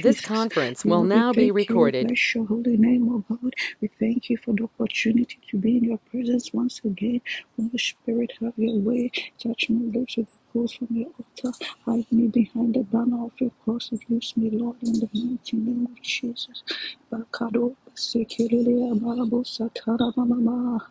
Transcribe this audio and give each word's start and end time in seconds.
This 0.00 0.20
Jesus. 0.20 0.22
conference 0.22 0.86
will 0.86 1.02
Lord, 1.02 1.12
we 1.14 1.22
now 1.22 1.32
be 1.34 1.50
thank 1.50 1.68
you. 1.68 1.78
We 1.78 1.90
recorded. 1.90 2.08
bless 2.08 2.34
your 2.34 2.46
holy 2.46 2.76
name, 2.78 3.08
oh 3.12 3.24
God. 3.28 3.54
We 3.80 3.88
thank 4.00 4.30
you 4.30 4.38
for 4.38 4.52
the 4.54 4.64
opportunity 4.64 5.38
to 5.50 5.58
be 5.58 5.78
in 5.78 5.84
your 5.84 5.98
presence 6.10 6.52
once 6.52 6.80
again. 6.84 7.22
Holy 7.56 7.78
Spirit, 7.78 8.32
have 8.40 8.54
your 8.56 8.78
way. 8.80 9.12
Touch 9.42 9.70
my 9.70 9.84
lips 9.98 10.16
with 10.18 10.28
from 10.52 10.88
your 10.90 11.08
altar. 11.18 11.58
Hide 11.86 12.06
me 12.12 12.28
behind 12.28 12.74
the 12.74 12.82
banner 12.84 13.24
of 13.24 13.32
your 13.40 13.50
cross 13.64 13.90
use 14.08 14.36
me, 14.36 14.50
Lord, 14.50 14.76
in 14.82 14.92
the 15.00 15.08
mighty 15.14 15.56
name 15.56 15.88
of 15.90 16.02
Jesus. 16.02 16.62
Bakado 17.10 17.74
Sekirele 17.94 18.92
Amarabo 18.92 19.44
Satara 19.44 20.14
Mama 20.16 20.86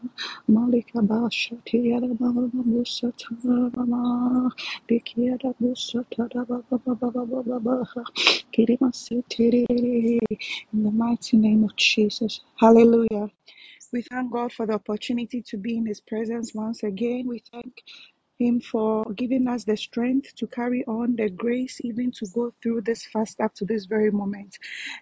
Malika 0.48 1.02
Basha 1.02 1.56
Tiara 1.66 2.08
Mama 2.20 2.50
Satara 2.84 3.76
Mama 3.76 4.52
Bikiara 4.90 5.54
Busatara 5.62 6.48
Baba 6.48 6.80
Baba 6.80 7.12
Baba 7.12 7.44
Baba 7.44 7.88
in 10.74 10.84
the 10.84 10.92
mighty 10.92 11.38
name 11.38 11.64
of 11.64 11.76
Jesus. 11.76 12.42
Hallelujah. 12.60 13.30
We 13.94 14.02
thank 14.04 14.32
God 14.32 14.54
for 14.54 14.66
the 14.66 14.74
opportunity 14.74 15.42
to 15.44 15.58
be 15.58 15.78
in 15.78 15.86
His 15.86 16.02
presence 16.02 16.54
once 16.54 16.84
again. 16.84 17.28
We 17.28 17.44
thank 17.52 17.74
Him 18.42 18.60
for 18.60 19.06
giving 19.14 19.48
us 19.48 19.66
the 19.66 19.78
strength 19.78 20.36
to 20.38 20.48
carry 20.48 20.84
on, 20.86 21.16
the 21.16 21.30
grace 21.30 21.80
even 21.84 22.12
to 22.14 22.26
go 22.34 22.54
through 22.64 22.82
this 22.82 23.06
fast 23.06 23.40
up 23.40 23.54
to 23.56 23.66
this 23.66 23.86
very 23.86 24.10
moment. 24.12 24.58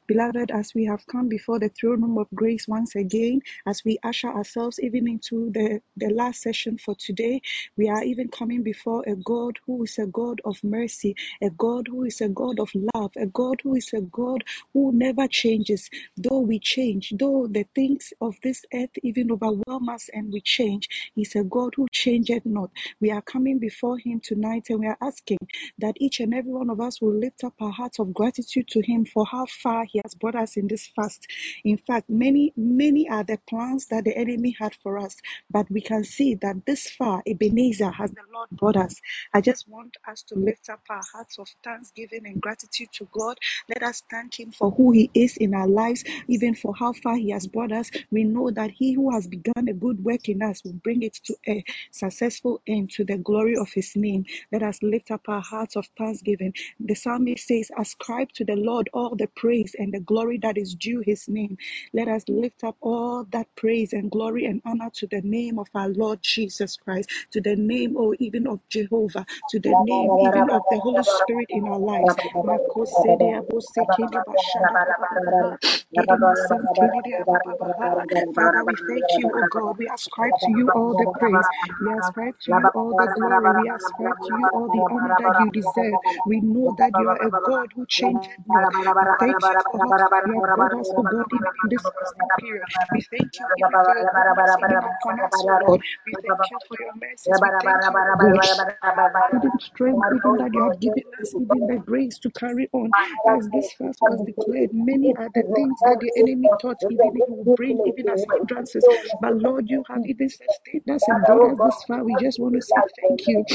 Beloved, 0.07 0.51
as 0.51 0.73
we 0.75 0.85
have 0.85 1.07
come 1.07 1.29
before 1.29 1.57
the 1.59 1.69
throne 1.69 2.01
room 2.01 2.17
of 2.17 2.27
grace 2.35 2.67
once 2.67 2.95
again, 2.95 3.41
as 3.65 3.85
we 3.85 3.97
usher 4.03 4.27
ourselves 4.27 4.79
even 4.81 5.07
into 5.07 5.51
the, 5.51 5.81
the 5.95 6.09
last 6.09 6.41
session 6.41 6.77
for 6.77 6.95
today, 6.95 7.41
we 7.77 7.87
are 7.87 8.03
even 8.03 8.27
coming 8.27 8.63
before 8.63 9.03
a 9.07 9.15
God 9.15 9.57
who 9.65 9.83
is 9.85 9.97
a 9.99 10.05
God 10.07 10.41
of 10.43 10.61
mercy, 10.63 11.15
a 11.41 11.49
God 11.49 11.87
who 11.87 12.03
is 12.03 12.21
a 12.21 12.27
God 12.29 12.59
of 12.59 12.69
love, 12.93 13.11
a 13.17 13.25
God 13.27 13.61
who 13.63 13.75
is 13.75 13.93
a 13.93 14.01
God 14.01 14.43
who 14.73 14.91
never 14.93 15.27
changes. 15.29 15.89
Though 16.17 16.39
we 16.41 16.59
change, 16.59 17.13
though 17.17 17.47
the 17.47 17.65
things 17.73 18.11
of 18.19 18.35
this 18.43 18.65
earth 18.73 18.91
even 19.03 19.31
overwhelm 19.31 19.89
us 19.89 20.09
and 20.13 20.33
we 20.33 20.41
change, 20.41 20.89
He's 21.15 21.35
a 21.35 21.43
God 21.43 21.73
who 21.75 21.87
changeth 21.91 22.45
not. 22.45 22.71
We 22.99 23.11
are 23.11 23.21
coming 23.31 23.59
before 23.59 23.97
Him 23.97 24.19
tonight 24.19 24.67
and 24.69 24.79
we 24.79 24.87
are 24.87 24.97
asking 25.01 25.37
that 25.77 25.95
each 25.97 26.19
and 26.19 26.33
every 26.33 26.51
one 26.51 26.69
of 26.69 26.81
us 26.81 26.99
will 26.99 27.13
lift 27.13 27.43
up 27.43 27.53
our 27.61 27.71
hearts 27.71 27.99
of 27.99 28.13
gratitude 28.13 28.67
to 28.69 28.81
Him 28.81 29.05
for 29.05 29.25
how 29.25 29.45
far 29.45 29.85
He 29.85 30.01
has 30.03 30.15
brought 30.15 30.35
us 30.35 30.57
in 30.57 30.67
this 30.67 30.87
fast. 30.95 31.27
In 31.63 31.77
fact, 31.77 32.09
many, 32.09 32.53
many 32.57 33.07
are 33.09 33.23
the 33.23 33.37
plans 33.47 33.87
that 33.87 34.03
the 34.05 34.17
enemy 34.17 34.55
had 34.59 34.73
for 34.81 34.97
us, 34.97 35.15
but 35.51 35.69
we 35.69 35.81
can 35.81 36.03
see 36.03 36.35
that 36.35 36.65
this 36.65 36.89
far, 36.89 37.21
Ebenezer 37.27 37.91
has 37.91 38.11
the 38.11 38.21
Lord 38.33 38.49
brought 38.51 38.77
us. 38.77 38.95
I 39.33 39.41
just 39.41 39.67
want 39.69 39.97
us 40.07 40.23
to 40.23 40.35
lift 40.35 40.69
up 40.69 40.81
our 40.89 41.03
hearts 41.13 41.37
of 41.37 41.47
thanksgiving 41.63 42.25
and 42.25 42.41
gratitude 42.41 42.89
to 42.93 43.07
God. 43.11 43.37
Let 43.67 43.83
us 43.83 44.01
thank 44.09 44.39
Him 44.39 44.51
for 44.51 44.71
who 44.71 44.91
He 44.91 45.11
is 45.13 45.37
in 45.37 45.53
our 45.53 45.67
lives, 45.67 46.03
even 46.27 46.55
for 46.55 46.73
how 46.75 46.93
far 46.93 47.15
He 47.15 47.29
has 47.31 47.47
brought 47.47 47.71
us. 47.71 47.91
We 48.09 48.23
know 48.23 48.49
that 48.51 48.71
He 48.71 48.93
who 48.93 49.11
has 49.11 49.27
begun 49.27 49.67
a 49.67 49.73
good 49.73 50.03
work 50.03 50.29
in 50.29 50.41
us 50.41 50.63
will 50.63 50.73
bring 50.73 51.03
it 51.03 51.13
to 51.25 51.35
a 51.47 51.63
successful 51.91 52.61
end 52.65 52.91
to 52.91 53.03
the 53.03 53.18
glory 53.19 53.57
of 53.57 53.71
His 53.73 53.95
name. 53.95 54.25
Let 54.51 54.63
us 54.63 54.83
lift 54.83 55.11
up 55.11 55.29
our 55.29 55.41
hearts 55.41 55.77
of 55.77 55.87
thanksgiving. 55.97 56.53
The 56.79 56.95
psalmist 56.95 57.47
says, 57.47 57.71
Ascribe 57.77 58.31
to 58.33 58.45
the 58.45 58.55
Lord 58.57 58.89
all 58.93 59.15
the 59.15 59.27
praise 59.27 59.75
and 59.79 59.93
the 59.93 60.01
glory 60.01 60.39
that 60.39 60.57
is 60.57 60.75
due 60.75 61.01
His 61.05 61.27
name. 61.29 61.57
Let 61.93 62.09
us 62.09 62.25
lift 62.29 62.63
up 62.63 62.77
all 62.81 63.25
that 63.31 63.47
praise 63.55 63.93
and 63.93 64.11
glory 64.11 64.45
and 64.45 64.61
honor 64.65 64.91
to 64.95 65.07
the 65.07 65.21
name 65.21 65.59
of 65.59 65.67
our 65.75 65.89
Lord 65.89 66.19
Jesus 66.23 66.77
Christ, 66.77 67.09
to 67.31 67.41
the 67.41 67.55
name, 67.55 67.95
oh, 67.97 68.15
even 68.19 68.47
of 68.47 68.61
Jehovah, 68.69 69.25
to 69.49 69.59
the 69.59 69.75
name 69.75 70.17
even 70.19 70.49
of 70.49 70.63
the 70.69 70.79
Holy 70.79 71.03
Spirit 71.03 71.49
in 71.51 71.67
our 71.67 71.79
lives. 71.79 72.15
Father, 78.35 78.63
we 78.65 78.75
thank 78.87 79.17
you, 79.17 79.31
oh 79.35 79.43
God. 79.43 79.77
We 79.77 79.89
ascribe 79.93 80.37
to 80.39 80.51
you 80.51 80.69
all 80.71 80.95
the 80.95 81.07
praise. 81.07 81.49
We 81.79 81.91
ascribe 81.93 82.35
to 82.41 82.53
you 82.53 82.69
all 82.75 82.93
the 82.99 83.09
glory. 83.09 83.51
We 83.51 83.69
ascribe 83.69 84.21
to 84.23 84.33
you 84.35 84.49
all 84.53 84.69
the 84.69 84.85
honor 84.89 85.15
that 85.17 85.39
you 85.39 85.51
deserve. 85.51 85.99
We 86.25 86.41
know 86.41 86.71
that 86.77 86.97
you 86.97 87.09
are 87.09 87.19
a 87.21 87.31
God 87.31 87.71
who 87.75 87.85
changes 87.87 88.37
not. 88.47 88.69
We 88.99 89.09
thank 89.19 89.49
you 89.49 89.57
for 89.65 89.79
far 89.87 90.01
you 90.25 90.35
have 90.35 90.53
brought 90.53 90.73
us, 90.79 90.93
oh 90.97 91.03
God, 91.03 91.27
even 91.33 91.51
in 91.63 91.69
this 91.69 91.89
fasting 91.97 92.29
period. 92.39 92.67
We 92.93 93.01
thank 93.11 93.39
you 93.39 93.47
even 93.57 93.79
for 93.85 93.95
your 93.97 94.09
goodness, 94.15 94.57
even 94.59 94.79
upon 94.83 95.19
us, 95.27 95.43
Lord. 95.47 95.77
We 96.05 96.17
thank 96.23 96.51
you 96.51 96.59
for 96.67 96.77
your 96.79 96.93
mercies. 96.95 97.41
We 97.43 97.51
thank 97.61 97.89
you, 97.89 97.97
God 98.19 98.41
even 99.33 99.59
strength, 99.59 100.07
even 100.11 100.37
that 100.37 100.53
you 100.53 100.63
have 100.63 100.79
given 100.79 101.03
us, 101.21 101.35
even 101.35 101.67
the 101.67 101.77
grace 101.79 102.17
to 102.19 102.31
carry 102.31 102.69
on. 102.73 102.95
As 103.25 103.49
this 103.49 103.73
fast 103.73 104.01
was 104.03 104.21
declared, 104.21 104.73
many 104.73 105.13
are 105.17 105.29
the 105.35 105.43
things 105.55 105.81
that 105.83 105.99
the 105.99 106.11
enemy 106.17 106.51
thought 106.61 106.83
even 106.89 107.17
it 107.17 107.25
will 107.29 107.45
bring, 107.45 107.81
even 107.85 108.09
as 108.09 108.25
hindrances. 108.31 108.87
But 109.19 109.35
Lord, 109.37 109.69
you 109.69 109.83
have 109.89 110.05
even 110.05 110.29
sustained 110.29 110.89
us 110.91 111.07
and 111.07 111.25
brought 111.25 111.45
us 111.45 111.59
this 111.63 111.83
far. 111.83 112.03
We 112.03 112.15
just 112.15 112.39
want 112.39 112.55
to 112.55 112.61
say 112.61 112.81
thank 112.97 113.27
you. 113.27 113.45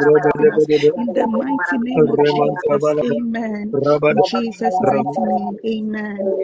In 0.96 1.14
the 1.14 1.28
mighty 1.28 1.78
name 1.80 2.10
of 2.10 2.24
Jesus, 2.26 2.94
amen. 3.04 3.80
In 4.10 4.22
Jesus' 4.22 4.82
mighty 4.82 5.22
name, 5.24 5.60
amen. 5.66 6.38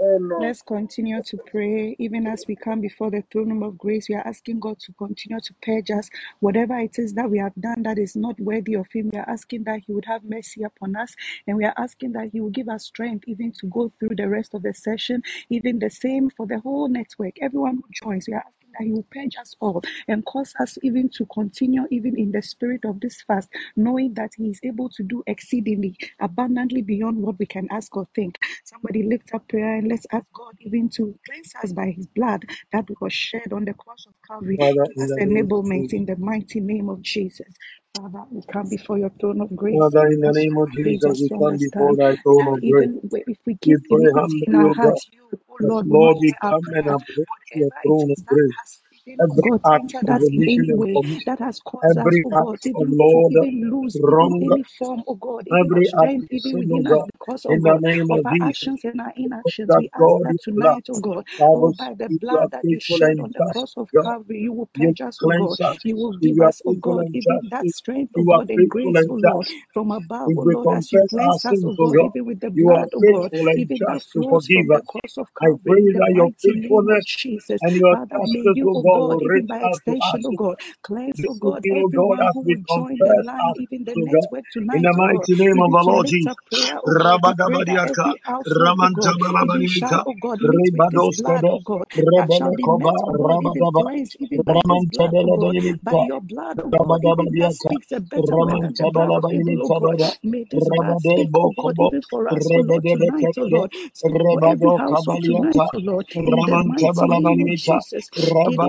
Let's 0.00 0.62
continue 0.62 1.22
to 1.22 1.36
pray. 1.36 1.96
Even 1.98 2.26
as 2.26 2.46
we 2.46 2.56
come 2.56 2.80
before 2.80 3.10
the 3.10 3.22
throne 3.32 3.50
room 3.50 3.62
of 3.64 3.78
grace, 3.78 4.08
we 4.08 4.14
are 4.14 4.26
asking 4.26 4.60
God 4.60 4.78
to 4.80 4.92
continue 4.92 5.40
to 5.40 5.54
purge 5.62 5.90
us. 5.90 6.10
Whatever 6.40 6.78
it 6.78 6.98
is 6.98 7.14
that 7.14 7.30
we 7.30 7.38
have 7.38 7.54
done 7.60 7.82
that 7.82 7.98
is 7.98 8.16
not 8.16 8.38
worthy 8.40 8.74
of 8.74 8.86
Him, 8.92 9.10
we 9.12 9.18
are 9.18 9.28
asking 9.28 9.64
that 9.64 9.80
He 9.86 9.92
would 9.92 10.04
have 10.06 10.24
mercy 10.24 10.62
upon 10.62 10.96
us. 10.96 11.14
And 11.46 11.56
we 11.56 11.64
are 11.64 11.74
asking 11.76 12.12
that 12.12 12.30
He 12.32 12.40
will 12.40 12.50
give 12.50 12.68
us 12.68 12.84
strength 12.84 13.24
even 13.26 13.52
to 13.60 13.66
go 13.66 13.92
through 13.98 14.16
the 14.16 14.28
rest 14.28 14.54
of 14.54 14.62
the 14.62 14.74
session. 14.74 15.22
Even 15.50 15.78
the 15.80 15.90
same 15.90 16.30
for 16.30 16.46
the 16.46 16.60
whole 16.60 16.88
network. 16.88 17.34
Everyone 17.42 17.76
who 17.76 17.84
joins, 17.92 18.28
we 18.28 18.34
are 18.34 18.44
that 18.78 18.84
He 18.86 18.92
will 18.92 19.06
purge 19.12 19.36
us 19.40 19.56
all 19.60 19.82
and 20.08 20.24
cause 20.26 20.54
us 20.60 20.78
even 20.82 21.10
to 21.10 21.26
continue 21.26 21.86
even 21.90 22.18
in 22.18 22.32
the 22.32 22.42
spirit 22.42 22.84
of 22.86 23.00
this 23.00 23.22
fast, 23.22 23.48
knowing 23.76 24.14
that 24.14 24.32
He 24.36 24.50
is 24.50 24.60
able 24.64 24.90
to 24.90 25.04
do 25.04 25.24
exceedingly 25.26 25.96
abundantly 26.20 26.82
beyond 26.82 27.18
what 27.18 27.38
we 27.38 27.46
can 27.46 27.68
ask 27.70 27.96
or 27.96 28.08
think. 28.14 28.38
Somebody 28.64 29.04
lift 29.04 29.34
up 29.34 29.48
prayer 29.48 29.76
and 29.76 29.88
let's 29.88 30.06
ask 30.12 30.26
God 30.34 30.54
even 30.60 30.88
to 30.90 31.18
cleanse 31.28 31.54
us 31.62 31.72
by 31.72 31.90
His 31.90 32.06
blood 32.08 32.44
that 32.72 32.86
was 33.00 33.12
shed 33.14 33.52
on 33.52 33.66
the 33.66 33.74
cross 33.74 34.06
of 34.08 34.14
Calvary. 34.26 34.58
Father, 34.58 34.86
Give 34.86 34.96
in 34.96 35.06
us 35.06 35.10
the 35.10 35.20
name 35.24 35.42
of 35.42 35.50
enablement 35.52 35.92
Jesus. 35.92 35.94
in 35.94 36.06
the 36.06 36.16
mighty 36.16 36.60
name 36.60 36.88
of 36.90 37.02
Jesus. 37.02 37.48
Father, 37.98 38.24
we 38.30 38.42
come 38.52 38.68
before 38.68 38.98
your 38.98 39.10
throne 39.20 39.40
of 39.40 39.56
grace, 39.56 39.74
Father, 39.78 40.06
in 40.08 40.20
the 40.20 40.32
name 40.32 40.56
of 40.58 40.68
leads 40.76 41.02
Jesus, 41.02 41.10
us 41.10 41.20
we 41.20 41.30
come 41.38 41.58
before 41.58 41.96
understand 41.96 41.98
thy 41.98 42.14
throne 42.22 42.46
that 42.46 42.54
of 42.54 42.60
grace. 42.68 42.90
even 42.90 43.00
if 43.26 43.38
we 43.46 43.56
We 43.66 43.76
pray 43.90 44.06
iniquity 44.08 44.44
in 44.46 44.54
humbly, 44.54 44.54
our 44.54 44.70
O 44.70 44.74
God, 44.82 44.94
hearts, 44.94 45.08
you, 45.12 45.28
oh 45.50 45.58
that 45.60 45.74
Lord, 45.84 45.86
Lord, 45.86 46.18
we 46.20 46.34
our 46.42 46.52
come 46.52 46.64
and 46.74 46.88
approach 46.88 47.46
your 47.54 47.70
Whatever 47.70 47.82
it 47.84 47.96
throne 47.96 48.10
of 48.12 48.18
is 48.18 48.22
that 48.26 48.38
grace. 48.38 48.82
Oh 49.20 49.26
Every 49.26 49.52
God, 49.60 49.62
act 49.66 49.94
of 50.08 50.08
us 50.08 50.28
in 50.30 50.44
omission 50.44 50.66
any 50.66 50.70
and 50.70 50.82
way, 50.82 50.94
commission, 50.94 51.22
that 51.26 51.38
has 51.40 51.60
caused 51.60 51.96
us, 51.98 52.18
every 52.18 52.24
oh 52.24 52.30
God, 52.30 52.58
act 52.58 52.68
of 52.74 52.86
even 52.86 52.96
to 53.10 53.18
Lord, 53.18 53.32
even 53.32 53.70
lose 53.70 53.98
even 53.98 54.02
wrong, 54.02 54.42
any 54.42 54.64
form, 54.64 55.02
oh 55.06 55.14
God, 55.14 55.48
even 55.48 55.72
of 55.72 55.84
every 55.84 55.88
act 56.02 56.12
strength, 56.12 56.28
of 56.30 56.30
even 56.30 56.52
sin, 56.52 56.68
O 56.72 56.78
within 56.78 56.86
oh 56.86 56.86
us 56.86 57.02
God, 57.02 57.10
because, 57.12 57.46
oh 57.46 57.56
in 57.56 57.62
the 57.62 57.74
God, 57.74 57.80
name 57.80 58.10
of 58.10 58.20
of 58.20 58.26
our 58.26 58.36
Jesus. 58.40 58.42
actions 58.42 58.84
and 58.84 59.00
our 59.00 59.12
inactions. 59.16 59.74
That 59.74 59.76
We 59.76 59.90
ask 59.94 60.18
God 60.18 60.22
that 60.22 60.36
is 60.36 60.48
love. 60.56 60.78
tonight, 60.78 60.86
oh 60.90 60.98
God, 60.98 61.26
oh, 61.52 61.70
Bible 61.70 61.74
says, 61.74 61.78
by 61.78 61.94
the 61.94 62.08
if 62.08 62.22
you 62.30 62.38
are 62.38 62.48
blood 62.48 62.50
that 62.52 62.66
you 62.68 62.78
faithful 62.88 62.98
shed 62.98 63.12
and 63.12 63.20
on 63.20 63.32
the 63.32 63.42
just, 63.42 63.50
cross 63.50 63.74
of 63.76 63.88
God, 63.94 64.02
Calvary, 64.02 64.40
you 64.40 64.52
will 64.52 64.70
you 64.76 64.94
purge 64.94 65.00
us, 65.00 65.20
oh 65.24 65.32
God. 65.32 65.58
cleanse 65.58 65.60
us. 65.60 65.78
You 65.82 65.96
will 65.96 66.14
If 66.20 66.20
give 66.20 66.38
you 66.38 66.44
are 66.44 66.52
us, 66.52 66.62
oh 66.66 66.74
faithful 66.74 66.82
God, 66.82 67.06
and 67.06 67.14
even 67.14 67.40
just, 67.40 67.48
that 67.50 67.70
strength, 67.70 68.12
oh 68.16 68.24
you 68.24 68.32
are 68.32 68.40
God, 68.40 68.50
and 68.50 68.68
faithful 68.68 68.68
grace, 68.68 69.04
and 69.04 69.10
oh 69.10 69.14
Lord, 69.14 69.48
just. 69.48 69.56
from 69.72 69.90
above, 69.92 70.32
If 70.32 70.38
oh 70.38 70.42
we 70.44 70.54
Lord, 70.54 70.72
as 70.72 70.92
you 70.92 71.02
confess 71.02 71.16
our 71.18 71.38
cleanse 71.42 71.44
us, 71.44 71.60
sins, 71.60 71.64
oh 71.64 71.74
O 71.78 71.86
God, 71.86 72.00
God, 72.00 72.02
even 72.02 72.26
with 72.26 72.40
the 72.40 72.50
you 72.54 72.72
are 72.74 72.84
blood, 72.84 72.90
oh 72.94 73.02
God, 73.02 73.32
faithful 73.32 73.48
and 73.48 73.66
even 73.66 73.84
that 73.86 74.00
just 74.00 74.10
to 74.14 74.22
flows 74.22 74.28
forgive 74.28 74.48
from 74.52 74.70
the 74.70 74.80
us. 74.80 74.86
cross 74.86 75.18
of 75.18 75.28
I 75.42 75.48
Calvary 75.48 75.66
pray 75.66 75.82
in 75.90 75.96
the 75.96 76.06
that 76.06 76.12
your 76.14 76.30
mighty 76.30 76.52
name 76.52 76.88
of 76.88 76.88
faithfulness 76.88 77.04
Jesus. 77.04 77.62
and 77.62 77.76
your 77.76 77.96
Father, 77.98 78.20
may 78.22 78.42
justice, 78.44 78.54
you, 78.54 78.70
O 78.74 78.74
oh 78.74 78.84
God 79.02 79.20
oh, 79.20 79.22
God, 79.22 79.22
even 79.22 79.46
by 79.46 79.60
extension, 79.64 80.22
oh 80.26 80.32
oh 80.32 80.32
God. 80.32 80.56
Cleanse, 80.82 81.22
oh 81.28 81.34
God, 81.34 81.66
oh 81.70 81.88
God, 81.90 82.18
everyone 82.18 82.28
as 82.28 82.34
who 82.34 82.42
we 82.44 82.56
would 82.56 82.66
join 82.66 83.02
the 83.04 83.14
confess 83.14 83.24
line, 83.24 83.54
even 83.56 83.84
the 83.84 83.94
sins, 83.94 84.04
oh 84.04 84.06
God, 84.08 84.28
network 84.30 84.48
in 84.72 84.80
tonight, 84.80 84.86
the 84.86 84.94
oh 84.94 85.04
God, 85.04 85.28
mighty 85.28 85.36
name 85.36 85.60
of 85.60 85.70
the 85.72 85.82
to 85.82 85.92
Lord 85.92 86.06
lift 86.06 86.26
up 86.26 86.38
Jesus. 86.38 86.38
prayer, 86.46 86.78
oh 86.84 86.94
God. 86.94 87.20
We 87.24 87.34
pray 87.34 87.64
that 87.64 87.80
Rabadabadiaka, 87.80 87.84
every 87.84 88.20
household, 88.24 88.76
oh, 88.80 88.86
oh 88.86 88.88
God, 88.88 89.16
even 89.40 89.66
shall, 89.66 90.02
oh 90.06 90.14
God, 90.14 90.42
meet 90.42 90.70
with 90.72 90.88
this 90.90 91.08
blood, 91.10 91.46
Rebadoskebe, 91.46 91.50
oh 91.50 91.60
God, 91.60 91.86
that 92.16 92.32
shall 92.32 92.52
be 92.52 92.68
Rebelekoba, 92.68 92.90
met, 92.90 92.96
oh 93.06 93.14
God, 93.14 93.38
even 93.40 93.68
Rabadaba, 93.68 93.82
cleansed, 93.82 94.16
even 94.20 94.44
by 94.44 94.62
this 94.68 94.84
blood, 94.84 95.16
oh 95.20 95.28
God, 95.28 95.56
by 95.82 95.96
Ramantabalabalika, 95.96 96.02
your 96.02 96.20
blood, 96.22 96.60
oh 96.64 96.72
God, 96.72 96.92
even 97.04 97.36
that 97.38 97.52
Rabadabadiaka, 97.52 97.54
speaks 97.54 97.92
a 97.92 98.00
better 98.00 98.36
word 98.36 98.60
than 98.60 98.76
the 98.78 98.86
blood 98.86 99.14
of 99.14 99.24
Abel, 99.30 99.58
oh 99.62 99.70
Ramantabalabalika, 99.70 99.80
God. 99.80 100.00
May 100.22 100.44
this 100.50 100.68
blood 100.68 101.00
Rabade 101.00 101.00
speak, 101.00 101.32
oh 101.42 101.52
God, 101.52 101.76
Bokobo, 101.76 101.86
even 101.86 102.02
for 102.02 102.28
us, 102.28 102.50
oh 102.54 102.60
Lord, 102.60 102.86
tonight, 102.86 103.30
oh 103.38 103.44
Rebedebekebe, 103.46 103.50
Lord. 103.50 103.72
Speak 103.94 104.22
for 104.28 104.40
every 104.44 104.70
Rebado 104.70 104.78
household 104.78 105.22
tonight, 105.24 105.62
Kabaliata, 105.62 105.70
oh 105.74 105.78
Lord, 105.78 106.06
in 106.32 106.46
the 106.46 106.56
mighty 106.58 107.08
name 107.08 107.40
of 107.42 107.54
Ramantabalabalika, 107.54 107.80
Jesus. 107.80 108.10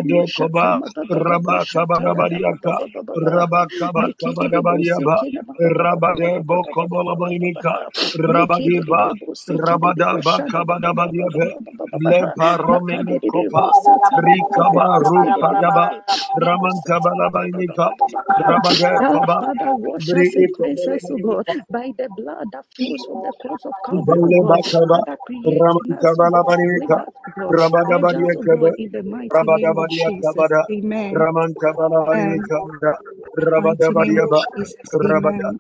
Dokoba, 0.10 0.80
Rabba 1.12 1.66
Kabarabariaka, 1.76 2.76
Rabba 3.16 3.68
Kabarabariaba, 4.22 5.18
Rabba 5.60 6.16
Bokobolabanika, 6.44 7.74
Rabba 8.20 8.60
Diba, 8.66 9.14
Rabba 9.50 9.94
Daba 9.96 10.26
Lepa 12.02 12.58
Romene 12.60 13.20
Kopa, 13.32 13.74
Rikaba 14.16 15.00
Rupa 15.02 15.56
Daba, 15.62 15.90
Raman 16.42 16.82
Kabarabainika, 16.88 17.92
Rabba 18.48 18.76
Koba, 19.08 19.44
by 21.72 21.92
the 21.98 22.10
blood 22.16 22.52
that 22.54 22.66
flows 22.76 23.06
from 23.06 23.22
the 23.22 23.34
cross 23.42 23.66
of 23.66 23.76
Calvary, 23.86 24.30
Raman 25.46 25.98
Kabarabariaka, 26.04 27.06
Rabba 27.50 27.80
Dabariaka, 27.88 28.60
Rabba 29.34 29.58
Dabariaka, 29.60 29.99
Jesus. 30.06 30.52
Amen. 30.72 31.30
Amen. 32.14 32.52
Thank 33.56 33.90
you, 33.90 34.04
Lord 34.06 34.32
Jesus. 34.56 34.98
Amen. 35.04 35.60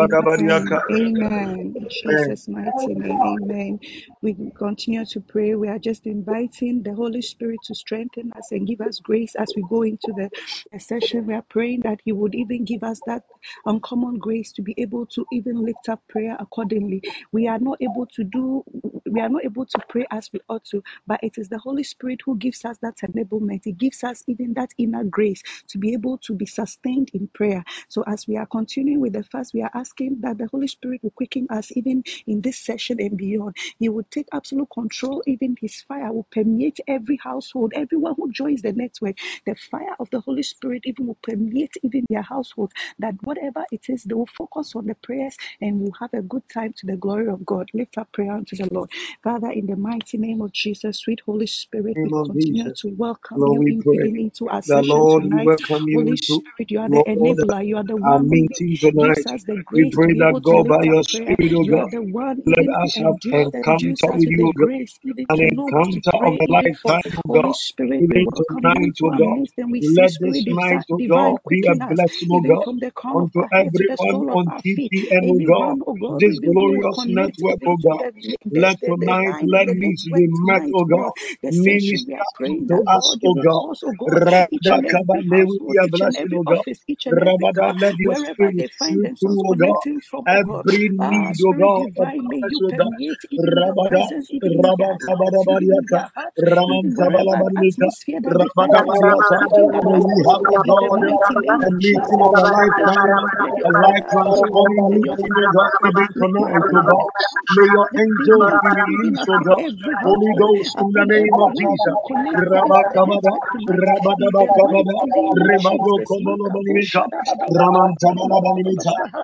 Amen. 0.00 0.22
Rabadabadiaka. 0.22 0.80
Amen. 0.90 1.58
Amen. 1.58 1.72
In 1.74 1.88
Amen. 2.06 2.28
Jesus' 2.28 2.48
mighty 2.48 2.94
name. 2.94 3.20
Amen. 3.24 3.80
We 4.22 4.36
continue 4.56 5.06
to 5.06 5.20
pray. 5.22 5.54
We 5.56 5.68
are 5.68 5.78
just 5.78 6.06
inviting 6.06 6.82
the 6.84 6.94
Holy 6.94 7.22
Spirit 7.22 7.62
to 7.64 7.74
strengthen 7.74 8.32
us 8.34 8.52
and 8.52 8.66
give 8.68 8.82
us 8.82 9.00
grace 9.00 9.34
as 9.36 9.54
we 9.56 9.62
go 9.62 9.82
into 9.82 10.12
the 10.12 10.30
session. 10.78 11.26
We 11.26 11.34
are 11.34 11.42
praying 11.48 11.82
that 11.82 12.00
He 12.04 12.12
would 12.12 12.34
even 12.34 12.66
give 12.66 12.84
us 12.84 13.00
that 13.06 13.24
uncommon 13.66 14.18
grace 14.18 14.52
to 14.54 14.62
be 14.62 14.74
able 14.78 15.06
to 15.06 15.26
even 15.32 15.64
lift 15.64 15.88
up 15.88 16.02
prayer 16.08 16.36
accordingly. 16.38 17.02
We 17.32 17.48
are 17.48 17.58
not 17.60 17.78
able 17.82 18.06
to 18.06 18.24
do, 18.24 18.64
we 19.06 19.20
are 19.20 19.30
not 19.30 19.44
able 19.44 19.66
to 19.66 19.80
pray 19.88 20.06
as 20.10 20.30
we 20.32 20.40
ought 20.48 20.64
to, 20.66 20.82
but 21.06 21.20
it 21.24 21.38
is 21.38 21.48
the 21.48 21.58
Holy 21.58 21.84
Spirit 21.84 22.20
who 22.24 22.36
gives 22.36 22.64
us 22.64 22.78
that 22.82 22.98
enablement. 22.98 23.62
He 23.64 23.72
gives 23.72 24.04
us 24.04 24.24
even 24.28 24.54
that 24.54 24.72
inner 24.78 25.04
grace 25.04 25.42
to 25.68 25.78
be 25.78 25.94
able 25.94 26.18
to 26.18 26.34
be 26.34 26.46
sustained 26.46 27.10
in 27.14 27.28
prayer. 27.28 27.64
So 27.88 28.04
as 28.06 28.26
we 28.28 28.36
are 28.36 28.46
continuing 28.46 29.00
with 29.00 29.14
the 29.14 29.24
fast, 29.48 29.54
we 29.54 29.62
are 29.62 29.70
asking 29.74 30.20
that 30.22 30.38
the 30.38 30.48
Holy 30.48 30.68
Spirit 30.68 31.02
will 31.02 31.10
quicken 31.10 31.46
us 31.50 31.72
even 31.76 32.04
in 32.26 32.42
this 32.42 32.58
session 32.58 33.00
and 33.00 33.16
beyond. 33.16 33.56
He 33.78 33.88
will 33.88 34.04
take 34.10 34.28
absolute 34.32 34.68
control, 34.72 35.22
even 35.26 35.56
his 35.60 35.82
fire 35.82 36.12
will 36.12 36.26
permeate 36.32 36.80
every 36.88 37.18
household, 37.22 37.72
everyone 37.74 38.14
who 38.16 38.32
joins 38.32 38.62
the 38.62 38.72
network. 38.72 39.16
The 39.46 39.56
fire 39.70 39.96
of 40.00 40.10
the 40.10 40.20
Holy 40.20 40.42
Spirit 40.42 40.82
even 40.86 41.06
will 41.08 41.18
permeate 41.22 41.74
even 41.82 42.04
their 42.10 42.22
household. 42.22 42.72
That 42.98 43.14
whatever 43.24 43.64
it 43.72 43.88
is, 43.88 44.04
they 44.04 44.14
will 44.14 44.28
focus 44.38 44.74
on 44.76 44.86
the 44.86 44.94
prayers 44.96 45.36
and 45.60 45.80
will 45.80 45.94
have 46.00 46.14
a 46.14 46.22
good 46.22 46.44
time 46.52 46.74
to 46.78 46.86
the 46.86 46.96
glory 46.96 47.28
of 47.28 47.44
God. 47.46 47.70
Lift 47.74 47.98
up 47.98 48.12
prayer 48.12 48.32
unto 48.32 48.56
the 48.56 48.68
Lord. 48.72 48.90
Father, 49.24 49.50
in 49.50 49.66
the 49.66 49.76
mighty 49.76 50.18
name 50.18 50.42
of 50.42 50.52
Jesus, 50.52 51.00
sweet 51.00 51.20
Holy 51.26 51.46
Spirit, 51.46 51.98
we 52.02 52.10
name 52.10 52.14
of 52.14 52.26
continue 52.26 52.70
Jesus. 52.70 52.78
to 52.78 52.88
welcome 52.90 53.46
Lord, 53.46 53.48
you 53.48 53.64
we 53.64 53.70
in, 53.70 53.84
pray. 53.84 53.92
even 53.92 54.16
into 54.18 54.48
our 54.48 54.62
The 54.66 54.82
session 54.82 55.06
Lord, 55.06 55.24
we 55.24 55.38
tonight. 55.38 55.44
welcome 55.44 55.88
you 55.88 56.00
Holy 56.00 56.16
into, 56.16 56.42
Spirit, 56.42 56.70
you 56.70 56.80
are 56.80 56.90
the 56.90 57.02
Lord, 57.08 57.08
enabler. 57.08 57.66
You 57.66 57.78
are 57.78 57.84
the 57.84 57.96
our 58.04 58.18
one 58.18 58.26
who 58.28 58.40
meeting 58.40 58.78
gives 58.78 58.82
tonight. 58.82 59.37
Us 59.38 59.44
the 59.44 59.58
We 59.72 59.86
grace 59.86 59.98
to 60.00 60.08
pray 60.08 60.10
be 60.10 60.20
that 60.20 60.34
able 60.34 60.42
to 60.42 60.56
God, 60.56 60.66
by 60.68 60.78
lift 60.78 60.86
up 60.86 60.96
your 60.96 61.02
prayer. 61.06 61.36
Spirit, 61.38 61.52
O 61.54 61.64
You 61.64 61.78
are 61.78 61.86
God, 61.86 61.88
the 61.88 62.02
one 62.02 62.42
let 62.46 62.58
even 62.58 62.78
us 62.84 62.98
have 63.04 63.16
endues 63.54 64.04
encounter 64.04 64.12
us 64.12 64.26
with 64.26 64.30
you, 64.30 64.48
O 64.48 64.52
God. 64.58 64.68
grace 64.68 64.98
even 65.04 65.28
An 65.30 65.38
to 65.38 65.46
know 65.46 65.66
what 65.68 65.90
to 65.92 66.02
encounter 66.02 66.16
of 66.26 66.34
pray 66.40 66.40
a 66.40 66.46
even 66.48 66.74
for. 66.82 66.94
lifetime, 66.94 67.14
O 67.18 67.22
Holy 67.28 67.52
God. 67.52 67.54
Spirit, 67.54 68.06
we 68.08 68.18
Even 68.18 68.26
welcome 68.32 68.66
you 68.68 68.76
tonight, 68.76 68.92
into 68.92 69.04
O 69.04 69.10
our 69.12 69.20
God. 69.20 69.38
midst 69.38 69.54
and 69.58 69.72
we 69.72 69.82
see 69.82 70.02
Let 70.02 70.12
this 70.20 70.42
Spirit 70.42 70.46
night, 70.46 70.84
O 70.92 70.98
divine 70.98 71.38
God, 71.38 71.38
be 71.48 71.64
a 71.68 71.74
quicken 71.74 71.82
us 71.82 72.04
blessing, 72.04 72.28
O 72.32 72.40
even 72.40 72.56
God, 72.56 72.64
from 72.64 72.78
the 72.80 72.90
crown 72.92 73.22
of 73.22 73.30
unto 73.30 73.40
our 73.40 73.50
head 73.56 73.74
to 73.76 73.84
the 73.84 73.98
everyone 73.98 74.10
sole 74.10 74.30
of 74.32 74.40
on 74.40 74.52
our 74.52 74.62
feet. 74.74 74.92
TPN, 74.92 75.26
O 75.30 75.40
God. 75.46 75.76
Anyone, 75.76 75.80
oh 75.86 75.94
God, 75.94 76.24
This 76.24 76.38
even 76.38 76.56
who 76.60 76.72
would 76.74 76.90
glorious 76.90 76.98
connect 76.98 77.42
network, 77.44 77.60
even 77.60 77.68
O 77.68 77.76
to 77.80 77.88
God. 77.88 78.04
the, 78.12 78.12
the, 78.22 78.36
Let 78.50 78.78
the, 78.80 78.94
the 79.00 79.10
tonight, 79.10 79.36
line 79.36 79.52
of 79.54 79.62
let 79.62 79.66
the 79.66 79.74
needs 79.74 80.08
network 80.12 80.12
be 80.12 80.26
met, 80.30 80.62
tonight, 80.62 80.74
O 80.74 80.84
God. 80.86 80.96
God, 80.96 81.12
the 81.42 81.52
session 81.52 82.04
we 82.06 82.14
Minister 82.14 82.18
are 82.18 82.26
praying 82.34 82.66
unto 82.68 82.68
that 82.68 82.84
us, 82.86 83.06
God, 83.06 83.18
you 83.22 83.30
O 83.30 83.34
will 83.34 83.46
God. 83.46 83.62
cause, 83.62 83.82
oh 83.84 83.92
God, 83.94 84.22
each 84.50 84.70
and 84.70 84.84
Rabadakaba, 84.86 85.14
every 85.14 85.26
may 85.26 85.44
we 85.44 85.60
be 85.66 85.74
household, 85.74 85.78
a 85.82 85.88
each 85.88 86.00
and 86.02 86.16
blessing, 86.16 86.16
every 86.16 86.38
O 86.38 86.44
God. 86.44 86.64
office, 86.68 86.80
each 86.88 87.06
and 87.06 87.20
every 87.20 87.48
Rabada, 87.48 87.62
car, 87.62 87.76
let 87.80 87.96
your 87.98 88.14
wherever 88.14 88.52
spirit 88.54 88.56
they 88.56 88.68
find 88.78 89.04
through, 89.28 89.50
O 89.50 89.54
God. 89.54 89.86
from, 90.10 90.26
oh 90.32 90.40
God. 90.42 90.66
Every 90.66 90.88
Ah, 90.98 91.32
need, 91.32 91.36
O 91.46 91.52
Spirit 91.52 91.54
God, 91.54 91.88
of 91.98 92.08
divine, 92.08 92.28
may 92.28 92.44
us, 92.44 92.50
you 92.50 92.62
O 92.62 92.72
God. 92.72 92.92
permeate 92.98 93.24
even 93.30 93.60
your 93.62 93.76
Rabada, 93.76 93.88
presence, 93.88 94.28
even 94.32 94.58
in 94.60 94.74
their 94.78 94.98
lives, 95.00 95.46
even 95.48 95.78
in 95.80 95.88
Rabakabadabadiaka, 95.88 96.00
their 96.00 96.08
hearts, 96.14 96.44
even 96.68 96.96
wherever 96.96 97.36
Ramantabalabalika, 97.36 97.56
atmosphere 97.56 98.20
that 98.24 98.38
they 98.38 98.48
find 98.50 98.76
themselves. 98.78 99.30
Rabadabadiaka. 99.30 99.38
Quicken 99.38 99.68
them 99.70 99.88
May 99.88 99.98
up, 99.98 100.04
we 100.04 100.14
oh 100.16 100.22
have, 100.28 100.42
God, 100.42 100.58
O 100.58 100.60
in 100.64 100.76
the 100.80 100.90
God, 101.00 101.00
mighty 101.00 101.36
name 101.36 101.60
a 101.66 101.68
of 101.68 101.78
meeting 101.80 102.20
Jesus. 102.20 102.20
of 102.22 102.32
a 102.34 102.42
Father, 102.42 102.48
lifetime, 102.48 103.14
let 103.38 103.56
your 103.56 103.68
a 103.68 103.72
life 103.72 104.04
oh 104.12 104.18
God. 104.22 104.50
transforming 104.52 104.86
Let 104.88 105.02
your 105.04 105.18
meeting, 105.18 105.34
O 105.38 105.46
fire 105.46 105.54
God, 105.54 105.72
fall. 105.72 105.80
even 105.82 106.08
Let 106.16 106.16
your 106.16 106.30
tonight, 106.30 106.66
O 106.72 106.80
fire 106.80 106.82
God. 106.82 106.98
fall. 106.98 107.10
May 107.50 107.68
your 107.70 107.88
Let 107.92 108.02
angels 108.02 108.52
be 108.60 108.70
released, 108.74 109.26
O 109.28 109.38
upon 109.38 109.44
God. 109.44 109.64
every 109.64 109.96
Holy 110.02 110.32
Ghost, 110.38 110.76
in 110.80 110.92
the 110.92 111.04
name 111.08 111.36
of 111.40 111.50
everyone 111.50 111.54
who 111.54 111.68
is 111.68 111.76
Jesus. 111.76 111.86
even 111.86 111.98
connected 112.06 112.64
into 112.64 112.84
the 112.90 112.98
Rabakabada, 112.98 113.32
network 113.32 113.44
tonight. 113.52 113.88
In 114.36 114.46
the 114.46 114.46
Rabadabakabada, 114.46 114.96
mighty 114.96 115.10
name 115.12 115.40
of 115.42 115.50
Rebado 115.50 115.92
Jesus. 115.92 116.10
Kobolobanimika, 116.10 117.04
Likabosha 117.08 117.44
Ramantabalabanimika, 117.52 118.94
Rabadabadiaba, 118.96 119.04
Kedebosheteliakabaha, 119.04 119.06
Manteliakabasotoriakabaha. 119.08 119.17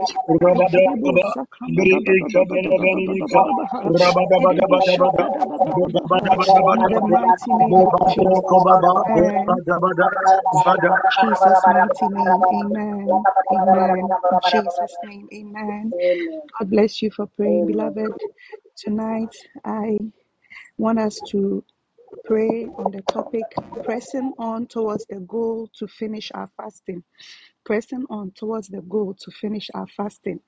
Likedebo 0.50 1.20
Rabadekoba, 1.22 1.34
sakanda 1.34 1.86
ba 1.90 2.02
ba 2.02 2.16
ba 2.20 2.30
ba 2.30 2.40
ba 2.46 2.58
ba 2.58 2.72
ba 2.78 2.86
ba 2.86 3.00
ba 3.04 3.16
ba 3.18 3.28
Bri-Ikabalabanimika, 3.28 3.42
ba 3.42 3.42
ba 3.42 3.54
ba 3.54 3.66
ha. 3.72 3.94
Kedebo 4.38 4.80
Rabadabadabadabada, 4.80 4.94
shakada 4.94 5.48
ba 5.50 5.60
ba 5.60 5.74
ba 5.76 5.90
ba 5.90 6.00
ha. 6.08 6.30
In 6.74 6.88
the 6.88 7.02
Bogabadabadabadaba, 7.02 7.20
mighty 7.20 7.54
name 7.54 7.88
of 7.88 7.98
Jesus. 8.08 8.66
Bobadekobaba, 8.66 8.94
Amen. 9.10 9.66
Bobadabada, 9.78 10.10
Bada, 10.66 10.94
Jesus' 11.10 11.68
mighty 11.68 12.10
name. 12.10 12.46
Amen. 12.54 13.28
Amen. 13.52 14.18
In 14.32 14.40
Jesus' 14.42 14.98
name. 15.04 15.28
Amen. 15.34 15.96
God 16.60 16.72
bless 16.72 17.02
you 17.02 17.12
for 17.12 17.28
praying, 17.28 17.68
beloved. 17.68 18.16
Tonight, 18.78 19.36
I 19.66 20.00
want 20.78 21.00
us 21.00 21.22
to 21.32 21.64
pray 22.26 22.66
on 22.78 22.92
the 22.92 23.02
topic 23.04 23.44
pressing 23.84 24.34
on 24.40 24.68
towards 24.68 25.06
the 25.08 25.20
goal 25.22 25.70
to 25.78 25.88
finish 25.88 26.32
our 26.34 26.50
fasting. 26.58 27.04
Pressing 27.66 28.06
on 28.10 28.32
towards 28.32 28.68
the 28.70 28.82
goal 28.82 29.16
to 29.22 29.32
finish 29.32 29.70
our 29.74 29.88
fasting. 29.88 30.40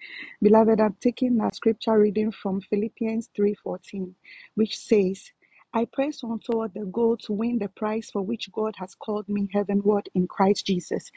Beloved, 0.41 0.79
I'm 0.81 0.97
taking 1.01 1.39
a 1.41 1.53
scripture 1.53 1.97
reading 1.99 2.31
from 2.31 2.61
Philippians 2.61 3.29
3:14, 3.37 4.13
which 4.55 4.77
says, 4.77 5.31
I 5.73 5.85
press 5.85 6.23
on 6.23 6.39
toward 6.39 6.73
the 6.73 6.85
goal 6.85 7.17
to 7.25 7.33
win 7.33 7.59
the 7.59 7.69
prize 7.69 8.09
for 8.11 8.21
which 8.23 8.51
God 8.51 8.75
has 8.77 8.95
called 8.95 9.29
me 9.29 9.49
heavenward 9.53 10.09
in 10.15 10.27
Christ 10.27 10.65
Jesus. 10.65 11.11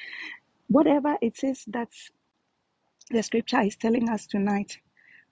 Whatever 0.68 1.16
it 1.22 1.42
is 1.44 1.64
that 1.68 1.88
the 3.10 3.22
scripture 3.22 3.60
is 3.62 3.76
telling 3.76 4.08
us 4.10 4.26
tonight, 4.26 4.78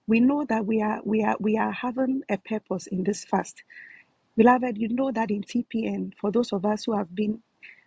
we 0.06 0.20
know 0.20 0.44
that 0.46 0.66
we 0.66 0.82
are 0.82 1.00
we 1.04 1.22
are 1.22 1.36
we 1.40 1.58
are 1.58 1.72
having 1.72 2.22
a 2.30 2.38
purpose 2.38 2.86
in 2.86 3.04
this 3.04 3.24
fast 3.24 3.62
beloved 4.38 4.78
you 4.78 4.88
know 4.90 5.12
that 5.12 5.30
in 5.32 5.42
tpn 5.42 6.14
for 6.20 6.32
those 6.32 6.54
of 6.54 6.64
us 6.64 6.84
who 6.86 6.96
have 6.96 7.14
been 7.14 7.42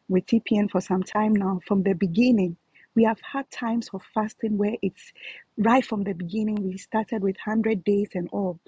with 0.09 0.25
tpn 0.27 0.69
for 0.71 0.81
some 0.81 1.03
time 1.03 1.33
now 1.35 1.59
from 1.67 1.83
the 1.83 1.93
beginning 1.95 2.57
we 2.95 3.05
have 3.05 3.19
had 3.21 3.49
times 3.51 3.89
of 3.93 4.03
fasting 4.13 4.57
where 4.57 4.75
it's 4.83 5.13
right 5.57 5.85
from 5.85 6.03
the 6.03 6.13
beginning. 6.13 6.63
We 6.69 6.77
started 6.77 7.23
with 7.23 7.37
100 7.45 7.83
days 7.85 8.09
and 8.15 8.29
all. 8.33 8.59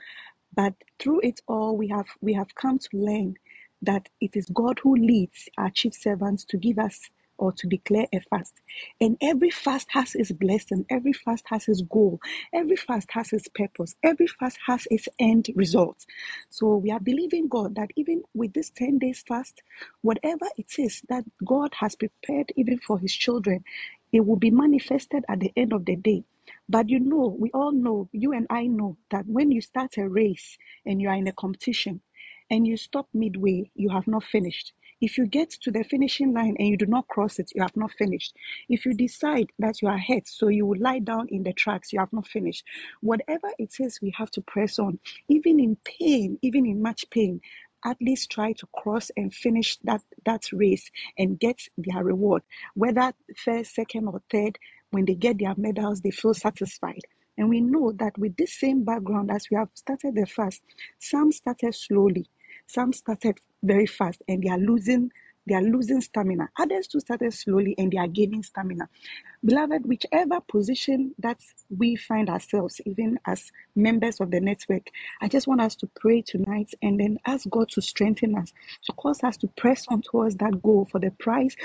But 0.55 0.75
through 0.99 1.21
it 1.21 1.41
all 1.47 1.77
we 1.77 1.89
have 1.89 2.07
we 2.21 2.33
have 2.33 2.53
come 2.55 2.79
to 2.79 2.89
learn 2.93 3.35
that 3.81 4.07
it 4.21 4.35
is 4.35 4.47
god 4.53 4.79
who 4.81 4.95
leads 4.95 5.49
our 5.57 5.71
chief 5.71 5.93
servants 5.95 6.45
to 6.45 6.57
give 6.57 6.79
us 6.79 7.01
or 7.37 7.51
to 7.53 7.67
declare 7.67 8.07
a 8.13 8.21
fast. 8.21 8.53
And 9.01 9.17
every 9.21 9.51
fast 9.51 9.87
has 9.91 10.15
its 10.15 10.31
blessing, 10.31 10.85
every 10.89 11.13
fast 11.13 11.45
has 11.47 11.67
its 11.67 11.81
goal, 11.81 12.19
every 12.53 12.77
fast 12.77 13.09
has 13.11 13.33
its 13.33 13.47
purpose, 13.49 13.95
every 14.03 14.27
fast 14.27 14.57
has 14.67 14.87
its 14.91 15.09
end 15.19 15.49
result. 15.55 16.05
So 16.49 16.77
we 16.77 16.91
are 16.91 16.99
believing 16.99 17.47
God 17.49 17.75
that 17.75 17.91
even 17.95 18.23
with 18.33 18.53
this 18.53 18.71
10 18.71 18.99
days 18.99 19.23
fast, 19.27 19.61
whatever 20.01 20.47
it 20.57 20.73
is 20.79 21.01
that 21.09 21.25
God 21.45 21.73
has 21.75 21.95
prepared 21.95 22.51
even 22.55 22.79
for 22.79 22.99
his 22.99 23.13
children, 23.13 23.63
it 24.11 24.25
will 24.25 24.37
be 24.37 24.51
manifested 24.51 25.25
at 25.29 25.39
the 25.39 25.51
end 25.55 25.73
of 25.73 25.85
the 25.85 25.95
day. 25.95 26.23
But 26.69 26.89
you 26.89 26.99
know, 26.99 27.35
we 27.39 27.51
all 27.53 27.71
know, 27.71 28.09
you 28.11 28.33
and 28.33 28.47
I 28.49 28.67
know 28.67 28.97
that 29.11 29.25
when 29.27 29.51
you 29.51 29.61
start 29.61 29.97
a 29.97 30.07
race 30.07 30.57
and 30.85 31.01
you 31.01 31.09
are 31.09 31.15
in 31.15 31.27
a 31.27 31.33
competition 31.33 32.01
and 32.49 32.67
you 32.67 32.77
stop 32.77 33.07
midway, 33.13 33.71
you 33.75 33.89
have 33.89 34.07
not 34.07 34.23
finished. 34.23 34.73
If 35.03 35.17
you 35.17 35.27
get 35.27 35.49
to 35.63 35.69
the 35.69 35.83
finishing 35.83 36.31
line 36.31 36.55
and 36.57 36.65
you 36.65 36.77
do 36.77 36.85
not 36.85 37.09
cross 37.09 37.37
it, 37.37 37.51
you 37.53 37.61
have 37.61 37.75
not 37.75 37.91
finished. 37.91 38.37
If 38.69 38.85
you 38.85 38.93
decide 38.93 39.51
that 39.59 39.81
you 39.81 39.89
are 39.89 39.97
hurt, 39.97 40.29
so 40.29 40.47
you 40.47 40.65
will 40.65 40.79
lie 40.79 40.99
down 40.99 41.27
in 41.27 41.43
the 41.43 41.51
tracks, 41.51 41.91
you 41.91 41.99
have 41.99 42.13
not 42.13 42.25
finished. 42.25 42.63
Whatever 43.01 43.49
it 43.59 43.73
is, 43.81 43.99
we 44.01 44.13
have 44.17 44.31
to 44.31 44.41
press 44.41 44.79
on. 44.79 44.99
Even 45.27 45.59
in 45.59 45.75
pain, 45.83 46.39
even 46.41 46.65
in 46.65 46.81
much 46.81 47.09
pain, 47.09 47.41
at 47.83 48.01
least 48.01 48.31
try 48.31 48.53
to 48.53 48.67
cross 48.67 49.11
and 49.17 49.33
finish 49.33 49.77
that 49.83 50.01
that 50.23 50.49
race 50.53 50.89
and 51.17 51.37
get 51.37 51.59
their 51.77 52.01
reward 52.01 52.41
whether 52.73 53.11
first 53.35 53.75
second 53.75 54.07
or 54.07 54.21
third 54.31 54.57
when 54.91 55.03
they 55.03 55.15
get 55.15 55.37
their 55.37 55.53
medals 55.57 55.99
they 55.99 56.11
feel 56.11 56.33
satisfied 56.33 57.01
and 57.37 57.49
we 57.49 57.59
know 57.59 57.91
that 57.91 58.17
with 58.17 58.37
this 58.37 58.53
same 58.57 58.85
background 58.85 59.29
as 59.29 59.49
we 59.51 59.57
have 59.57 59.67
started 59.73 60.15
the 60.15 60.25
fast 60.25 60.61
some 60.97 61.29
started 61.33 61.75
slowly 61.75 62.25
some 62.67 62.93
started 62.93 63.39
very 63.61 63.85
fast 63.85 64.21
and 64.27 64.43
they 64.43 64.49
are 64.49 64.57
losing 64.59 65.11
they 65.45 65.55
are 65.55 65.61
losing 65.61 65.99
stamina. 65.99 66.49
Others 66.57 66.87
too 66.87 67.01
started 67.01 67.33
slowly 67.33 67.75
and 67.77 67.91
they 67.91 67.97
are 67.97 68.07
gaining 68.07 68.43
stamina. 68.43 68.87
Beloved, 69.43 69.85
whichever 69.85 70.39
position 70.39 71.13
that 71.19 71.37
we 71.69 71.97
find 71.97 72.29
ourselves, 72.29 72.79
even 72.85 73.19
as 73.25 73.51
members 73.75 74.21
of 74.21 74.31
the 74.31 74.39
network, 74.39 74.87
I 75.21 75.27
just 75.27 75.47
want 75.47 75.59
us 75.59 75.75
to 75.77 75.89
pray 75.99 76.21
tonight 76.21 76.73
and 76.81 76.97
then 76.99 77.17
ask 77.25 77.49
God 77.49 77.69
to 77.71 77.81
strengthen 77.81 78.37
us, 78.37 78.53
to 78.85 78.93
cause 78.93 79.21
us 79.23 79.35
to 79.37 79.47
press 79.47 79.85
on 79.89 80.01
towards 80.01 80.35
that 80.37 80.61
goal 80.61 80.87
for 80.89 80.99
the 80.99 81.11
prize 81.11 81.57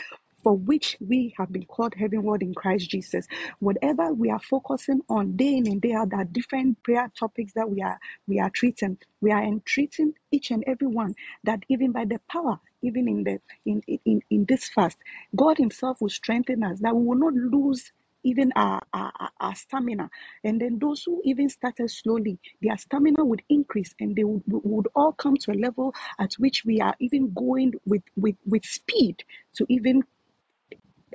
for 0.49 0.57
which 0.57 0.97
we 0.99 1.35
have 1.37 1.53
been 1.53 1.67
called 1.67 1.93
heavenward 1.95 2.43
in 2.43 2.55
Christ 2.55 2.89
Jesus. 2.89 3.27
Whatever 3.59 4.15
we 4.15 4.31
are 4.31 4.39
focusing 4.39 5.03
on 5.11 5.37
day 5.37 5.59
in 5.59 5.67
and 5.67 5.79
day 5.79 5.93
out, 5.93 6.09
there 6.09 6.21
are 6.21 6.25
different 6.25 6.83
prayer 6.83 7.13
topics 7.15 7.53
that 7.53 7.69
we 7.69 7.83
are 7.83 7.99
we 8.27 8.41
are 8.41 8.49
treating. 8.49 8.97
We 9.21 9.31
are 9.31 9.43
entreating 9.43 10.15
each 10.31 10.51
and 10.51 10.65
every 10.67 10.87
one 10.87 11.17
that 11.45 11.65
even 11.69 11.93
by 11.93 12.07
the 12.07 12.19
power, 12.33 12.59
even 12.81 13.09
in 13.09 13.25
the 13.25 13.41
in 13.67 13.83
in, 14.07 14.23
in 14.31 14.47
this 14.47 14.71
fast, 14.71 14.97
God 15.37 15.59
Himself 15.59 16.01
will 16.01 16.09
strengthen 16.09 16.63
us, 16.65 16.79
that 16.81 16.97
we 16.97 17.05
will 17.05 17.19
not 17.19 17.35
lose 17.35 17.93
even 18.25 18.51
our, 18.57 18.81
our, 18.95 19.13
our 19.21 19.31
our 19.41 19.55
stamina. 19.55 20.09
And 20.45 20.59
then 20.59 20.79
those 20.79 21.03
who 21.05 21.21
even 21.27 21.51
started 21.51 21.91
slowly, 21.91 22.39
their 22.63 22.79
stamina 22.79 23.23
would 23.23 23.43
increase 23.51 23.95
and 24.01 24.17
they 24.17 24.25
would, 24.25 24.43
would 24.47 24.89
all 24.95 25.13
come 25.13 25.37
to 25.37 25.53
a 25.53 25.61
level 25.61 25.95
at 26.19 26.33
which 26.39 26.65
we 26.65 26.81
are 26.81 26.95
even 27.01 27.33
going 27.35 27.75
with, 27.85 28.03
with, 28.17 28.37
with 28.47 28.65
speed 28.65 29.23
to 29.55 29.67
even 29.69 30.03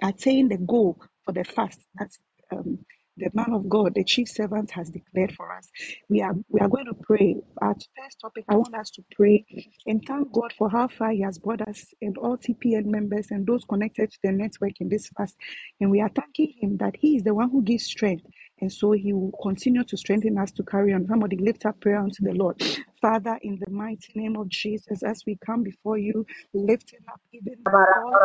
attain 0.02 0.50
the 0.50 0.58
goal 0.58 1.02
for 1.26 1.32
the 1.34 1.44
fast 1.44 1.80
that 2.00 2.12
um, 2.52 2.80
the 3.18 3.30
man 3.34 3.54
of 3.54 3.70
God, 3.70 3.94
the 3.96 4.04
chief 4.04 4.30
servant, 4.30 4.72
has 4.72 4.90
declared 4.90 5.34
for 5.34 5.52
us. 5.56 5.70
We 6.10 6.22
are 6.22 6.34
we 6.50 6.62
are 6.62 6.70
going 6.70 6.86
to 6.88 6.96
pray. 6.96 7.38
Our 7.62 7.76
first 7.98 8.20
topic, 8.22 8.46
I 8.50 8.56
want 8.56 8.76
us 8.76 8.90
to 8.92 9.04
pray 9.16 9.46
and 9.86 10.04
thank 10.06 10.32
God 10.34 10.54
for 10.58 10.70
how 10.70 10.88
far 10.88 11.12
He 11.12 11.22
has 11.22 11.38
brought 11.40 11.62
us 11.62 11.86
and 12.02 12.18
all 12.18 12.38
TPN 12.38 12.86
members 12.86 13.28
and 13.32 13.46
those 13.48 13.64
connected 13.66 14.12
to 14.12 14.20
the 14.24 14.32
network 14.32 14.82
in 14.82 14.90
this 14.90 15.10
fast. 15.18 15.36
And 15.82 15.92
we 15.92 16.02
are 16.02 16.10
thanking 16.10 16.54
Him 16.62 16.78
that 16.78 16.96
He 16.98 17.18
is 17.18 17.24
the 17.24 17.34
one 17.36 17.52
who 17.52 17.64
gives 17.64 17.86
strength. 17.86 18.26
And 18.64 18.72
so 18.72 18.94
He 18.94 19.12
will 19.12 19.34
continue 19.42 19.84
to 19.84 19.98
strengthen 19.98 20.38
us 20.38 20.50
to 20.54 20.64
carry 20.64 20.94
on. 20.94 21.06
Somebody 21.06 21.36
lift 21.36 21.66
up 21.66 21.78
prayer 21.82 22.00
unto 22.00 22.24
the 22.24 22.32
Lord. 22.32 22.64
Father, 23.02 23.38
in 23.42 23.60
the 23.60 23.70
mighty 23.70 24.14
name 24.16 24.38
of 24.38 24.48
Jesus, 24.48 25.04
as 25.04 25.22
we 25.28 25.38
come 25.46 25.64
before 25.64 25.98
you, 25.98 26.26
lifting 26.54 27.00
up 27.12 27.20
even 27.34 27.56
all 27.68 28.16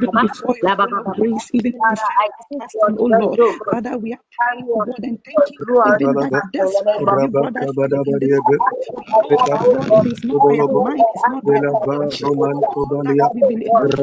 even 0.00 0.18
before 0.18 0.56
your 0.56 0.70
throne 0.80 1.06
of 1.06 1.12
grace, 1.12 1.50
even 1.52 1.74
fasting, 2.58 2.96
oh 2.98 3.04
Lord. 3.04 3.38
Father, 3.70 3.98
we 3.98 4.14
are 4.14 4.20
praying, 4.40 4.66
oh 4.72 4.80
God, 4.80 5.04
and 5.04 5.18
thanking 5.26 5.60
you 5.68 5.82
even 5.84 6.08
that 6.30 6.44
name 6.96 7.18
you 7.20 7.28
brought 7.28 7.56
us 7.56 7.68
in 7.76 8.00
this 8.00 8.08
oh 9.20 9.26
is 10.06 10.24
not 10.24 10.48
by 10.48 10.56
our 10.58 10.68
might, 10.68 11.04
it's 11.14 11.28
not 11.28 11.44
by 11.44 11.52
that 13.20 13.34
we've 13.34 13.46
been 13.46 13.62
able 13.62 13.84
oh 13.92 14.00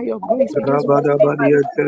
your 0.00 0.20
grace 0.20 0.54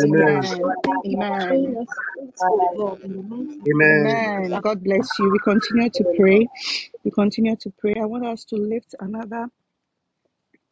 Amen. 0.00 0.42
Amen. 1.06 1.76
Amen. 3.04 3.56
Amen. 3.68 4.60
God 4.62 4.84
bless 4.84 5.08
you. 5.18 5.30
We 5.32 5.38
continue 5.40 5.90
to 5.90 6.04
pray. 6.16 6.48
We 7.04 7.10
continue 7.12 7.56
to 7.56 7.70
pray. 7.78 7.94
I 8.00 8.06
want 8.06 8.26
us 8.26 8.44
to 8.46 8.56
lift 8.56 8.94
another 9.00 9.48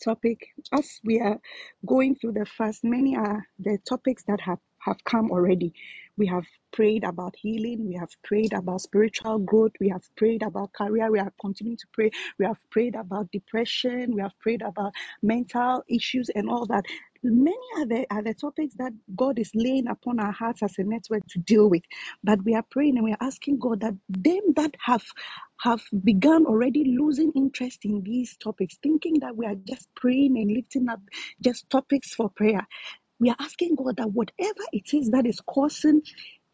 topic 0.04 0.40
as 0.72 1.00
we 1.04 1.20
are 1.20 1.38
going 1.86 2.16
through 2.16 2.32
the 2.34 2.46
fast. 2.46 2.84
Many 2.84 3.16
are 3.16 3.46
the 3.58 3.78
topics 3.88 4.24
that 4.28 4.40
have 4.42 4.60
have 4.80 5.04
come 5.04 5.30
already. 5.30 5.74
We 6.16 6.26
have 6.26 6.46
prayed 6.72 7.04
about 7.04 7.36
healing. 7.36 7.88
We 7.88 7.94
have 7.96 8.10
prayed 8.22 8.52
about 8.52 8.82
spiritual 8.82 9.38
growth. 9.40 9.72
We 9.80 9.88
have 9.90 10.04
prayed 10.16 10.42
about 10.42 10.72
career. 10.72 11.10
We 11.10 11.18
have 11.18 11.32
continued 11.40 11.80
to 11.80 11.86
pray. 11.92 12.10
We 12.38 12.46
have 12.46 12.58
prayed 12.70 12.94
about 12.94 13.30
depression. 13.32 14.14
We 14.14 14.22
have 14.22 14.38
prayed 14.40 14.62
about 14.62 14.92
mental 15.22 15.84
issues 15.88 16.30
and 16.30 16.48
all 16.48 16.66
that. 16.66 16.84
Many 17.22 17.56
are 17.76 17.86
the, 17.86 18.06
are 18.10 18.22
the 18.22 18.34
topics 18.34 18.74
that 18.76 18.92
God 19.16 19.38
is 19.38 19.50
laying 19.54 19.88
upon 19.88 20.20
our 20.20 20.32
hearts 20.32 20.62
as 20.62 20.78
a 20.78 20.84
network 20.84 21.26
to 21.30 21.38
deal 21.40 21.68
with. 21.68 21.82
But 22.24 22.44
we 22.44 22.54
are 22.54 22.64
praying 22.70 22.96
and 22.96 23.04
we 23.04 23.12
are 23.12 23.22
asking 23.22 23.58
God 23.58 23.80
that 23.80 23.94
them 24.08 24.40
that 24.56 24.74
have 24.80 25.04
have 25.62 25.82
begun 26.04 26.46
already 26.46 26.96
losing 26.98 27.32
interest 27.36 27.84
in 27.84 28.02
these 28.02 28.36
topics, 28.38 28.76
thinking 28.82 29.20
that 29.20 29.36
we 29.36 29.46
are 29.46 29.56
just 29.68 29.88
praying 29.94 30.38
and 30.38 30.50
lifting 30.52 30.88
up 30.88 31.00
just 31.42 31.68
topics 31.70 32.14
for 32.14 32.30
prayer. 32.30 32.66
We 33.20 33.30
are 33.30 33.36
asking 33.40 33.76
God 33.76 33.98
that 33.98 34.12
whatever 34.12 34.62
it 34.72 34.94
is 34.94 35.10
that 35.12 35.26
is 35.26 35.40
causing 35.42 36.02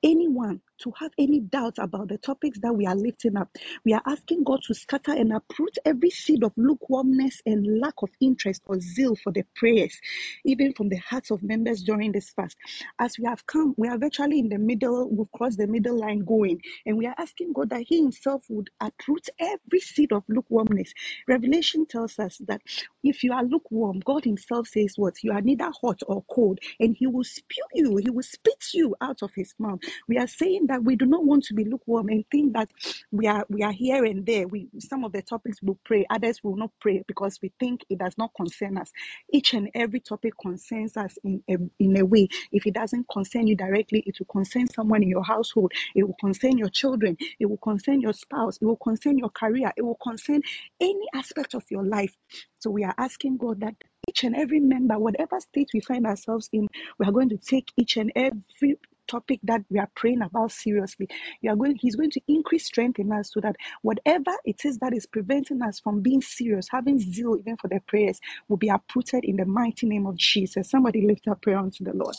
anyone 0.04 0.62
to 0.78 0.92
have 0.98 1.12
any 1.18 1.40
doubt 1.40 1.78
about 1.78 2.08
the 2.08 2.18
topics 2.18 2.58
that 2.60 2.72
we 2.74 2.86
are 2.86 2.94
lifting 2.94 3.36
up, 3.36 3.48
we 3.84 3.92
are 3.92 4.02
asking 4.06 4.44
God 4.44 4.60
to 4.64 4.74
scatter 4.74 5.12
and 5.12 5.32
uproot 5.32 5.76
every 5.84 6.10
seed 6.10 6.44
of 6.44 6.52
lukewarmness 6.56 7.40
and 7.46 7.80
lack 7.80 7.94
of 8.02 8.10
interest 8.20 8.62
or 8.66 8.78
zeal 8.80 9.16
for 9.16 9.32
the 9.32 9.44
prayers, 9.54 9.98
even 10.44 10.72
from 10.72 10.88
the 10.88 10.96
hearts 10.96 11.30
of 11.30 11.42
members 11.42 11.82
during 11.82 12.12
this 12.12 12.30
fast. 12.30 12.56
As 12.98 13.18
we 13.18 13.24
have 13.24 13.46
come, 13.46 13.74
we 13.76 13.88
are 13.88 13.98
virtually 13.98 14.38
in 14.38 14.48
the 14.48 14.58
middle, 14.58 15.08
we've 15.10 15.30
crossed 15.32 15.58
the 15.58 15.66
middle 15.66 15.98
line 15.98 16.20
going, 16.20 16.60
and 16.84 16.96
we 16.96 17.06
are 17.06 17.14
asking 17.18 17.52
God 17.52 17.70
that 17.70 17.82
He 17.82 18.00
Himself 18.02 18.44
would 18.48 18.70
uproot 18.80 19.28
every 19.38 19.80
seed 19.80 20.12
of 20.12 20.24
lukewarmness. 20.28 20.92
Revelation 21.28 21.86
tells 21.86 22.18
us 22.18 22.38
that 22.46 22.60
if 23.02 23.22
you 23.22 23.32
are 23.32 23.44
lukewarm, 23.44 24.00
God 24.00 24.24
Himself 24.24 24.68
says 24.68 24.94
what? 24.96 25.22
You 25.22 25.32
are 25.32 25.40
neither 25.40 25.70
hot 25.80 26.00
or 26.06 26.24
cold, 26.30 26.58
and 26.80 26.96
He 26.96 27.06
will 27.06 27.24
spew 27.24 27.64
you, 27.74 27.96
He 27.96 28.10
will 28.10 28.22
spit 28.22 28.64
you 28.74 28.94
out 29.00 29.22
of 29.22 29.32
His 29.34 29.54
mouth. 29.58 29.80
We 30.08 30.18
are 30.18 30.26
saying 30.26 30.65
that 30.68 30.84
we 30.84 30.96
do 30.96 31.06
not 31.06 31.24
want 31.24 31.44
to 31.44 31.54
be 31.54 31.64
lukewarm 31.64 32.08
and 32.08 32.24
think 32.30 32.54
that 32.54 32.70
we 33.12 33.26
are 33.26 33.46
we 33.48 33.62
are 33.62 33.72
here 33.72 34.04
and 34.04 34.26
there. 34.26 34.48
We 34.48 34.68
some 34.80 35.04
of 35.04 35.12
the 35.12 35.22
topics 35.22 35.62
will 35.62 35.78
pray, 35.84 36.06
others 36.10 36.42
will 36.44 36.56
not 36.56 36.70
pray 36.80 37.04
because 37.08 37.38
we 37.42 37.52
think 37.60 37.82
it 37.90 37.98
does 37.98 38.18
not 38.18 38.32
concern 38.36 38.78
us. 38.78 38.92
Each 39.32 39.54
and 39.54 39.70
every 39.74 40.00
topic 40.00 40.34
concerns 40.40 40.96
us 40.96 41.18
in 41.24 41.42
a, 41.50 41.56
in 41.78 41.98
a 41.98 42.04
way. 42.04 42.28
If 42.52 42.66
it 42.66 42.74
doesn't 42.74 43.08
concern 43.12 43.46
you 43.46 43.56
directly, 43.56 44.04
it 44.06 44.18
will 44.18 44.26
concern 44.26 44.68
someone 44.68 45.02
in 45.02 45.08
your 45.10 45.24
household. 45.24 45.72
It 45.94 46.04
will 46.04 46.16
concern 46.20 46.58
your 46.58 46.70
children. 46.70 47.16
It 47.40 47.46
will 47.46 47.58
concern 47.58 48.00
your 48.00 48.12
spouse. 48.14 48.58
It 48.60 48.64
will 48.66 48.76
concern 48.76 49.18
your 49.18 49.30
career. 49.30 49.72
It 49.76 49.82
will 49.82 49.98
concern 50.02 50.42
any 50.80 51.06
aspect 51.14 51.54
of 51.54 51.64
your 51.70 51.84
life. 51.84 52.14
So 52.60 52.70
we 52.70 52.84
are 52.84 52.94
asking 52.98 53.38
God 53.38 53.60
that 53.60 53.74
each 54.08 54.24
and 54.24 54.36
every 54.36 54.60
member, 54.60 54.98
whatever 54.98 55.40
state 55.40 55.70
we 55.74 55.80
find 55.80 56.06
ourselves 56.06 56.48
in, 56.52 56.68
we 56.98 57.06
are 57.06 57.12
going 57.12 57.30
to 57.30 57.38
take 57.38 57.72
each 57.76 57.96
and 57.96 58.12
every 58.16 58.78
topic 59.08 59.40
that 59.44 59.62
we 59.70 59.78
are 59.80 59.90
praying 59.96 60.22
about 60.22 60.52
seriously. 60.52 61.08
You 61.42 61.52
are 61.52 61.56
going, 61.56 61.76
He's 61.76 61.96
going 61.96 62.10
to 62.12 62.20
increase 62.28 62.66
strength 62.66 62.98
in 63.00 63.12
us 63.12 63.32
so 63.34 63.40
that 63.40 63.56
whatever 63.82 64.32
it 64.44 64.64
is 64.64 64.78
that 64.78 64.94
is 64.94 65.06
preventing 65.06 65.62
us 65.62 65.80
from 65.80 66.02
being 66.02 66.22
serious, 66.22 66.68
having 66.70 66.98
zeal 67.00 67.36
even 67.38 67.56
for 67.58 67.68
the 67.68 67.80
prayers, 67.88 68.20
will 68.48 68.58
be 68.58 68.68
uprooted 68.68 69.24
in 69.24 69.36
the 69.36 69.46
mighty 69.46 69.86
name 69.86 70.06
of 70.06 70.16
Jesus. 70.16 70.70
Somebody 70.70 71.06
lift 71.06 71.28
up 71.28 71.42
prayer 71.42 71.58
unto 71.58 71.84
the 71.84 71.94
Lord. 71.94 72.16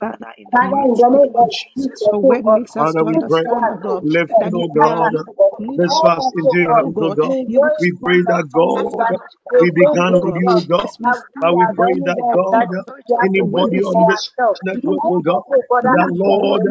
Father, 0.00 0.32
in 0.38 0.48
the 0.52 0.60
mighty 0.62 1.04
name 1.08 1.26
name 1.26 1.32
of 1.36 1.48
of 1.48 1.50
Jesus, 1.50 1.68
Jesus, 1.76 2.08
your 2.12 2.20
word 2.20 2.46
makes 2.46 2.76
us 2.76 2.94
Father, 2.94 3.04
to 3.04 3.06
we 3.06 3.18
pray, 3.28 3.44
understand, 3.46 4.52
oh 4.54 4.68
God, 4.68 4.98
that 5.14 5.14
oh 5.14 5.14
are 5.14 5.24
God, 5.38 5.62
this 5.76 6.00
fast 6.00 6.30
into 6.36 6.56
oh 6.56 6.58
your 6.58 6.76
oh 6.84 6.90
hands, 6.90 6.96
oh 7.00 7.10
God, 7.10 7.16
God. 7.16 7.36
you 7.48 7.60
will 7.62 7.70
We 7.80 7.92
pray 8.04 8.22
that 8.28 8.44
God, 8.54 8.84
understanding, 8.86 9.18
out 9.18 9.20
to 9.32 9.38
we 9.60 9.70
began 9.72 10.20
with 10.22 10.34
you, 10.36 10.54
oh 10.56 10.62
God, 10.68 10.80
God. 10.80 10.86
As 10.86 10.96
we 11.00 11.12
and 11.42 11.56
But 11.56 11.56
we 11.56 11.66
pray 11.76 11.94
that 12.06 12.18
there, 12.18 12.34
from 12.34 12.52
that 12.52 12.62
God, 12.62 12.68
the 12.70 12.76
you 12.76 12.84
authority 12.86 13.14
are 13.14 13.26
of 13.26 13.32
your 13.36 13.46
word, 13.46 13.72
anybody 13.72 13.82
on 13.82 14.04
this 14.06 14.32
network, 14.62 15.02
oh 15.08 15.20
God, 15.20 15.42
that 15.82 16.10
Lord, 16.22 16.62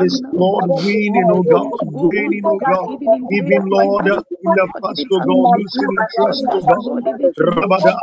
is 0.00 0.22
Lord 0.32 0.64
winning, 0.66 1.28
O 1.30 1.38
oh 1.38 1.44
God, 1.44 1.70
winning, 1.92 2.42
O 2.46 2.56
oh 2.56 2.60
God, 2.66 2.88
even 3.30 3.62
oh 3.62 3.66
Lord, 3.72 4.06
in 4.42 4.52
the 4.54 4.68
past, 4.80 5.04
oh 5.12 5.20
God, 5.20 5.44
losing 5.54 5.90
interest, 6.00 6.44
O 6.52 6.60
God, 6.64 6.84
Rabada, 7.38 7.96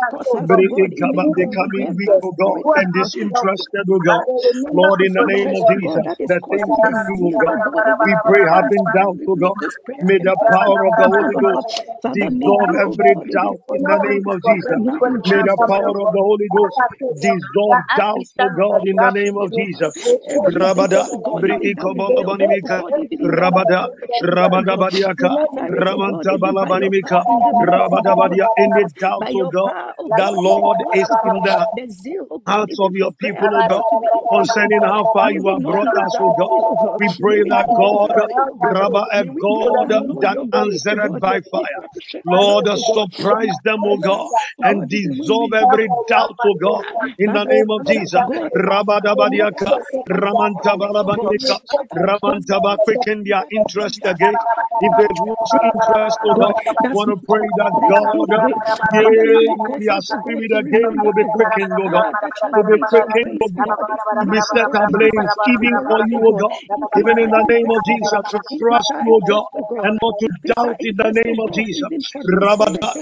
breaking, 0.46 0.93
the 0.96 1.48
coming 1.51 1.93
week, 1.98 2.15
oh 2.24 2.34
God, 2.38 2.62
and 2.75 2.93
disinterested, 2.93 3.86
O 3.89 4.00
God, 4.00 4.25
Lord, 4.72 5.00
in 5.01 5.13
the 5.13 5.25
name 5.25 5.51
of 5.55 5.63
Jesus, 5.67 6.05
that 6.27 6.41
things 6.51 6.77
we 6.81 6.91
do, 7.08 7.29
O 7.29 7.31
God, 7.39 7.60
we 8.03 8.13
pray, 8.25 8.43
having 8.51 8.84
doubt, 8.91 9.20
O 9.27 9.36
God, 9.36 9.58
may 10.01 10.20
the 10.20 10.38
power 10.50 10.81
of 10.88 10.96
the 10.98 11.08
Holy 11.08 11.36
Ghost 11.39 11.67
dissolve 12.12 12.72
every 12.81 13.13
doubt 13.31 13.62
in 13.72 13.84
the 13.86 14.00
name 14.03 14.25
of 14.27 14.38
Jesus, 14.43 14.81
may 15.25 15.41
the 15.41 15.58
power 15.67 15.96
of 16.01 16.10
the 16.12 16.22
Holy 16.22 16.50
Ghost 16.51 16.77
dissolve 17.22 17.84
doubt, 17.96 18.27
O 18.43 18.48
God, 18.58 18.81
in 18.86 18.98
the 18.98 19.12
name 19.12 19.38
of 19.38 19.51
Jesus. 19.53 19.93
Rabada, 20.60 20.90
Rabada, 20.91 21.10
Briti 21.36 21.75
Kobomba 21.75 22.24
Banimika, 22.25 22.84
Rabada, 23.23 23.88
Rabada 24.21 24.77
Badiaka, 24.77 25.38
Ramanta 25.69 26.38
Balabanimika, 26.39 27.25
Rabada 27.62 28.15
Badia, 28.17 28.49
any 28.58 28.86
doubt, 28.99 29.25
O 29.34 29.45
God, 29.47 29.73
that 30.15 30.34
Lord 30.34 30.80
is 30.93 31.10
in 31.23 31.41
the 31.43 31.67
hearts 32.47 32.77
of 32.80 32.91
your 32.95 33.12
people, 33.13 33.49
O 33.56 33.63
God, 33.63 33.84
concerning 34.32 34.82
how 34.84 35.06
far 35.13 35.32
you 35.32 35.47
have 35.49 35.65
brought 35.65 35.89
us, 36.06 36.17
O 36.19 36.32
God. 36.32 36.51
We 36.99 37.10
pray 37.21 37.43
that 37.49 37.67
God, 37.73 38.12
Rabba, 38.62 39.06
a 39.13 39.25
God 39.41 39.73
that 40.21 40.38
answered 40.54 41.19
by 41.19 41.41
fire. 41.51 41.88
Lord, 42.25 42.67
surprise 42.77 43.60
them, 43.63 43.82
O 43.86 43.97
God, 43.97 44.32
and 44.63 44.88
dissolve 44.89 45.51
every 45.54 45.89
doubt, 46.08 46.38
O 46.45 46.56
God, 46.56 46.86
in 47.19 47.32
the 47.34 47.45
name 47.45 47.69
of 47.71 47.86
Jesus. 47.86 48.21
Rabada 48.56 49.15
Badiaka, 49.15 49.77
Ramanta 50.10 50.77
Rabalabalika, 50.82 51.58
Ramantaba, 51.96 52.78
quicken 52.84 53.24
their 53.26 53.46
interest 53.52 54.02
again. 54.06 54.38
If 54.80 54.96
there's 54.98 55.22
one's 55.22 55.54
interest, 55.62 56.20
oh 56.26 56.36
God, 56.36 56.56
want 56.91 57.10
to 57.12 57.17
pray 57.30 57.48
that 57.58 57.74
God, 57.88 58.10
oh 58.13 58.28
yeah, 58.30 58.50
their 59.78 60.02
spirit 60.02 60.52
again 60.52 61.00
will 61.02 61.13
be 61.13 61.26
quickened, 61.32 61.78
oh 61.80 61.89
God, 61.89 62.13
will 62.54 62.65
be 62.65 62.80
quickened, 62.89 63.38
oh 63.44 63.50
God, 63.56 63.76
be 64.30 64.41
set 64.41 64.70
ablaze, 64.74 65.36
giving 65.46 65.80
for 65.88 66.00
you, 66.04 66.22
oh 66.28 66.34
God, 66.34 66.62
even 66.98 67.17
in 67.20 67.30
the 67.32 67.46
name 67.50 67.70
of 67.72 67.84
Jesus, 67.86 68.24
to 68.32 68.39
trust 68.60 68.94
you, 69.00 69.13
oh 69.15 69.22
God, 69.22 69.48
and 69.84 70.00
not 70.02 70.15
to 70.20 70.28
doubt 70.56 70.78
in 70.82 70.96
the 70.98 71.12
name 71.13 71.39
of 71.39 71.52
Jesus. 71.54 71.89
Rabada, 72.28 72.94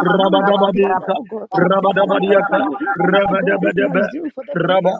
Rabadabadiaka, 0.00 1.14
Rabadabadiaka, 1.56 2.60
Rabadabadaba, 2.98 4.04
Rabba, 4.56 4.94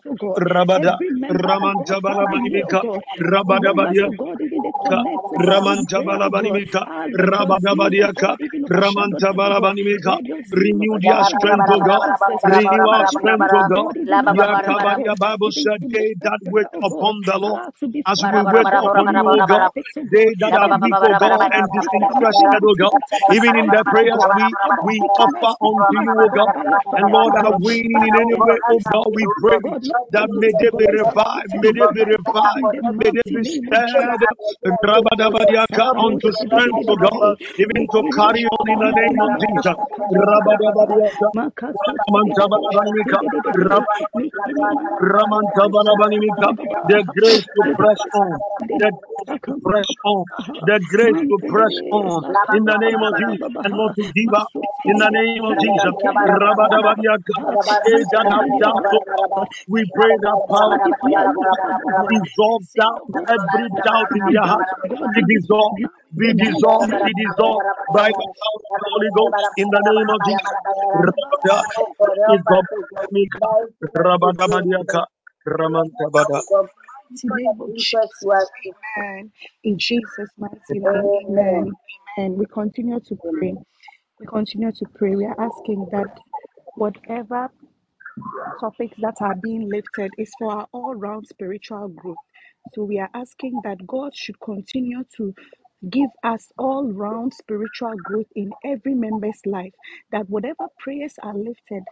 Rabada, 0.70 0.98
Raman 1.30 1.84
Jabala 1.84 2.26
Banimika, 2.28 2.84
Rabada 3.20 3.74
Badiaka, 3.74 5.06
Raman 5.38 5.86
Jabala 5.86 6.30
Banimika, 6.30 6.86
Rabada 7.18 7.74
Badiaka, 7.76 8.36
Raman 8.70 9.16
Jabala 9.20 9.60
Banimika, 9.60 10.18
renew 10.52 10.98
their 11.02 11.24
strength, 11.24 11.68
O 11.70 11.80
God, 11.82 12.12
renew 12.44 12.86
our 12.88 13.06
strength, 13.08 13.52
O 13.54 13.64
God. 13.64 13.94
The 14.36 15.16
Bible 15.20 15.50
said, 15.52 15.80
They 15.92 16.14
that 16.22 16.40
wait 16.50 16.68
upon 16.82 17.22
the 17.26 17.38
Lord, 17.38 17.60
as 18.06 18.22
we 18.32 18.42
wait 18.44 18.68
upon 18.72 19.08
you, 19.10 19.24
O 19.28 19.42
God, 19.48 19.70
they 20.12 20.26
that 20.40 20.54
are 20.56 20.70
weak, 20.80 20.98
O 21.02 21.14
God, 21.14 21.48
and 21.52 21.70
disinterested, 21.72 22.62
O 22.64 22.74
God, 22.76 23.00
even 23.28 23.56
in 23.56 23.70
their 23.70 23.84
prayers, 23.90 24.26
we, 24.32 24.56
we 24.82 25.04
offer 25.18 25.54
unto 25.64 25.94
you, 25.96 26.14
O 26.24 26.28
God, 26.30 26.54
and 26.96 27.10
Lord, 27.12 27.34
that 27.34 27.46
are 27.46 27.54
waiting 27.58 28.02
in 28.04 28.14
any 28.16 28.34
way, 28.36 28.58
O 28.68 28.80
God, 28.92 29.06
we 29.14 29.26
pray 29.40 29.58
that 30.12 30.28
may 30.30 30.49
may 30.50 30.56
they 30.58 30.70
be 30.76 30.86
revived, 30.98 31.54
may 31.62 31.70
they 31.70 31.86
be 31.94 32.02
revived, 32.10 32.74
may 32.98 33.10
they 33.14 33.22
be 33.30 33.44
stirred. 33.44 34.22
Rabadabadiaka 34.66 35.86
unto 35.98 36.32
strength 36.32 36.82
to 36.86 36.96
God, 36.98 37.36
even 37.58 37.86
to 37.90 38.00
carry 38.10 38.44
on 38.50 38.64
in 38.66 38.78
the 38.78 38.90
name 38.90 39.20
of 39.22 39.30
Jesus. 39.38 39.76
The 46.88 47.04
grace 47.14 47.46
to 47.54 47.62
press 47.76 48.02
on, 48.14 48.40
the 48.78 48.92
press 49.62 49.90
on, 50.04 50.24
the 50.66 50.80
grace 50.90 51.20
to 51.30 51.38
press 51.46 51.76
on 51.92 52.24
in 52.52 52.64
the 52.64 52.76
name 52.80 53.02
of 53.06 53.14
Jesus 53.16 53.52
and 53.64 53.74
not 53.76 53.94
to 53.94 54.02
give 54.02 54.34
up 54.34 54.50
in 54.84 54.96
the 54.98 55.10
name 55.10 55.44
of 55.44 55.54
Jesus. 55.58 55.94
Eh, 57.86 58.04
we 59.68 59.84
pray 59.94 60.14
that 60.20 60.39
power. 60.48 60.78
Be 62.08 62.18
dissolved 62.20 62.68
down 62.78 63.00
every 63.28 63.68
doubt 63.84 64.08
in 64.14 64.26
your 64.28 64.46
heart. 64.46 64.66
Be 65.14 65.22
dissolved, 65.40 65.78
be 66.16 66.32
dissolved, 66.34 66.92
be 67.04 67.12
dissolved 67.14 67.64
by 67.94 68.08
the 68.08 68.28
power 68.40 68.62
of 68.70 68.80
the 68.80 68.90
Holy 68.92 69.10
Ghost 69.16 69.50
in 69.56 69.68
the 69.70 69.80
name 69.84 70.10
of 70.10 70.20
Jesus. 70.24 70.46
Amen. 78.98 79.32
In 79.64 79.78
Jesus' 79.78 80.30
mighty 80.38 80.60
name, 80.70 81.12
amen. 81.28 81.72
amen. 82.18 82.36
We 82.38 82.46
continue 82.46 83.00
to 83.00 83.16
pray. 83.16 83.54
We 84.18 84.26
continue 84.26 84.72
to 84.72 84.86
pray. 84.94 85.16
We 85.16 85.24
are 85.26 85.40
asking 85.40 85.88
that 85.92 86.18
whatever 86.74 87.50
topics 88.60 88.96
that 89.00 89.16
are 89.20 89.36
being 89.36 89.68
lifted 89.70 90.12
is 90.18 90.30
for 90.38 90.52
our 90.52 90.68
all 90.72 90.94
round 90.94 91.26
spiritual 91.28 91.88
growth. 91.88 92.16
So 92.74 92.84
we 92.84 92.98
are 93.00 93.10
asking 93.14 93.60
that 93.64 93.86
God 93.86 94.16
should 94.16 94.40
continue 94.40 95.04
to 95.18 95.34
give 95.90 96.10
us 96.24 96.52
all 96.58 96.92
round 96.92 97.34
spiritual 97.34 97.94
growth 98.04 98.28
in 98.36 98.52
every 98.64 98.94
member's 98.94 99.40
life, 99.46 99.74
that 100.12 100.30
whatever 100.30 100.68
prayers 100.80 101.14
are 101.22 101.36
lifted, 101.36 101.84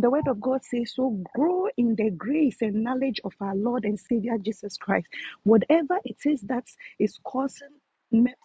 the 0.00 0.10
word 0.10 0.28
of 0.28 0.40
God 0.40 0.64
says, 0.64 0.92
So 0.94 1.22
grow 1.34 1.68
in 1.76 1.96
the 1.96 2.10
grace 2.10 2.58
and 2.62 2.84
knowledge 2.84 3.20
of 3.24 3.32
our 3.40 3.56
Lord 3.56 3.84
and 3.86 3.98
Savior 4.00 4.38
Jesus 4.38 4.76
Christ. 4.78 5.08
Whatever 5.44 5.98
it 6.04 6.18
is 6.26 6.42
that 6.42 6.66
is 7.00 7.18
causing 7.24 7.70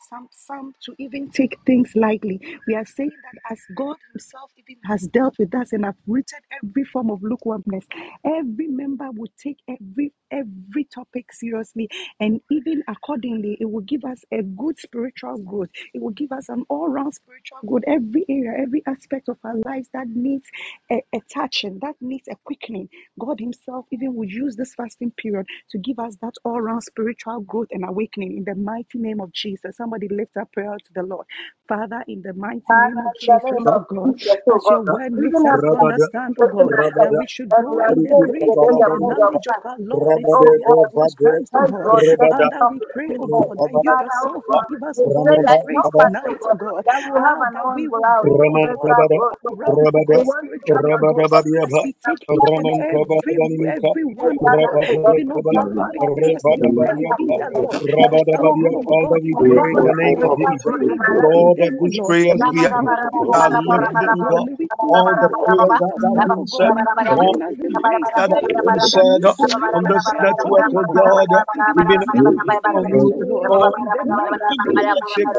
some 0.10 0.28
some 0.32 0.74
to 0.84 0.96
even 1.00 1.30
take 1.32 1.58
things 1.66 1.92
lightly. 1.96 2.40
We 2.68 2.76
are 2.76 2.86
saying 2.86 3.12
that 3.24 3.54
as 3.54 3.60
God 3.76 3.98
Himself 4.12 4.52
even 4.58 4.78
has 4.86 5.08
dealt 5.08 5.38
with 5.40 5.54
us 5.56 5.74
and 5.74 5.86
uprooted 5.86 6.40
every 6.64 6.84
form 6.86 7.10
of 7.12 7.24
lukewarmness, 7.24 7.86
every 8.26 8.68
member 8.68 9.10
would 9.12 9.32
take 9.38 9.58
every 9.68 10.14
every 10.32 10.86
topic 10.86 11.32
seriously, 11.34 11.90
and 12.20 12.42
even 12.52 12.84
accordingly, 12.88 13.58
it 13.60 13.66
will 13.72 13.82
give 13.82 14.06
us 14.06 14.20
a 14.32 14.42
good 14.44 14.80
spiritual 14.80 15.38
growth. 15.40 15.70
It 15.94 16.02
will 16.02 16.12
give 16.12 16.32
us 16.32 16.50
an 16.50 16.66
all-round 16.70 17.14
spiritual 17.14 17.60
growth. 17.68 17.84
Every 17.88 18.26
area, 18.30 18.54
every 18.62 18.84
aspect 18.88 19.30
of 19.30 19.38
our 19.44 19.56
lives 19.66 19.90
that 19.94 20.08
needs 20.10 20.48
a, 20.92 21.04
a 21.16 21.22
touching, 21.34 21.80
that 21.82 21.96
needs 22.02 22.28
a 22.30 22.36
quickening. 22.46 22.90
God 23.20 23.40
Himself 23.40 23.86
even 23.92 24.16
would 24.16 24.32
use 24.32 24.56
this 24.56 24.76
fasting 24.76 25.12
period 25.12 25.48
to 25.72 25.78
give 25.80 26.00
us 26.00 26.16
that 26.22 26.36
all 26.46 26.62
round 26.62 26.84
spiritual 26.84 27.42
growth 27.42 27.68
and 27.72 27.86
awakening 27.88 28.38
in 28.38 28.44
the 28.46 28.56
mighty 28.56 28.98
name 29.00 29.22
of 29.22 29.32
Jesus. 29.34 29.61
Somebody 29.71 30.10
lift 30.10 30.38
up 30.38 30.52
prayer 30.54 30.78
to 30.78 30.93
the 30.95 31.04
Lord. 31.04 31.28
Father, 31.67 32.04
in 32.08 32.21
the 32.24 32.34
mighty 32.34 32.74
name 32.76 32.97
Father, 32.97 33.06
of 33.06 33.13
in 33.21 33.34
the 33.34 33.41
Jesus, 33.41 33.60
name 33.60 33.67
oh 33.67 33.80
of 33.80 33.88
God, 33.88 34.12
Jesus, 34.12 34.39
oh 34.50 34.58
as 34.58 34.69
your 34.69 34.84
God, 34.86 34.86
word 34.86 35.13
makes 35.13 35.43
even 35.43 35.45
us 35.45 35.54
as 35.54 35.62
to 35.69 35.74
we 35.74 35.78
Rabada, 35.78 36.08
understand, 36.15 36.38
oh 36.41 36.47
open 36.47 36.67
God, 36.67 36.74
the 36.74 36.86
that 36.95 36.95
prayer, 36.95 37.12
Rabada, 37.12 37.17
we 37.17 37.28
should 37.28 37.54
as 37.58 37.65
we 37.69 37.78
grow 37.78 37.82
are 37.82 37.93
in 37.93 38.04
the 38.04 38.15
saying 38.15 38.26
Rikiti 38.26 38.38
to 38.39 38.45
the 38.47 38.52
grace 38.52 38.58
and 38.62 38.78
day 38.78 38.80
in 38.80 38.86
of 38.86 38.93
the 38.93 39.00
need 39.00 39.17
Balabada, 39.17 39.30
of 39.34 39.36
knowledge 39.36 39.47
of 39.47 39.56
time, 39.56 39.65
our 39.65 39.78
Lord 39.80 40.10
and 40.15 40.28
Rabade, 40.28 40.47
oh 40.47 40.60
Savior 40.60 40.67
God, 40.67 40.89
Jesus 40.91 41.15
Rabade, 41.17 41.21
Christ, 41.21 41.52
oh 41.56 41.63
let's 41.63 41.78
God. 41.78 41.86
go 41.86 42.02
set 42.19 42.38
the 42.38 42.45
Rabada, 42.45 42.52
Father, 42.52 42.65
we 42.69 42.82
topic 42.82 42.93
pray, 42.93 43.10
oh 43.19 43.28
today. 43.28 43.38
God, 43.38 43.60
that 43.62 43.76
you 43.82 43.91
Rabada, 43.91 44.06
Father, 44.10 44.19
oh 44.34 44.41
yourself 44.41 44.43
will 44.47 44.62
God, 44.62 44.65
give 44.69 44.84
us 44.84 45.02
we 45.04 45.12
pray 45.24 45.38
Holy 45.38 45.45
that 45.45 45.62
Spirit 45.63 45.84
help 45.84 45.91
Rabada, 45.91 46.08
us, 46.08 46.17
oh 46.26 46.36
tonight, 46.36 46.41
oh 46.50 46.56
God, 46.56 46.58
God. 46.58 46.86
that 46.86 47.04
we 47.06 47.19
have 47.19 47.39
Ah, 47.39 47.47
an 47.50 47.56
that 47.56 47.67
we 47.74 47.88
will 47.88 48.08
ongoing 48.08 48.15
grow, 48.21 48.41
oh 48.41 48.41
Raman 48.41 48.78
God, 48.78 48.89
spiritual 48.89 49.10
Tabada, 49.10 49.17
growth, 49.17 49.39
oh 49.45 49.56
all 49.65 49.76
God. 49.76 49.78
round, 49.78 49.91
oh 49.95 50.06
Rabada, 50.06 50.15
We 50.15 50.21
God, 50.21 50.26
want 50.26 50.52
to 50.54 50.60
spiritually, 50.60 50.91
oh 51.00 51.06
Rabada 51.06 51.24
God, 51.24 51.32
as 51.67 51.76
Badiaba, 51.76 51.82
we 51.84 51.93
take 52.06 52.19
each 52.32 52.52
and 52.58 52.69
Raman 52.69 52.80
every 52.80 52.93
Tabada 52.93 53.39
Nimika, 53.50 53.91
every 53.93 54.06
one, 54.06 54.39
oh 54.45 54.60
God, 54.60 54.76
Rabada 54.76 55.13
even 55.17 55.32
of 55.32 55.43
your 55.50 55.65
Kabada, 55.65 55.74
loving 55.74 56.02
kindness, 56.08 56.43
Rabada 56.43 56.69
may 56.69 56.71
they 56.71 56.82
not 56.82 57.00
Badiaka, 57.00 57.17
hinder, 57.17 57.50
Lord, 57.54 57.78
our 58.00 58.12
Rabada 58.12 58.36
growth, 58.36 58.60
Badia. 58.60 58.71
oh 58.74 58.84
Father, 58.88 58.97
God, 59.02 59.21
we 59.24 59.34
in 59.34 59.38
the 59.38 59.40
pray 59.49 59.71
in 59.77 59.84
the 59.84 59.95
name 59.95 60.21
of 60.23 60.39
Jesus. 60.47 60.49
Jesus. 60.49 60.73
May 60.77 60.88
we 60.89 60.99
grow 60.99 61.30
in 61.34 61.49
Lord, 61.49 61.58
that 61.60 61.71
Him, 61.71 61.80
oh 61.82 61.88
these 61.88 61.99
Lord. 61.99 62.15
prayers 62.15 62.41
we 62.45 62.51
we 62.51 62.65
are, 62.65 62.71
grow 62.71 63.10
in 63.13 63.19
your 63.19 63.34
are 63.34 63.51
spirit, 63.51 63.91
lifted, 63.91 64.12
oh 64.12 64.15
O 64.15 64.25
God. 64.30 64.41
God. 64.41 64.47
May 64.47 64.56
we 64.60 64.67
grow 64.77 64.93
All 64.93 65.15
the 65.19 65.30
prayers 65.45 65.73
that 65.80 65.93
have 66.01 66.13
you, 66.13 66.25
been 66.27 66.38
oh 66.38 66.47
God. 66.51 66.75
sent 67.08 67.10
on 67.10 67.27
the 67.39 67.71
grace 67.73 68.12
that 68.17 68.30
that 68.30 68.41
we 68.41 68.54
have 68.56 68.63
will 68.63 68.63
been 68.65 68.80
said 68.80 69.21
continue 69.21 69.34
to 69.38 69.45
lift 69.47 69.73
on 69.73 69.84
our 69.86 69.89
this 69.89 70.06
prayer 70.06 70.25
network, 70.25 70.65
topics, 70.65 70.73
O 70.75 70.84
oh 70.86 70.95
God, 70.95 71.27
God, 71.30 71.45
giving 71.65 71.91
even 71.91 71.97
us 71.97 72.08
the 72.15 72.23
as 72.23 72.36
quickening 72.43 72.89
grace, 72.91 73.12
you, 73.17 73.27
oh 73.32 73.39
Lord, 73.49 73.54
God, 73.60 73.73
in 73.77 73.89
the 73.91 74.06
mighty 74.06 74.58
name 74.65 74.89
of 74.91 75.04
take 75.15 75.34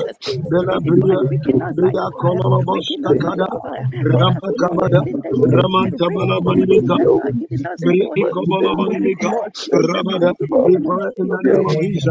Bella 0.49 0.79
Bria, 0.81 1.17
divine, 1.17 1.19
quicken 1.27 1.61
us 1.61 1.75
by 1.81 1.93
Bria 1.93 2.05
Kolobos 2.21 2.61
quicken 2.69 3.05
us 3.05 3.19
by 3.25 3.37
Takada, 3.37 3.47
fire. 3.61 3.87
Let 4.13 4.29
us 4.29 4.43
grow 4.55 4.77
Ramakabada, 4.77 5.01
even 5.01 5.07
in 5.07 5.21
the 5.21 5.33
spirit 5.45 5.63
Raman 5.63 5.91
to 5.91 5.99
pray, 6.03 6.19
Tabala 6.19 6.37
oh 6.37 6.41
God, 6.45 6.59
even 6.67 6.91
Banimika, 6.91 6.97
as 7.01 7.09
you 7.15 7.21
are 7.25 7.31
giving 7.33 7.65
us, 7.65 7.83
oh 7.87 7.93
Bria 7.93 8.05
God, 8.05 8.19
Ikobola 8.19 8.75
the 8.77 8.85
grace, 8.85 9.13
Banimika, 9.15 9.31
Lord, 9.31 9.53
in 9.71 9.93
the 9.93 9.93
Rabada. 9.93 10.33
mighty 10.41 10.47
We 10.65 10.77
name 10.77 10.85
of 10.87 11.01
pray 11.01 11.11
in 11.17 11.27
the 11.29 11.37
name 11.43 11.65
of 11.67 11.79
Jesus 11.79 12.10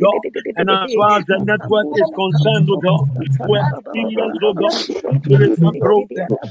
God. 0.00 0.22
And 0.56 0.70
as 0.70 0.92
far 0.96 1.18
as 1.18 1.24
the 1.26 1.38
network 1.40 1.88
is 1.94 2.10
concerned, 2.14 2.68
oh 2.70 2.76
God, 2.78 3.06
we 3.46 3.66
experience, 3.66 4.38
oh 4.42 4.54
God, 4.54 4.84
spiritual 5.24 5.72
growth 5.80 6.10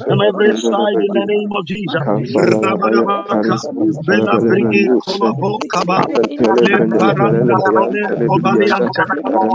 on 0.10 0.20
every 0.22 0.54
side 0.58 1.00
in 1.02 1.12
the 1.14 1.24
name 1.26 1.50
of 1.56 1.66
Jesus. 1.66 2.04
Rabadabaka, 2.36 3.60
Belabri, 4.04 4.92
Kolabo, 5.08 5.60
Kaba, 5.70 6.10
Lemparandes, 6.58 7.60
Kole, 7.72 8.06
Kovaliante, 8.30 9.06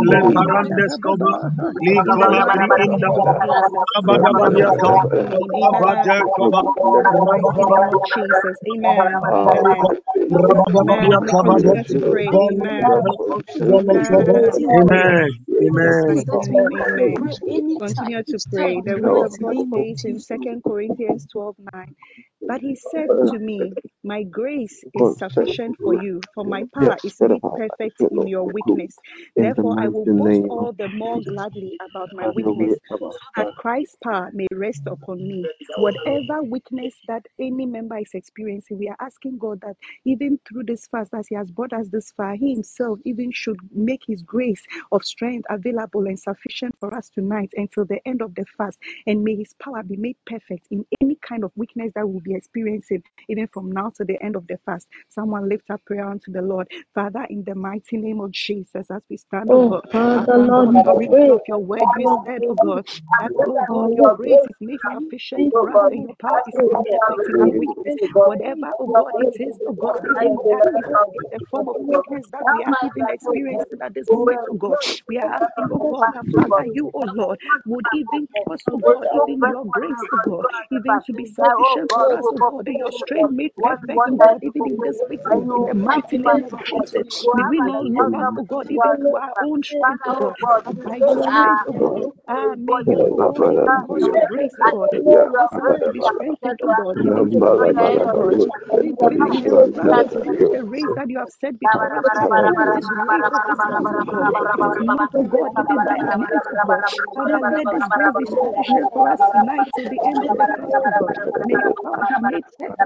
Lemparandes, 0.03 0.95
Koba, 1.03 1.53
Li 1.81 2.03
In 2.05 2.05
the 2.05 2.17
Kolabri, 2.17 2.69
mighty 2.69 2.79
name 2.89 3.09
of 3.11 3.25
Indaba, 3.25 3.35
Jesus. 3.35 3.75
In 4.07 4.19
Jesus' 4.23 4.81
Rabadabadiaka, 4.83 4.93
mighty 4.93 5.19
name. 5.23 5.49
Rabade, 5.63 6.25
Amen. 6.33 6.37
Koba, 6.37 6.63
In 13.65 13.77
the 13.77 13.85
mighty 13.85 14.15
name 14.15 14.35
of 14.37 14.51
Rabadabadiaka, 14.51 14.91
Jesus. 14.91 14.93
Amen. 14.93 15.29
Rabadabadiaka, 15.51 16.91
Amen. 16.91 17.11
Amen. 17.11 17.31
We 17.51 17.67
continue 17.81 18.23
to 18.25 18.41
pray. 18.53 18.81
In. 18.81 18.85
The 18.85 18.99
word 18.99 19.25
of 19.25 19.39
God 19.41 19.57
says 19.73 20.05
in 20.05 20.21
Second 20.21 20.65
Corinthians 20.65 21.27
12 21.33 21.57
9. 21.75 21.97
But 22.47 22.61
he 22.63 22.77
said 22.77 23.11
to 23.29 23.39
me, 23.39 23.77
My 24.05 24.23
grace 24.25 24.85
is 24.95 25.11
sufficient 25.19 25.79
for 25.83 25.95
you, 25.95 26.21
for 26.35 26.45
my 26.45 26.65
power 26.75 26.99
is 27.05 27.23
made 27.23 27.45
perfect 27.55 28.05
in 28.11 28.27
your 28.27 28.45
weakness. 28.45 28.97
Therefore, 29.37 29.75
I 29.79 29.89
will 29.89 30.07
boast 30.07 30.43
all 30.49 30.73
the 30.73 30.89
more 30.89 31.23
gladly 31.23 31.75
about 31.81 32.13
my 32.13 32.29
weakness, 32.29 32.79
so 32.89 33.13
that 33.37 33.49
Christ's 33.57 33.97
power 34.05 34.31
may 34.35 34.47
rest 34.53 34.83
upon 34.87 35.27
me. 35.27 35.49
Whatever 35.77 36.43
weakness 36.43 36.95
that 37.09 37.27
any 37.39 37.67
member 37.67 37.99
is 37.99 38.11
experiencing, 38.15 38.79
we 38.79 38.89
are 38.89 38.97
asking 39.01 39.39
God 39.39 39.61
that 39.63 39.77
even 40.05 40.39
through 40.47 40.65
this 40.65 40.87
fast, 40.89 41.15
as 41.15 41.29
He 41.29 41.35
has 41.37 41.51
brought 41.51 41.73
us 41.73 41.89
this 41.89 42.13
far, 42.13 42.35
He 42.35 42.53
Himself 42.53 43.01
even 43.05 43.33
should 43.33 43.59
make 43.73 44.03
His 44.07 44.23
grace 44.23 44.63
of 44.93 45.05
strength 45.05 45.47
available 45.51 46.07
and 46.07 46.19
sufficient 46.21 46.77
for 46.81 46.95
us 46.95 47.09
tonight 47.11 47.51
until 47.57 47.87
the 47.87 48.07
end 48.07 48.23
of 48.23 48.35
the 48.35 48.45
fast. 48.59 48.79
And 49.07 49.25
may 49.25 49.37
His 49.37 49.55
power 49.55 49.83
be 49.83 49.97
made 49.97 50.17
perfect 50.27 50.69
in 50.71 50.85
any 51.01 51.17
kind 51.17 51.45
of 51.45 51.53
weakness 51.57 51.93
that 51.95 52.09
we'll 52.09 52.21
be 52.21 52.34
experiencing, 52.37 53.03
even 53.29 53.49
from 53.49 53.73
now 53.73 53.91
to 53.97 54.05
the 54.05 54.23
end 54.23 54.37
of 54.37 54.47
the 54.49 54.59
fast. 54.67 54.89
Someone 55.11 55.49
lift 55.49 55.71
up 55.71 55.85
prayer 55.87 56.09
unto 56.09 56.33
the 56.33 56.43
Lord. 56.43 56.69
Father, 56.95 57.27
in 57.31 57.45
the 57.45 57.55
mighty 57.55 57.99
name 57.99 58.21
of 58.21 58.33
Jesus, 58.33 58.91
as 58.91 59.03
we 59.11 59.19
stand, 59.19 59.53
oh 59.55 59.63
Oh, 59.63 59.63
God, 59.63 59.87
Father, 59.93 60.23
upon 60.23 60.71
the 60.73 60.83
Lord, 60.85 60.99
we 60.99 61.09
authority 61.09 61.31
of 61.31 61.43
your 61.47 61.59
word, 61.61 61.91
you 61.95 62.09
said, 62.25 62.43
we 62.43 62.49
oh 62.49 62.55
God, 62.57 62.85
that, 63.19 63.33
oh 63.45 63.59
God, 63.67 63.95
your 63.95 64.09
grace 64.09 64.43
is 64.49 64.57
made 64.61 64.83
sufficient 64.91 65.45
This 65.45 65.53
for 65.53 65.71
us 65.71 65.83
and 65.91 66.03
your 66.03 66.15
power 66.21 66.41
is 66.47 66.57
perfect 66.69 67.07
in 67.29 67.41
our 67.41 67.51
weakness. 67.51 67.97
Whatever, 68.25 68.73
oh 68.79 68.89
God, 68.89 69.15
it 69.19 69.31
is, 69.41 69.59
oh 69.67 69.75
God, 69.75 70.01
even 70.09 70.41
that 70.51 70.67
is 70.77 70.87
in 71.15 71.27
the 71.33 71.41
form 71.51 71.69
of 71.69 71.77
weakness 71.81 72.27
that 72.33 72.49
we 72.49 72.63
are 72.63 72.75
even 72.83 73.09
experiencing 73.09 73.79
at 73.83 73.95
this 73.95 74.13
moment, 74.13 74.43
oh 74.51 74.55
God. 74.55 74.79
We 75.09 75.19
are 75.19 75.27
asking, 75.37 75.69
oh 75.73 75.81
God, 75.81 76.11
that 76.15 76.27
Father, 76.35 76.67
you, 76.67 76.91
oh 76.95 77.07
Lord, 77.07 77.41
would 77.67 77.89
even 77.93 78.29
cause, 78.47 78.63
oh 78.71 78.79
God, 78.79 79.09
even 79.13 79.47
your 79.47 79.67
grace, 79.67 80.03
oh 80.13 80.19
God, 80.19 80.47
even 80.71 81.01
to 81.07 81.15
be 81.15 81.27
sufficient 81.27 81.93
for 81.95 82.07
us, 82.17 82.24
oh 82.33 82.41
God, 82.51 82.67
your 82.69 82.93
strength 82.93 83.33
made 83.33 83.53
perfect, 83.63 84.05
oh 84.09 84.17
God, 84.17 84.39
even 84.43 84.67
in 84.67 84.83
this 84.83 85.03
weakness, 85.09 85.47
in 85.55 85.65
the 85.65 85.75
mighty 85.75 86.19
name 86.19 86.45
of 86.45 86.53
Jesus. 86.65 87.07
May 87.35 87.45
we 87.45 87.61
not 87.63 87.85
look 87.85 88.11
up, 88.21 88.29
oh 88.37 88.45
God, 88.45 88.67
even 88.71 88.99
to 89.03 89.17
our 89.17 89.35
own 89.43 89.63
strength, 89.63 90.03
oh 90.07 90.15
God, 90.15 90.37
but 90.65 90.77
by 90.85 90.97
your 90.97 91.23
strength, 91.23 91.63
oh 91.67 91.75
God. 91.75 91.95
Ah, 92.29 92.55
may 92.57 92.81
you, 92.89 93.01
oh 93.09 93.19
God, 93.23 93.53
even 93.75 94.05
your 94.05 94.19
grace, 94.19 94.55
oh 94.61 94.71
God, 94.71 94.91
cause 95.43 95.67
us 95.71 95.79
to 95.85 95.91
be 95.91 96.03
strengthened, 96.03 96.61
oh 96.65 96.75
God, 96.75 96.99
even 97.03 97.27
to 97.33 97.43
fight, 97.59 97.79
oh 97.87 98.07
God, 98.09 98.31
even 98.33 98.87
to 98.89 98.97
finish 99.09 99.37
and 99.45 99.59
to 99.61 99.71
run 99.75 99.99
and 99.99 100.11
to 100.11 100.19
finish 100.23 100.45
the 100.53 100.65
race 100.65 100.91
that 100.97 101.11
you 101.11 101.19
have 101.19 101.31
set 101.41 101.59
before 101.61 101.95
us, 101.99 102.07
oh 102.15 102.23
God. 102.23 102.49
This 102.73 102.91
race 102.95 103.27
of 103.33 103.43
this 103.47 103.61
fast, 103.71 103.95
oh 103.97 104.07
God. 104.15 104.39
Is 104.59 104.75
not, 104.79 105.11
oh 105.17 105.25
God, 105.25 105.53
even 105.59 105.83
by 105.85 105.97
our 106.07 106.19
might, 106.19 106.45
oh 106.53 106.57
God. 106.63 106.85
Father, 107.15 107.41
let 107.49 107.71
this 107.71 107.89
grace 107.89 108.15
be 108.17 108.27
sufficient 108.27 108.91
for 108.93 109.11
us 109.13 109.23
tonight 109.33 109.67
till 109.75 109.89
the 109.89 110.01
end 110.07 110.25
of 110.25 110.39
the 110.39 110.47
fast, 110.57 110.77
oh 110.87 110.95
God. 110.99 111.15
May 111.45 111.57
your 111.63 111.75
power 111.83 112.14
you 112.23 112.29
this 112.29 112.45
now, 112.61 112.77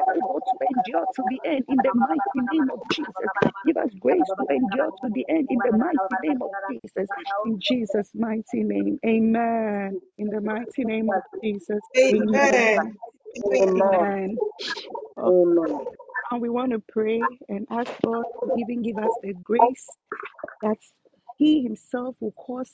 And 0.08 0.24
to 0.52 0.58
endure 0.70 1.06
to 1.16 1.24
the 1.28 1.42
end 1.46 1.66
in 1.70 1.82
the 1.82 1.92
mighty 1.94 2.42
name 2.42 2.70
of 2.72 2.82
Jesus. 2.90 3.32
Give 3.66 3.78
us 3.78 3.90
grace 4.00 4.32
to 4.40 4.46
endure 4.50 4.92
to 5.02 5.10
the 5.12 5.26
end 5.30 5.48
in 5.50 5.62
the 5.62 5.72
mighty 5.74 6.18
name 6.22 6.42
of 6.42 6.52
Jesus. 6.68 7.01
In 7.46 7.60
Jesus' 7.60 8.10
mighty 8.16 8.64
name. 8.64 9.00
Amen. 9.06 10.02
In 10.18 10.30
the 10.30 10.42
mighty 10.42 10.86
name 10.86 11.10
of 11.12 11.24
Jesus. 11.44 11.82
Amen. 11.98 12.98
Amen. 13.38 13.52
Amen. 13.54 14.40
Oh, 15.18 15.88
and 16.32 16.42
we 16.42 16.50
want 16.50 16.72
to 16.74 16.84
pray 16.92 17.40
and 17.50 17.68
ask 17.72 17.92
God 18.06 18.26
to 18.44 18.52
even 18.56 18.84
give 18.84 18.98
us 18.98 19.18
the 19.24 19.34
grace 19.34 19.88
that 20.62 20.78
He 21.38 21.64
Himself 21.64 22.16
will 22.22 22.34
cause 22.34 22.72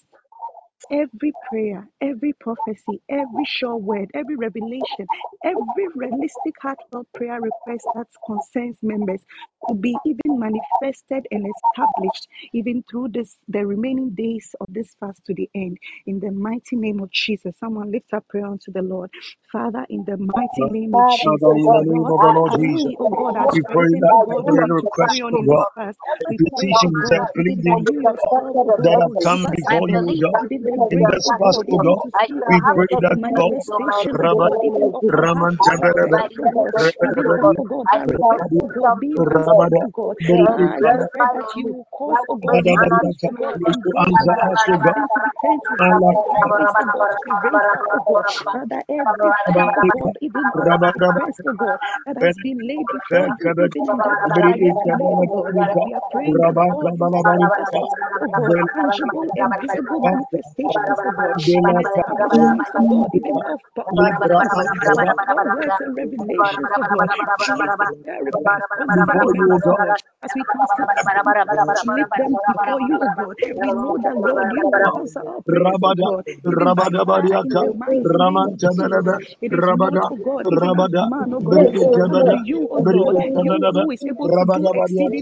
every 0.92 1.34
prayer, 1.50 1.88
every 2.02 2.34
prophecy, 2.34 3.02
every 3.10 3.46
sure 3.46 3.78
word, 3.78 4.12
every 4.14 4.36
revelation, 4.38 5.10
every 5.44 5.88
realistic 5.96 6.56
heartfelt 6.62 7.08
prayer 7.14 7.42
request 7.42 7.90
that 7.94 8.08
concerns 8.26 8.78
members 8.82 9.22
to 9.68 9.76
be 9.76 10.02
even 10.06 10.40
manifested 10.40 11.28
and 11.32 11.48
established 11.48 12.28
even 12.54 12.84
through 12.90 13.10
this 13.10 13.38
the 13.50 13.66
remaining 13.66 14.12
days 14.12 14.56
of 14.62 14.68
this 14.70 14.96
fast 15.00 15.22
to 15.26 15.34
the 15.36 15.50
end. 15.56 15.78
In 16.08 16.20
the 16.20 16.32
mighty 16.32 16.76
name 16.76 17.02
of 17.02 17.12
jesus 17.12 17.56
someone 17.60 17.92
lift 17.92 18.14
up 18.14 18.28
prayer 18.30 18.48
unto 18.48 18.72
the 18.72 18.82
lord. 18.82 19.12
Father 19.52 19.86
in 19.90 20.06
the 20.06 20.18
mighty 20.18 20.66
name 20.66 20.96
of 20.96 21.06
Father, 21.06 21.24
jesus 21.24 21.58
in 21.58 21.72
the 21.72 21.82
name 21.86 22.06
god 22.06 22.12
of 22.12 22.24
our 22.24 22.34
Lord 22.34 22.54
as 22.54 22.60
Jesus, 22.60 22.94
we 22.94 22.98
oh 23.00 23.10
god 23.12 23.38
are 23.38 23.50
we 23.54 23.62
pray 23.72 23.90
strengthened 23.90 24.02
that 24.02 24.16
god 24.16 24.28
every 24.30 24.58
to 24.80 24.88
request, 24.88 24.98
carry 25.00 25.22
on 25.22 25.36
in 25.38 25.48
this 25.50 25.60
God, 25.60 25.68
fast 25.76 26.00
we 26.30 26.40
pray 26.56 26.74
oh 26.84 26.92
petitions 26.92 27.08
and 27.12 27.28
god 27.28 27.30
even 27.36 27.64
that 27.66 27.78
pleadings 27.78 27.90
you 27.90 28.02
yourself 28.02 28.48
oh 28.56 28.72
god 28.84 29.04
have 29.04 29.12
will 29.16 29.22
come 29.24 29.42
give 29.42 29.44
us 29.46 29.58
before 29.58 29.90
you, 29.90 30.16
God, 30.22 30.42
the 30.76 30.88
in 30.92 31.06
oh 31.26 31.34
fast, 31.40 31.64
god 31.66 31.66
O 31.70 31.78
God, 31.80 31.88
oh 32.04 32.12
we 32.48 32.62
pray 32.74 32.88
the 33.02 33.02
that 33.02 33.18
God, 33.36 33.58
manifestation, 33.70 34.16
oh 34.22 34.28
God, 34.30 34.58
even 34.64 34.84
Rabada, 34.84 34.94
of 34.94 35.06
our 35.10 35.24
Raman 35.24 35.58
heartfelt 35.60 36.08
Tabaraba, 36.08 36.20
prayers, 36.20 36.32
oh 36.44 36.68
God, 36.70 36.94
even 37.02 37.28
of, 37.28 37.32
Rabada, 37.32 37.54
oh 37.60 37.66
God, 37.66 37.88
our 37.94 38.08
requests, 38.08 38.58
oh 38.62 38.70
God, 38.70 39.00
being 39.00 39.22
answered, 39.34 39.76
Rabada, 39.76 39.82
oh 39.82 39.92
God. 39.94 40.18
Rabada, 40.38 40.82
you 40.84 41.02
said 41.14 41.30
that 41.34 41.48
you 41.56 41.68
will 41.70 41.88
cause, 41.92 42.20
oh 42.30 42.38
God, 42.38 42.66
Rabada, 42.66 42.90
mountains, 42.90 43.24
Rabada, 43.32 43.46
oh 43.48 43.58
God, 43.64 43.76
to 43.84 43.94
oh 43.98 44.06
answer 44.12 44.42
us, 44.54 44.62
O 44.68 44.78
God, 44.78 44.94
even 44.98 45.10
to 45.16 45.20
be 45.22 45.32
turned 45.44 45.64
to 45.68 45.76
Allah, 45.80 46.16
and 46.16 46.22
highways, 46.34 46.74
oh 46.80 46.88
God, 46.88 47.10
to 47.12 47.20
be 47.24 47.36
raised 47.44 47.68
up, 47.74 47.88
oh 47.96 48.02
God. 48.02 48.26
Father, 48.54 48.84
oh 48.90 49.06
God, 49.06 50.14
even 50.22 50.52
of 50.56 50.64
our 50.72 50.84
request, 50.94 51.42
oh 51.48 51.54
God, 51.56 51.80
that 52.06 52.18
has 52.24 52.38
been 52.44 52.60
laid 52.62 52.92
before 52.92 53.30
you, 53.40 53.52
even 53.56 53.86
in 53.86 54.02
that 54.04 54.20
which 54.24 54.44
we 55.84 55.94
are 55.94 56.04
make, 57.72 57.86
oh 58.22 58.28
God. 82.10 82.46
You 82.46 82.70
oh 82.72 82.88
oh 82.94 83.06
oh 83.36 83.46
oh 83.48 83.60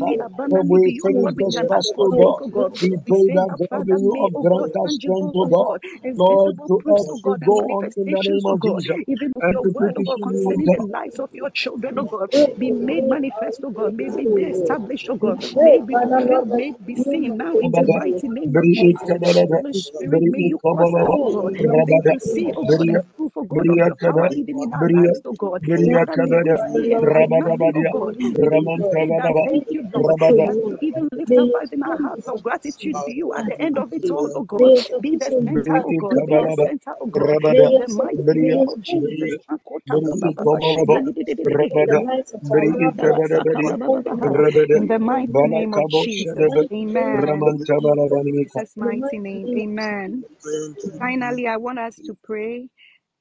oh 0.01 0.17
as 0.57 0.71
we 0.71 1.01
oh 1.05 1.09
lift 1.15 1.15
oh 1.15 1.31
answer 1.39 1.67
our 1.73 1.83
oh 1.99 2.09
oh 2.13 2.37
oh 2.41 2.51
oh 2.53 2.63
oh 2.63 2.69
God. 2.79 2.84
We 2.89 2.97
pray 3.07 3.29
that 3.33 3.51
God 3.69 3.69
Father, 3.69 3.97
you 3.99 4.11
may, 4.11 4.29
oh 4.35 4.45
God, 4.45 4.45
grant 4.45 4.73
us 4.83 4.95
strength, 5.01 5.33
O 5.35 5.35
oh 5.35 5.47
God, 5.47 5.67
God, 5.67 5.81
and 6.03 6.21
Lord, 6.21 6.55
visible 6.55 6.69
to 6.69 6.79
proofs, 6.79 7.05
us 7.05 7.09
oh 7.09 7.17
to 7.25 7.33
God, 7.33 7.39
and 7.41 7.55
go 7.55 7.65
on 7.77 7.89
in 7.97 8.09
the 8.09 8.23
manifestations, 8.23 8.23
name 8.23 8.45
oh 8.47 8.55
of 8.55 8.61
God, 8.61 8.85
Jesus. 8.85 8.97
even 9.07 9.31
of 9.35 9.43
and 9.43 9.55
your 9.55 9.63
to 9.63 9.71
word, 9.73 9.95
oh 9.97 10.03
God, 10.03 10.19
petition 10.19 10.31
you, 10.31 10.53
O 10.53 10.53
concerning 10.53 10.69
the 10.71 10.79
God. 10.79 10.89
lives 10.91 11.19
of 11.19 11.29
your 11.33 11.49
children, 11.51 11.99
oh 11.99 12.05
God, 12.05 12.29
be 12.57 12.71
made 12.71 13.05
manifest, 13.05 13.61
oh 13.63 13.71
God, 13.71 13.93
may 13.95 14.09
be 14.09 14.27
established, 14.43 15.09
oh 15.09 15.15
God, 15.17 15.37
may 15.59 15.81
be 15.81 15.95
Father 15.95 16.09
fulfilled, 16.13 16.29
that 16.29 16.45
may 16.51 16.73
be 16.85 16.95
seen 16.95 17.37
now 17.37 17.57
in 17.59 17.73
the 17.73 17.83
Rabada, 17.83 17.99
mighty 17.99 18.27
name 18.29 18.55
of 18.57 18.71
Jesus. 18.71 19.41
Holy 19.49 19.73
Spirit, 19.73 20.23
may 20.25 20.41
you 20.41 20.59
cause 20.69 20.93
us, 20.97 21.07
Kabala, 21.07 21.17
oh 21.17 21.25
God, 21.25 21.55
Rabada, 21.59 22.13
to 22.13 22.19
see, 22.19 22.51
oh 22.55 22.65
God, 22.65 22.87
proof, 23.15 23.31
oh 23.35 23.43
God, 23.43 23.69
of 23.69 23.79
Bria 23.79 23.85
your 23.85 23.95
power, 23.97 24.27
even 24.31 24.59
in 24.59 24.73
our 24.73 24.87
Bria 24.87 25.05
lives, 25.05 25.21
oh 25.25 25.33
God. 25.33 25.61
Bria 25.61 25.79
Father, 25.91 26.17
may 26.17 26.37
we 26.37 26.55
Tabada, 26.55 26.57
see 26.57 26.93
and 26.93 27.09
by 27.09 27.25
Rabada 27.25 27.51
nothing, 27.51 27.71
oh 27.75 27.83
Badia, 27.83 27.91
God, 27.91 28.15
even 28.19 28.51
Raman 28.51 28.83
say 28.91 29.11
that 29.17 29.33
Tabada, 29.33 29.43
thank 29.43 29.71
you, 29.71 29.83
Lord, 29.93 30.07
Rabada, 30.07 30.45
that 30.45 30.57
we 30.63 30.77
even 30.81 31.09
lift 31.13 31.31
may 31.31 31.37
up 31.37 31.49
your 31.53 31.65
even 31.65 31.83
our 31.83 31.97
strength 31.97 31.97
be 31.97 31.97
hearts 31.97 32.27
of 32.27 32.43
gratitude 32.43 32.74
to 32.79 33.11
you 33.11 33.33
at 33.35 33.45
for 33.45 33.47
the 33.47 33.61
end 33.61 33.77
of 33.77 33.93
it 33.93 34.09
all, 34.09 34.29
us. 34.29 34.35
oh, 34.35 34.43
oh, 34.43 34.43
oh 34.43 34.43
God. 34.43 34.89
Be 35.01 35.17
the 35.17 35.31
center, 35.43 35.77
oh 35.83 35.93
God, 35.93 36.25
be 36.25 36.37
the 36.37 36.49
center, 36.49 36.93
oh 37.01 37.07
God, 37.07 37.37
in 37.57 37.77
the 37.77 37.87
mighty 37.89 38.37
name 38.37 38.69
of 38.69 38.81
Jesus. 38.83 39.35
In 39.87 40.03
the 40.05 40.15
Rabada, 41.55 41.99
de. 42.01 42.01
might 42.01 42.27
of 42.33 42.41
our 42.51 42.65
Bri 42.65 42.67
Lord 42.67 42.95
Makunda 42.97 42.97
Jesus. 42.97 43.01
Tabada 43.01 43.39
basaka 43.39 43.43
Badia, 43.43 43.77
baba 43.77 43.89
Thank 43.89 43.99
baba 44.03 44.17
you, 44.21 44.21
ha. 44.21 44.33
Lord. 44.33 44.43
Rabada, 44.43 44.67
In 44.73 44.87
the 44.87 44.99
mighty 44.99 45.47
name 45.47 45.73
of 45.75 45.87
Jesus. 45.87 46.35
the 46.35 46.43
Shadaba, 46.43 46.63
mighty 46.95 47.25
name 47.25 47.37
of 47.37 47.37
Amen. 47.37 47.53
Raman 47.53 47.59
Jesus. 47.59 47.69
Tabala 47.69 48.09
Banika. 48.09 48.61
Jesus' 48.65 48.75
In 48.77 48.83
the 48.85 48.93
mighty 48.97 49.19
name 49.19 49.49
Amen. 49.57 50.25
Finally, 50.99 51.47
I 51.47 51.57
want 51.57 51.79
us 51.79 51.99
to 52.07 52.15
pray 52.23 52.69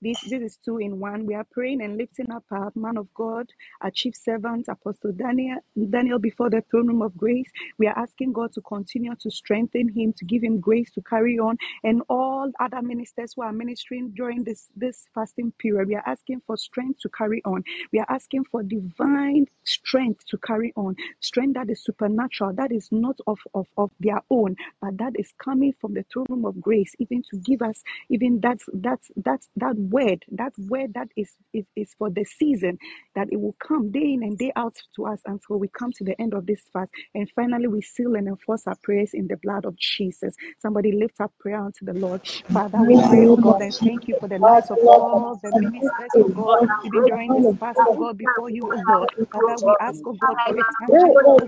This, 0.00 0.20
this 0.22 0.42
is 0.42 0.58
two 0.64 0.78
in 0.78 1.00
one. 1.00 1.26
We 1.26 1.34
are 1.34 1.46
praying 1.50 1.82
and 1.82 1.96
lifting 1.96 2.30
up 2.30 2.44
our 2.52 2.70
man 2.76 2.96
of 2.98 3.12
God, 3.14 3.48
our 3.80 3.90
chief 3.90 4.14
servant, 4.14 4.68
Apostle 4.68 5.10
Daniel, 5.12 5.58
Daniel 5.90 6.20
before 6.20 6.50
the 6.50 6.62
throne 6.70 6.86
room 6.86 7.02
of 7.02 7.16
grace. 7.16 7.50
We 7.78 7.88
are 7.88 7.98
asking 7.98 8.32
God 8.32 8.52
to 8.52 8.60
continue 8.60 9.16
to 9.20 9.30
strengthen 9.32 9.88
him, 9.88 10.12
to 10.18 10.24
give 10.24 10.44
him 10.44 10.60
grace 10.60 10.92
to 10.92 11.02
carry 11.02 11.40
on, 11.40 11.56
and 11.82 12.02
all 12.08 12.48
other 12.60 12.80
ministers 12.80 13.32
who 13.34 13.42
are 13.42 13.52
ministering 13.52 14.10
during 14.14 14.44
this, 14.44 14.68
this 14.76 15.04
fasting 15.16 15.52
period. 15.58 15.88
We 15.88 15.96
are 15.96 16.06
asking 16.06 16.42
for 16.46 16.56
strength 16.56 17.00
to 17.00 17.08
carry 17.08 17.42
on. 17.44 17.64
We 17.92 17.98
are 17.98 18.06
asking 18.08 18.44
for 18.52 18.62
divine 18.62 19.46
strength 19.64 20.26
to 20.28 20.38
carry 20.38 20.72
on, 20.76 20.94
strength 21.20 21.54
that 21.54 21.70
is 21.70 21.82
supernatural, 21.82 22.54
that 22.54 22.70
is 22.70 22.88
not 22.92 23.18
of, 23.26 23.40
of, 23.52 23.66
of 23.76 23.90
their 23.98 24.20
own, 24.30 24.54
but 24.80 24.96
that 24.98 25.14
is 25.18 25.32
coming 25.42 25.74
from 25.80 25.94
the 25.94 26.04
throne 26.12 26.26
room 26.28 26.44
of 26.44 26.60
grace, 26.60 26.94
even 27.00 27.24
to 27.32 27.38
give 27.38 27.62
us 27.62 27.82
even 28.10 28.40
that 28.42 28.60
that 28.74 29.00
that 29.16 29.40
that 29.56 29.76
word, 29.94 30.24
that 30.32 30.52
word 30.58 30.94
that 30.94 31.08
is, 31.16 31.30
is 31.54 31.66
is 31.76 31.94
for 31.98 32.10
the 32.10 32.24
season, 32.24 32.78
that 33.16 33.28
it 33.32 33.40
will 33.40 33.56
come 33.66 33.92
day 33.92 34.14
in 34.14 34.24
and 34.24 34.38
day 34.38 34.52
out 34.56 34.76
to 34.96 35.06
us 35.06 35.20
until 35.26 35.58
we 35.58 35.68
come 35.68 35.92
to 35.92 36.04
the 36.04 36.20
end 36.20 36.34
of 36.34 36.46
this 36.46 36.62
fast. 36.72 36.90
And 37.14 37.30
finally, 37.36 37.68
we 37.68 37.82
seal 37.82 38.16
and 38.16 38.28
enforce 38.28 38.66
our 38.68 38.76
prayers 38.84 39.12
in 39.14 39.28
the 39.28 39.38
blood 39.38 39.66
of 39.66 39.76
Jesus. 39.76 40.36
Somebody 40.60 40.92
lift 40.92 41.20
up 41.20 41.32
prayer 41.40 41.64
unto 41.64 41.84
the 41.86 41.94
Lord. 41.94 42.22
Father, 42.52 42.84
we 42.84 42.98
pray, 42.98 43.26
oh 43.28 43.38
God, 43.38 43.62
and 43.62 43.76
thank 43.84 44.08
you 44.08 44.16
for 44.20 44.28
the 44.28 44.38
lives 44.40 44.70
of 44.70 44.80
all 44.84 45.36
the 45.42 45.52
the 45.52 45.62
ministers, 45.62 46.14
oh 46.20 46.30
God, 46.30 46.60
involved 46.60 46.72
even 46.82 47.06
in 47.06 47.06
during 47.06 47.36
this 47.36 47.48
of 47.48 47.58
fast, 47.60 47.82
oh 47.86 47.94
God. 47.94 48.18
Before 48.18 48.50
you, 48.50 48.70
oh 48.72 48.78
God. 48.78 49.08
Father, 49.32 49.58
we 49.60 49.76
ask, 49.80 50.00
oh 50.06 50.14
God, 50.14 50.38
for 50.44 50.56
tangible, 50.80 51.22
oh 51.26 51.46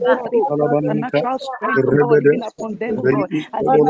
Alabananta, 0.50 1.24
supernatural 1.24 1.38
strength, 1.40 1.84
oh 1.86 1.92
God, 1.92 2.20
even 2.22 2.42
upon 2.42 2.76
them, 2.78 2.98
oh 2.98 3.04
God, 3.06 3.30
as 3.54 3.66
they 3.70 3.80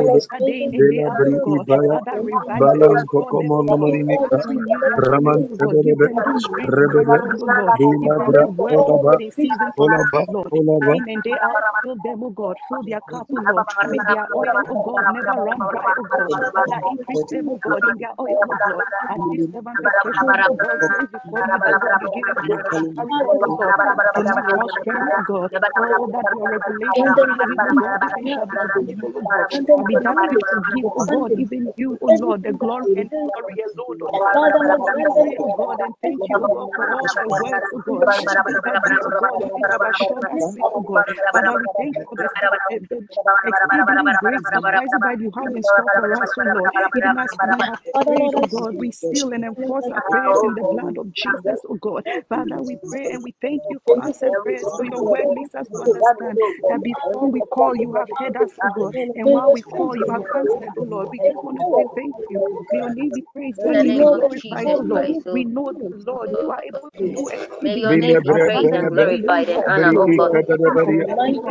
day 0.44 0.64
in 0.64 0.74
and 0.74 0.88
day 0.88 1.02
out, 1.10 1.28
oh. 1.44 1.64
Father, 1.88 2.22
revive 2.22 2.72
them, 2.72 2.86
oh 2.90 4.00
God. 4.08 4.30
Father, 4.36 4.44
Nomorinika, 4.44 4.48
Father, 4.48 4.48
we 4.48 4.58
renew 4.58 4.82
their 4.84 5.00
Raman 5.10 5.40
strength, 5.40 5.50
oh 5.52 5.56
God. 5.58 5.80
Give 5.82 5.96
Tebelebe, 5.96 6.06
them 6.06 6.22
that 6.24 6.38
pray 6.52 6.66
strength 6.66 6.74
to 6.76 6.78
Rebede, 6.78 7.06
carry 7.06 7.22
on, 7.22 7.42
oh 7.42 7.46
Lord. 7.46 7.76
Give 8.00 8.00
Bela 8.02 8.16
them 8.16 8.32
Bra 8.32 8.32
that 8.32 8.50
Pray 8.54 8.66
for 8.68 8.78
word, 8.78 8.84
oh 8.88 8.98
all 8.98 9.04
Olaba, 9.04 9.10
God, 9.10 9.18
the 9.18 9.22
a 9.22 9.30
season 9.32 9.58
preachers 9.58 9.74
for 9.76 9.86
of 9.86 9.94
us, 10.00 10.10
Olaba, 10.10 10.20
oh 10.20 10.26
Lord. 10.28 10.52
Olaba, 10.52 10.80
Day 10.80 10.98
in 10.98 11.08
and 11.08 11.22
day 11.22 11.38
out, 11.42 11.64
fill 11.82 11.96
them, 11.96 12.22
oh 12.24 12.30
God. 12.30 12.58
Fill 12.68 12.82
their 12.84 13.00
cup, 13.10 13.28
oh 13.32 13.40
Lord. 13.42 13.66
May 13.82 14.00
their 14.06 14.28
oil, 14.34 14.62
oh 14.68 14.76
God, 14.76 15.08
never 15.10 15.32
run 15.40 15.66
dry, 15.68 15.92
oh 15.98 16.04
God. 16.04 16.34
Father, 16.54 16.80
increase 16.86 17.24
them, 17.30 17.48
oh 17.50 17.58
God, 17.58 17.84
in 17.86 17.98
their 17.98 18.12
oil, 18.20 18.36
oh 18.50 18.56
God. 18.56 18.84
Our 19.08 19.18
chief 19.30 19.42
servant, 19.52 19.82
the 19.82 19.90
precious 20.02 20.28
man 20.32 20.46
of 20.46 20.58
God, 20.58 20.86
goes 20.88 21.08
before 21.12 21.44
you 21.44 21.60
that 21.64 21.80
God, 21.80 21.96
you 22.00 22.08
give 22.08 22.28
him 22.28 22.42
grace 22.44 22.66
to 22.74 22.84
carry 22.96 23.16
on, 23.20 23.40
oh 23.44 23.52
God. 23.52 23.74
Supernatural 24.04 24.68
strength, 24.80 25.08
oh 25.12 25.22
God. 25.22 25.52
Oh, 25.76 26.08
that 26.12 26.26
your 26.32 26.48
revelations 26.48 27.16
Strengthen 27.16 27.30
unto 27.30 27.44
him 27.44 27.52
him, 27.52 27.64
oh 27.66 27.74
God, 27.74 28.00
even 28.06 28.28
shall 28.34 28.46
be 28.46 28.58
tangible, 28.74 29.12
oh 29.16 29.22
God. 29.22 29.46
Strengthen 29.50 29.76
Shall 29.76 29.84
be 29.84 29.98
his 29.98 30.06
that 30.18 30.28
which 30.32 30.48
will 30.52 30.62
give, 30.62 30.88
oh 30.94 31.02
God, 31.02 31.32
even 31.36 31.72
you, 31.76 31.98
oh 32.02 32.12
Lord, 32.18 32.42
the 32.42 32.52
glory 32.52 32.94
and 32.96 33.10
glory 33.22 33.56
alone, 33.60 33.98
oh 34.02 34.10
And 34.12 34.22
Lord. 34.22 34.25
Father, 34.32 34.60
Lord, 34.68 34.94
we 34.94 35.06
pray, 35.18 35.36
oh 35.40 35.50
God, 35.50 35.80
and 35.80 35.94
thank 36.02 36.28
you, 36.28 36.38
for 36.74 36.86
all 36.90 37.08
the 37.14 37.22
words, 37.22 37.66
oh 37.72 37.80
God. 37.80 38.06
the 38.06 38.22
name 38.22 38.44
Even 38.46 38.62
that 38.64 38.84
day, 38.86 38.98
oh 39.04 39.12
God, 39.12 39.40
even 39.42 39.62
you 39.64 39.70
have 39.72 39.82
assured 39.90 40.28
us 40.34 40.48
with, 40.52 40.66
oh 40.74 40.82
God. 40.82 41.04
Father, 41.32 41.56
we 41.58 41.68
thank 41.76 41.98
you 41.98 42.04
for 42.08 42.16
the, 42.18 42.28
the, 42.70 42.80
the 42.90 43.06
exceedingly 43.44 44.14
great 44.14 44.46
surprises 44.52 45.02
that 45.04 45.18
you 45.20 45.30
in 45.56 45.62
store 45.64 45.90
for 45.94 46.14
us, 46.22 46.32
oh 46.38 46.42
Lord. 46.44 46.72
Even 46.94 47.18
as 47.18 47.36
we 47.40 47.48
have 47.58 47.68
Father, 47.92 48.06
prayed, 48.06 48.34
oh 48.36 48.44
God, 48.46 48.76
we 48.76 48.92
seal 48.92 49.32
and 49.32 49.44
and 49.44 49.44
enforce 49.44 49.90
our 49.90 50.02
I 50.06 50.10
prayers 50.10 50.42
in 50.42 50.54
the 50.54 50.64
blood 50.64 50.98
of 50.98 51.12
Jesus, 51.12 51.60
oh 51.68 51.76
God. 51.76 52.04
Father, 52.28 52.62
we 52.62 52.76
pray 52.88 53.10
and 53.12 53.24
we 53.24 53.34
thank 53.42 53.64
you 53.68 53.80
for 53.86 53.96
answered 54.04 54.38
prayers. 54.42 54.72
For 54.76 54.84
your 54.84 55.02
word 55.02 55.30
makes 55.30 55.54
us 55.54 55.68
to 55.70 55.78
understand 55.80 56.40
that 56.68 56.82
before 56.82 57.30
we 57.30 57.42
call, 57.42 57.74
you 57.76 57.94
have 57.94 58.08
heard 58.18 58.36
us, 58.36 58.52
oh 58.62 58.70
God. 58.70 58.94
And 59.14 59.30
while 59.32 59.52
we 59.52 59.62
call, 59.62 59.96
you 59.96 60.10
have 60.10 60.24
answered, 60.34 60.74
oh 60.78 60.84
Lord. 60.84 61.10
We 61.10 61.20
just 61.20 61.42
want 61.42 61.58
to 61.58 61.66
say 61.76 61.86
thank 61.96 62.16
you. 62.28 62.44
May 62.70 62.78
your 62.80 62.90
name 62.90 63.12
be 63.12 63.24
praised. 63.34 63.62
Your 63.64 63.74
the 63.74 63.84
name 63.84 64.10
name 64.18 64.24
of 64.24 64.36
Jesus 64.36 64.74
oh 64.74 64.82
Christ, 64.82 65.20
oh 65.26 65.32
We 65.32 65.32
oh 65.32 65.44
know 65.44 65.72
that, 65.72 66.06
Lord, 66.06 66.30
you 66.40 66.50
are 66.50 66.62
able 66.66 66.90
to 66.98 67.08
do 67.08 67.28
may 67.60 67.76
your 67.76 67.96
name 67.96 68.22
be 68.22 68.34
praised 68.34 68.74
and 68.74 68.90
abundantly 68.90 68.90
glorified 68.90 69.48
and 69.48 69.50
than 69.50 69.66
we 69.66 69.68
honored, 69.68 69.88
can 69.88 69.98
oh 69.98 70.02
Beriki 70.02 70.08
think 70.08 70.16
God. 70.16 70.38
ask 70.38 70.64
or 70.64 70.72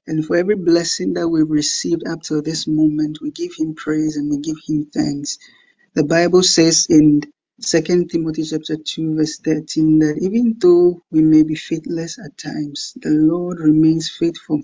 and 0.10 0.26
for 0.26 0.38
every 0.38 0.58
blessing 0.58 1.15
that 1.15 1.30
we've 1.30 1.50
received 1.52 2.08
up 2.08 2.24
to 2.24 2.41
this 2.43 2.67
moment. 2.67 3.19
We 3.22 3.32
give 3.32 3.54
Him 3.58 3.76
praise 3.76 4.17
and 4.17 4.32
we 4.32 4.39
give 4.39 4.58
Him 4.67 4.88
thanks. 4.93 5.39
The 5.95 6.06
Bible 6.06 6.43
says 6.43 6.88
in 6.89 7.22
Second 7.62 8.12
Timothy 8.12 8.43
chapter 8.45 8.78
2 8.78 9.17
verse 9.17 9.39
13 9.39 10.00
that 10.00 10.19
even 10.22 10.56
though 10.60 11.02
we 11.12 11.22
may 11.22 11.43
be 11.43 11.56
faithless 11.56 12.19
at 12.19 12.38
times, 12.38 12.93
the 12.98 13.12
Lord 13.12 13.60
remains 13.60 14.10
faithful, 14.10 14.62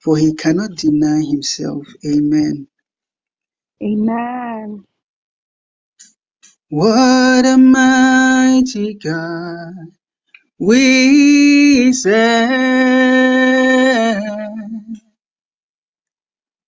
for 0.00 0.16
He 0.18 0.34
cannot 0.34 0.76
deny 0.76 1.22
Himself. 1.22 1.86
Amen. 2.06 2.68
Amen. 3.82 4.84
What 6.70 7.46
a 7.46 7.56
mighty 7.58 8.94
God 8.94 9.74
we 10.58 11.92
serve. 11.92 12.12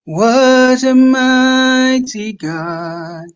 What 0.04 0.82
a 0.84 0.94
mighty 0.96 2.32
God 2.34 3.26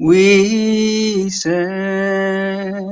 we 0.00 1.30
serve. 1.30 2.82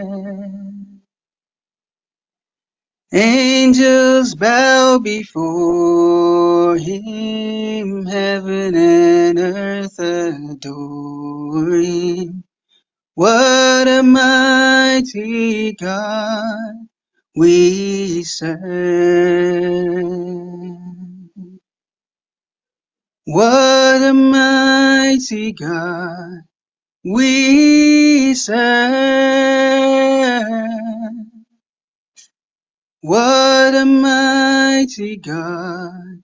Angels 3.12 4.34
bow 4.36 4.98
before 5.00 6.76
him, 6.78 8.06
heaven 8.06 8.76
and 8.76 9.38
earth 9.38 9.98
adore. 9.98 11.72
What 13.14 13.88
a 13.88 14.02
mighty 14.02 15.74
God 15.74 16.88
we 17.36 18.24
serve. 18.24 18.62
What 23.26 24.02
a 24.02 24.14
mighty 24.14 25.52
God 25.54 26.42
we 27.04 28.34
serve. 28.34 28.54
What 33.02 33.74
a 33.74 33.84
mighty 33.86 35.16
God 35.18 36.22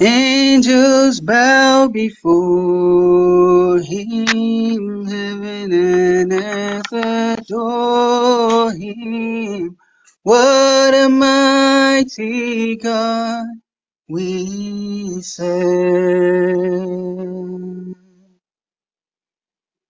Angels 0.00 1.20
bow 1.22 1.88
before 1.88 3.78
him, 3.80 5.06
heaven 5.06 5.72
and 5.72 6.32
earth 6.34 6.92
adore 6.92 8.72
him. 8.72 9.75
What 10.26 10.94
a 10.94 11.10
mighty 11.10 12.76
God 12.78 13.46
we 14.08 15.22
serve. 15.22 16.56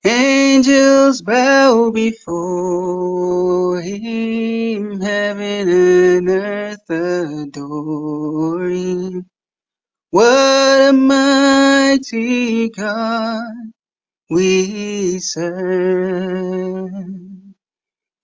Angels 0.05 1.23
bow 1.23 1.91
before 1.93 3.81
him, 3.83 5.01
heaven 5.01 5.69
and 5.71 6.29
earth 6.29 6.91
adore 6.91 8.69
him. 8.71 9.27
What 10.11 10.91
a 10.91 10.93
mighty 10.95 12.71
God 12.71 13.55
we 14.31 15.21
serve. 15.21 16.95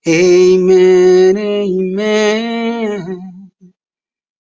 Amen. 0.08 1.38
amen. 1.38 3.52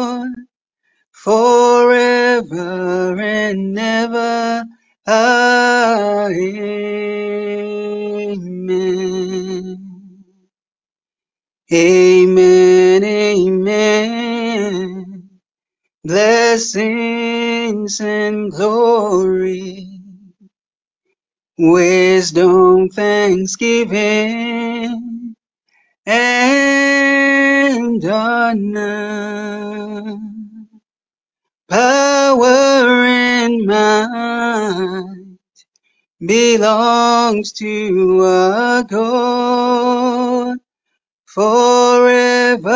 forever 1.27 3.21
and 3.21 3.79
ever. 3.79 4.65
Amen. 5.07 6.33
Amen. 11.73 13.05
Amen. 13.05 15.29
Blessings 16.03 18.01
and 18.01 18.51
glory, 18.51 20.01
wisdom, 21.57 22.89
thanksgiving, 22.89 25.35
and 26.05 28.05
honor, 28.05 29.66
power 31.69 33.05
and 33.05 33.65
might 33.67 35.37
belongs 36.25 37.53
to 37.53 38.21
our 38.23 38.83
God 38.83 40.57
forever 41.27 42.69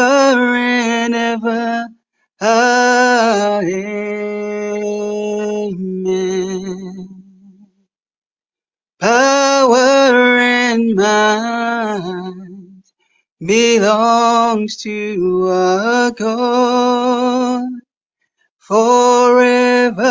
and 0.55 1.15
ever. 1.15 1.87
Amen. 2.41 3.69
Power 8.99 10.39
and 10.39 10.95
might 10.95 12.33
belongs 13.45 14.77
to 14.77 15.47
our 15.49 16.11
God 16.11 17.80
forever 18.62 20.01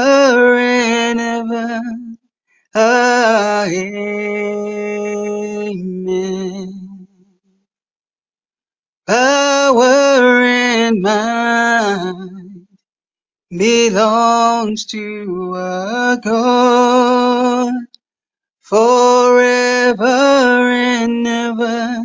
and 0.58 1.20
ever. 1.20 1.80
Amen. 2.76 4.16
Power 9.06 10.42
and 10.42 11.02
might 11.02 12.14
belongs 13.50 14.86
to 14.86 15.54
our 15.56 16.16
God 16.18 17.74
forever 18.62 20.04
and 20.04 21.26
ever. 21.26 22.04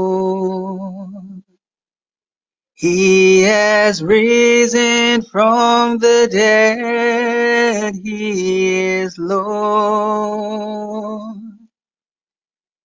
He 2.75 3.43
has 3.43 4.03
risen 4.03 5.23
from 5.23 5.99
the 5.99 6.29
dead. 6.31 7.95
He 8.03 8.75
is 8.99 9.17
Lord. 9.17 11.37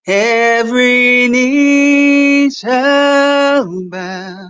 Every 0.07 1.29
knee 1.29 2.51
shall 2.51 3.67
bow. 3.91 4.49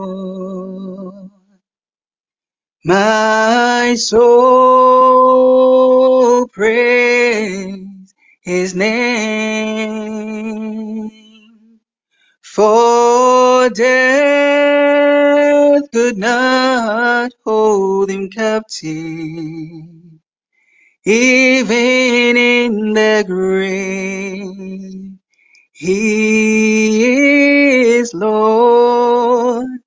My 2.85 3.95
soul 3.97 5.29
praise 6.49 8.15
his 8.43 8.75
name. 8.75 10.03
For 12.43 13.71
death 13.71 13.93
could 15.93 16.19
not 16.19 17.33
hold 17.45 18.11
him 18.11 18.31
captive, 18.31 18.91
even 21.05 22.37
in 22.37 22.95
the 22.95 23.25
grave. 23.27 25.13
He 25.73 27.05
is 27.99 28.15
Lord. 28.15 29.82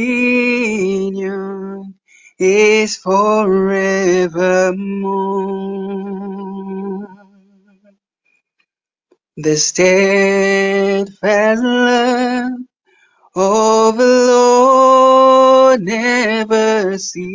is 2.39 2.97
forevermore. 2.99 4.29
The 9.37 9.57
steadfast 9.57 11.15
love 11.65 12.60
of 13.37 13.99
the 13.99 14.27
Lord 14.29 15.83
never 15.83 16.99
ceases. 16.99 17.27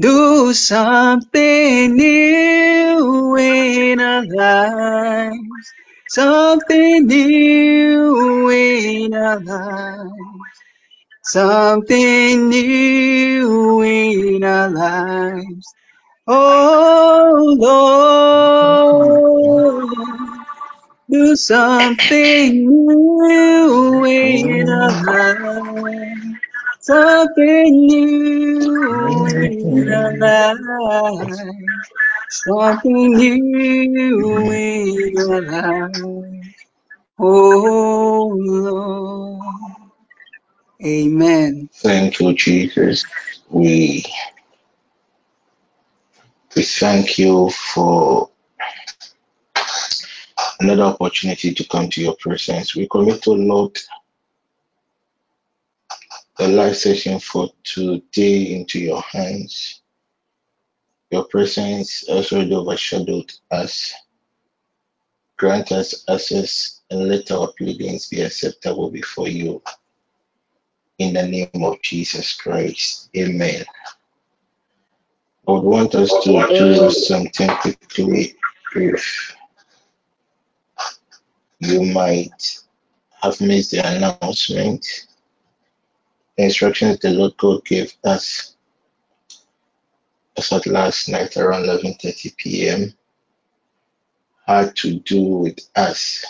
Do 0.00 0.54
something 0.54 1.96
new 1.96 3.36
in 3.36 4.00
our 4.00 4.26
lives. 4.26 5.38
Something 6.08 7.06
new 7.06 8.50
in 8.50 9.14
our 9.14 9.40
lives. 9.40 10.19
Something 11.32 12.50
new 12.50 13.82
in 13.82 14.44
our 14.44 14.70
lives. 14.70 15.74
Oh 16.26 17.56
Lord, 19.90 19.98
do 21.10 21.36
something 21.36 22.66
new 22.66 24.04
in 24.06 24.68
our 24.68 24.92
lives. 25.04 26.26
Something 26.80 27.86
new 27.86 29.36
in 29.36 29.92
our 29.92 30.54
lives. 30.54 31.92
Something 32.30 33.16
new 33.16 34.50
in 34.50 35.18
our 35.18 35.42
lives. 35.42 36.56
Oh 37.18 38.34
Lord. 38.38 39.69
Amen. 40.84 41.70
Thank 41.74 42.20
you, 42.20 42.34
Jesus. 42.34 43.04
We 43.50 44.04
we 46.56 46.62
thank 46.62 47.18
you 47.18 47.50
for 47.50 48.30
another 50.60 50.84
opportunity 50.84 51.54
to 51.54 51.64
come 51.68 51.90
to 51.90 52.02
your 52.02 52.16
presence. 52.20 52.76
We 52.76 52.88
commit 52.88 53.22
to 53.24 53.32
Lord 53.32 53.78
the 56.38 56.48
live 56.48 56.76
session 56.76 57.20
for 57.20 57.50
today 57.64 58.54
into 58.56 58.80
your 58.80 59.02
hands. 59.02 59.82
Your 61.10 61.24
presence 61.24 62.04
has 62.08 62.32
already 62.32 62.54
overshadowed 62.54 63.32
us. 63.50 63.94
Grant 65.38 65.72
us 65.72 66.04
access 66.08 66.82
and 66.90 67.08
let 67.08 67.30
our 67.32 67.52
pleadings 67.58 68.08
be 68.08 68.22
acceptable 68.22 68.90
before 68.90 69.28
you. 69.28 69.62
In 71.00 71.14
the 71.14 71.26
name 71.26 71.64
of 71.64 71.80
Jesus 71.80 72.34
Christ. 72.36 73.08
Amen. 73.16 73.64
I 75.48 75.50
would 75.50 75.62
want 75.64 75.94
us 75.94 76.10
to 76.24 76.46
do 76.50 76.90
something 76.90 77.48
quickly 77.48 78.36
if 78.74 79.34
you 81.60 81.84
might 81.84 82.58
have 83.22 83.40
missed 83.40 83.70
the 83.70 83.78
announcement, 83.78 84.86
the 86.36 86.44
instructions 86.44 86.98
the 86.98 87.12
Lord 87.12 87.34
God 87.38 87.64
gave 87.64 87.94
us. 88.04 88.56
as 90.36 90.52
at 90.52 90.66
last 90.66 91.08
night 91.08 91.34
around 91.38 91.64
11:30 91.64 92.36
p.m. 92.36 92.92
had 94.46 94.76
to 94.76 95.00
do 95.00 95.22
with 95.22 95.60
us 95.76 96.26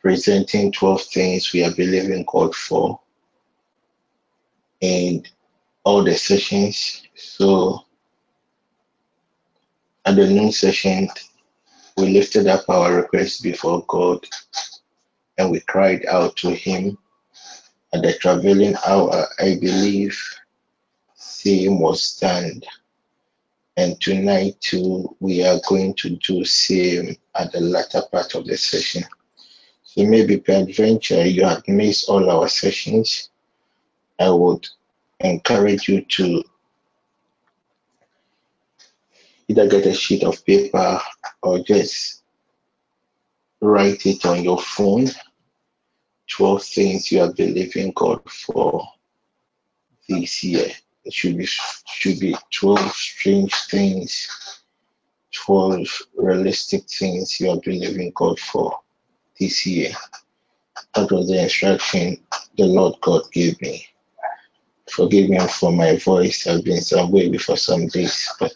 presenting 0.00 0.70
12 0.70 1.02
things 1.02 1.52
we 1.52 1.64
are 1.64 1.74
believing 1.74 2.24
God 2.28 2.54
for 2.54 3.00
in 4.80 5.24
all 5.84 6.02
the 6.02 6.14
sessions. 6.14 7.02
So 7.14 7.84
at 10.04 10.16
the 10.16 10.26
noon 10.26 10.52
session, 10.52 11.08
we 11.96 12.08
lifted 12.08 12.46
up 12.46 12.68
our 12.68 12.94
request 12.94 13.42
before 13.42 13.84
God 13.88 14.24
and 15.38 15.50
we 15.50 15.60
cried 15.60 16.04
out 16.06 16.36
to 16.36 16.50
Him. 16.50 16.98
At 17.92 18.02
the 18.02 18.14
traveling 18.14 18.74
hour, 18.86 19.26
I 19.38 19.56
believe 19.60 20.18
same 21.14 21.78
was 21.78 22.16
done. 22.16 22.60
And 23.76 24.00
tonight 24.00 24.60
too, 24.60 25.16
we 25.20 25.44
are 25.46 25.60
going 25.68 25.94
to 25.98 26.16
do 26.16 26.44
same 26.44 27.16
at 27.34 27.52
the 27.52 27.60
latter 27.60 28.02
part 28.10 28.34
of 28.34 28.46
the 28.46 28.56
session. 28.56 29.04
So 29.82 30.04
maybe 30.04 30.38
peradventure 30.38 31.24
you 31.26 31.44
have 31.44 31.66
missed 31.68 32.08
all 32.08 32.30
our 32.30 32.48
sessions. 32.48 33.30
I 34.18 34.30
would 34.30 34.66
encourage 35.20 35.88
you 35.88 36.02
to 36.02 36.42
either 39.48 39.68
get 39.68 39.86
a 39.86 39.94
sheet 39.94 40.24
of 40.24 40.44
paper 40.44 41.00
or 41.42 41.60
just 41.60 42.22
write 43.60 44.06
it 44.06 44.24
on 44.24 44.42
your 44.42 44.60
phone. 44.60 45.08
12 46.28 46.62
things 46.64 47.12
you 47.12 47.22
are 47.22 47.32
believing 47.32 47.92
God 47.94 48.20
for 48.30 48.86
this 50.08 50.42
year. 50.42 50.68
It 51.04 51.12
should 51.12 51.38
be 51.38 51.46
should 51.46 52.18
be 52.18 52.36
12 52.50 52.92
strange 52.92 53.54
things, 53.70 54.28
12 55.32 55.86
realistic 56.16 56.88
things 56.88 57.38
you 57.38 57.50
are 57.50 57.60
believing 57.60 58.12
God 58.14 58.40
for 58.40 58.80
this 59.38 59.64
year. 59.66 59.92
That 60.94 61.10
was 61.12 61.28
the 61.28 61.42
instruction 61.42 62.18
the 62.56 62.64
Lord 62.66 62.94
God 63.00 63.30
gave 63.32 63.60
me. 63.60 63.86
Forgive 64.90 65.28
me 65.28 65.38
for 65.48 65.72
my 65.72 65.96
voice. 65.96 66.46
I've 66.46 66.64
been 66.64 66.80
some 66.80 67.10
way 67.10 67.36
for 67.38 67.56
some 67.56 67.86
days, 67.88 68.28
but 68.38 68.54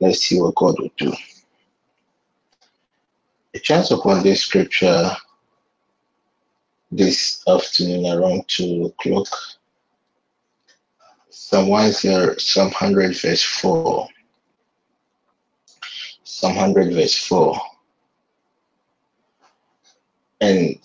let's 0.00 0.20
see 0.20 0.40
what 0.40 0.54
God 0.56 0.78
will 0.78 0.90
do. 0.96 1.12
A 3.54 3.58
chance 3.60 3.90
upon 3.92 4.22
this 4.22 4.42
scripture 4.42 5.10
this 6.90 7.42
afternoon 7.46 8.06
around 8.06 8.48
two 8.48 8.86
o'clock. 8.86 9.28
Psalm 11.30 11.68
one 11.68 11.92
zero, 11.92 12.36
Psalm 12.36 12.70
hundred 12.72 13.16
verse 13.16 13.42
four. 13.42 14.08
Psalm 16.24 16.56
hundred 16.56 16.92
verse 16.92 17.16
four. 17.16 17.60
And 20.40 20.78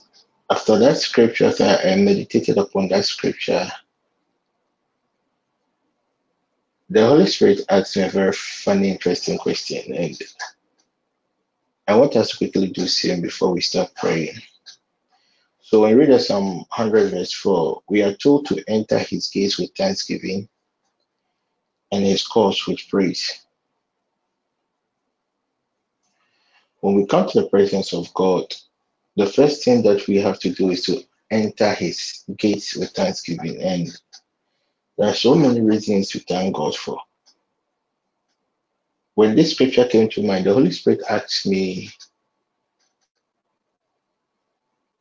after 0.49 0.79
that 0.79 0.97
scripture, 0.97 1.53
I 1.59 1.95
meditated 1.95 2.57
upon 2.57 2.87
that 2.89 3.05
scripture, 3.05 3.69
the 6.89 7.05
Holy 7.05 7.27
Spirit 7.27 7.61
asked 7.69 7.95
me 7.95 8.03
a 8.03 8.09
very 8.09 8.33
funny, 8.33 8.89
interesting 8.89 9.37
question, 9.37 9.93
and 9.95 10.17
I 11.87 11.95
want 11.95 12.15
us 12.15 12.31
to 12.31 12.37
quickly 12.37 12.69
do 12.69 12.87
same 12.87 13.21
before 13.21 13.51
we 13.51 13.61
start 13.61 13.93
praying. 13.95 14.35
So 15.61 15.81
when 15.81 15.95
we 15.95 16.05
read 16.05 16.19
Psalm 16.21 16.57
100 16.57 17.11
verse 17.11 17.33
4, 17.33 17.83
we 17.89 18.01
are 18.01 18.13
told 18.13 18.47
to 18.47 18.63
enter 18.67 18.97
his 18.97 19.27
gates 19.27 19.59
with 19.59 19.69
thanksgiving 19.77 20.49
and 21.91 22.03
his 22.03 22.25
courts 22.25 22.65
with 22.65 22.79
praise. 22.89 23.45
When 26.79 26.95
we 26.95 27.05
come 27.05 27.29
to 27.29 27.41
the 27.41 27.47
presence 27.49 27.93
of 27.93 28.11
God, 28.15 28.51
the 29.19 29.25
first 29.25 29.65
thing 29.65 29.83
that 29.83 30.07
we 30.07 30.15
have 30.15 30.39
to 30.39 30.49
do 30.49 30.69
is 30.69 30.83
to 30.85 31.03
enter 31.29 31.73
his 31.73 32.23
gates 32.37 32.77
with 32.77 32.91
thanksgiving. 32.91 33.61
And 33.61 33.89
there 34.97 35.09
are 35.09 35.13
so 35.13 35.35
many 35.35 35.59
reasons 35.59 36.07
to 36.11 36.19
thank 36.19 36.55
God 36.55 36.73
for. 36.73 36.97
When 39.15 39.35
this 39.35 39.51
scripture 39.51 39.85
came 39.85 40.07
to 40.11 40.23
mind, 40.23 40.45
the 40.45 40.53
Holy 40.53 40.71
Spirit 40.71 41.01
asked 41.09 41.45
me 41.45 41.89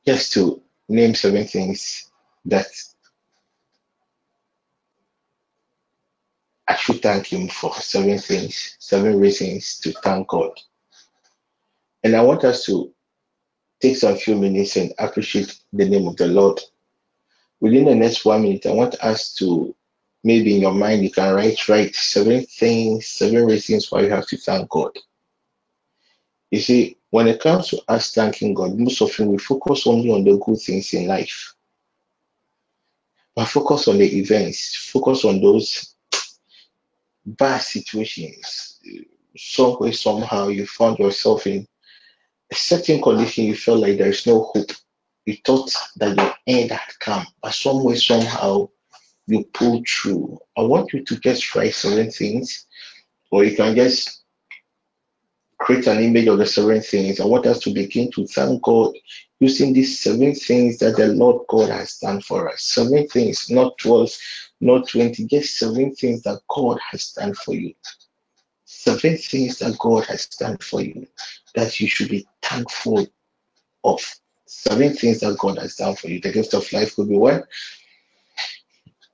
just 0.04 0.32
to 0.32 0.60
name 0.88 1.14
seven 1.14 1.46
things 1.46 2.10
that 2.46 2.66
I 6.66 6.74
should 6.74 7.00
thank 7.02 7.26
Him 7.28 7.46
for. 7.46 7.72
Seven 7.74 8.18
things, 8.18 8.76
seven 8.80 9.20
reasons 9.20 9.78
to 9.78 9.92
thank 10.02 10.26
God. 10.26 10.58
And 12.02 12.16
I 12.16 12.22
want 12.22 12.42
us 12.42 12.64
to 12.66 12.92
take 13.80 13.96
some 13.96 14.16
few 14.16 14.36
minutes 14.36 14.76
and 14.76 14.92
appreciate 14.98 15.58
the 15.72 15.88
name 15.88 16.08
of 16.08 16.16
the 16.16 16.26
Lord. 16.26 16.60
Within 17.60 17.86
the 17.86 17.94
next 17.94 18.24
one 18.24 18.42
minute, 18.42 18.66
I 18.66 18.72
want 18.72 18.94
us 18.96 19.34
to 19.36 19.74
maybe 20.24 20.54
in 20.54 20.62
your 20.62 20.74
mind 20.74 21.02
you 21.02 21.10
can 21.10 21.34
write 21.34 21.68
write 21.68 21.94
seven 21.94 22.44
things, 22.44 23.06
seven 23.06 23.46
reasons 23.46 23.90
why 23.90 24.02
you 24.02 24.10
have 24.10 24.26
to 24.28 24.36
thank 24.36 24.68
God. 24.68 24.92
You 26.50 26.60
see, 26.60 26.96
when 27.10 27.28
it 27.28 27.40
comes 27.40 27.68
to 27.68 27.82
us 27.88 28.12
thanking 28.14 28.54
God, 28.54 28.78
most 28.78 29.02
often 29.02 29.28
we 29.28 29.38
focus 29.38 29.86
only 29.86 30.10
on 30.10 30.24
the 30.24 30.36
good 30.38 30.58
things 30.60 30.92
in 30.94 31.06
life. 31.06 31.54
But 33.34 33.46
focus 33.48 33.88
on 33.88 33.98
the 33.98 34.18
events, 34.18 34.76
focus 34.92 35.24
on 35.24 35.40
those 35.40 35.94
bad 37.24 37.58
situations. 37.58 38.80
Some 39.36 39.78
way, 39.78 39.92
somehow 39.92 40.48
you 40.48 40.66
found 40.66 40.98
yourself 40.98 41.46
in 41.46 41.66
a 42.50 42.54
certain 42.54 43.00
condition, 43.02 43.44
you 43.44 43.54
felt 43.54 43.80
like 43.80 43.98
there 43.98 44.08
is 44.08 44.26
no 44.26 44.44
hope. 44.54 44.70
You 45.26 45.36
thought 45.44 45.74
that 45.96 46.16
your 46.16 46.34
end 46.46 46.70
had 46.70 46.98
come, 47.00 47.26
but 47.42 47.52
some 47.52 47.84
way, 47.84 47.96
somehow 47.96 48.70
you 49.26 49.44
pulled 49.52 49.86
through. 49.86 50.38
I 50.56 50.62
want 50.62 50.92
you 50.92 51.04
to 51.04 51.20
just 51.20 51.42
try 51.42 51.68
certain 51.70 52.10
things, 52.10 52.66
or 53.30 53.44
you 53.44 53.54
can 53.54 53.76
just 53.76 54.22
create 55.58 55.86
an 55.86 56.02
image 56.02 56.28
of 56.28 56.38
the 56.38 56.46
seven 56.46 56.80
things. 56.80 57.20
I 57.20 57.26
want 57.26 57.44
us 57.46 57.58
to 57.60 57.74
begin 57.74 58.10
to 58.12 58.26
thank 58.26 58.62
God 58.62 58.94
using 59.40 59.74
these 59.74 60.00
seven 60.00 60.34
things 60.34 60.78
that 60.78 60.96
the 60.96 61.08
Lord 61.08 61.46
God 61.48 61.68
has 61.68 61.98
done 61.98 62.22
for 62.22 62.48
us. 62.48 62.62
Seven 62.62 63.06
things, 63.08 63.50
not 63.50 63.76
12, 63.78 64.10
not 64.62 64.88
20, 64.88 65.26
just 65.26 65.58
seven 65.58 65.94
things 65.94 66.22
that 66.22 66.40
God 66.48 66.78
has 66.90 67.12
done 67.12 67.34
for 67.34 67.54
you. 67.54 67.74
Seven 68.64 69.18
things 69.18 69.58
that 69.58 69.76
God 69.78 70.06
has 70.06 70.26
done 70.26 70.56
for 70.58 70.80
you 70.80 71.06
that 71.54 71.80
you 71.80 71.88
should 71.88 72.08
be 72.08 72.26
thankful 72.42 73.06
of. 73.84 74.00
Seven 74.50 74.94
things 74.94 75.20
that 75.20 75.36
God 75.38 75.58
has 75.58 75.76
done 75.76 75.94
for 75.94 76.08
you. 76.08 76.22
The 76.22 76.32
gift 76.32 76.54
of 76.54 76.72
life 76.72 76.96
could 76.96 77.10
be 77.10 77.18
one. 77.18 77.44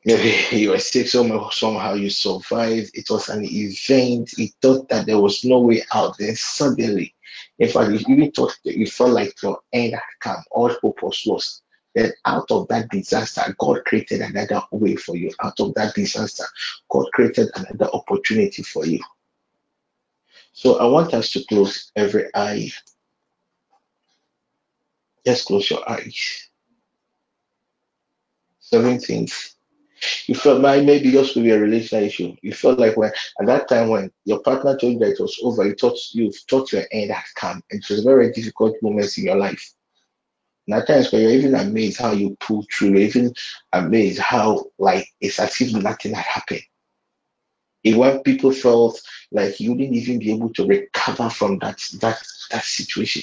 Maybe 0.05 0.37
you 0.57 0.71
were 0.71 0.79
sick 0.79 1.09
somehow, 1.09 1.51
somehow 1.51 1.95
you 1.95 2.11
survived. 2.11 2.91
It 2.95 3.07
was 3.11 3.29
an 3.29 3.45
event. 3.45 4.33
You 4.37 4.49
thought 4.63 4.89
that 4.91 5.07
there 5.07 5.19
was 5.19 5.45
no 5.45 5.59
way 5.61 5.83
out. 5.93 6.19
Then 6.19 6.37
suddenly, 6.37 7.15
in 7.59 7.69
fact, 7.69 7.91
you 7.91 8.15
even 8.15 8.31
thought 8.33 8.57
that 8.65 8.77
you 8.77 8.87
felt 8.87 9.11
like 9.11 9.43
your 9.43 9.59
end 9.73 9.95
had 9.95 10.03
come. 10.21 10.45
All 10.51 10.71
hope 10.81 11.03
was 11.03 11.23
lost. 11.27 11.63
Then 11.95 12.13
out 12.25 12.51
of 12.51 12.67
that 12.69 12.91
disaster, 12.91 13.55
God 13.59 13.85
created 13.85 14.21
another 14.21 14.63
way 14.73 14.97
for 14.97 15.17
you. 15.17 15.31
Out 15.43 15.61
of 15.61 15.75
that 15.75 15.95
disaster, 15.95 16.45
God 16.89 17.07
created 17.13 17.51
another 17.55 17.91
opportunity 17.93 18.63
for 18.63 18.85
you. 18.85 19.01
So 20.55 20.79
I 20.79 20.87
want 20.87 21.13
us 21.15 21.33
to 21.33 21.45
close 21.45 21.93
every 21.97 22.31
eye. 22.35 22.71
Just 25.27 25.47
close 25.47 25.71
your 25.71 25.89
eyes. 25.91 26.51
Seven 28.61 28.99
things 28.99 29.57
You 30.27 30.35
felt 30.35 30.61
like 30.61 30.85
maybe 30.85 31.11
yours 31.11 31.33
could 31.33 31.45
be 31.45 31.51
a 31.51 31.61
relational 31.61 32.07
issue. 32.07 32.37
You 32.43 32.53
felt 32.55 32.79
like 32.79 32.97
when 32.97 33.13
at 33.41 33.47
that 33.47 33.69
time 33.69 33.89
when 33.91 34.11
your 34.25 34.41
partner 34.43 34.77
told 34.77 34.95
you 34.95 34.99
that 35.01 35.13
it 35.13 35.21
was 35.21 35.39
over, 35.43 35.67
you 35.67 35.75
thought 35.75 35.99
you 36.15 36.33
thought 36.51 36.73
your 36.73 36.85
end 36.93 37.11
had 37.13 37.25
come. 37.37 37.63
And 37.71 37.83
it 37.83 37.91
was 37.91 38.05
very 38.05 38.33
difficult 38.33 38.77
moments 38.83 39.19
in 39.19 39.25
your 39.25 39.37
life. 39.37 39.75
And 40.67 40.77
at 40.77 40.87
times 40.89 41.13
when 41.13 41.23
you're 41.23 41.33
even 41.33 41.55
amazed 41.55 42.01
how 42.01 42.13
you 42.13 42.37
pull 42.41 42.65
through, 42.73 42.91
you're 42.91 43.09
even 43.09 43.35
amazed 43.73 44.21
how 44.21 44.67
like 44.79 45.09
it's 45.21 45.41
as 45.41 45.61
if 45.61 45.73
nothing 45.75 46.15
had 46.15 46.27
happened. 46.27 46.63
Even 47.85 48.01
when 48.01 48.21
people 48.23 48.53
felt 48.53 49.01
like 49.33 49.61
you 49.61 49.73
wouldn't 49.73 49.95
even 49.95 50.19
be 50.19 50.33
able 50.33 50.53
to 50.55 50.67
recover 50.67 51.31
from 51.31 51.59
that 51.61 51.79
that 52.01 52.23
that 52.51 52.65
situation 52.65 53.23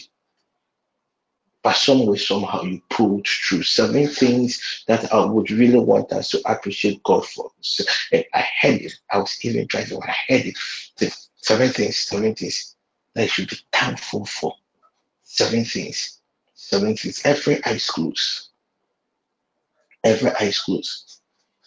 but 1.64 1.76
some 1.76 2.06
way, 2.06 2.18
somehow 2.18 2.64
you 2.64 2.82
pulled 2.90 3.28
through. 3.28 3.64
Seven 3.64 4.08
things 4.08 4.84
that 4.88 5.12
I 5.14 5.24
would 5.26 5.52
really 5.52 5.80
want 5.80 6.12
us 6.12 6.30
to 6.32 6.42
appreciate 6.52 7.04
God 7.04 7.26
for. 7.26 7.52
So, 7.62 7.84
and 8.12 8.26
I 8.34 8.48
heard 8.62 8.82
it. 8.82 8.94
I 9.12 9.20
was 9.20 9.38
even 9.46 9.68
driving 9.68 10.00
I 10.02 10.16
heard 10.28 10.46
it. 10.48 10.58
The 10.98 11.16
seven 11.36 11.70
things, 11.70 11.98
seven 11.98 12.34
things 12.34 12.76
that 13.14 13.24
you 13.24 13.28
should 13.28 13.50
be 13.50 13.58
thankful 13.72 14.26
for. 14.26 14.56
Seven 15.24 15.66
things. 15.66 16.20
Seven 16.56 16.96
things. 16.96 17.22
Every 17.26 17.64
eye 17.66 17.80
closed. 17.88 18.50
Every 20.04 20.32
eye 20.32 20.54
closed. 20.56 21.21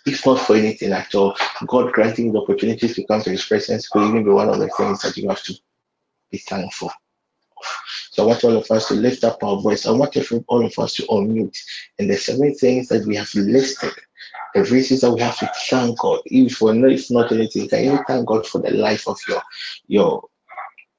It's 0.06 0.26
not 0.26 0.40
for 0.40 0.56
anything 0.56 0.92
at 0.92 1.14
all. 1.14 1.36
God 1.66 1.92
granting 1.92 2.32
the 2.32 2.40
opportunities 2.40 2.94
to 2.96 3.06
come 3.06 3.22
to 3.22 3.30
His 3.30 3.44
presence 3.44 3.88
could 3.88 4.06
even 4.08 4.24
be 4.24 4.30
one 4.30 4.48
of 4.48 4.58
the 4.58 4.68
things 4.76 5.00
that 5.02 5.16
you 5.16 5.28
have 5.28 5.42
to 5.44 5.54
be 6.30 6.38
thankful. 6.38 6.90
So 8.10 8.22
I 8.22 8.26
want 8.26 8.44
all 8.44 8.56
of 8.56 8.70
us 8.70 8.88
to 8.88 8.94
lift 8.94 9.24
up 9.24 9.42
our 9.42 9.60
voice. 9.60 9.86
I 9.86 9.90
want 9.92 10.16
all 10.48 10.64
of 10.64 10.78
us 10.78 10.94
to 10.94 11.02
unmute. 11.04 11.58
And 11.98 12.10
the 12.10 12.16
seven 12.16 12.54
things 12.54 12.88
that 12.88 13.06
we 13.06 13.16
have 13.16 13.34
listed, 13.34 13.92
the 14.54 14.64
reasons 14.64 15.00
that 15.00 15.12
we 15.12 15.20
have 15.20 15.38
to 15.38 15.50
thank 15.68 15.98
God. 15.98 16.20
If 16.26 16.56
for 16.56 16.74
no, 16.74 16.88
it's 16.88 17.10
not 17.10 17.32
anything, 17.32 17.68
can 17.68 17.84
you 17.84 17.98
thank 18.06 18.26
God 18.26 18.46
for 18.46 18.60
the 18.60 18.70
life 18.70 19.08
of 19.08 19.18
your 19.28 19.42
your 19.86 20.28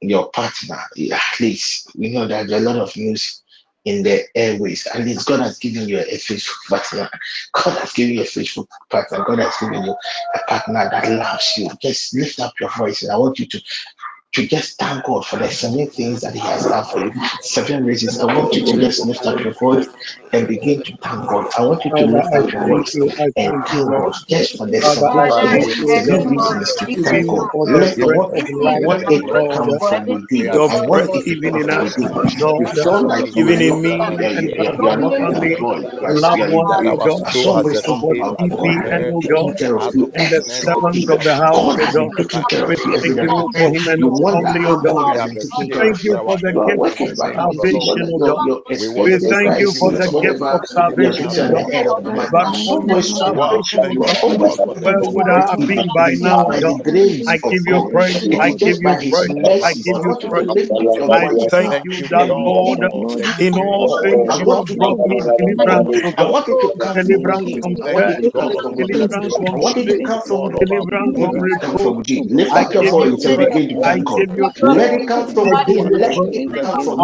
your 0.02 0.30
partner? 0.32 0.76
At 0.76 1.40
least 1.40 1.92
we 1.96 2.10
know 2.10 2.28
that 2.28 2.48
there 2.48 2.60
are 2.60 2.62
a 2.62 2.66
lot 2.66 2.78
of 2.78 2.96
news 2.98 3.44
in 3.86 4.04
the 4.04 4.26
airways. 4.36 4.88
And 4.88 5.10
it's 5.10 5.24
God 5.24 5.42
has 5.42 5.60
given 5.60 5.88
you 5.88 6.00
a 6.00 6.18
faithful 6.18 6.56
partner. 6.78 7.10
God 7.54 7.80
has 7.80 7.94
given 7.94 8.16
you 8.16 8.22
a 8.24 8.26
faithful 8.26 8.68
partner. 8.90 9.24
God 9.26 9.40
has 9.40 9.56
given 9.60 9.84
you 9.86 9.96
a 10.36 10.40
partner 10.48 10.90
that 10.92 11.12
loves 11.12 11.54
you. 11.58 11.70
Just 11.82 12.16
lift 12.16 12.40
up 12.40 12.54
your 12.60 12.72
voice. 12.72 13.04
And 13.04 13.12
I 13.12 13.18
want 13.18 13.40
you 13.40 13.46
to 13.48 13.62
to 14.36 14.48
just 14.48 14.80
thank 14.80 15.06
God 15.06 15.26
for 15.26 15.38
the 15.38 15.50
seven 15.50 15.88
things 15.92 16.22
that 16.22 16.36
He 16.36 16.42
has 16.42 16.68
done 16.68 16.86
for 16.86 17.00
you. 17.02 17.14
Seven 17.42 17.86
reasons. 17.86 18.20
I 18.22 18.26
want 18.28 18.56
you 18.56 18.64
to 18.66 18.80
just 18.80 19.06
lift 19.06 19.26
up 19.28 19.44
your 19.44 19.54
voice 19.54 19.88
and 20.34 20.48
begin 20.48 20.84
to 20.84 20.94
thank 21.04 21.28
God. 21.30 21.48
I 21.58 21.64
want 21.66 21.86
you 21.86 21.94
to 21.96 22.06
lift 22.06 22.36
up 22.36 22.46
your 22.52 22.62
voice 22.64 22.98
and 23.18 23.34
thank 23.36 23.68
God 23.88 24.14
just 24.30 24.58
for 24.58 24.68
the 24.68 24.82
seven 24.82 25.32
things, 25.48 26.28
reasons 26.30 26.76
to 26.78 26.88
thank 27.04 27.28
God. 27.30 27.50
Let 27.68 27.96
the 27.96 28.08
work 28.10 28.32
what 28.80 29.04
it 29.08 29.26
comes 29.52 29.86
from 29.88 30.08
within. 30.08 30.52
I 30.70 30.78
want 30.78 31.12
even 31.26 31.58
in 31.58 31.70
us, 31.72 31.96
you 31.98 32.10
even 33.36 33.62
in 33.62 33.82
me, 33.82 33.98
you 34.78 34.90
are 34.90 34.98
not 34.98 35.14
loved 35.20 35.52
one, 35.62 35.88
don't 37.04 37.30
show 37.30 37.52
us 37.60 37.70
what 37.86 38.38
God, 38.50 39.56
and 40.16 40.32
the 40.32 40.44
servant 40.48 41.10
of 41.10 41.24
the 41.24 41.36
house, 41.36 41.76
God, 43.28 43.46
for 43.58 43.70
him 43.72 43.84
and 43.88 44.16
only, 44.34 44.66
O 44.68 44.78
God. 44.82 45.18
We 45.54 45.66
thank 45.74 45.98
you 46.04 46.18
for 46.26 46.38
the 46.38 46.54
gift 46.66 46.94
of 47.00 47.10
salvation, 47.34 48.10
O 48.14 48.20
God. 48.22 48.52
We 48.98 49.18
thank 49.30 49.60
you 49.60 49.74
for 49.80 49.92
the 49.94 50.10
gift 50.22 50.48
of 50.52 50.62
salvation, 50.68 51.38
O 51.54 51.66
God. 51.72 51.88
But 52.30 52.48
almost 52.66 53.18
salvation, 53.18 53.98
where 54.82 55.04
would 55.12 55.30
I 55.30 55.42
have 55.52 55.68
been 55.68 55.92
by 55.94 56.16
now, 56.20 56.46
God? 56.62 56.82
I 57.28 57.38
give 57.38 57.64
you 57.68 57.82
praise. 57.92 58.28
I 58.40 58.52
give 58.52 58.78
you 58.82 58.98
praise. 59.10 59.36
I 59.64 59.74
give 59.74 59.98
you 60.04 60.16
praise. 60.30 60.56
I 61.12 61.28
thank 61.52 61.78
you 61.84 62.08
that, 62.12 62.30
Lord, 62.46 62.80
in 63.40 63.58
all 63.58 63.90
things 64.02 64.38
you 64.40 64.52
have 64.52 64.66
brought 64.76 64.98
me 65.06 65.24
deliverance, 65.38 65.92
O 66.04 66.12
God. 66.18 66.36
Deliverance 66.94 67.52
from 67.62 67.76
where? 67.92 68.20
Deliverance 68.78 69.26
from 69.40 69.56
deliverance 70.60 71.14
from 71.20 71.42
religion. 71.42 71.76
I 72.52 72.66
give 72.66 72.96
you 73.04 73.18
praise. 73.20 73.66
God. 74.24 74.54
Let 74.72 74.94
it 74.94 75.08
come 75.08 75.28
from 75.34 75.50
within. 75.50 75.90
Let 76.00 76.18
it 76.34 76.60
come 76.62 76.80
from 76.80 77.02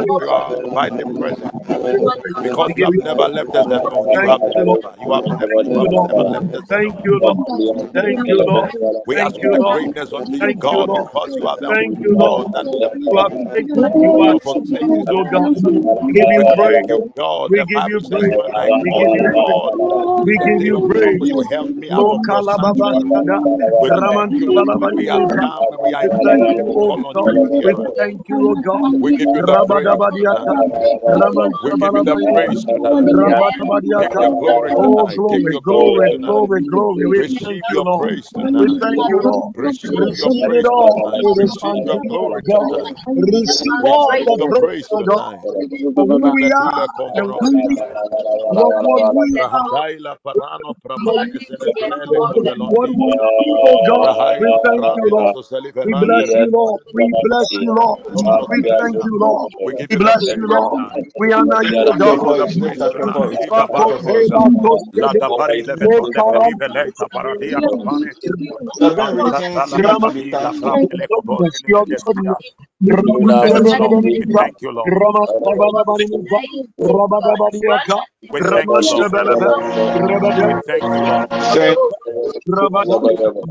mighty 0.73 1.03
presence. 1.03 1.51
Because 1.67 2.71
you 2.75 2.85
have 2.85 2.93
never 3.03 3.27
left 3.27 3.55
us 3.55 3.65
alone. 3.65 4.11
You 4.13 4.29
have 4.29 4.41
never, 4.41 4.77
you 4.99 5.11
have 5.13 5.23
you 5.65 5.79
have 5.79 5.91
never 6.07 6.23
left 6.23 6.53
us 6.55 6.63
Thank 6.67 6.95
you, 7.03 7.19
Lord. 7.21 7.93
Thank 7.93 8.27
you, 8.27 8.37
Lord. 8.45 8.71
We 9.07 9.19
ask 9.19 9.35
for 9.35 9.49
the 9.49 9.59
greatness 9.59 10.13
unto 10.13 10.31
you, 10.31 10.53
God, 10.55 10.87
because 10.87 11.35
you 11.37 11.47
have 11.47 11.59
Thank 11.59 11.99
you, 11.99 12.15
Lord. 12.17 12.47
You 12.53 13.17
have 13.17 13.31
taken 13.53 13.75
you 14.01 14.39
for 14.43 14.55
things, 14.63 15.05
oh 15.09 15.23
God. 15.31 15.55
We 16.03 16.13
give 16.13 16.29
you 16.29 16.43
praise. 16.55 16.87
God, 17.15 17.51
we 17.51 17.57
give 17.65 17.83
you 17.87 17.99
praise. 18.09 18.35
We 18.81 18.91
give 18.97 19.11
you 19.15 19.29
praise. 19.35 19.89
We 20.25 20.37
give 20.37 20.61
you 20.61 20.89
praise. 20.89 21.19
You 21.29 21.41
help 21.51 21.69
me 21.69 21.89
oh, 21.91 22.13
out. 22.13 22.21
We 23.81 23.89
thank 23.89 24.31
you, 24.41 24.53
O 28.37 28.51
oh, 28.51 28.55
God. 28.61 28.93
We 29.01 29.17
give 29.17 29.27
you 29.27 29.41
the. 29.45 30.58
We 31.61 31.73
give 31.75 31.93
you 31.95 32.03
the 32.03 32.17
praise 32.17 32.65
tonight. 32.65 33.13
Take 33.99 34.11
Rabadabadiata. 34.11 34.19
your 34.19 34.33
glory 34.35 34.75
Oh, 34.75 35.07
tonight. 35.07 35.21
Take 35.29 35.49
glory, 35.49 35.51
your 35.51 35.61
glory 35.61 36.01
glory, 36.01 36.11
tonight. 36.11 36.25
glory, 36.25 36.61
glory. 36.63 37.07
We 37.07 37.17
Receive 37.17 37.65
your 37.69 37.87
praise 37.87 38.31
We 38.53 38.69
tonight. 38.71 38.81
thank 38.81 39.07
you, 39.07 39.21
Lord. 39.23 39.55
Receive 39.55 40.17
your 40.17 40.31
praise 40.31 40.71
all. 40.71 41.01
tonight. 41.03 41.27
Receive 41.33 41.83
your 41.85 42.01
unto 42.01 42.19
you, 42.19 42.29
O 42.33 42.39
glory 42.39 42.43
tonight. 42.43 42.89
Receive 43.15 43.85
the 43.85 44.39
your 44.39 44.49
praise, 44.49 44.59
praise 44.59 44.89
O 44.91 45.03
God, 45.03 45.25
tonight. 45.27 45.49
for 45.95 46.05
who 46.07 46.31
we 46.33 46.51
are 46.51 46.87
what 47.13 47.39
we 47.41 47.61
komonoska. 47.67 47.79
what, 48.49 48.75
what 48.79 49.03
we 49.15 49.41
are, 49.53 49.79
Rahataila 49.79 50.17
parano 50.25 50.75
what 50.77 50.77
pramone 50.85 51.27
we 51.27 51.31
que 51.31 51.39
se 51.41 51.55
levrele 51.57 52.21
what 52.29 52.33
kovelondi. 52.33 52.97
we 52.97 53.13
do, 53.39 53.57
oh 53.63 53.79
God. 53.79 54.09
We 54.37 54.53
thank 54.63 54.87
you, 54.95 55.07
parande 55.07 55.11
Lord. 55.11 55.37
so 55.43 55.43
We 55.83 55.93
bless 55.95 56.35
you, 56.35 56.51
Lord. 56.51 56.81
We 56.93 57.15
bless 57.21 57.59
you, 57.59 57.75
Lord. 57.75 57.99
We 58.49 58.65
thank 58.79 59.03
you, 59.03 59.17
Lord. 59.19 59.51
We 59.63 59.73
give 59.75 59.89
We 59.89 59.97
the 59.97 59.99
bless 59.99 60.17
you, 60.19 60.25
praise 60.25 60.35
Lord. 60.35 60.48
tonight. 60.48 60.48
We 61.17 61.33
honor 61.33 61.63
you, 61.63 61.85
O 61.87 61.93
Up 61.93 62.03
We 62.03 62.05
your 62.05 62.17
give 62.17 62.21
you 62.23 62.33
God. 62.33 62.37
the 62.37 62.47
voice, 62.47 62.57
lift 62.61 62.79
praise 62.79 62.81
up 62.81 62.93
your 62.97 63.11
tonight. 63.11 63.11
voice, 63.11 63.39
Ika 63.41 63.67
lift 63.67 63.69
up 63.73 63.87
your 63.87 64.01
voice. 64.01 64.31
parotosa. 64.31 64.49
La 64.93 65.13
da 65.13 65.29
pari 65.31 65.63
le 65.63 65.75
vetonde 65.77 66.23
pelive 66.29 66.67
leta 66.69 67.07
paradia 67.09 67.61
kapane. 67.61 68.13
You 68.79 68.85
have 68.87 68.95
been 68.97 69.15
written 69.15 69.51
Mantata 69.51 69.67
for 69.69 69.79
la 69.81 69.81
you 69.83 69.97
to 69.97 70.11
be 70.11 70.23
pati 70.23 70.37
la 70.39 70.51
Your 70.59 70.61
thankful. 70.61 70.61
frapele 70.61 71.07
goodness, 71.37 71.61
kobote 71.61 71.61
le 72.81 72.93
your 73.01 73.21
medesia. 73.25 73.79
goodness. 73.79 74.15
We 74.19 74.27
thank 74.37 74.57
you, 74.61 74.71
Lord. 74.71 74.95
We 74.95 75.33
thank 75.43 75.65
you, 75.73 75.81
Lord. 75.81 75.95
Rabadabadiaka, 75.99 76.37
Rabadabadiaka, 76.81 77.97
We 78.31 78.41
thank 78.41 78.75
you, 78.77 78.83
Lord. 78.85 79.09
We 80.49 80.59
thank 80.67 80.87
you, 80.93 81.01
Lord. 81.03 81.25
We 81.47 81.57
Rabadabadiaka, 82.49 83.45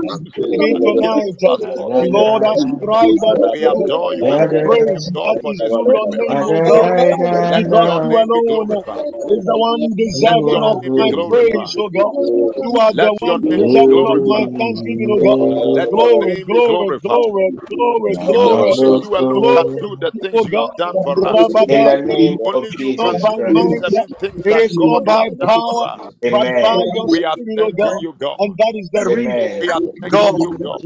even 0.62 0.78
tonight. 0.82 1.77
Pastor 1.78 2.06
Lord, 2.12 2.44
Tony, 2.56 2.82
ascribe 2.82 3.18
we 3.54 3.66
adore 3.66 4.16
you. 4.16 4.28
We 4.28 4.46
thank 4.50 4.80
you, 4.96 5.02
praise 5.02 5.10
God, 5.14 5.36
that 5.36 5.44
for 5.44 5.54
is 5.54 5.62
the 5.62 5.70
due 5.72 5.90
your 5.90 6.08
Spirit. 6.10 6.10
name, 6.10 6.44
God, 6.68 6.92
Let 6.98 7.18
because 7.56 7.82
your 7.82 8.02
you 8.04 8.12
name 8.12 8.32
be 8.34 8.42
alone 8.46 8.48
glorified. 8.48 9.06
is 9.30 9.44
the 9.46 9.58
one 9.58 9.96
Let 10.12 10.38
deserving 10.38 10.50
your 10.50 10.62
of 10.64 10.78
name 10.78 10.96
be 10.96 11.06
my 11.06 11.12
praise, 11.30 11.64
glorified. 11.70 11.76
God. 11.96 12.14
You 12.62 12.74
are 12.82 12.94
the 13.00 13.12
Let 13.12 13.14
your 13.24 13.40
one 13.40 13.42
name 13.42 13.72
be 13.74 13.84
deserving 13.84 14.08
of 14.08 14.20
my 14.26 14.44
glorified. 14.44 14.54
thanksgiving, 14.60 15.20
God. 15.24 15.40
Let 15.74 15.90
your 16.02 16.16
Glory, 16.16 16.28
name 16.28 16.52
be 16.52 16.62
glory, 16.68 16.68
glorified. 16.68 17.04
glory, 17.04 17.50
glory, 17.70 18.18
Because 18.30 18.56
glory. 18.56 18.74
only 18.78 19.00
you 19.02 19.18
alone 19.18 19.48
Glory, 19.48 19.54
can 19.54 19.78
do 19.80 19.98
the 20.02 20.12
things 20.22 20.46
you 20.46 20.56
God. 20.56 20.70
have 20.70 20.76
done 20.78 21.00
for 21.04 21.18
us. 21.28 21.40
In 21.68 21.84
Rabada, 21.84 21.86
the 21.86 21.98
name 22.04 22.40
Only 22.46 22.54
of 22.54 22.70
you 22.78 22.96
not 22.98 23.16
can 23.16 23.20
Jesus 23.20 23.22
by 23.22 23.38
do 23.48 23.54
the 23.60 23.70
Christ. 23.70 23.90
might, 23.92 24.08
seven 24.08 24.16
things 24.22 24.46
it 24.46 24.50
that 24.50 24.64
is 24.64 24.78
God 24.78 24.82
not 24.82 25.06
you 25.06 25.16
by 25.16 25.24
have 25.24 25.38
done 25.38 25.64
for 25.66 25.76
power, 25.76 25.86
us. 25.86 25.94
but 26.30 26.48
by 26.62 26.76
Amen. 26.76 26.94
your 26.94 27.10
We 27.10 27.26
are 27.26 27.38
spirit, 27.38 27.60
thanking 27.60 27.76
God. 27.78 28.02
you, 28.02 28.16
God. 28.20 28.40
And 28.40 28.56
that 28.58 28.74
is 28.76 28.90
the 28.94 29.06
reason, 29.12 29.50
We 29.60 29.70
Amen. 29.70 29.72
are 29.72 29.82
God, 30.10 30.36
thanking 30.36 30.38
you, 30.40 30.60
God. 30.62 30.82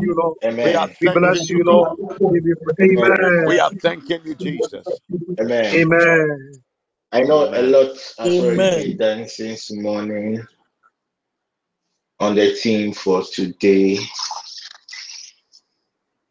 We 0.00 0.06
need 0.06 0.08
to 0.08 0.08
thank 0.08 0.08
you, 0.08 0.14
Lord. 0.16 0.38
We 0.62 0.74
are 0.74 0.88
Amen. 0.88 0.96
We 1.00 1.08
bless 1.10 1.38
thanking 1.38 1.50
you, 1.50 1.60
you, 1.60 1.64
God. 1.68 1.88
Lord. 1.88 1.98
We 2.20 2.40
give 2.40 2.46
you 2.46 2.56
praise. 2.64 2.98
Amen. 2.98 3.12
Amen. 3.12 3.46
We 3.46 3.60
are 3.60 3.72
thanking 3.82 4.22
you, 4.24 4.34
Jesus. 4.34 5.02
Amen. 5.40 5.74
Amen. 5.74 6.62
I 7.12 7.22
know 7.22 7.50
a 7.52 7.62
Amen. 7.62 7.72
lot 7.72 7.96
has 8.18 8.38
already 8.40 8.70
been 8.70 8.96
done 8.96 9.28
since 9.28 9.72
morning 9.72 10.46
on 12.20 12.34
the 12.36 12.54
team 12.54 12.92
for 12.92 13.22
today. 13.24 13.98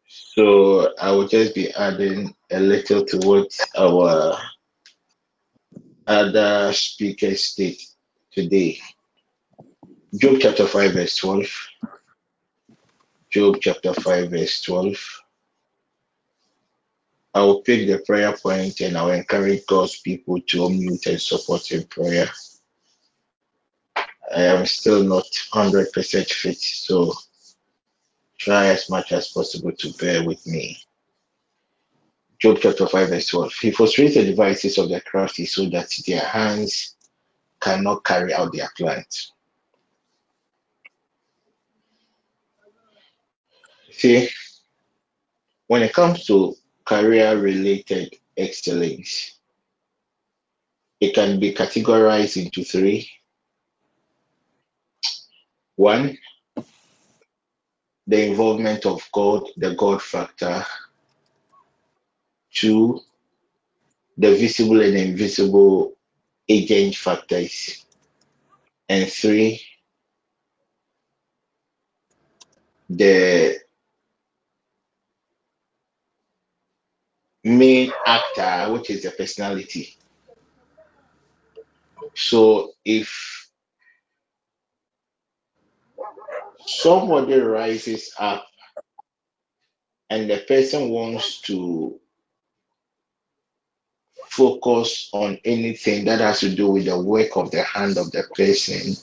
So 0.08 0.94
I 0.98 1.12
will 1.12 1.28
just 1.28 1.54
be 1.54 1.72
adding 1.72 2.34
a 2.50 2.60
little 2.60 3.04
to 3.06 3.18
what 3.18 3.50
our 3.76 4.38
other 6.06 6.72
speakers 6.72 7.44
state 7.44 7.82
today. 8.32 8.78
Job 10.16 10.38
chapter 10.40 10.66
5, 10.66 10.92
verse 10.94 11.16
12. 11.18 11.46
Job 13.30 13.58
chapter 13.60 13.94
5, 13.94 14.30
verse 14.30 14.60
12. 14.62 15.22
I 17.32 17.40
will 17.42 17.62
pick 17.62 17.86
the 17.86 18.02
prayer 18.04 18.36
point 18.36 18.80
and 18.80 18.98
I'll 18.98 19.12
encourage 19.12 19.64
God's 19.66 20.00
people 20.00 20.40
to 20.40 20.58
unmute 20.58 21.06
and 21.06 21.22
support 21.22 21.70
in 21.70 21.84
prayer. 21.84 22.28
I 24.34 24.42
am 24.42 24.66
still 24.66 25.04
not 25.04 25.26
100% 25.52 26.28
fit, 26.28 26.58
so 26.58 27.14
try 28.36 28.66
as 28.66 28.90
much 28.90 29.12
as 29.12 29.28
possible 29.28 29.72
to 29.72 29.92
bear 29.94 30.24
with 30.24 30.44
me. 30.48 30.76
Job 32.40 32.58
chapter 32.60 32.88
5, 32.88 33.10
verse 33.10 33.28
12. 33.28 33.52
He 33.54 33.70
frustrates 33.70 34.14
the 34.14 34.24
devices 34.24 34.76
of 34.76 34.88
the 34.88 35.00
crafty 35.02 35.46
so 35.46 35.66
that 35.66 35.88
their 36.04 36.24
hands 36.24 36.96
cannot 37.60 38.04
carry 38.04 38.34
out 38.34 38.52
their 38.52 38.70
plans. 38.76 39.32
See, 44.00 44.30
when 45.66 45.82
it 45.82 45.92
comes 45.92 46.24
to 46.24 46.54
career 46.86 47.36
related 47.36 48.14
excellence, 48.34 49.38
it 51.02 51.14
can 51.14 51.38
be 51.38 51.52
categorized 51.52 52.42
into 52.42 52.64
three. 52.64 53.10
One, 55.76 56.16
the 58.06 58.26
involvement 58.26 58.86
of 58.86 59.06
God, 59.12 59.46
the 59.58 59.74
God 59.74 60.00
factor. 60.00 60.64
Two, 62.50 63.00
the 64.16 64.34
visible 64.34 64.80
and 64.80 64.96
invisible 64.96 65.92
agent 66.48 66.96
factors. 66.96 67.84
And 68.88 69.12
three, 69.12 69.60
the 72.88 73.60
main 77.44 77.92
actor, 78.06 78.72
which 78.72 78.90
is 78.90 79.02
the 79.02 79.10
personality. 79.10 79.96
So 82.14 82.72
if 82.84 83.50
somebody 86.66 87.34
rises 87.38 88.12
up 88.18 88.46
and 90.10 90.28
the 90.28 90.38
person 90.38 90.90
wants 90.90 91.40
to 91.42 91.98
focus 94.26 95.08
on 95.12 95.38
anything 95.44 96.04
that 96.04 96.20
has 96.20 96.40
to 96.40 96.54
do 96.54 96.70
with 96.70 96.86
the 96.86 96.98
work 97.00 97.36
of 97.36 97.50
the 97.50 97.62
hand 97.62 97.96
of 97.96 98.10
the 98.12 98.24
person 98.34 98.94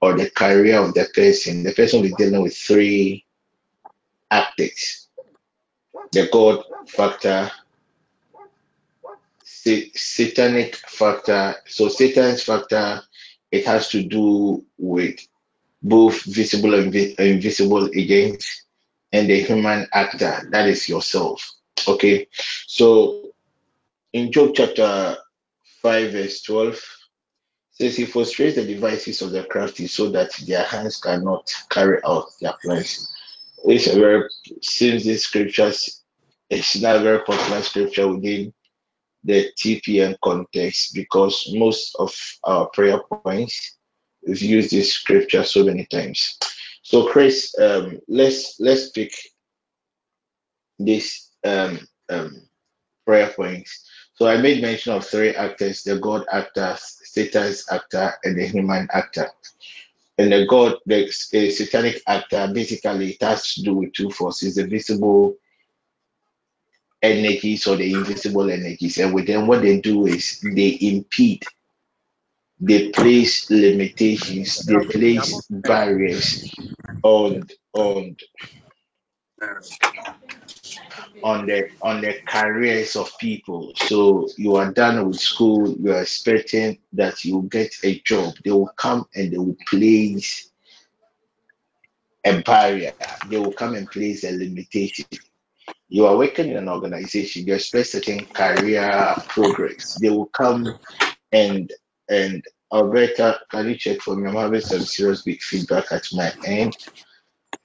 or 0.00 0.16
the 0.16 0.30
career 0.30 0.78
of 0.80 0.94
the 0.94 1.06
person, 1.14 1.62
the 1.62 1.72
person 1.72 2.00
will 2.00 2.08
be 2.08 2.14
dealing 2.16 2.42
with 2.42 2.56
three 2.56 3.24
actors 4.30 5.01
the 6.12 6.28
God 6.30 6.64
factor, 6.86 7.50
satanic 9.94 10.76
factor. 10.76 11.56
So, 11.66 11.88
Satan's 11.88 12.42
factor, 12.42 13.02
it 13.50 13.66
has 13.66 13.88
to 13.88 14.02
do 14.02 14.64
with 14.78 15.18
both 15.82 16.22
visible 16.24 16.74
and 16.74 16.94
invisible 16.94 17.90
agents 17.94 18.64
and 19.12 19.28
the 19.28 19.40
human 19.42 19.86
actor, 19.92 20.48
that 20.50 20.68
is 20.68 20.88
yourself. 20.88 21.50
Okay, 21.88 22.28
so 22.66 23.32
in 24.12 24.30
Job 24.30 24.52
chapter 24.54 25.16
5, 25.82 26.12
verse 26.12 26.42
12, 26.42 26.80
says 27.72 27.96
he 27.96 28.04
frustrates 28.04 28.56
the 28.56 28.64
devices 28.64 29.22
of 29.22 29.32
the 29.32 29.44
crafty 29.44 29.86
so 29.86 30.10
that 30.10 30.30
their 30.46 30.64
hands 30.64 30.98
cannot 30.98 31.52
carry 31.70 31.98
out 32.04 32.26
their 32.40 32.54
plans. 32.62 33.12
It's 33.64 33.86
a 33.86 33.98
very 33.98 34.28
since 34.60 35.04
these 35.04 35.24
scriptures 35.24 36.01
it's 36.58 36.80
not 36.80 36.96
a 36.96 37.00
very 37.00 37.20
popular 37.24 37.62
scripture 37.62 38.08
within 38.08 38.52
the 39.24 39.50
TPM 39.58 40.16
context 40.22 40.94
because 40.94 41.50
most 41.54 41.94
of 41.98 42.14
our 42.44 42.68
prayer 42.70 43.00
points 43.24 43.78
we've 44.26 44.42
used 44.42 44.70
this 44.70 44.92
scripture 44.92 45.44
so 45.44 45.64
many 45.64 45.86
times. 45.86 46.38
So 46.82 47.08
Chris, 47.08 47.54
um, 47.58 48.00
let's 48.08 48.58
let's 48.60 48.90
pick 48.90 49.12
this 50.78 51.30
um, 51.44 51.78
um, 52.10 52.42
prayer 53.06 53.30
points. 53.30 53.88
So 54.14 54.26
I 54.26 54.36
made 54.36 54.62
mention 54.62 54.92
of 54.92 55.06
three 55.06 55.34
actors: 55.34 55.82
the 55.84 55.98
God 55.98 56.24
actor, 56.32 56.76
Satan's 56.78 57.64
actor, 57.70 58.12
and 58.24 58.38
the 58.38 58.46
human 58.46 58.88
actor. 58.92 59.30
And 60.18 60.30
the 60.30 60.46
God, 60.46 60.76
the 60.84 61.06
uh, 61.06 61.50
satanic 61.50 62.02
actor, 62.06 62.50
basically 62.52 63.12
it 63.12 63.22
has 63.22 63.54
to 63.54 63.62
do 63.62 63.74
with 63.74 63.92
two 63.94 64.10
forces: 64.10 64.56
the 64.56 64.66
visible 64.66 65.36
energies 67.02 67.66
or 67.66 67.76
the 67.76 67.92
invisible 67.92 68.50
energies. 68.50 68.98
And 68.98 69.12
with 69.12 69.26
them, 69.26 69.46
what 69.46 69.62
they 69.62 69.80
do 69.80 70.06
is 70.06 70.40
they 70.54 70.78
impede, 70.80 71.44
they 72.60 72.90
place 72.90 73.50
limitations, 73.50 74.64
they 74.66 74.78
place 74.86 75.46
barriers 75.50 76.54
on 77.02 77.48
on 77.74 78.16
on 81.22 81.46
the 81.46 81.68
on 81.82 82.00
the 82.00 82.14
careers 82.26 82.96
of 82.96 83.10
people. 83.18 83.72
So 83.76 84.28
you 84.36 84.56
are 84.56 84.72
done 84.72 85.06
with 85.06 85.18
school, 85.18 85.74
you 85.80 85.92
are 85.92 86.02
expecting 86.02 86.78
that 86.92 87.24
you 87.24 87.48
get 87.50 87.74
a 87.82 87.98
job. 88.00 88.34
They 88.44 88.52
will 88.52 88.72
come 88.76 89.06
and 89.14 89.32
they 89.32 89.38
will 89.38 89.56
place 89.68 90.50
a 92.24 92.40
barrier. 92.42 92.92
They 93.28 93.38
will 93.38 93.52
come 93.52 93.74
and 93.74 93.90
place 93.90 94.24
a 94.24 94.30
limitation. 94.32 95.06
You 95.92 96.06
are 96.06 96.16
working 96.16 96.48
in 96.48 96.56
an 96.56 96.70
organization, 96.70 97.46
you 97.46 97.54
expect 97.54 97.88
certain 97.88 98.24
career 98.24 99.14
progress. 99.28 99.98
They 100.00 100.08
will 100.08 100.24
come 100.28 100.78
and 101.32 101.70
and 102.08 102.42
Alberta, 102.72 103.40
can 103.50 103.68
you 103.68 103.76
check 103.76 104.00
for 104.00 104.16
me? 104.16 104.26
I'm 104.26 104.36
having 104.36 104.62
some 104.62 104.80
serious 104.80 105.20
big 105.20 105.42
feedback 105.42 105.92
at 105.92 106.06
my 106.14 106.32
end. 106.46 106.78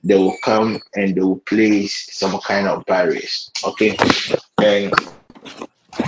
They 0.03 0.15
will 0.15 0.35
come 0.43 0.77
and 0.93 1.15
they 1.15 1.21
will 1.21 1.39
place 1.39 2.09
some 2.11 2.37
kind 2.41 2.67
of 2.67 2.83
barriers. 2.85 3.49
Okay. 3.63 3.95
And 4.61 4.91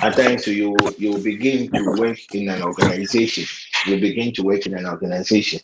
at 0.02 0.18
times 0.18 0.46
you 0.46 0.76
you 0.98 1.20
begin 1.20 1.72
to 1.72 1.96
work 1.98 2.20
in 2.36 2.50
an 2.50 2.64
organization. 2.64 3.46
You 3.86 3.98
begin 3.98 4.34
to 4.34 4.42
work 4.42 4.66
in 4.66 4.74
an 4.74 4.88
organization. 4.88 5.62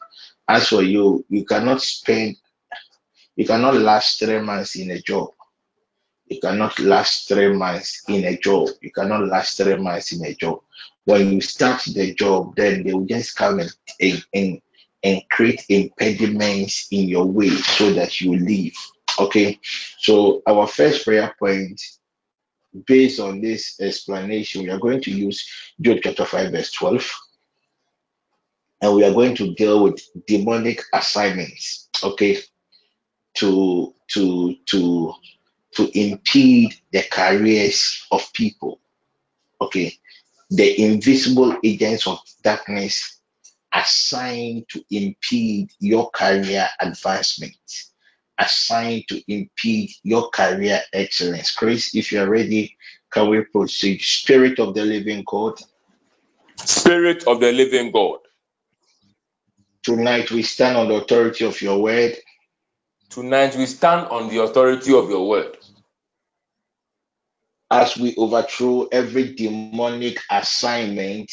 As 0.47 0.69
for 0.69 0.83
you, 0.83 1.25
you 1.27 1.43
cannot 1.43 1.81
spend 1.81 2.37
you 3.35 3.45
cannot 3.45 3.75
last 3.75 4.19
three 4.19 4.39
months 4.39 4.77
in 4.77 4.91
a 4.91 5.01
job 5.01 5.34
You 6.27 6.39
cannot 6.39 6.79
last 6.79 7.27
three 7.27 7.53
months 7.53 8.03
in 8.07 8.23
a 8.25 8.37
job. 8.37 8.69
You 8.81 8.91
cannot 8.91 9.27
last 9.27 9.57
three 9.57 9.75
months 9.75 10.11
in 10.11 10.25
a 10.25 10.33
job. 10.33 10.61
When 11.05 11.33
you 11.33 11.41
start 11.41 11.83
the 11.83 12.15
job, 12.15 12.55
then 12.55 12.83
they 12.83 12.93
will 12.93 13.05
just 13.05 13.35
come 13.35 13.59
and, 13.59 14.25
and, 14.33 14.61
and 15.03 15.21
create 15.29 15.63
impediments 15.69 16.87
in 16.91 17.07
your 17.07 17.25
way 17.25 17.49
so 17.49 17.93
that 17.93 18.21
you 18.21 18.37
leave. 18.37 18.75
Okay. 19.19 19.59
So 19.99 20.41
our 20.47 20.67
first 20.67 21.05
prayer 21.05 21.35
point, 21.37 21.79
based 22.87 23.19
on 23.19 23.39
this 23.39 23.79
explanation, 23.79 24.63
we 24.63 24.71
are 24.71 24.79
going 24.79 25.01
to 25.03 25.11
use 25.11 25.47
Job 25.79 25.99
chapter 26.03 26.25
5, 26.25 26.51
verse 26.51 26.71
12. 26.71 27.09
And 28.81 28.95
we 28.95 29.05
are 29.05 29.13
going 29.13 29.35
to 29.35 29.53
deal 29.53 29.83
with 29.83 30.01
demonic 30.25 30.81
assignments. 30.91 31.87
Okay. 32.03 32.39
To 33.35 33.93
to 34.07 34.55
to 34.67 35.13
to 35.75 35.99
impede 35.99 36.75
the 36.91 37.03
careers 37.11 38.05
of 38.11 38.31
people. 38.33 38.79
Okay. 39.61 39.93
The 40.49 40.81
invisible 40.81 41.57
agents 41.63 42.07
of 42.07 42.19
darkness 42.43 43.19
assigned 43.73 44.67
to 44.69 44.83
impede 44.89 45.71
your 45.79 46.09
career 46.11 46.67
advancement, 46.79 47.55
assigned 48.39 49.05
to 49.09 49.21
impede 49.27 49.91
your 50.03 50.29
career 50.29 50.81
excellence. 50.93 51.51
Chris, 51.51 51.95
if 51.95 52.11
you're 52.11 52.29
ready, 52.29 52.75
can 53.11 53.29
we 53.29 53.41
proceed? 53.41 54.01
Spirit 54.01 54.59
of 54.59 54.75
the 54.75 54.85
living 54.85 55.23
God. 55.25 55.59
Spirit 56.57 57.27
of 57.27 57.39
the 57.39 57.51
living 57.51 57.91
God. 57.91 58.19
Tonight 59.83 60.31
we 60.31 60.43
stand 60.43 60.77
on 60.77 60.87
the 60.87 60.95
authority 60.95 61.45
of 61.45 61.61
your 61.61 61.81
word. 61.81 62.15
Tonight 63.09 63.55
we 63.55 63.65
stand 63.65 64.07
on 64.07 64.29
the 64.29 64.41
authority 64.43 64.93
of 64.93 65.09
your 65.09 65.27
word. 65.27 65.57
As 67.75 67.97
we 67.97 68.15
overthrow 68.15 68.87
every 68.93 69.35
demonic 69.35 70.19
assignment 70.31 71.29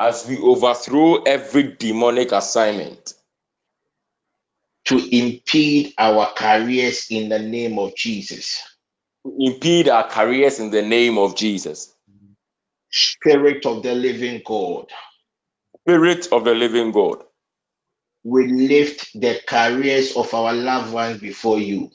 as 0.00 0.26
we 0.26 0.38
overthrow 0.38 1.22
every 1.24 1.74
demonic 1.78 2.32
assignment 2.32 3.14
to 4.86 4.96
impede 5.14 5.92
our 5.98 6.32
careers 6.34 7.08
in 7.10 7.28
the 7.28 7.38
name 7.38 7.78
of 7.78 7.94
Jesus. 7.96 8.62
impede 9.38 9.88
our 9.88 10.08
careers 10.08 10.60
in 10.60 10.70
the 10.70 10.82
name 10.82 11.18
of 11.18 11.36
Jesus. 11.36 11.94
Spirit 12.90 13.66
of 13.66 13.82
the 13.82 13.94
living 13.94 14.42
God, 14.46 14.88
Spirit 15.82 16.28
of 16.32 16.44
the 16.44 16.54
living 16.54 16.92
God, 16.92 17.24
we 18.24 18.48
lift 18.48 19.08
the 19.20 19.40
careers 19.46 20.16
of 20.16 20.32
our 20.34 20.54
loved 20.54 20.92
ones 20.92 21.20
before 21.20 21.58
you. 21.58 21.90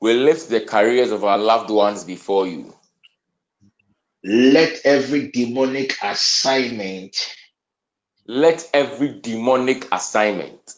We 0.00 0.14
lift 0.14 0.50
the 0.50 0.60
careers 0.60 1.10
of 1.12 1.24
our 1.24 1.38
loved 1.38 1.70
ones 1.70 2.04
before 2.04 2.46
you. 2.46 2.74
Let 4.24 4.80
every 4.84 5.30
demonic 5.30 5.96
assignment 6.02 7.16
Let 8.26 8.68
every 8.74 9.20
demonic 9.20 9.86
assignment 9.92 10.74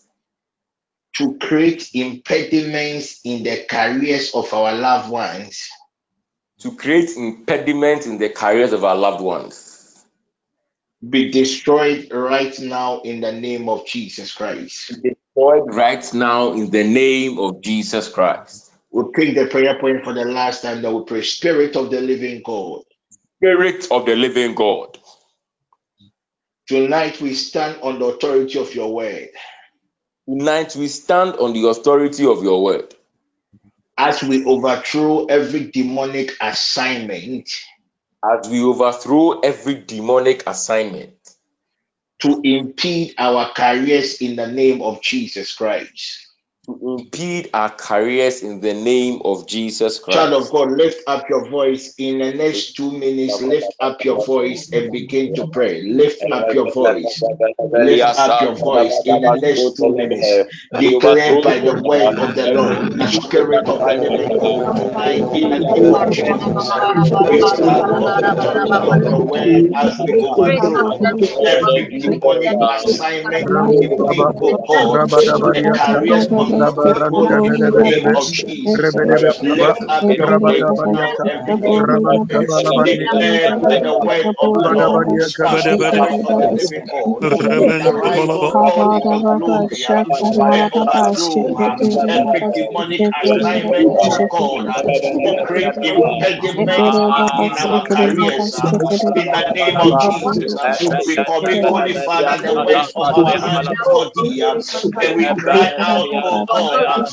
to 1.16 1.38
create 1.38 1.90
impediments 1.94 3.20
in 3.24 3.44
the 3.44 3.66
careers 3.70 4.34
of 4.34 4.52
our 4.52 4.74
loved 4.74 5.10
ones 5.10 5.68
to 6.60 6.76
create 6.76 7.10
impediments 7.16 8.06
in 8.06 8.18
the 8.18 8.30
careers 8.30 8.72
of 8.72 8.84
our 8.84 8.96
loved 8.96 9.22
ones 9.22 10.04
be 11.08 11.30
destroyed 11.30 12.08
right 12.12 12.58
now 12.60 13.00
in 13.02 13.20
the 13.20 13.32
name 13.32 13.68
of 13.68 13.86
Jesus 13.86 14.34
Christ. 14.34 15.02
be 15.02 15.10
destroyed 15.10 15.74
right 15.74 16.14
now 16.14 16.52
in 16.52 16.70
the 16.70 16.84
name 16.84 17.38
of 17.38 17.62
Jesus 17.62 18.08
Christ. 18.08 18.67
We'll 18.90 19.12
take 19.12 19.34
the 19.34 19.46
prayer 19.46 19.78
point 19.80 20.04
for 20.04 20.14
the 20.14 20.24
last 20.24 20.62
time 20.62 20.82
that 20.82 20.92
we 20.92 21.04
pray. 21.04 21.22
Spirit 21.22 21.76
of 21.76 21.90
the 21.90 22.00
living 22.00 22.42
God. 22.44 22.82
Spirit 23.40 23.88
of 23.90 24.06
the 24.06 24.16
living 24.16 24.54
God. 24.54 24.98
Tonight 26.68 27.20
we 27.20 27.34
stand 27.34 27.80
on 27.82 27.98
the 27.98 28.06
authority 28.06 28.58
of 28.58 28.74
your 28.74 28.94
word. 28.94 29.28
Tonight 30.28 30.76
we 30.76 30.88
stand 30.88 31.36
on 31.36 31.54
the 31.54 31.66
authority 31.68 32.26
of 32.26 32.42
your 32.42 32.62
word 32.62 32.94
as 33.98 34.22
we 34.22 34.44
overthrow 34.44 35.26
every 35.26 35.70
demonic 35.70 36.32
assignment 36.40 37.50
as 38.24 38.48
we 38.48 38.62
overthrow 38.62 39.40
every 39.40 39.76
demonic 39.76 40.44
assignment 40.46 41.14
to 42.20 42.40
impede 42.44 43.14
our 43.18 43.50
careers 43.54 44.20
in 44.20 44.36
the 44.36 44.46
name 44.46 44.82
of 44.82 45.02
Jesus 45.02 45.54
Christ. 45.54 46.27
To 46.68 46.78
impede 46.82 47.50
our 47.54 47.70
careers 47.70 48.42
in 48.42 48.60
the 48.60 48.74
name 48.74 49.22
of 49.24 49.48
Jesus 49.48 49.98
Christ. 49.98 50.16
Child 50.18 50.34
of 50.44 50.50
God, 50.50 50.72
lift 50.72 51.02
up 51.08 51.28
your 51.30 51.48
voice 51.50 51.94
in 51.98 52.18
the 52.20 52.32
next 52.34 52.74
two 52.76 52.92
minutes. 52.92 53.40
Lift 53.40 53.74
up 53.80 54.04
your 54.04 54.20
voice 54.24 54.70
and 54.72 54.92
begin 54.92 55.34
to 55.34 55.48
pray. 55.48 55.82
Lift 55.82 56.26
up 56.30 56.52
your 56.54 56.70
voice. 56.72 57.22
Lift 57.74 58.12
up 58.18 58.40
your 58.40 58.56
voice 58.56 59.00
in 59.06 59.22
the 59.22 59.30
next 59.42 59.76
two 59.76 59.88
minutes. 59.96 60.42
Declare 60.76 61.42
by 61.42 61.60
the 61.60 61.74
word 61.74 62.18
of 62.18 62.34
the 62.36 62.48
Lord, 62.48 62.78
the 62.96 63.08
spirit 63.08 63.68
of 63.68 63.86
the 63.86 63.94
living 63.96 64.36
God. 64.38 64.76
Tonight, 64.76 65.28
in 65.32 65.50
the 65.50 65.60
name 65.60 65.90
of 65.94 66.10
Jesus, 66.10 66.74
we 67.30 67.42
stand 67.42 67.86
the 67.86 69.14
word 69.16 69.70
as 69.74 69.98
we 70.00 70.16
overthrow 70.22 71.00
every 71.46 71.98
demonic 71.98 72.56
assignment 72.68 73.50
to 73.56 73.74
impede, 73.80 74.28
God, 74.66 75.00
careers 75.72 76.28
of 76.62 76.76
your 76.84 76.96
people 77.12 77.38
in 77.44 77.72
the 77.74 77.82
name 77.84 78.16
of 78.16 78.32
Jesus. 78.32 78.96
Lift 79.42 79.80
up 79.92 80.06
your 80.10 80.28
faith 80.46 80.68
now 80.84 81.18
and 81.24 81.46
begin 81.46 81.86
to 81.90 82.02
pray. 82.28 82.40
Declare 82.84 83.52
by 83.62 83.78
the 83.82 83.94
word 83.94 84.30
of 84.38 84.50
the 84.62 84.70
Lord, 84.72 85.08
the 85.12 85.20
Spirit 85.20 85.80
of 85.98 86.10
the 86.38 86.48
living 86.50 86.88
God. 86.90 87.22
Arise, 87.84 88.30
O 88.40 88.52
God, 88.60 88.92
in 88.92 89.02
your 89.04 89.26
glory 89.26 89.84
uh, 89.86 90.02
and 90.50 90.68
overthrow 90.72 91.48
uh, 91.56 91.76
every 92.10 92.48
demonic 92.54 93.04
assignment, 93.24 93.98
O 94.08 94.24
God, 94.30 94.62
uh, 94.68 94.82
to 95.24 95.36
create 95.42 95.76
impediment 95.94 96.96
uh, 97.16 97.30
in 97.38 97.56
our 97.58 97.82
careers. 97.90 98.54
uh, 98.56 98.72
In 99.14 99.30
the 99.30 99.44
name 99.54 99.80
of 99.80 99.98
Jesus, 99.98 100.56
uh, 100.56 100.76
we 101.06 101.18
commit, 101.26 101.60
Holy 101.66 101.94
Father, 101.94 102.36
the 102.44 102.56
works 102.66 102.92
of 102.96 103.06
our 103.12 103.38
hands 103.40 103.80
uh, 104.74 104.80
and 105.00 105.16
we 105.16 105.34
cry 105.38 105.70
out, 105.80 106.08
O 106.24 106.47
God, 106.48 106.80
uh, 106.88 107.04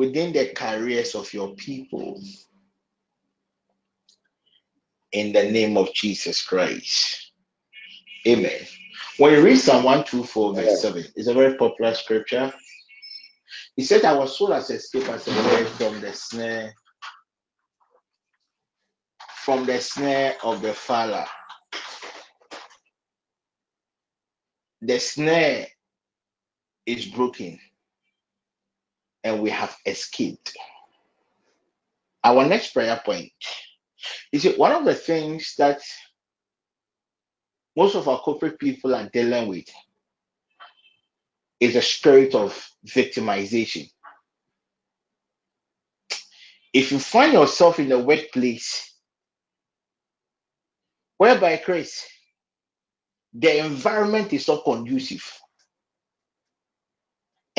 within 0.00 0.32
the 0.32 0.46
careers 0.56 1.14
of 1.14 1.30
your 1.34 1.54
people 1.56 2.18
in 5.12 5.30
the 5.30 5.42
name 5.42 5.76
of 5.76 5.92
Jesus 5.92 6.42
Christ. 6.42 7.32
Amen. 8.26 8.62
When 9.18 9.34
you 9.34 9.44
read 9.44 9.58
Psalm 9.58 9.84
124, 9.84 10.54
verse 10.54 10.80
7, 10.80 11.04
it's 11.16 11.28
a 11.28 11.34
very 11.34 11.54
popular 11.54 11.92
scripture. 11.92 12.50
He 13.76 13.84
said, 13.84 14.02
Our 14.06 14.26
soul 14.26 14.52
has 14.52 14.70
escaped 14.70 15.10
as 15.10 15.28
a 15.28 15.32
bird 15.32 15.68
from 15.68 16.00
the 16.00 16.14
snare, 16.14 16.72
from 19.44 19.66
the 19.66 19.78
snare 19.80 20.36
of 20.42 20.62
the 20.62 20.72
fowler. 20.72 21.26
The 24.80 24.98
snare 24.98 25.66
is 26.86 27.04
broken 27.04 27.60
and 29.24 29.42
we 29.42 29.50
have 29.50 29.76
escaped. 29.86 30.56
Our 32.24 32.46
next 32.46 32.72
prayer 32.72 33.00
point 33.04 33.32
is 34.32 34.44
one 34.56 34.72
of 34.72 34.84
the 34.84 34.94
things 34.94 35.54
that 35.58 35.80
most 37.76 37.94
of 37.94 38.08
our 38.08 38.18
corporate 38.18 38.58
people 38.58 38.94
are 38.94 39.08
dealing 39.08 39.48
with 39.48 39.66
is 41.60 41.76
a 41.76 41.82
spirit 41.82 42.34
of 42.34 42.68
victimization. 42.86 43.88
If 46.72 46.92
you 46.92 46.98
find 46.98 47.32
yourself 47.32 47.78
in 47.78 47.90
a 47.92 47.98
workplace 47.98 48.94
whereby 51.18 51.58
Chris, 51.58 52.06
the 53.32 53.64
environment 53.64 54.32
is 54.32 54.48
not 54.48 54.64
conducive 54.64 55.39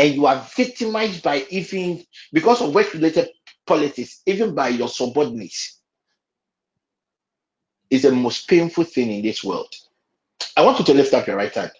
and 0.01 0.15
you 0.15 0.25
are 0.25 0.43
victimized 0.55 1.21
by 1.21 1.45
even 1.51 2.03
because 2.33 2.59
of 2.59 2.73
work 2.73 2.91
related 2.95 3.29
politics, 3.67 4.23
even 4.25 4.55
by 4.55 4.69
your 4.69 4.87
subordinates, 4.87 5.79
is 7.87 8.01
the 8.01 8.11
most 8.11 8.49
painful 8.49 8.83
thing 8.83 9.11
in 9.11 9.21
this 9.21 9.43
world. 9.43 9.71
I 10.57 10.61
want 10.65 10.79
you 10.79 10.85
to 10.85 10.93
lift 10.95 11.13
up 11.13 11.27
your 11.27 11.35
right 11.35 11.53
hand. 11.53 11.71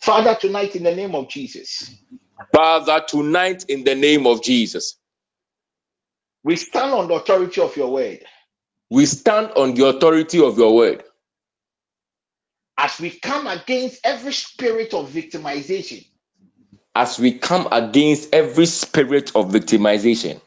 Father, 0.00 0.34
tonight 0.34 0.74
in 0.74 0.82
the 0.82 0.92
name 0.92 1.14
of 1.14 1.28
Jesus, 1.28 1.88
Father, 2.52 3.04
tonight 3.06 3.66
in 3.68 3.84
the 3.84 3.94
name 3.94 4.26
of 4.26 4.42
Jesus, 4.42 4.96
we 6.42 6.56
stand 6.56 6.92
on 6.92 7.06
the 7.06 7.14
authority 7.14 7.60
of 7.60 7.76
your 7.76 7.92
word. 7.92 8.24
We 8.90 9.06
stand 9.06 9.52
on 9.54 9.74
the 9.74 9.86
authority 9.86 10.42
of 10.42 10.58
your 10.58 10.74
word. 10.74 11.04
As 12.76 12.98
we 12.98 13.10
come 13.10 13.46
against 13.46 14.00
every 14.04 14.32
spirit 14.32 14.94
of 14.94 15.10
victimization 15.10 16.04
as 16.94 17.18
we 17.18 17.32
come 17.38 17.68
against 17.72 18.34
every 18.34 18.66
spirit 18.66 19.34
of 19.36 19.50
victimization. 19.50 20.40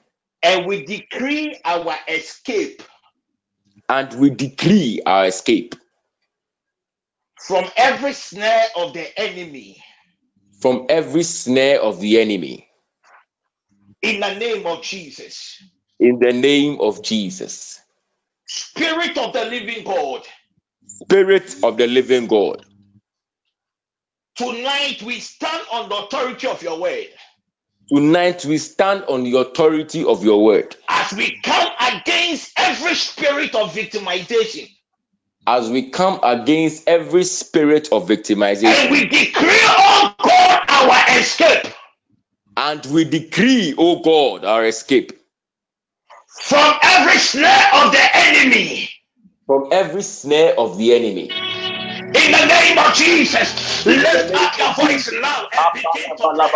And 0.44 0.66
we 0.68 0.86
decree 0.86 1.60
our 1.66 1.96
escape. 2.08 2.84
And 3.90 4.14
we 4.20 4.30
decree 4.32 5.02
our 5.06 5.28
escape. 5.28 5.76
From 7.48 7.66
every 7.78 8.14
snare 8.14 8.68
of 8.78 8.94
the 8.94 9.20
enemy. 9.20 9.84
From 10.62 10.86
every 10.90 11.24
snare 11.24 11.82
of 11.82 12.00
the 12.00 12.20
enemy. 12.22 12.68
In 14.02 14.20
the 14.22 14.36
name 14.36 14.66
of 14.68 14.84
Jesus. 14.84 15.62
in 16.00 16.20
the 16.20 16.34
name 16.34 16.80
of 16.82 17.04
Jesus. 17.04 17.82
Spirit 18.48 19.18
of 19.18 19.34
the 19.34 19.46
living 19.46 19.84
God, 19.84 20.24
Spirit 20.88 21.56
of 21.64 21.78
the 21.78 21.88
living 21.88 22.28
God, 22.28 22.66
tonight 24.36 25.02
we 25.04 25.20
stand 25.20 25.64
on 25.72 25.90
the 25.90 25.96
authority 25.96 26.48
of 26.48 26.62
your 26.62 26.80
word. 26.80 27.08
Tonight 27.90 28.46
we 28.46 28.58
stand 28.58 29.04
on 29.06 29.24
the 29.24 29.38
authority 29.38 30.04
of 30.06 30.24
your 30.24 30.44
word. 30.44 30.76
As 30.90 31.12
we 31.14 31.40
come 31.44 31.70
against 31.80 32.52
every 32.58 32.96
spirit 32.96 33.54
of 33.56 33.74
victimization. 33.74 34.70
As 35.46 35.70
we 35.70 35.90
come 35.90 36.20
against 36.24 36.88
every 36.88 37.26
spirit 37.26 37.90
of 37.92 38.08
victimization. 38.08 38.74
and 38.74 38.92
we 38.92 39.06
decree, 39.06 39.60
oh 39.64 40.16
God, 40.24 40.62
our 40.70 41.20
escape. 41.20 41.74
And 42.56 42.86
we 42.88 43.04
decree, 43.04 43.74
O 43.78 44.02
God, 44.02 44.46
our 44.46 44.66
escape. 44.66 45.12
From 46.42 46.74
every 46.84 47.18
snare 47.18 47.70
of 47.74 47.92
the 47.92 48.16
enemy. 48.16 48.90
From 49.48 49.70
every 49.72 50.04
snare 50.04 50.58
of 50.60 50.78
the 50.78 50.94
enemy. 50.94 51.32
In 52.26 52.32
the 52.34 52.46
name 52.48 52.80
of 52.80 52.94
Jesus, 52.96 53.86
lift 53.86 54.34
up 54.36 54.58
your 54.60 54.74
voice 54.76 55.12
now 55.22 55.48
and 55.54 55.74
begin 55.74 56.18
to 56.18 56.30
pray. 56.36 56.56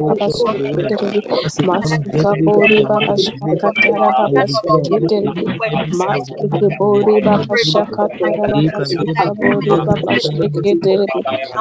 baba 0.00 0.69
shikedere 0.70 1.20
masuka 1.68 2.30
bori 2.44 2.78
baba 2.88 3.14
shakatara 3.24 4.08
baba 4.18 4.42
shikedere 4.54 5.30
masuka 6.00 6.66
bori 6.78 7.16
baba 7.26 7.56
shakatara 7.70 8.44
baba 8.54 8.80
suka 8.92 9.30
bori 9.42 9.76
baba 9.86 10.14
shikedere 10.24 11.06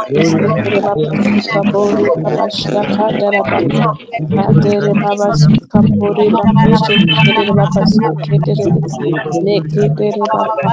Kedere 0.07 0.71
baba 0.83 1.13
suka 1.23 1.61
bori 1.71 2.05
baba 2.15 2.47
shakatara 2.59 3.41
baba 3.51 3.87
Kadere 4.35 4.93
baba 5.01 5.29
suka 5.33 5.79
pori 5.99 6.27
baba 6.35 6.63
shekere 6.83 7.43
baba 7.57 7.81
sekedere 7.95 8.67
nekedere 9.45 10.23
baba 10.33 10.63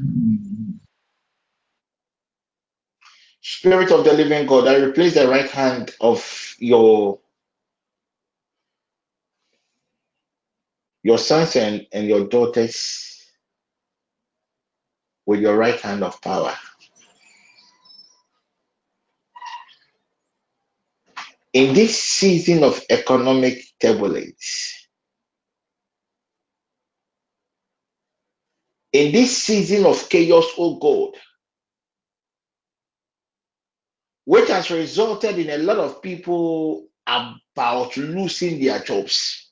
Spirit 3.42 3.92
of 3.92 4.04
the 4.06 4.14
living 4.14 4.46
God, 4.48 4.68
I 4.68 4.78
replace 4.78 5.14
the 5.16 5.28
right 5.28 5.50
hand 5.50 5.92
of 6.02 6.56
your 6.60 7.20
your 11.04 11.18
sons 11.18 11.56
and, 11.56 11.88
and 11.94 12.08
your 12.08 12.28
daughters 12.28 13.07
with 15.28 15.42
your 15.42 15.58
right 15.58 15.80
hand 15.82 16.04
of 16.04 16.22
power. 16.22 16.56
In 21.54 21.76
this 21.76 22.02
season 22.02 22.64
of 22.64 22.82
economic 22.90 23.64
turbulence, 23.82 24.88
in 28.94 29.12
this 29.12 29.38
season 29.38 29.86
of 29.86 30.10
chaos, 30.10 30.46
oh 30.58 30.78
God, 30.80 31.20
which 34.26 34.50
has 34.50 34.72
resulted 34.72 35.40
in 35.40 35.50
a 35.50 35.64
lot 35.64 35.78
of 35.78 36.02
people 36.02 36.88
about 37.08 37.98
losing 37.98 38.62
their 38.62 38.80
jobs. 38.80 39.52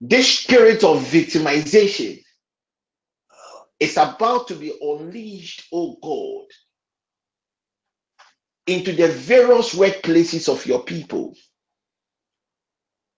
This 0.00 0.40
spirit 0.40 0.84
of 0.84 1.02
victimization 1.04 2.22
is 3.80 3.96
about 3.96 4.48
to 4.48 4.54
be 4.54 4.72
unleashed, 4.80 5.64
oh 5.72 5.96
God, 6.02 6.46
into 8.66 8.92
the 8.92 9.08
various 9.08 9.74
workplaces 9.74 10.48
of 10.48 10.66
your 10.66 10.84
people. 10.84 11.36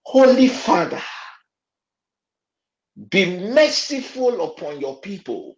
Holy 0.05 0.49
Father, 0.49 1.03
be 3.11 3.39
merciful 3.51 4.45
upon 4.45 4.81
your 4.81 5.01
people 5.01 5.57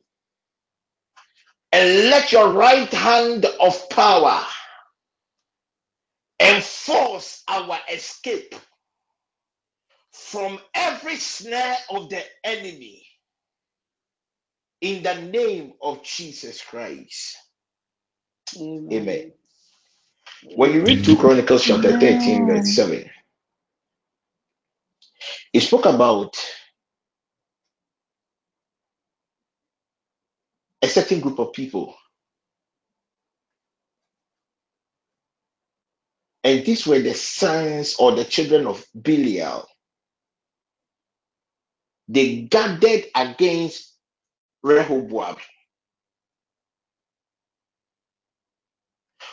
and 1.73 2.11
let 2.11 2.33
your 2.33 2.53
right 2.53 2.93
hand 2.93 3.47
of 3.61 3.91
power 3.91 4.45
enforce 6.41 7.43
our 7.49 7.79
escape 7.93 8.55
from 10.12 10.59
every 10.74 11.16
snare 11.16 11.77
of 11.91 12.11
the 12.11 12.23
enemy 12.45 13.02
in 14.82 15.04
the 15.04 15.16
name 15.16 15.74
of 15.82 16.04
Jesus 16.04 16.62
Christ. 16.62 17.38
Amen. 18.92 19.32
When 20.54 20.72
you 20.72 20.84
read 20.84 21.04
2 21.04 21.16
Chronicles 21.16 21.64
chapter 21.64 21.92
13, 21.92 22.46
verse 22.46 22.74
7, 22.74 23.10
it 25.54 25.60
spoke 25.60 25.86
about 25.86 26.36
a 30.82 30.88
certain 30.88 31.20
group 31.20 31.38
of 31.40 31.52
people, 31.52 31.96
and 36.44 36.64
these 36.66 36.86
were 36.86 37.00
the 37.00 37.14
sons 37.14 37.96
or 37.98 38.12
the 38.12 38.24
children 38.24 38.66
of 38.66 38.84
Belial. 39.00 39.66
They 42.09 42.42
gathered 42.42 43.04
against 43.16 43.91
Rehoboam. 44.62 45.36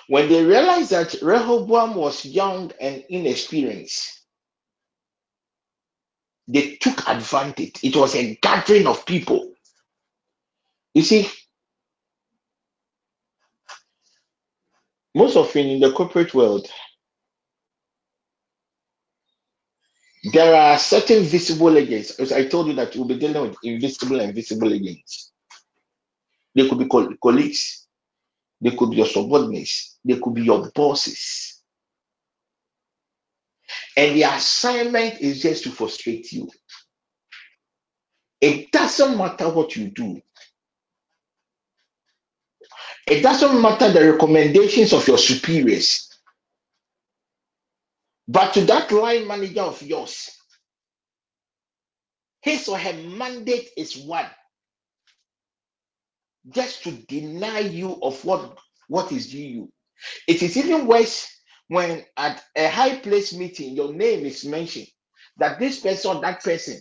When 0.08 0.30
they 0.30 0.44
realized 0.46 0.92
that 0.92 1.16
Rehoboam 1.22 1.96
was 1.96 2.26
young 2.26 2.72
and 2.82 3.04
inexperienced, 3.10 4.22
they 6.48 6.78
took 6.78 7.08
advantage. 7.08 7.80
It 7.84 7.96
was 7.96 8.16
a 8.16 8.36
gathering 8.42 8.88
of 8.88 9.06
people. 9.06 9.54
You 10.94 11.04
see, 11.04 11.30
most 15.16 15.36
often 15.36 15.68
in 15.68 15.80
the 15.80 15.92
corporate 15.92 16.34
world, 16.34 16.68
there 20.24 20.56
are 20.56 20.78
certain 20.78 21.24
visible 21.24 21.78
agents. 21.78 22.20
As 22.20 22.32
I 22.32 22.46
told 22.48 22.68
you 22.68 22.74
that 22.74 22.96
we'll 22.96 23.06
be 23.08 23.18
dealing 23.20 23.42
with 23.50 23.58
invisible 23.64 24.20
and 24.20 24.36
visible 24.36 24.74
agents. 24.74 25.32
They 26.56 26.68
could 26.68 26.80
be 26.80 26.88
col- 26.88 27.14
colleagues, 27.22 27.88
they 28.62 28.72
could 28.76 28.92
be 28.92 28.98
your 28.98 29.08
subordinates, 29.08 29.98
they 30.06 30.20
could 30.20 30.34
be 30.36 30.44
your 30.44 30.70
bosses. 30.72 31.62
And 33.98 34.16
the 34.16 34.24
assignment 34.24 35.20
is 35.22 35.42
just 35.42 35.64
to 35.66 35.72
frustrate 35.72 36.32
you. 36.32 36.50
It 38.42 38.72
doesn't 38.72 39.18
matter 39.18 39.50
what 39.50 39.76
you 39.76 39.90
do, 39.92 40.22
it 43.08 43.22
doesn't 43.22 43.62
matter 43.62 43.92
the 43.92 44.14
recommendations 44.14 44.94
of 44.94 45.08
your 45.08 45.18
superiors. 45.20 46.09
But 48.30 48.54
to 48.56 48.66
that 48.68 48.92
line 48.94 49.28
manager 49.28 49.64
of 49.64 49.84
yours, 49.84 50.30
his 52.42 52.68
or 52.70 52.78
her 52.80 52.94
mandate 52.94 53.70
is 53.78 53.98
one 53.98 54.28
just 56.50 56.84
to 56.84 56.92
deny 56.92 57.60
you 57.60 58.00
of 58.04 58.24
what 58.26 58.58
what 58.90 59.12
is 59.12 59.32
due 59.32 59.40
you. 59.40 59.74
It 60.28 60.44
is 60.44 60.58
even 60.58 60.88
worse 60.88 61.28
when 61.68 62.06
at 62.18 62.44
a 62.56 62.70
high 62.70 62.98
place 62.98 63.34
meeting 63.34 63.76
your 63.76 63.94
name 63.94 64.26
is 64.26 64.46
mentioned 64.46 64.88
that 65.38 65.60
this 65.60 65.80
person, 65.82 66.22
that 66.22 66.44
person 66.44 66.80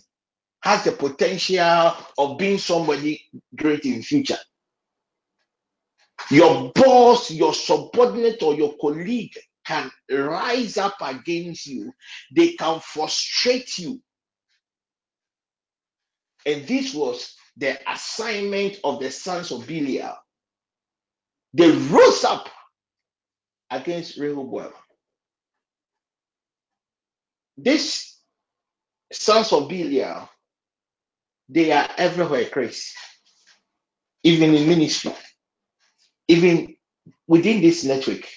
has 0.63 0.83
the 0.85 0.93
potential 0.93 1.93
of 2.17 2.37
being 2.37 2.57
somebody 2.59 3.25
great 3.55 3.85
in 3.85 4.03
future. 4.03 4.37
Your 6.31 6.71
boss, 6.75 7.31
your 7.31 7.53
subordinate, 7.53 8.43
or 8.43 8.55
your 8.55 8.75
colleague 8.81 9.37
can 9.69 9.91
rise 10.09 10.77
up 10.77 10.95
against 10.99 11.67
you. 11.67 11.93
They 12.35 12.53
can 12.53 12.79
frustrate 12.79 13.77
you. 13.77 14.01
And 16.47 16.67
this 16.67 16.95
was 16.95 17.35
the 17.55 17.77
assignment 17.87 18.77
of 18.83 18.99
the 18.99 19.11
sons 19.11 19.51
of 19.51 19.67
Belial. 19.67 20.15
They 21.53 21.69
rose 21.69 22.23
up 22.23 22.49
against 23.69 24.17
Rehoboam. 24.17 24.73
These 27.55 28.17
sons 29.13 29.53
of 29.53 29.69
Belial, 29.69 30.27
they 31.47 31.71
are 31.71 31.89
everywhere, 31.97 32.45
Chris. 32.49 32.91
Even 34.23 34.55
in 34.55 34.67
ministry, 34.67 35.13
even 36.27 36.75
within 37.27 37.61
this 37.61 37.83
network, 37.83 38.27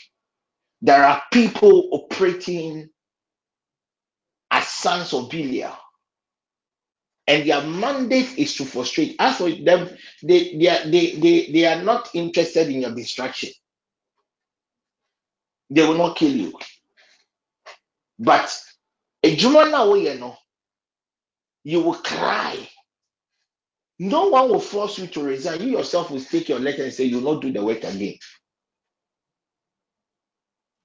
there 0.82 1.04
are 1.04 1.22
people 1.32 1.90
operating 1.92 2.90
as 4.50 4.68
sons 4.68 5.14
of 5.14 5.30
Belial. 5.30 5.76
And 7.26 7.48
their 7.48 7.62
mandate 7.62 8.38
is 8.38 8.56
to 8.56 8.64
frustrate. 8.66 9.16
As 9.18 9.38
for 9.38 9.50
them, 9.50 9.90
they, 10.22 10.56
they, 10.56 10.68
are, 10.68 10.84
they, 10.90 11.12
they, 11.16 11.52
they 11.52 11.66
are 11.66 11.82
not 11.82 12.10
interested 12.14 12.68
in 12.68 12.82
your 12.82 12.94
destruction. 12.94 13.50
They 15.70 15.86
will 15.86 15.98
not 15.98 16.16
kill 16.16 16.32
you. 16.32 16.58
But 18.18 18.56
a 19.24 19.90
way, 19.90 20.12
you 20.14 20.20
know, 20.20 20.36
you 21.64 21.80
will 21.82 21.94
cry. 21.94 22.58
No 23.98 24.28
one 24.28 24.50
will 24.50 24.60
force 24.60 24.98
you 24.98 25.08
to 25.08 25.22
resign. 25.24 25.62
You 25.62 25.70
yourself 25.78 26.10
will 26.10 26.22
take 26.22 26.48
your 26.50 26.60
letter 26.60 26.84
and 26.84 26.92
say, 26.94 27.04
You 27.04 27.20
will 27.20 27.34
not 27.34 27.42
do 27.42 27.52
the 27.52 27.64
work 27.64 27.84
again. 27.84 28.16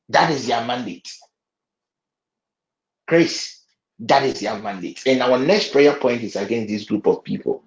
That 0.10 0.32
is 0.32 0.48
their 0.48 0.66
mandate. 0.66 1.12
Grace, 3.08 3.64
that 4.00 4.24
is 4.24 4.40
their 4.42 4.58
mandate. 4.60 5.04
And 5.06 5.22
our 5.22 5.40
next 5.40 5.72
prayer 5.72 5.96
point 5.96 6.24
is 6.24 6.36
against 6.36 6.70
this 6.70 6.86
group 6.86 7.08
of 7.08 7.24
people. 7.24 7.64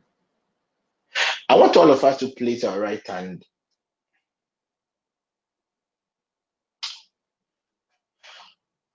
I 1.49 1.57
want 1.57 1.77
all 1.77 1.91
of 1.91 2.05
us 2.05 2.19
to 2.21 2.29
place 2.29 2.65
our 2.65 2.79
right 2.81 3.07
hand 3.07 3.45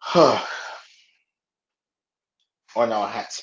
on 0.15 0.39
our 2.75 3.07
heart. 3.07 3.41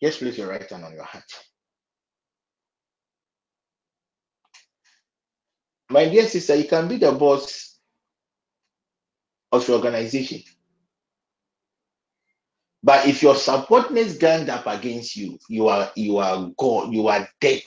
Yes, 0.00 0.18
place 0.18 0.38
your 0.38 0.48
right 0.48 0.68
hand 0.70 0.84
on 0.84 0.92
your 0.94 1.04
heart. 1.04 1.24
My 5.90 6.08
dear 6.08 6.26
sister, 6.26 6.56
you 6.56 6.68
can 6.68 6.88
be 6.88 6.96
the 6.98 7.12
boss 7.12 7.73
of 9.54 9.68
your 9.68 9.78
organization. 9.78 10.42
But 12.82 13.06
if 13.08 13.22
your 13.22 13.36
subordinates 13.36 14.16
gang 14.18 14.48
up 14.50 14.66
against 14.66 15.16
you, 15.16 15.38
you 15.48 15.68
are 15.68 15.90
you 15.96 16.18
are 16.18 16.50
gone, 16.58 16.92
you 16.92 17.08
are 17.08 17.28
dead. 17.40 17.62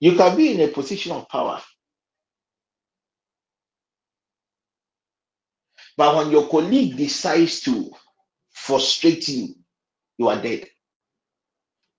You 0.00 0.16
can 0.16 0.36
be 0.36 0.52
in 0.54 0.60
a 0.68 0.72
position 0.72 1.12
of 1.12 1.28
power, 1.28 1.62
but 5.96 6.16
when 6.16 6.30
your 6.30 6.48
colleague 6.48 6.96
decides 6.96 7.60
to 7.62 7.90
frustrate 8.52 9.28
you, 9.28 9.54
you 10.18 10.28
are 10.28 10.40
dead. 10.42 10.66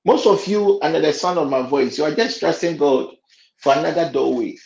Most 0.06 0.28
of 0.28 0.46
you, 0.48 0.80
under 0.82 1.02
the 1.02 1.14
sound 1.14 1.40
of 1.40 1.50
my 1.50 1.64
voice, 1.64 1.98
you 1.98 2.06
are 2.06 2.16
just 2.16 2.40
trusting 2.40 2.78
God 2.78 3.16
for 3.58 3.74
another 3.74 4.12
doorway 4.12 4.58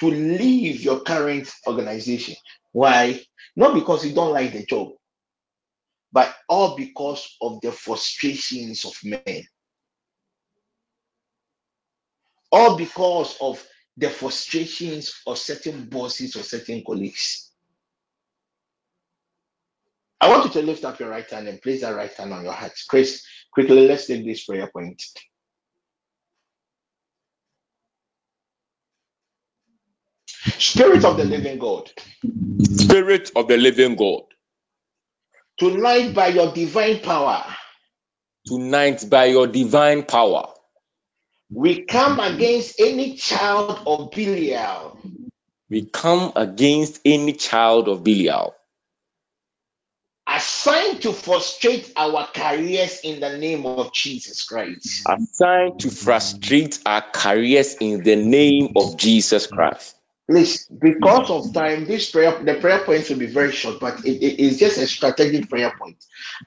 to 0.00 0.06
leave 0.10 0.80
your 0.80 1.00
current 1.00 1.50
organization. 1.66 2.34
Why? 2.72 3.20
Not 3.56 3.74
because 3.74 4.04
you 4.04 4.14
don't 4.14 4.32
like 4.32 4.52
the 4.52 4.64
job, 4.64 4.92
but 6.12 6.34
all 6.48 6.76
because 6.76 7.36
of 7.40 7.60
the 7.60 7.72
frustrations 7.72 8.84
of 8.84 8.94
men, 9.04 9.44
all 12.50 12.76
because 12.76 13.36
of 13.40 13.64
the 13.96 14.08
frustrations 14.08 15.22
of 15.26 15.36
certain 15.36 15.84
bosses 15.86 16.36
or 16.36 16.42
certain 16.42 16.82
colleagues. 16.86 17.52
I 20.20 20.28
want 20.28 20.44
you 20.44 20.50
to 20.60 20.66
lift 20.66 20.84
up 20.84 21.00
your 21.00 21.10
right 21.10 21.28
hand 21.30 21.48
and 21.48 21.60
place 21.60 21.80
that 21.80 21.94
right 21.94 22.12
hand 22.12 22.32
on 22.32 22.44
your 22.44 22.52
heart. 22.52 22.72
Chris, 22.88 23.22
quickly, 23.52 23.86
let's 23.86 24.06
take 24.06 24.24
this 24.24 24.44
prayer 24.44 24.70
point. 24.72 25.02
Spirit 30.44 31.04
of 31.04 31.16
the 31.16 31.24
living 31.24 31.58
God, 31.58 31.90
Spirit 32.62 33.30
of 33.36 33.48
the 33.48 33.56
living 33.56 33.96
God, 33.96 34.22
tonight 35.58 36.14
by 36.14 36.28
your 36.28 36.52
divine 36.52 37.00
power, 37.00 37.44
tonight 38.46 39.04
by 39.10 39.26
your 39.26 39.46
divine 39.46 40.04
power, 40.04 40.48
we 41.52 41.84
come 41.84 42.20
against 42.20 42.80
any 42.80 43.16
child 43.16 43.82
of 43.86 44.10
Belial 44.10 44.98
we 45.70 45.84
come 45.86 46.32
against 46.36 47.00
any 47.04 47.32
child 47.32 47.88
of 47.88 48.02
Belial 48.04 48.54
assigned 50.26 51.02
to 51.02 51.12
frustrate 51.12 51.92
our 51.96 52.26
careers 52.34 53.00
in 53.04 53.20
the 53.20 53.36
name 53.38 53.66
of 53.66 53.92
Jesus 53.92 54.44
Christ. 54.44 55.06
assigned 55.06 55.80
to 55.80 55.90
frustrate 55.90 56.80
our 56.86 57.02
careers 57.12 57.74
in 57.80 58.02
the 58.04 58.16
name 58.16 58.72
of 58.76 58.96
Jesus 58.96 59.46
Christ. 59.46 59.96
Please, 60.30 60.66
because 60.66 61.28
of 61.28 61.52
time, 61.52 61.86
this 61.86 62.12
prayer, 62.12 62.40
the 62.44 62.54
prayer 62.54 62.78
points 62.84 63.10
will 63.10 63.18
be 63.18 63.26
very 63.26 63.50
short, 63.50 63.80
but 63.80 63.98
it 64.06 64.22
it 64.22 64.38
is 64.38 64.60
just 64.60 64.78
a 64.78 64.86
strategic 64.86 65.50
prayer 65.50 65.72
point. 65.76 65.96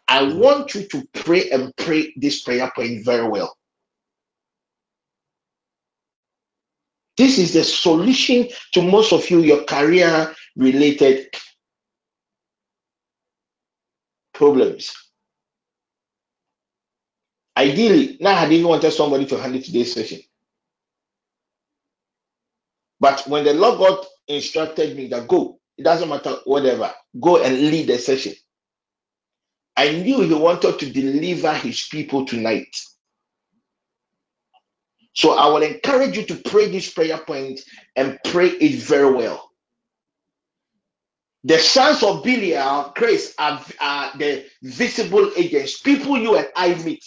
I 0.07 0.23
want 0.23 0.73
you 0.73 0.87
to 0.87 1.05
pray 1.11 1.49
and 1.49 1.75
pray 1.75 2.13
this 2.15 2.43
prayer 2.43 2.71
point 2.73 3.03
very 3.03 3.27
well. 3.27 3.57
This 7.17 7.37
is 7.37 7.51
the 7.53 7.65
solution 7.65 8.47
to 8.73 8.81
most 8.81 9.11
of 9.11 9.29
you, 9.29 9.41
your 9.41 9.65
career 9.65 10.33
related 10.55 11.27
problems. 14.33 14.95
Ideally, 17.57 18.17
now 18.21 18.35
I 18.35 18.47
didn't 18.47 18.69
want 18.69 18.83
somebody 18.93 19.25
to 19.25 19.37
handle 19.37 19.61
today's 19.61 19.93
session. 19.93 20.21
But 23.03 23.27
when 23.27 23.43
the 23.43 23.53
Lord 23.53 23.79
God 23.79 24.05
instructed 24.29 24.95
me 24.95 25.09
that 25.09 25.27
go, 25.27 25.59
it 25.77 25.83
doesn't 25.83 26.07
matter, 26.07 26.37
whatever, 26.45 26.89
go 27.21 27.43
and 27.43 27.59
lead 27.59 27.87
the 27.87 27.97
session. 27.97 28.33
I 29.75 29.91
knew 29.91 30.21
He 30.21 30.33
wanted 30.33 30.79
to 30.79 30.89
deliver 30.89 31.53
His 31.53 31.85
people 31.91 32.25
tonight. 32.25 32.73
So 35.13 35.37
I 35.37 35.47
will 35.47 35.63
encourage 35.63 36.15
you 36.17 36.25
to 36.27 36.35
pray 36.37 36.71
this 36.71 36.93
prayer 36.93 37.17
point 37.17 37.59
and 37.97 38.17
pray 38.25 38.47
it 38.47 38.79
very 38.81 39.13
well. 39.13 39.51
The 41.43 41.59
sons 41.59 42.03
of 42.03 42.23
Belial, 42.23 42.93
Grace, 42.95 43.33
are, 43.37 43.61
are 43.81 44.17
the 44.17 44.45
visible 44.63 45.29
agents, 45.35 45.81
people 45.81 46.17
you 46.17 46.37
and 46.37 46.47
I 46.55 46.73
meet. 46.85 47.03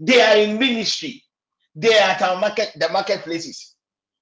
They 0.00 0.22
are 0.22 0.38
in 0.38 0.58
ministry. 0.58 1.22
They 1.76 1.94
are 1.98 2.10
at 2.12 2.22
our 2.22 2.40
market, 2.40 2.72
the 2.76 2.88
marketplaces. 2.88 3.69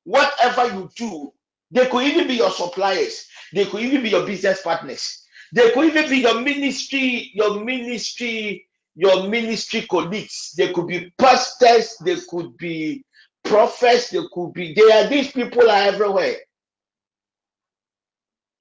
Whatever 0.08 0.68
you 0.74 0.90
do, 0.96 1.32
they 1.70 1.86
could 1.88 2.04
even 2.04 2.28
be 2.28 2.36
your 2.36 2.50
suppliers. 2.52 3.26
They 3.54 3.66
could 3.66 3.82
even 3.82 4.02
be 4.02 4.10
your 4.10 4.26
business 4.26 4.62
partners. 4.62 5.24
They 5.54 5.72
could 5.72 5.86
even 5.86 6.10
be 6.10 6.18
your 6.20 6.40
ministry, 6.40 7.32
your 7.34 7.64
ministry, 7.64 8.66
your 8.96 9.28
ministry 9.28 9.86
colleagues. 9.90 10.54
They 10.56 10.72
could 10.72 10.88
be 10.88 11.12
pastors. 11.18 11.96
They 12.04 12.16
could 12.28 12.56
be 12.58 13.04
prophets. 13.44 14.10
They 14.10 14.20
could 14.32 14.54
be. 14.54 14.74
They 14.74 14.92
are 14.92 15.08
these 15.08 15.32
people 15.32 15.70
are 15.70 15.84
everywhere. 15.84 16.36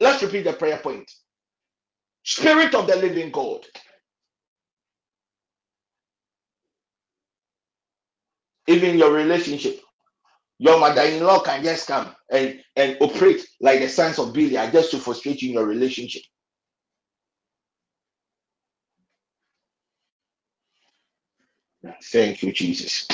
Let's 0.01 0.23
repeat 0.23 0.43
the 0.45 0.53
prayer 0.53 0.79
point. 0.79 1.11
Spirit 2.23 2.75
of 2.75 2.87
the 2.87 2.95
living 2.97 3.31
God, 3.31 3.65
even 8.67 8.97
your 8.99 9.13
relationship. 9.13 9.81
Your 10.59 10.79
mother-in-law 10.79 11.41
can 11.41 11.63
just 11.63 11.87
come 11.87 12.15
and, 12.31 12.59
and 12.75 12.97
operate 12.99 13.47
like 13.61 13.79
the 13.79 13.89
sons 13.89 14.17
of 14.17 14.33
Belial 14.33 14.71
just 14.71 14.91
to 14.91 14.97
frustrate 14.97 15.41
you 15.41 15.49
in 15.49 15.55
your 15.55 15.65
relationship. 15.65 16.23
Thank 22.11 22.43
you, 22.43 22.51
Jesus. 22.51 23.07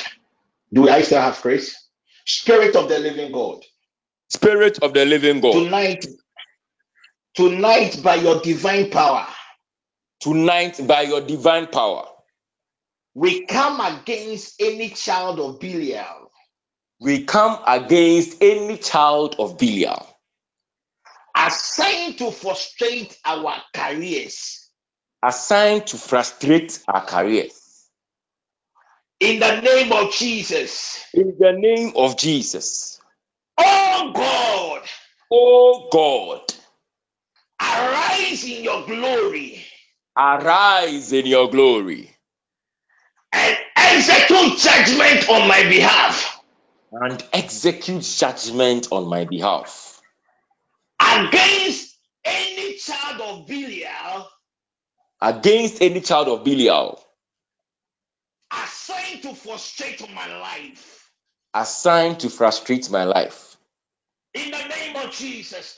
Do 0.71 0.89
I 0.89 1.01
still 1.01 1.21
have 1.21 1.41
praise? 1.41 1.77
Spirit 2.25 2.75
of 2.75 2.87
the 2.89 2.97
living 2.99 3.31
God, 3.31 3.63
Spirit 4.29 4.79
of 4.81 4.93
the 4.93 5.05
living 5.05 5.41
God, 5.41 5.53
tonight, 5.53 6.05
tonight 7.35 7.99
by 8.01 8.15
your 8.15 8.41
divine 8.41 8.89
power, 8.89 9.27
tonight 10.21 10.79
by 10.87 11.01
your 11.01 11.21
divine 11.21 11.67
power, 11.67 12.05
we 13.13 13.45
come 13.45 13.81
against 13.81 14.59
any 14.61 14.89
child 14.89 15.39
of 15.39 15.59
Belial 15.59 16.31
we 17.01 17.25
come 17.25 17.59
against 17.67 18.41
any 18.43 18.77
child 18.77 19.35
of 19.39 19.57
Belial 19.57 20.07
assigned 21.37 22.17
to 22.19 22.31
frustrate 22.31 23.17
our 23.25 23.55
careers. 23.75 24.69
assigned 25.23 25.87
to 25.87 25.97
frustrate 25.97 26.79
our 26.87 27.05
careers. 27.05 27.59
In 29.19 29.39
the 29.39 29.61
name 29.61 29.91
of 29.93 30.13
Jesus. 30.13 31.03
In 31.13 31.35
the 31.39 31.53
name 31.53 31.93
of 31.95 32.17
Jesus, 32.17 32.99
Oh 33.57 34.11
God, 34.15 34.83
oh 35.31 35.89
God, 35.91 36.53
arise 37.61 38.43
in 38.45 38.63
your 38.63 38.85
glory 38.85 39.65
arise 40.17 41.13
in 41.13 41.25
your 41.25 41.49
glory 41.49 42.11
and 43.33 43.57
execute 43.77 44.57
judgment 44.59 45.29
on 45.29 45.47
my 45.47 45.63
behalf 45.69 46.32
and 46.93 47.23
execute 47.33 48.03
judgment 48.03 48.89
on 48.91 49.07
my 49.09 49.25
behalf 49.25 50.01
against 51.01 51.97
any 52.25 52.77
child 52.77 53.21
of 53.21 53.47
Belial 53.47 54.29
against 55.21 55.81
any 55.81 56.01
child 56.01 56.27
of 56.29 56.43
Belial 56.43 57.01
assigned 58.51 59.23
to 59.23 59.35
frustrate 59.35 60.01
my 60.13 60.39
life. 60.39 61.09
assigned 61.53 62.21
to 62.21 62.29
frustrate 62.29 62.89
my 62.91 63.05
life. 63.05 63.57
In 64.35 64.51
the 64.51 64.67
name 64.67 64.95
of 64.97 65.11
Jesus. 65.11 65.77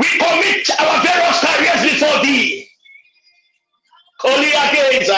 we 0.00 0.08
commit 0.18 0.80
our 0.80 1.02
various 1.04 1.40
careers 1.44 1.92
before 1.92 2.22
thee. 2.24 2.66
Against 4.24 5.10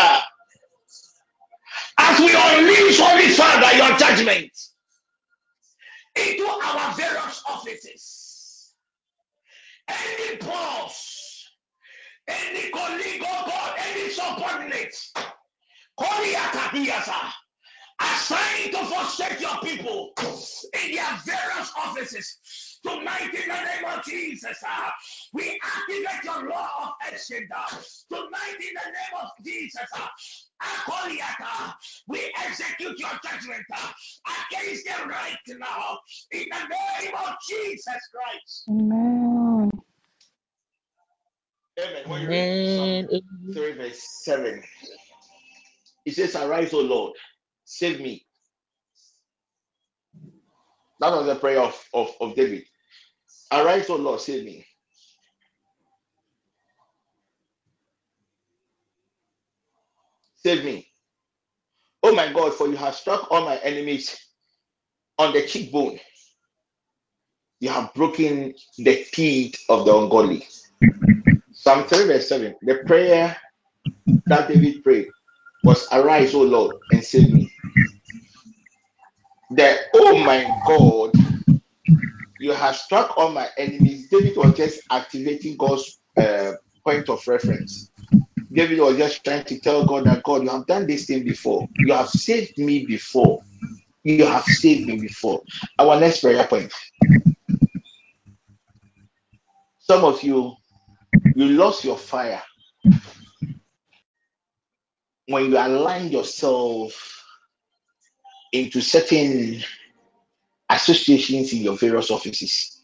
As 1.98 2.18
we 2.20 2.34
unleash, 2.34 2.98
Holy 3.00 3.28
Father, 3.30 3.76
your 3.76 3.98
judgment 3.98 4.50
into 6.14 6.46
our 6.46 6.94
various 6.94 7.42
offices. 7.48 8.74
Any 9.88 10.36
boss, 10.36 11.48
any 12.28 12.70
colleague, 12.70 13.22
oh 13.24 13.44
God, 13.46 13.74
any 13.78 14.10
subordinate, 14.10 14.94
Holy 15.98 16.34
Akadiyasa, 16.34 17.32
assigned 18.00 18.72
to 18.72 18.84
frustrate 18.86 19.40
your 19.40 19.58
people 19.62 20.12
in 20.84 20.94
their 20.94 21.20
various 21.24 21.72
offices. 21.76 22.38
Tonight, 22.84 23.32
in 23.32 23.48
the 23.48 23.54
name 23.54 23.84
of 23.96 24.04
Jesus, 24.04 24.58
uh, 24.66 24.90
we 25.32 25.58
activate 25.62 26.24
your 26.24 26.48
law 26.48 26.68
of 26.82 26.90
action. 27.12 27.48
uh, 27.54 27.66
tonight, 28.10 28.56
in 28.58 28.74
the 28.74 28.90
name 28.90 29.22
of 29.22 29.28
Jesus, 29.44 29.86
uh, 29.94 30.08
Akoliata, 30.60 31.74
we 32.08 32.32
execute 32.44 32.98
your 32.98 33.10
judgment 33.22 33.64
uh, 33.72 33.92
against 34.50 34.84
them 34.86 35.08
right 35.08 35.36
now. 35.48 35.98
In 36.32 36.46
the 36.50 36.58
name 36.58 37.14
of 37.26 37.34
Jesus 37.48 38.00
Christ. 38.12 38.64
Amen. 38.68 39.70
Amen. 41.78 42.02
When 42.08 42.22
you 42.22 42.28
read 42.28 42.76
Psalm 42.76 43.20
3, 43.54 43.72
verse 43.72 44.02
7, 44.24 44.62
it 46.04 46.14
says, 46.14 46.34
Arise, 46.34 46.74
O 46.74 46.80
Lord, 46.80 47.12
save 47.64 48.00
me. 48.00 48.26
That 51.00 51.12
was 51.12 51.26
the 51.26 51.36
prayer 51.36 51.60
of, 51.60 51.88
of, 51.94 52.10
of 52.20 52.34
David. 52.34 52.64
Arise, 53.52 53.90
O 53.90 53.96
Lord, 53.96 54.20
save 54.20 54.44
me. 54.44 54.64
Save 60.36 60.64
me. 60.64 60.86
Oh 62.02 62.14
my 62.14 62.32
God, 62.32 62.54
for 62.54 62.68
you 62.68 62.76
have 62.76 62.94
struck 62.94 63.30
all 63.30 63.44
my 63.44 63.56
enemies 63.58 64.16
on 65.18 65.32
the 65.32 65.42
cheekbone. 65.42 66.00
You 67.60 67.68
have 67.68 67.94
broken 67.94 68.54
the 68.78 69.04
teeth 69.12 69.56
of 69.68 69.84
the 69.84 69.96
ungodly. 69.96 70.46
Psalm 71.52 71.84
3, 71.84 72.06
verse 72.06 72.28
7. 72.28 72.56
The 72.62 72.76
prayer 72.86 73.36
that 74.26 74.48
David 74.48 74.82
prayed 74.82 75.08
was, 75.62 75.86
Arise, 75.92 76.34
O 76.34 76.42
Lord, 76.42 76.76
and 76.90 77.04
save 77.04 77.32
me. 77.32 77.52
The 79.50 79.78
oh 79.94 80.18
my 80.24 80.44
God, 80.66 81.12
you 82.42 82.50
have 82.52 82.74
struck 82.76 83.16
all 83.16 83.30
my 83.30 83.48
enemies. 83.56 84.08
David 84.08 84.36
was 84.36 84.56
just 84.56 84.80
activating 84.90 85.56
God's 85.56 86.00
uh, 86.16 86.54
point 86.84 87.08
of 87.08 87.26
reference. 87.28 87.92
David 88.52 88.80
was 88.80 88.96
just 88.96 89.24
trying 89.24 89.44
to 89.44 89.60
tell 89.60 89.86
God 89.86 90.04
that 90.06 90.24
God, 90.24 90.42
you 90.42 90.48
have 90.48 90.66
done 90.66 90.88
this 90.88 91.06
thing 91.06 91.22
before. 91.22 91.68
You 91.78 91.92
have 91.92 92.08
saved 92.08 92.58
me 92.58 92.84
before. 92.84 93.42
You 94.02 94.26
have 94.26 94.44
saved 94.44 94.88
me 94.88 94.98
before. 94.98 95.42
Our 95.78 96.00
next 96.00 96.20
prayer 96.20 96.44
point. 96.44 96.72
Some 99.78 100.04
of 100.04 100.20
you, 100.24 100.56
you 101.36 101.48
lost 101.50 101.84
your 101.84 101.96
fire 101.96 102.42
when 105.28 105.44
you 105.44 105.56
align 105.56 106.08
yourself 106.08 107.24
into 108.50 108.80
certain 108.80 109.62
associations 110.74 111.52
in 111.52 111.60
your 111.60 111.76
various 111.76 112.10
offices. 112.10 112.80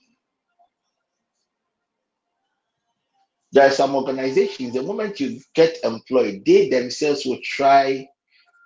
There 3.50 3.66
are 3.66 3.70
some 3.70 3.94
organizations, 3.94 4.74
the 4.74 4.82
moment 4.82 5.20
you 5.20 5.40
get 5.54 5.78
employed, 5.82 6.42
they 6.44 6.68
themselves 6.68 7.24
will 7.24 7.40
try 7.42 8.06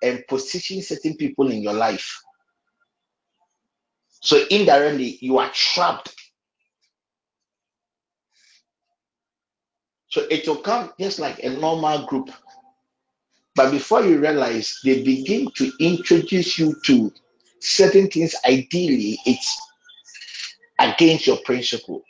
and 0.02 0.24
position 0.26 0.82
certain 0.82 1.16
people 1.16 1.50
in 1.50 1.62
your 1.62 1.72
life. 1.72 2.20
So 4.08 4.44
indirectly, 4.50 5.18
you 5.20 5.38
are 5.38 5.50
trapped. 5.52 6.14
So 10.08 10.26
it 10.30 10.46
will 10.46 10.56
come 10.56 10.92
just 10.98 11.20
like 11.20 11.42
a 11.42 11.50
normal 11.50 12.06
group. 12.06 12.30
But 13.54 13.70
before 13.70 14.04
you 14.04 14.18
realize, 14.18 14.80
they 14.84 15.02
begin 15.02 15.50
to 15.56 15.72
introduce 15.78 16.58
you 16.58 16.74
to 16.86 17.12
certain 17.62 18.08
things. 18.08 18.34
Ideally, 18.46 19.18
it's 19.26 19.60
against 20.78 21.26
your 21.26 21.38
principle. 21.38 22.02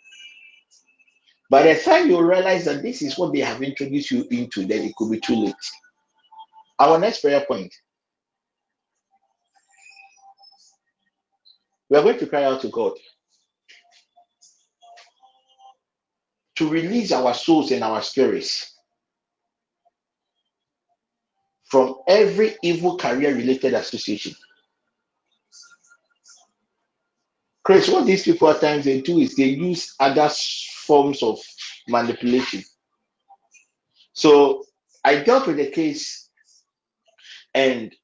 By 1.50 1.62
the 1.64 1.80
time 1.80 2.10
you 2.10 2.20
realize 2.22 2.64
that 2.66 2.82
this 2.82 3.02
is 3.02 3.18
what 3.18 3.32
they 3.32 3.40
have 3.40 3.62
introduced 3.62 4.10
you 4.10 4.26
into, 4.30 4.66
then 4.66 4.82
it 4.84 4.96
could 4.96 5.10
be 5.10 5.20
too 5.20 5.36
late. 5.36 5.54
Our 6.78 6.98
next 6.98 7.20
prayer 7.20 7.44
point 7.46 7.74
we 11.90 11.98
are 11.98 12.02
going 12.02 12.18
to 12.18 12.26
cry 12.26 12.44
out 12.44 12.62
to 12.62 12.68
God 12.68 12.92
to 16.56 16.68
release 16.68 17.12
our 17.12 17.34
souls 17.34 17.70
and 17.72 17.84
our 17.84 18.02
spirits 18.02 18.74
from 21.66 21.96
every 22.08 22.56
evil 22.62 22.96
career 22.98 23.34
related 23.34 23.74
association. 23.74 24.34
Chris, 27.64 27.88
what 27.88 28.06
these 28.06 28.24
people 28.24 28.48
at 28.50 28.60
times 28.60 28.84
they 28.84 29.00
do 29.00 29.18
is 29.18 29.36
they 29.36 29.44
use 29.44 29.94
other 30.00 30.28
forms 30.86 31.22
of 31.22 31.38
manipulation. 31.88 32.62
So 34.14 34.64
I 35.04 35.16
dealt 35.22 35.46
with 35.46 35.58
a 35.60 35.70
case 35.70 36.28
and 37.54 37.94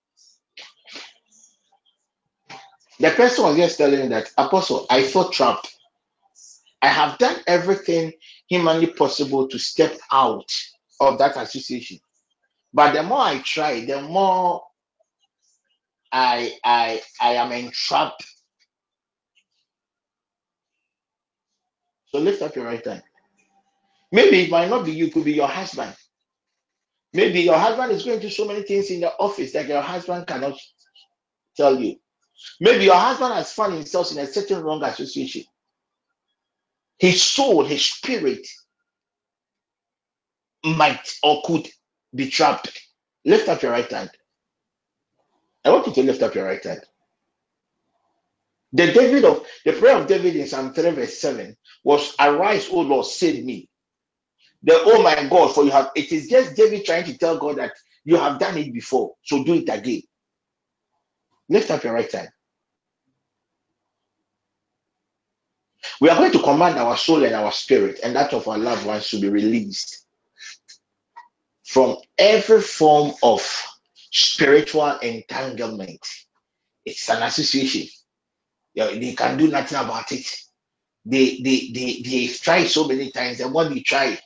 the 3.01 3.10
person 3.10 3.44
was 3.44 3.56
just 3.56 3.78
telling 3.78 4.01
me 4.01 4.09
that 4.09 4.30
apostle, 4.39 4.86
I 4.90 5.02
felt 5.05 5.32
trapped. 5.32 5.72
I 6.82 6.89
have 6.89 7.18
done 7.18 7.36
everything 7.47 8.12
humanly 8.48 8.89
possible 8.89 9.48
to 9.48 9.59
step 9.59 9.98
out 10.12 10.51
of 11.01 11.18
that 11.18 11.36
association. 11.36 11.98
But 12.72 12.93
the 12.93 13.02
more 13.02 13.20
I 13.20 13.39
try, 13.39 13.85
the 13.85 14.02
more 14.02 14.62
I 16.12 16.55
I 16.64 17.02
I 17.20 17.35
am 17.35 17.52
entrapped. 17.52 18.24
So 22.10 22.18
lift 22.18 22.43
up 22.43 22.56
your 22.56 22.66
right 22.66 22.85
hand. 22.86 23.02
Maybe 24.12 24.43
it 24.43 24.51
might 24.51 24.70
not 24.70 24.85
be 24.85 24.93
you, 24.93 25.06
it 25.06 25.12
could 25.14 25.24
be 25.24 25.35
your 25.35 25.48
husband. 25.48 25.94
Maybe 27.12 27.40
your 27.43 27.59
husband 27.59 27.93
is 27.93 28.05
going 28.05 28.20
through 28.20 28.30
so 28.30 28.47
many 28.47 28.62
things 28.62 28.90
in 28.90 29.01
the 29.01 29.12
office 29.18 29.52
that 29.52 29.68
your 29.68 29.82
husband 29.82 30.26
cannot 30.26 30.59
tell 31.56 31.78
you. 31.80 31.97
Maybe 32.60 32.85
your 32.85 32.97
husband 32.97 33.35
has 33.35 33.52
found 33.52 33.74
himself 33.74 34.12
in 34.12 34.18
a 34.18 34.26
certain 34.26 34.62
wrong 34.62 34.82
association. 34.85 35.44
His 36.98 37.22
soul, 37.22 37.64
his 37.64 37.85
spirit 37.85 38.47
might 40.64 41.14
or 41.22 41.43
could 41.44 41.68
be 42.14 42.30
trapped. 42.30 42.80
Lift 43.24 43.48
up 43.48 43.62
your 43.62 43.72
right 43.72 43.90
hand. 43.90 44.10
I 45.64 45.70
want 45.70 45.86
you 45.89 45.94
to 45.94 46.02
lift 46.05 46.22
up 46.22 46.35
your 46.35 46.47
right 46.47 46.64
hand. 46.64 46.82
The 48.73 48.93
David 48.93 49.24
of 49.27 49.47
the 49.65 49.74
prayer 49.74 49.99
of 49.99 50.09
David 50.09 50.36
in 50.36 50.49
Psalm 50.49 50.74
3, 50.74 50.90
verse 50.93 51.19
7 51.19 51.57
was 51.85 52.15
arise, 52.20 52.69
O 52.70 52.81
Lord, 52.81 53.07
save 53.07 53.45
me. 53.45 53.69
The 54.62 54.74
oh 54.85 55.03
my 55.03 55.24
God, 55.28 55.55
for 55.55 55.65
you 55.65 55.70
have 55.73 55.90
it 55.97 56.12
is 56.12 56.28
just 56.28 56.57
David 56.57 56.85
trying 56.85 57.05
to 57.07 57.19
tell 57.19 57.39
God 57.39 57.59
that 57.59 57.73
you 58.05 58.16
have 58.19 58.39
done 58.40 58.59
it 58.59 58.73
before, 58.74 59.15
so 59.24 59.45
do 59.45 59.55
it 59.55 59.69
again. 59.70 60.03
Lift 61.49 61.70
up 61.70 61.85
your 61.85 61.95
right 61.95 62.11
hand. 62.12 62.28
We 66.01 66.11
are 66.11 66.19
going 66.19 66.32
to 66.32 66.43
command 66.43 66.78
our 66.78 66.97
soul 66.97 67.24
and 67.24 67.35
our 67.35 67.53
spirit 67.53 68.01
and 68.05 68.16
that 68.16 68.35
of 68.35 68.49
our 68.49 68.59
loved 68.59 68.86
ones 68.86 69.09
to 69.11 69.20
be 69.20 69.28
released 69.31 70.05
from 71.66 71.99
every 72.19 72.62
form 72.62 73.12
of 73.23 73.43
spiritual 74.12 74.99
entanglement. 75.01 76.01
It's 76.86 77.09
an 77.11 77.23
association. 77.23 77.89
Yeah, 78.79 78.99
They 79.01 79.15
can 79.15 79.39
do 79.39 79.49
nothing 79.49 79.79
about 79.79 80.13
it. 80.13 80.27
They 81.07 81.41
they 81.45 81.71
they 81.75 82.03
they 82.05 82.29
try 82.29 82.67
so 82.67 82.89
many 82.89 83.11
times. 83.13 83.39
The 83.39 83.49
more 83.51 83.67
they 83.67 83.81
try, 83.81 84.19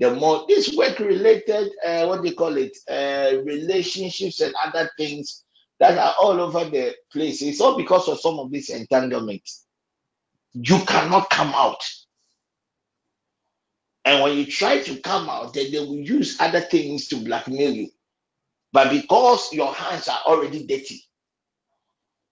the 0.00 0.14
more 0.14 0.46
this 0.48 0.76
work 0.76 0.98
related, 1.00 1.72
uh, 1.86 2.06
what 2.06 2.22
they 2.24 2.32
call 2.32 2.56
it, 2.58 2.76
uh, 2.90 3.38
relationships 3.44 4.40
and 4.40 4.54
other 4.64 4.90
things 4.98 5.44
that 5.80 5.98
are 5.98 6.14
all 6.20 6.40
over 6.40 6.64
the 6.70 6.94
place. 7.12 7.42
It's 7.42 7.60
all 7.62 7.76
because 7.78 8.08
of 8.08 8.20
some 8.20 8.40
of 8.40 8.52
this 8.52 8.70
entanglement. 8.70 9.42
You 10.54 10.80
cannot 10.86 11.30
come 11.30 11.54
out 11.54 11.82
And 14.04 14.22
when 14.22 14.38
you 14.38 14.46
try 14.46 14.80
to 14.82 15.00
come 15.02 15.30
out, 15.30 15.54
then 15.54 15.72
they 15.72 15.80
will 15.80 15.96
use 16.00 16.40
other 16.40 16.62
things 16.62 17.08
to 17.10 17.18
blackmail 17.18 17.72
you. 17.72 17.90
But 18.72 18.90
because 18.90 19.52
your 19.52 19.74
hands 19.74 20.08
are 20.08 20.20
already 20.26 20.66
dirty, 20.66 21.04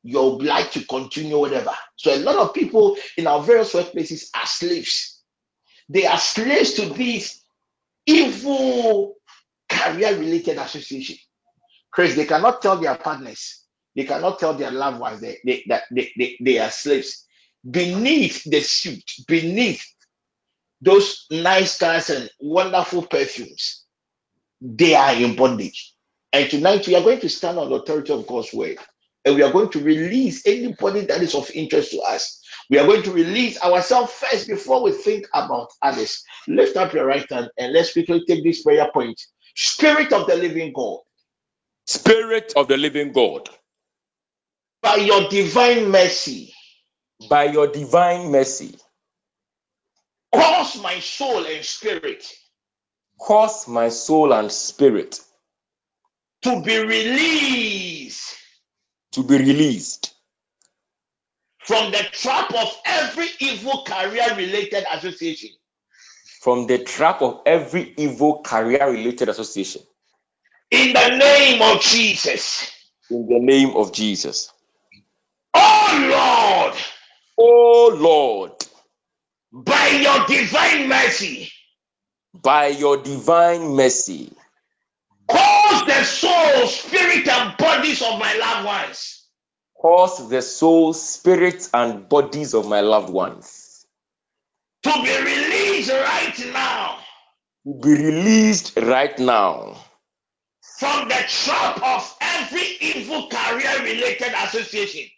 you're 0.02 0.34
obliged 0.34 0.72
to 0.72 0.84
continue 0.86 1.38
whatever. 1.38 1.72
So 1.96 2.14
a 2.14 2.18
lot 2.18 2.36
of 2.36 2.54
people 2.54 2.96
in 3.16 3.26
our 3.26 3.42
various 3.42 3.72
workplaces 3.72 4.28
are 4.34 4.46
slaves. 4.46 5.20
They 5.88 6.06
are 6.06 6.18
slaves 6.18 6.74
to 6.74 6.86
these 6.86 7.42
evil 8.06 9.14
career 9.68 10.16
related 10.18 10.58
association. 10.58 11.16
Chris, 11.90 12.14
they 12.14 12.24
cannot 12.24 12.62
tell 12.62 12.78
their 12.78 12.96
partners, 12.96 13.64
they 13.94 14.04
cannot 14.04 14.38
tell 14.38 14.54
their 14.54 14.70
loved 14.70 14.98
ones 14.98 15.20
they, 15.20 15.38
they, 15.44 15.64
that 15.68 15.82
they, 15.90 16.10
they, 16.16 16.36
they 16.40 16.58
are 16.58 16.70
slaves. 16.70 17.26
Beneath 17.68 18.42
the 18.44 18.60
suit, 18.60 19.04
beneath 19.28 19.84
those 20.80 21.26
nice 21.30 21.78
cars 21.78 22.10
and 22.10 22.28
wonderful 22.40 23.06
perfumes, 23.06 23.84
they 24.60 24.94
are 24.94 25.14
in 25.14 25.36
bondage. 25.36 25.94
And 26.32 26.50
tonight 26.50 26.86
we 26.88 26.96
are 26.96 27.02
going 27.02 27.20
to 27.20 27.28
stand 27.28 27.58
on 27.58 27.68
the 27.68 27.76
authority 27.76 28.12
of 28.12 28.26
God's 28.26 28.52
word. 28.52 28.78
And 29.24 29.36
we 29.36 29.43
are 29.43 29.53
going 29.53 29.70
to 29.70 29.81
release 29.81 30.47
anybody 30.47 31.03
that 31.03 31.23
is 31.23 31.35
of 31.35 31.51
interest 31.53 31.93
to 31.93 32.01
us. 32.01 32.43
We 32.70 32.78
are 32.78 32.86
going 32.86 33.03
to 33.05 33.12
release 33.12 33.61
ourselves 33.62 34.12
first 34.12 34.49
before 34.49 34.82
we 34.82 34.93
think 34.93 35.27
about 35.35 35.70
others. 35.82 36.24
Lift 36.49 36.77
up 36.77 36.93
your 36.94 37.07
right 37.07 37.31
hand 37.31 37.51
and 37.59 37.73
let's 37.73 37.93
quickly 37.93 38.24
take 38.27 38.44
this 38.44 38.62
prayer 38.62 38.90
point. 38.93 39.20
Spirit 39.57 40.12
of 40.12 40.27
the 40.27 40.36
living 40.36 40.73
God, 40.74 41.01
Spirit 41.86 42.55
of 42.57 42.69
the 42.69 42.77
living 42.77 43.12
God, 43.12 43.49
by 44.82 44.97
your 44.97 45.28
divine 45.28 45.90
mercy, 45.90 46.55
by 47.31 47.44
your 47.44 47.69
divine 47.69 48.31
mercy, 48.32 48.77
cause 50.35 50.82
my 50.82 51.01
soul 51.01 51.47
and 51.47 51.65
spirit 51.65 52.24
cause 53.20 53.69
my 53.69 53.89
soul 53.89 54.32
and 54.32 54.51
spirit 54.53 55.20
to 56.43 56.62
be 56.62 56.78
released 56.78 58.01
to 59.12 59.24
be 59.24 59.39
released 59.39 60.14
from 61.66 61.93
the 61.93 62.05
trap 62.12 62.52
of 62.55 62.68
every 62.86 63.28
evil 63.40 63.84
career 63.86 64.26
related 64.36 64.84
association 64.93 65.51
from 66.40 66.66
the 66.66 66.78
trap 66.78 67.22
of 67.22 67.43
every 67.47 67.94
evil 67.98 68.43
career 68.43 68.90
related 68.90 69.28
association. 69.28 69.82
in 70.70 70.93
the 70.93 71.09
name 71.16 71.62
of 71.62 71.80
Jesus. 71.82 72.70
In 73.10 73.26
the 73.28 73.39
name 73.40 73.76
of 73.76 73.93
Jesus. 73.93 74.52
Oh 75.55 76.68
Lord, 76.70 76.82
Oh 77.39 77.94
Lord, 77.98 78.52
by 79.52 79.89
your 79.89 80.26
divine 80.26 80.89
mercy, 80.89 81.51
by 82.34 82.68
your 82.68 82.98
divine 82.98 83.76
mercy, 83.76 84.32
cause 85.32 85.86
the 85.86 86.04
soul, 86.04 86.66
spirit, 86.68 87.28
and 87.28 87.56
bodies 87.59 88.02
of 88.02 88.18
my 88.18 88.34
loved 88.36 88.66
ones. 88.66 89.26
Cause 89.80 90.28
the 90.28 90.42
soul, 90.42 90.92
spirits, 90.94 91.70
and 91.74 92.09
bodies 92.09 92.54
of 92.54 92.68
my 92.68 92.80
loved 92.82 93.10
ones. 93.10 93.86
To 94.84 94.92
be 95.02 95.16
released 95.22 95.90
right 95.90 96.52
now. 96.52 96.98
To 97.66 97.80
be 97.82 97.90
released 97.94 98.76
right 98.76 99.18
now. 99.18 99.76
From 100.78 101.09
the 101.09 101.24
trap 101.28 101.82
of 101.82 102.16
every 102.20 102.76
evil 102.80 103.28
career 103.28 103.82
related 103.82 104.32
association. 104.44 105.10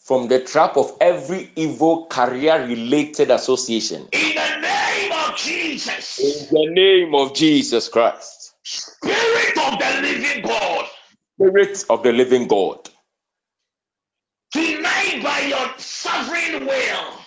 From 0.00 0.28
the 0.28 0.40
trap 0.40 0.76
of 0.76 0.96
every 1.00 1.50
evil 1.56 2.06
career 2.06 2.64
related 2.66 3.30
association. 3.30 4.08
in 4.12 4.34
the 4.36 4.60
name 4.60 5.12
of 5.12 5.36
Jesus. 5.36 6.20
In 6.20 6.48
the 6.50 6.66
name 6.72 7.14
of 7.14 7.34
Jesus 7.34 7.88
Christ, 7.88 8.35
Spirit 9.06 9.58
of 9.72 9.80
the 9.80 10.02
living 10.02 10.42
God, 10.44 10.86
Spirit 11.40 11.84
of 11.90 12.02
the 12.04 12.12
living 12.12 12.48
God, 12.48 12.88
tonight 14.52 15.20
by 15.22 15.40
your 15.40 15.68
sovereign 15.78 16.66
will, 16.66 17.18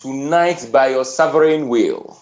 tonight 0.00 0.68
by 0.72 0.88
your 0.88 1.04
sovereign 1.04 1.68
will, 1.68 2.18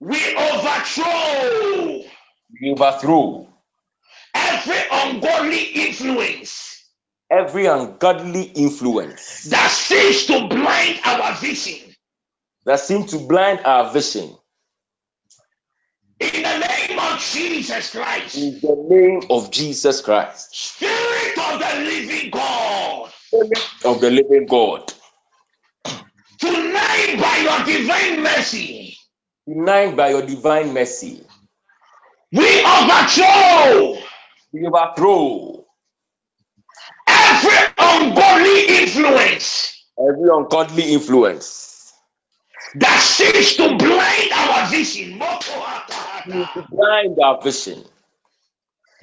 we 0.00 0.18
overthrow 0.36 2.02
we 2.60 2.72
overthrow 2.72 3.48
every 4.34 4.78
ungodly 4.92 5.62
influence 5.64 6.84
every 7.30 7.66
ungodly 7.66 8.42
influence 8.44 9.44
that 9.46 9.70
seeks 9.70 10.26
to 10.26 10.48
blind 10.48 11.00
our 11.04 11.34
vision. 11.36 11.94
that 12.66 12.80
seem 12.80 13.06
to 13.06 13.18
blind 13.18 13.60
our 13.64 13.92
vision. 13.92 14.30
In 16.20 16.42
the 16.42 16.58
name 16.58 16.98
of 16.98 17.09
Jesus 17.20 17.92
Christ, 17.92 18.36
In 18.36 18.60
the 18.60 18.76
name 18.88 19.22
of 19.30 19.50
Jesus 19.50 20.00
Christ, 20.02 20.54
Spirit 20.54 21.38
of 21.38 21.60
the 21.60 21.80
living 21.84 22.30
God, 22.30 23.10
Spirit 23.26 23.58
of 23.84 24.00
the 24.00 24.10
living 24.10 24.46
God, 24.46 24.92
tonight 26.38 27.16
by 27.20 27.38
your 27.42 27.64
divine 27.66 28.22
mercy, 28.22 28.96
tonight 29.48 29.96
by 29.96 30.10
your 30.10 30.22
divine 30.22 30.74
mercy, 30.74 31.24
we 32.32 32.64
overthrow 32.64 33.98
we 34.52 34.66
overthrow 34.66 35.64
every 37.08 37.74
ungodly 37.78 38.66
influence 38.82 39.84
every 39.98 40.30
ungodly 40.30 40.94
influence 40.94 41.92
that 42.76 43.00
seeks 43.00 43.56
to 43.56 43.76
blind 43.76 44.32
our 44.32 44.68
vision. 44.70 45.18
Blind 46.70 47.18
our 47.24 47.40
vision. 47.42 47.84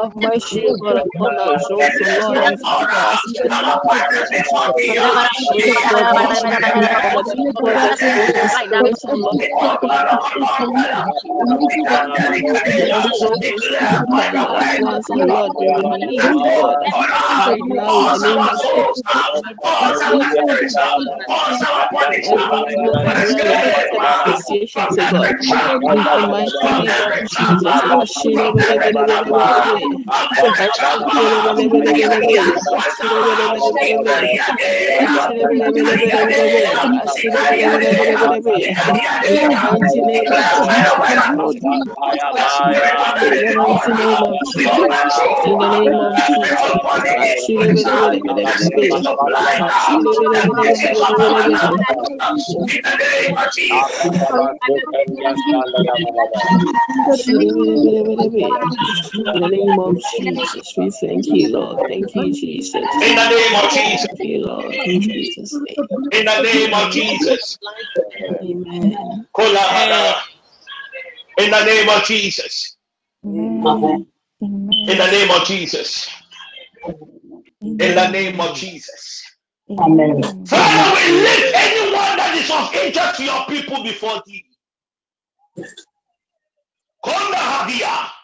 of 0.00 0.16
my 0.16 0.38
shield 0.38 0.80
upon 0.86 1.36
name 27.36 27.92
of 27.92 28.08
Jesus. 53.56 53.96
In 57.26 57.38
the 59.32 59.48
name 59.48 59.78
of 59.78 59.96
Jesus. 60.16 60.74
We 60.76 60.90
thank 60.90 61.32
you, 61.32 61.52
Lord. 61.52 61.80
Thank 61.88 62.14
you, 62.14 62.32
Jesus. 62.32 62.74
In 63.02 63.16
the 63.16 63.28
name 63.30 63.56
of 63.56 63.70
Jesus. 63.70 64.06
Thank 64.18 64.22
you, 64.22 64.46
Lord. 64.46 64.76
In 64.84 65.00
Jesus' 65.00 65.60
name. 65.60 65.76
In 66.12 66.26
the 66.26 66.42
name 66.42 66.74
of 66.74 66.92
Jesus. 66.92 67.58
Amen. 68.42 69.26
Kolabada. 69.36 70.22
In 71.38 71.50
the 71.50 71.64
name 71.64 71.88
of 71.90 72.04
Jesus. 72.04 72.76
Amen. 73.24 74.06
In 74.86 74.98
the 74.98 75.10
name 75.10 75.30
of 75.30 75.46
Jesus. 75.46 76.08
In 77.78 77.94
the 77.94 78.10
name 78.10 78.40
of 78.40 78.56
Jesus. 78.56 79.22
Amen. 79.70 80.22
Father, 80.46 80.96
we 80.96 81.20
lift 81.20 81.54
anyone 81.54 82.16
that 82.18 82.34
is 82.36 82.50
of 82.50 82.74
interest 82.84 83.16
to 83.18 83.24
your 83.24 83.46
people 83.46 83.84
before 83.84 84.20
thee. 84.26 84.44
Konda. 87.02 88.17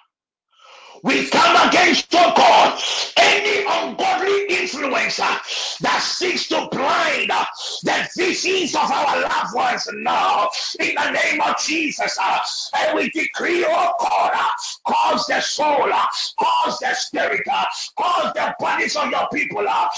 We 1.05 1.29
come 1.29 1.69
against, 1.69 2.09
oh 2.15 2.33
God, 2.37 2.81
any 3.19 3.61
ungodly 3.69 4.49
influencer 4.57 5.79
that 5.83 6.01
seeks 6.03 6.49
to 6.49 6.69
blind 6.73 7.31
uh, 7.31 7.45
the 7.85 8.09
visions 8.17 8.75
of 8.75 8.91
our 8.91 9.21
loved 9.23 9.55
ones 9.55 9.89
now. 9.97 10.49
In 10.81 10.95
the 10.97 11.11
name 11.11 11.43
of 11.43 11.59
Jesus, 11.61 12.19
uh, 12.23 12.39
and 12.79 12.97
we 12.97 13.11
decree, 13.11 13.67
oh 13.69 13.93
God, 14.01 14.33
uh, 14.35 14.49
cause 14.89 15.27
the 15.27 15.41
soul, 15.43 15.93
uh, 15.93 16.07
cause 16.41 16.79
the 16.81 16.95
spirit, 16.95 17.43
uh, 17.53 17.67
cause 17.99 18.33
the 18.35 18.55
bodies 18.59 18.97
of 18.97 19.11
your 19.11 19.29
people 19.33 19.67
uh, 19.69 19.89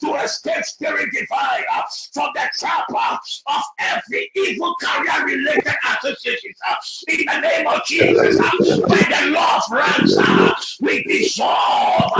to 0.00 0.14
escape 0.24 0.64
spirit 0.64 1.10
divine 1.12 1.64
uh, 1.74 1.82
from 2.12 2.30
the 2.34 2.48
trap 2.58 2.86
uh, 2.96 3.18
of 3.48 3.62
every 3.80 4.30
evil 4.36 4.74
career 4.80 5.26
related 5.26 5.74
association. 5.98 6.52
uh, 6.68 6.76
in 7.08 7.24
the 7.26 7.40
name 7.40 7.66
of 7.66 7.84
Jesus, 7.86 8.38
uh, 8.40 8.50
by 8.88 8.96
the 8.96 9.30
ranks, 9.72 10.16
uh, 10.18 10.54
we 10.80 11.02
dissolve, 11.04 12.12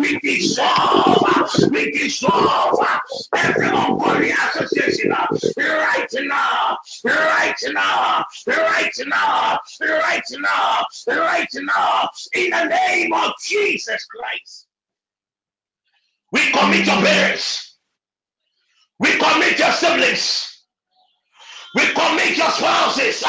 we 0.00 0.18
dissolve, 0.20 1.70
we 1.70 1.90
dissolve. 1.92 2.86
Every 3.34 3.66
ungodly 3.66 4.30
association 4.30 5.10
right 5.10 6.08
now, 6.14 6.78
right 7.04 7.54
now, 7.72 8.24
right 8.46 8.92
now, 8.98 9.58
right 9.80 10.22
now, 10.30 10.84
right 11.08 11.48
now, 11.54 12.10
in 12.34 12.50
the 12.50 12.64
name 12.64 13.12
of 13.14 13.32
Jesus 13.42 14.04
Christ. 14.06 14.66
We 16.32 16.50
commit 16.52 16.86
your 16.86 16.96
parents, 16.96 17.76
we 18.98 19.16
commit 19.18 19.58
your 19.58 19.72
siblings, 19.72 20.48
We 21.74 21.86
commit 21.92 22.36
your 22.38 22.50
spouses. 22.50 23.22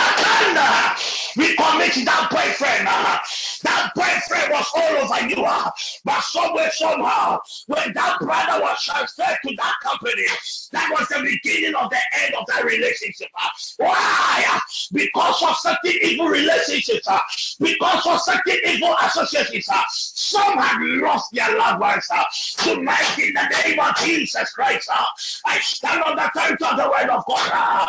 We 1.38 1.56
commit 1.56 1.94
that 2.06 2.30
boyfriend. 2.32 2.88
uh, 2.90 3.20
That 3.64 3.92
boyfriend 3.96 4.52
was 4.52 4.66
all 4.76 4.98
over 5.04 5.28
you. 5.30 5.46
uh, 5.46 5.70
But 6.04 6.22
somewhere, 6.22 6.72
somehow, 6.72 7.40
when 7.68 7.94
that 7.94 8.20
brother 8.20 8.62
was 8.62 8.84
transferred 8.84 9.38
to 9.46 9.56
that 9.58 9.74
company, 9.84 10.26
that 10.72 10.90
was 10.92 11.08
the 11.10 11.22
beginning 11.22 11.76
of 11.76 11.90
the 11.92 12.00
end 12.24 12.36
of 12.36 12.46
that 12.48 12.64
relationship. 12.66 13.30
uh. 13.38 13.50
Why? 13.78 14.60
Because 14.92 15.44
of 15.44 15.58
certain 15.58 16.00
evil 16.02 16.28
relationships. 16.28 17.08
uh, 17.08 17.20
Because 17.60 18.06
of 18.08 18.22
certain 18.22 18.60
evil 18.66 18.96
associations. 19.02 19.70
uh, 19.70 19.84
Some 19.92 20.58
have 20.58 20.82
lost 20.82 21.28
their 21.34 21.56
loved 21.58 21.80
ones. 21.82 22.08
uh, 22.12 22.24
Tonight, 22.64 23.20
in 23.20 23.34
the 23.34 23.44
name 23.64 23.80
of 23.80 23.96
Jesus 23.98 24.52
Christ, 24.54 24.90
uh, 24.92 25.06
I 25.46 25.60
stand 25.60 26.02
on 26.04 26.16
the 26.16 26.26
authority 26.28 26.66
of 26.66 26.78
the 26.78 26.90
word 26.90 27.10
of 27.10 27.24
God. 27.28 27.52
uh. 27.54 27.88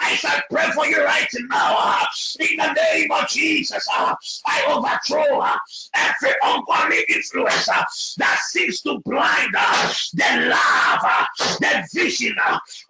I 0.00 0.16
shall 0.16 0.40
pray 0.50 0.70
for 0.72 0.86
you 0.86 1.04
right 1.10 1.28
now. 1.48 1.76
uh, 1.78 2.06
In 2.40 2.56
the 2.56 2.72
name 2.72 3.10
of 3.10 3.28
Jesus, 3.28 3.86
uh, 3.92 4.14
I 4.46 4.64
overthrow 4.68 5.40
uh, 5.40 5.56
every 5.94 6.34
ungodly 6.42 7.04
influence 7.08 7.66
that 8.18 8.38
seeks 8.48 8.82
to 8.82 8.98
blind 9.04 9.54
the 9.54 10.48
love, 10.48 11.26
the 11.60 11.88
vision 11.94 12.34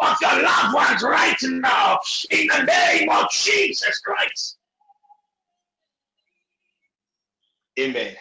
of 0.01 0.17
your 0.21 0.43
loved 0.43 0.75
ones 0.75 1.03
right 1.03 1.37
now. 1.43 1.99
In 2.31 2.47
the 2.49 2.63
name 2.65 3.09
of 3.11 3.31
Jesus 3.31 3.99
Christ. 4.01 4.57
Amen. 7.79 8.15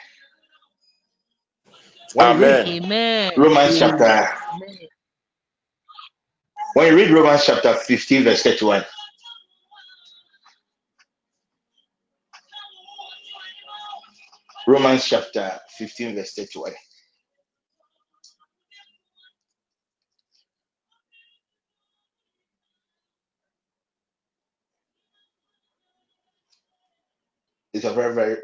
When 2.14 2.38
you 2.38 2.42
read 2.46 2.68
Amen. 2.68 2.84
Amen. 2.84 3.32
Romans 3.38 3.78
chapter, 3.78 4.30
Amen. 4.54 4.78
when 6.74 6.88
you 6.88 6.96
read 6.96 7.12
Romans 7.12 7.44
chapter 7.46 7.74
15, 7.74 8.24
verse 8.24 8.44
31, 8.44 8.84
Romans 14.70 15.04
chapter 15.04 15.52
15, 15.80 16.14
verse 16.14 16.34
31, 16.36 16.74
it's 27.74 27.84
a 27.84 27.91
very, 27.94 28.14
very, 28.14 28.38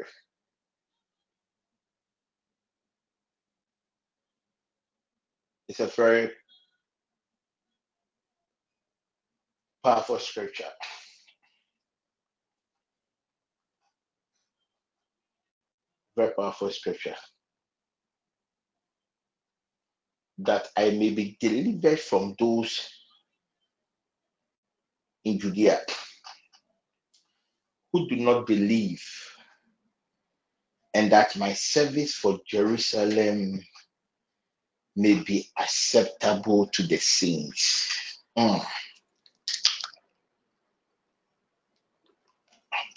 it's 5.68 5.78
a 5.78 5.86
very 5.86 6.32
powerful 9.84 10.18
scripture. 10.18 10.64
Very 16.16 16.32
powerful 16.34 16.70
scripture. 16.70 17.16
That 20.38 20.68
I 20.76 20.90
may 20.90 21.10
be 21.10 21.36
delivered 21.40 22.00
from 22.00 22.34
those 22.38 22.88
in 25.24 25.38
Judea 25.38 25.80
who 27.92 28.08
do 28.08 28.16
not 28.16 28.46
believe, 28.46 29.04
and 30.94 31.12
that 31.12 31.36
my 31.36 31.52
service 31.54 32.14
for 32.14 32.38
Jerusalem 32.46 33.62
may 34.96 35.14
be 35.22 35.48
acceptable 35.58 36.66
to 36.68 36.82
the 36.84 36.96
saints. 36.98 37.88
Mm. 38.38 38.64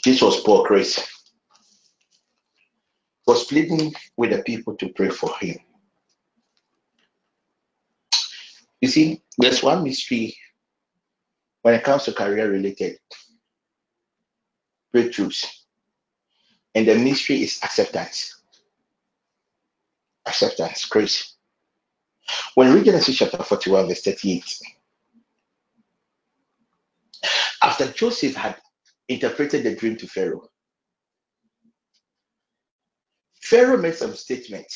This 0.03 0.21
was 0.21 0.41
Paul 0.41 0.65
Chris 0.65 1.07
was 3.29 3.43
pleading 3.43 3.93
with 4.17 4.31
the 4.31 4.41
people 4.41 4.75
to 4.75 4.89
pray 4.89 5.09
for 5.09 5.29
him. 5.39 5.55
You 8.81 8.87
see, 8.87 9.21
there's 9.37 9.61
one 9.61 9.83
mystery 9.83 10.35
when 11.61 11.75
it 11.75 11.83
comes 11.83 12.05
to 12.05 12.13
career 12.13 12.49
related 12.49 12.97
breakthroughs, 14.91 15.45
and 16.73 16.87
the 16.87 16.95
mystery 16.95 17.43
is 17.43 17.59
acceptance. 17.61 18.41
Acceptance, 20.25 20.85
grace. 20.85 21.35
When 22.55 22.69
we 22.69 22.77
read 22.77 22.85
Genesis 22.85 23.17
chapter 23.17 23.43
41, 23.43 23.89
verse 23.89 24.01
38, 24.01 24.59
after 27.61 27.91
Joseph 27.91 28.33
had 28.33 28.55
interpreted 29.07 29.65
the 29.65 29.75
dream 29.75 29.97
to 29.97 30.07
Pharaoh, 30.07 30.48
Pharaoh 33.49 33.77
made 33.77 33.95
some 33.95 34.13
statement. 34.15 34.67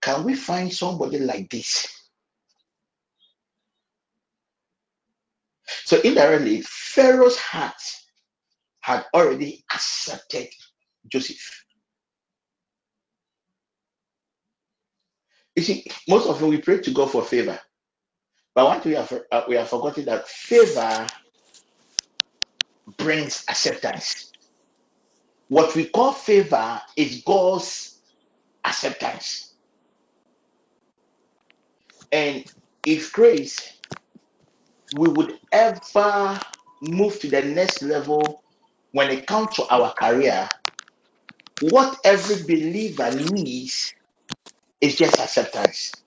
Can 0.00 0.24
we 0.24 0.34
find 0.34 0.72
somebody 0.72 1.18
like 1.18 1.50
this? 1.50 1.88
So 5.84 6.00
indirectly, 6.00 6.62
Pharaoh's 6.62 7.38
heart 7.38 7.74
had 8.80 9.04
already 9.14 9.64
accepted 9.72 10.48
Joseph. 11.08 11.64
You 15.56 15.62
see, 15.62 15.86
most 16.08 16.26
often 16.28 16.48
we 16.48 16.58
pray 16.62 16.80
to 16.80 16.90
God 16.92 17.10
for 17.10 17.22
favor, 17.22 17.60
but 18.54 18.82
thing 18.82 18.92
we 18.92 18.96
have 18.96 19.12
uh, 19.32 19.42
we 19.48 19.56
have 19.56 19.68
forgotten 19.68 20.06
that 20.06 20.28
favor 20.28 21.06
brings 22.98 23.44
acceptance. 23.48 24.31
What 25.52 25.76
we 25.76 25.86
call 25.90 26.12
favor 26.14 26.80
is 26.96 27.22
God's 27.26 28.00
acceptance, 28.64 29.54
and 32.12 32.44
if 32.86 33.12
grace 33.12 33.78
we 34.90 35.08
would 35.08 35.38
ever 35.52 36.40
move 36.82 37.20
to 37.20 37.28
the 37.30 37.42
next 37.42 37.82
level 37.82 38.42
when 38.92 39.10
it 39.10 39.26
comes 39.26 39.56
to 39.56 39.68
our 39.68 39.92
career, 39.94 40.48
what 41.60 41.98
every 42.04 42.42
believer 42.44 43.10
needs 43.12 43.94
is 44.80 44.96
just 44.96 45.20
acceptance. 45.20 46.02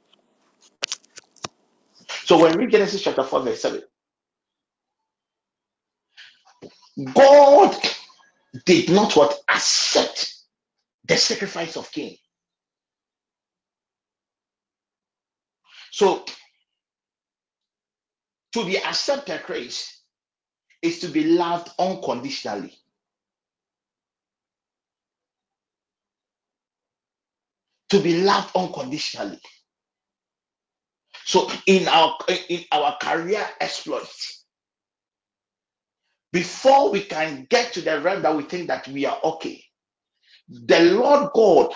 So 2.26 2.40
when 2.40 2.54
we 2.58 2.66
read 2.66 2.72
Genesis 2.72 3.04
chapter 3.04 3.24
4, 3.24 3.42
verse 3.44 3.62
7, 3.62 3.84
God 7.14 7.78
did 8.66 8.90
not 8.90 9.16
what 9.16 9.38
accept 9.50 10.34
the 11.06 11.18
sacrifice 11.18 11.78
of 11.78 11.92
Cain. 11.92 12.18
So 15.92 16.26
to 18.54 18.66
be 18.66 18.78
accepted 18.78 19.44
grace 19.46 20.02
is 20.82 21.00
to 21.00 21.08
be 21.08 21.24
loved 21.26 21.70
unconditionally. 21.80 22.78
To 27.90 28.00
be 28.02 28.22
loved 28.22 28.56
unconditionally. 28.56 29.40
So 31.26 31.50
in 31.66 31.88
our 31.88 32.18
in 32.50 32.64
our 32.72 32.98
career 33.02 33.48
exploits, 33.60 34.45
before 36.36 36.92
we 36.92 37.00
can 37.00 37.48
get 37.50 37.72
to 37.72 37.80
the 37.80 38.02
realm 38.02 38.22
that 38.22 38.36
we 38.36 38.44
think 38.44 38.68
that 38.68 38.86
we 38.90 39.06
are 39.06 39.18
okay, 39.24 39.64
the 40.50 40.82
Lord 40.82 41.32
God 41.34 41.74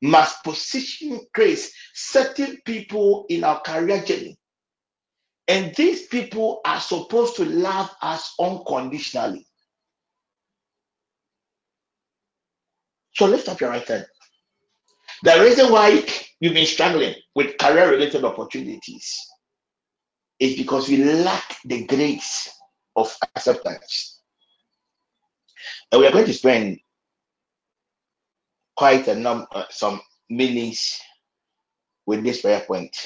must 0.00 0.42
position 0.42 1.20
grace 1.34 1.70
certain 1.92 2.56
people 2.64 3.26
in 3.28 3.44
our 3.44 3.60
career 3.60 4.02
journey. 4.02 4.38
And 5.46 5.74
these 5.76 6.06
people 6.06 6.62
are 6.64 6.80
supposed 6.80 7.36
to 7.36 7.44
love 7.44 7.94
us 8.00 8.32
unconditionally. 8.40 9.46
So 13.14 13.26
lift 13.26 13.46
up 13.50 13.60
your 13.60 13.68
right 13.68 13.86
hand. 13.86 14.06
The 15.22 15.38
reason 15.42 15.70
why 15.70 16.02
you've 16.40 16.54
been 16.54 16.64
struggling 16.64 17.14
with 17.34 17.58
career 17.58 17.90
related 17.90 18.24
opportunities 18.24 19.18
is 20.40 20.56
because 20.56 20.88
we 20.88 20.96
lack 20.96 21.58
the 21.66 21.84
grace 21.84 22.54
of 22.98 23.16
acceptance. 23.36 24.20
And 25.90 26.00
we 26.00 26.06
are 26.06 26.12
going 26.12 26.26
to 26.26 26.34
spend 26.34 26.78
quite 28.76 29.08
a 29.08 29.14
number, 29.14 29.46
uh, 29.52 29.64
some 29.70 30.00
minutes 30.28 31.00
with 32.06 32.22
this 32.22 32.40
prayer 32.40 32.60
point. 32.60 32.96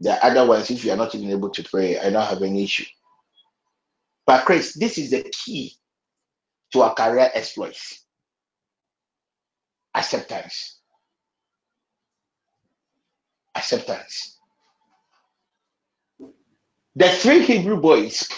The 0.00 0.24
other 0.24 0.46
ones, 0.46 0.70
if 0.70 0.84
you 0.84 0.92
are 0.92 0.96
not 0.96 1.14
even 1.14 1.30
able 1.30 1.50
to 1.50 1.62
pray, 1.62 1.98
I 1.98 2.10
don't 2.10 2.26
have 2.26 2.42
any 2.42 2.64
issue. 2.64 2.84
But 4.26 4.44
Chris, 4.44 4.74
this 4.74 4.98
is 4.98 5.10
the 5.10 5.22
key 5.44 5.74
to 6.72 6.82
our 6.82 6.94
career 6.94 7.30
exploits 7.32 8.06
acceptance. 9.96 10.80
Acceptance. 13.54 14.35
The 16.96 17.10
three 17.10 17.40
Hebrew 17.44 17.80
boys, 17.80 18.28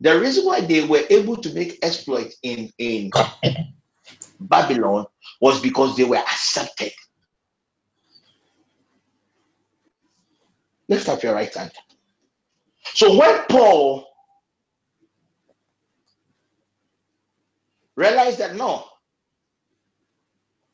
the 0.00 0.18
reason 0.20 0.46
why 0.46 0.60
they 0.62 0.84
were 0.84 1.04
able 1.10 1.36
to 1.38 1.52
make 1.54 1.80
exploits 1.82 2.36
in, 2.42 2.70
in 2.78 3.10
Babylon 4.40 5.06
was 5.40 5.60
because 5.60 5.96
they 5.96 6.04
were 6.04 6.16
accepted. 6.16 6.92
Lift 10.88 11.08
up 11.08 11.22
your 11.22 11.34
right 11.34 11.54
hand. 11.54 11.72
So 12.94 13.18
when 13.18 13.44
Paul 13.48 14.06
realized 17.96 18.38
that 18.38 18.56
no, 18.56 18.84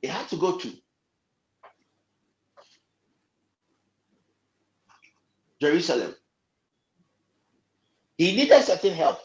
he 0.02 0.08
had 0.08 0.28
to 0.30 0.36
go 0.36 0.58
to 0.58 0.72
Jerusalem, 5.60 6.14
he 8.18 8.36
needed 8.36 8.64
certain 8.64 8.94
help. 8.94 9.20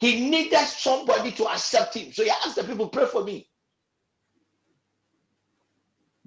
He 0.00 0.28
needed 0.30 0.58
somebody 0.66 1.32
to 1.32 1.46
accept 1.48 1.96
him. 1.96 2.12
So 2.12 2.24
he 2.24 2.30
asked 2.30 2.56
the 2.56 2.64
people, 2.64 2.88
pray 2.88 3.06
for 3.06 3.24
me. 3.24 3.48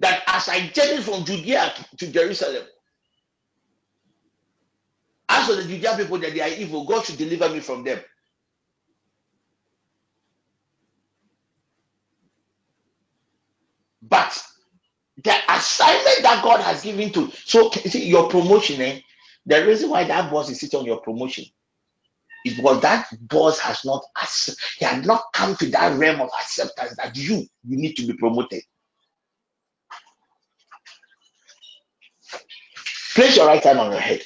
That 0.00 0.22
as 0.28 0.48
I 0.48 0.68
journey 0.68 1.02
from 1.02 1.24
Judea 1.24 1.72
to 1.98 2.08
Jerusalem, 2.12 2.64
as 5.28 5.46
for 5.48 5.56
the 5.56 5.64
Judea 5.64 5.96
people 5.96 6.18
that 6.18 6.34
they 6.34 6.40
are 6.40 6.48
evil, 6.48 6.84
God 6.86 7.04
should 7.04 7.18
deliver 7.18 7.48
me 7.50 7.60
from 7.60 7.84
them. 7.84 8.00
But 14.02 14.42
the 15.22 15.34
assignment 15.48 16.22
that 16.22 16.42
God 16.42 16.60
has 16.60 16.82
given 16.82 17.12
to 17.12 17.30
so 17.44 17.70
see 17.70 18.08
your 18.08 18.28
promotion, 18.28 18.80
eh? 18.80 19.00
The 19.46 19.66
reason 19.66 19.90
why 19.90 20.04
that 20.04 20.30
boss 20.30 20.50
is 20.50 20.60
sitting 20.60 20.80
on 20.80 20.86
your 20.86 21.00
promotion 21.00 21.44
is 22.44 22.54
because 22.54 22.80
that 22.82 23.08
boss 23.22 23.58
has 23.58 23.84
not 23.84 24.04
accept, 24.22 24.58
he 24.78 24.84
had 24.84 25.06
not 25.06 25.24
come 25.32 25.56
to 25.56 25.66
that 25.70 25.98
realm 25.98 26.20
of 26.20 26.30
acceptance 26.38 26.96
that 26.96 27.16
you 27.16 27.46
you 27.66 27.76
need 27.76 27.94
to 27.94 28.06
be 28.06 28.14
promoted. 28.14 28.62
Place 33.14 33.36
your 33.36 33.46
right 33.46 33.62
hand 33.62 33.80
on 33.80 33.90
your 33.90 34.00
head. 34.00 34.22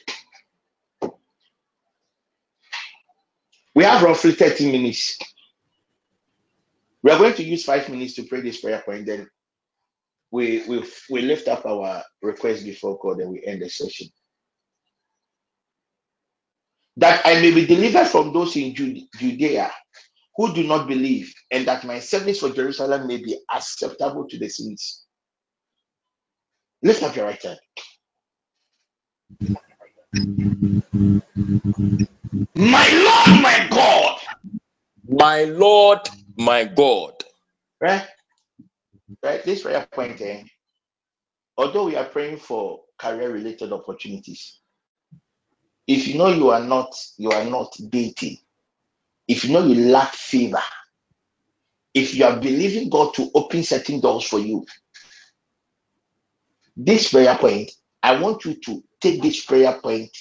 We 3.74 3.84
have 3.84 4.02
roughly 4.02 4.32
30 4.32 4.70
minutes. 4.70 5.18
We 7.02 7.10
are 7.10 7.18
going 7.18 7.34
to 7.34 7.42
use 7.42 7.64
five 7.64 7.88
minutes 7.88 8.14
to 8.14 8.24
pray 8.24 8.42
this 8.42 8.60
prayer 8.60 8.82
point. 8.84 9.06
Then 9.06 9.28
we 10.32 10.64
we 10.68 10.84
we 11.10 11.22
lift 11.22 11.48
up 11.48 11.66
our 11.66 12.04
request 12.22 12.64
before 12.64 12.98
God 13.02 13.20
and 13.20 13.32
we 13.32 13.44
end 13.46 13.62
the 13.62 13.70
session. 13.70 14.08
That 16.98 17.22
I 17.26 17.40
may 17.40 17.52
be 17.54 17.66
delivered 17.66 18.06
from 18.08 18.32
those 18.32 18.56
in 18.56 18.74
Judea 18.74 19.72
who 20.36 20.54
do 20.54 20.64
not 20.64 20.88
believe, 20.88 21.32
and 21.52 21.66
that 21.66 21.84
my 21.84 22.00
service 22.00 22.40
for 22.40 22.50
Jerusalem 22.50 23.06
may 23.08 23.18
be 23.18 23.38
acceptable 23.54 24.28
to 24.28 24.38
the 24.38 24.48
saints. 24.48 25.04
Lift 26.82 27.02
up 27.02 27.16
your 27.16 27.26
right 27.26 27.42
hand. 27.42 27.58
My 32.56 32.88
Lord, 32.92 33.42
my 33.42 33.68
God. 33.70 34.20
My 35.08 35.44
Lord, 35.44 36.00
my 36.38 36.64
God. 36.64 37.14
Right? 37.80 38.06
Right? 39.22 39.44
This 39.44 39.62
prayer 39.62 39.86
point, 39.92 40.20
eh, 40.20 40.44
although 41.56 41.86
we 41.86 41.96
are 41.96 42.04
praying 42.04 42.38
for 42.38 42.82
career 42.98 43.32
related 43.32 43.72
opportunities, 43.72 44.60
if 45.86 46.06
you 46.06 46.16
know 46.16 46.28
you 46.28 46.50
are 46.50 46.64
not 46.64 46.94
you 47.18 47.30
are 47.30 47.44
not 47.44 47.76
dating, 47.88 48.38
if 49.26 49.44
you 49.44 49.52
know 49.52 49.64
you 49.64 49.90
lack 49.90 50.14
favor, 50.14 50.62
if 51.94 52.14
you 52.14 52.24
are 52.24 52.38
believing 52.38 52.88
God 52.88 53.14
to 53.14 53.30
open 53.34 53.62
certain 53.62 54.00
doors 54.00 54.24
for 54.24 54.38
you, 54.38 54.64
this 56.76 57.10
prayer 57.10 57.36
point, 57.36 57.70
I 58.02 58.18
want 58.18 58.44
you 58.44 58.54
to 58.54 58.82
take 59.00 59.20
this 59.20 59.44
prayer 59.44 59.78
point 59.82 60.16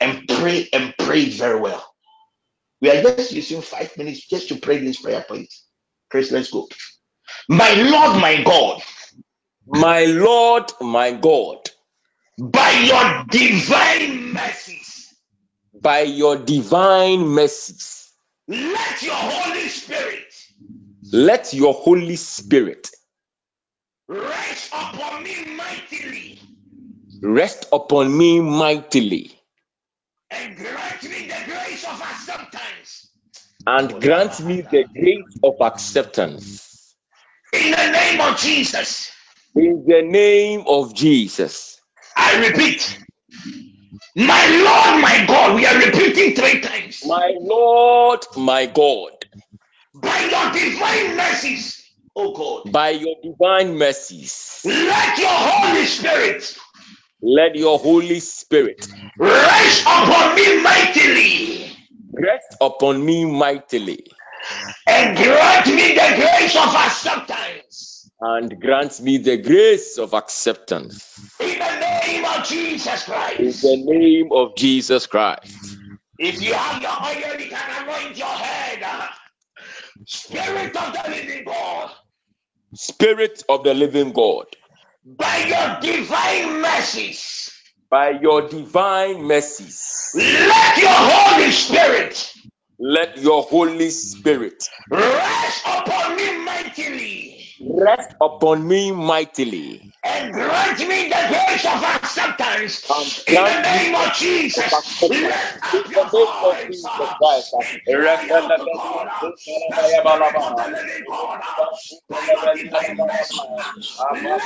and 0.00 0.26
pray 0.28 0.68
and 0.72 0.94
pray 0.98 1.28
very 1.28 1.60
well. 1.60 1.94
We 2.80 2.90
are 2.90 3.02
just 3.02 3.32
using 3.32 3.62
five 3.62 3.96
minutes 3.96 4.26
just 4.26 4.48
to 4.48 4.56
pray 4.56 4.78
this 4.78 5.00
prayer 5.00 5.24
point. 5.26 5.52
Chris, 6.10 6.30
let's 6.30 6.50
go. 6.50 6.68
My 7.48 7.74
Lord, 7.74 8.20
my 8.20 8.42
God, 8.44 8.82
My 9.66 10.04
Lord, 10.06 10.72
my 10.80 11.12
God. 11.12 11.58
by 12.38 12.70
your 12.72 13.24
divine 13.30 14.32
mercies, 14.34 15.14
By 15.80 16.02
your 16.02 16.36
divine 16.38 17.20
mercies, 17.28 18.12
let 18.48 19.02
your 19.02 19.14
Holy 19.16 19.68
Spirit 19.68 20.34
let 21.12 21.54
your 21.54 21.74
Holy 21.74 22.16
Spirit 22.16 22.90
rest 24.08 24.72
upon 24.72 25.22
me 25.24 25.56
mightily 25.56 26.40
rest 27.22 27.66
upon 27.72 28.16
me 28.16 28.40
mightily 28.40 29.32
and 30.30 30.56
grant 30.56 31.02
me 31.04 31.28
the 31.28 31.42
grace 31.46 31.84
of 31.84 32.00
acceptance. 32.02 33.10
and 33.66 34.00
grant 34.02 34.40
me 34.40 34.62
the 34.62 34.86
grace 35.00 35.38
of 35.44 35.54
acceptance. 35.60 36.63
In 37.54 37.72
the 37.72 37.90
name 37.92 38.20
of 38.22 38.38
Jesus, 38.38 39.12
In 39.56 39.84
the 39.86 40.02
name 40.02 40.64
of 40.68 40.94
Jesus. 40.94 41.80
I 42.16 42.48
repeat, 42.48 42.98
my 44.16 44.46
Lord, 44.64 45.02
my 45.02 45.24
God, 45.28 45.56
we 45.56 45.66
are 45.66 45.76
repeating 45.78 46.34
three 46.36 46.60
times. 46.60 47.02
My 47.06 47.32
Lord, 47.40 48.20
my 48.36 48.66
God, 48.66 49.12
By 49.94 50.20
your 50.20 50.52
divine 50.52 51.16
mercies, 51.16 51.84
oh 52.16 52.34
God, 52.34 52.72
by 52.72 52.90
your 52.90 53.16
divine 53.22 53.76
mercies, 53.78 54.60
let 54.64 55.18
your 55.18 55.28
Holy 55.30 55.86
Spirit 55.86 56.56
let 57.22 57.56
your 57.56 57.78
Holy 57.78 58.20
Spirit 58.20 58.86
rest 59.18 59.82
upon 59.82 60.36
me 60.36 60.62
mightily. 60.62 61.76
rest 62.12 62.56
upon 62.60 63.04
me 63.04 63.24
mightily 63.26 64.04
and 64.86 65.16
grant 65.16 65.66
me 65.68 65.94
the 65.94 66.14
grace 66.16 66.56
of 66.56 66.74
acceptance. 66.74 68.10
and 68.20 68.60
grant 68.60 69.00
me 69.02 69.18
the 69.18 69.38
grace 69.38 69.98
of 69.98 70.14
acceptance. 70.14 71.18
In 71.40 71.58
the 71.58 72.00
name 72.06 72.24
of 72.24 72.46
Jesus 72.46 73.04
Christ. 73.04 73.64
In 73.64 73.86
the 73.86 73.92
name 73.98 74.28
of 74.32 74.56
Jesus 74.56 75.06
Christ. 75.06 75.78
If 76.18 76.42
you 76.42 76.54
have 76.54 76.82
your 76.82 76.92
oil, 76.92 77.40
you 77.40 77.50
can 77.50 77.84
anoint 77.84 78.16
your 78.16 78.26
head. 78.28 79.10
Spirit 80.06 80.76
of 80.76 80.92
the 80.94 81.10
living 81.10 81.44
God, 81.44 81.90
Spirit 82.74 83.42
of 83.48 83.64
the 83.64 83.74
living 83.74 84.12
God, 84.12 84.46
by 85.06 85.38
your 85.46 85.80
divine 85.80 86.60
mercies, 86.62 87.52
by 87.90 88.10
your 88.20 88.48
divine 88.48 89.22
mercies, 89.22 90.10
let 90.16 90.78
your 90.78 90.90
Holy 90.90 91.52
Spirit 91.52 92.34
let 92.78 93.18
your 93.18 93.42
Holy 93.44 93.90
Spirit 93.90 94.68
rest 94.90 95.62
upon 95.66 96.16
me 96.16 96.44
mightily 96.44 97.33
rest 97.68 98.14
upon 98.20 98.66
me 98.68 98.92
mightily 98.92 99.92
and 100.04 100.32
grant 100.32 100.78
me 100.80 101.08
the 101.08 101.26
grace 101.28 101.66
of 101.66 101.82
acceptance. 101.84 102.84
In 103.28 103.44
the 103.44 103.62
name 103.62 103.94
the 103.94 103.96
of 103.96 104.12
grace 104.18 104.56
of 104.58 104.72
Jesus, 104.72 104.72
acceptance. 104.74 105.36
lift 105.64 105.64
up 105.64 105.90
your 105.90 106.08
voice 106.10 106.66
Jesus 106.68 106.84
uh, 106.84 107.14
Christ. 107.18 107.54
and 107.56 107.82
cry 107.86 108.28
out 108.34 108.54
to 108.56 108.66
God, 108.72 109.08
uh, 109.08 109.30
the 109.48 109.58
Spirit 109.72 110.34
of 110.36 110.56
the 110.56 110.64
living 110.64 111.04
God, 111.08 111.40
uh, 111.58 111.66
by 112.10 112.30
your 112.32 112.48
divine 112.54 112.98
uh, 113.48 113.64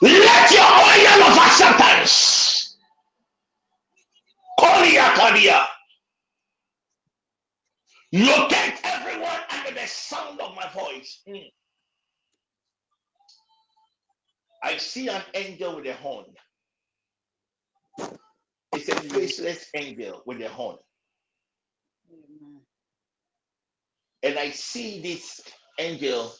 Let 0.00 0.50
your 0.50 0.62
oil 0.62 1.30
of 1.30 1.38
acceptance, 1.38 2.76
Kolia 4.58 5.14
Kalia, 5.14 5.66
locate 8.12 8.74
everyone 8.84 9.40
under 9.50 9.80
the 9.80 9.86
sound 9.86 10.40
of 10.40 10.54
my 10.54 10.68
voice. 10.72 11.22
Mm. 11.28 11.50
I 14.62 14.76
see 14.76 15.08
an 15.08 15.22
angel 15.34 15.76
with 15.76 15.86
a 15.86 15.94
horn. 15.94 16.26
It's 18.72 18.88
a 18.88 18.96
faceless 18.96 19.66
angel 19.74 20.22
with 20.26 20.40
a 20.42 20.48
horn. 20.48 20.76
And 24.22 24.38
I 24.38 24.50
see 24.50 25.00
this 25.00 25.40
angel 25.78 26.32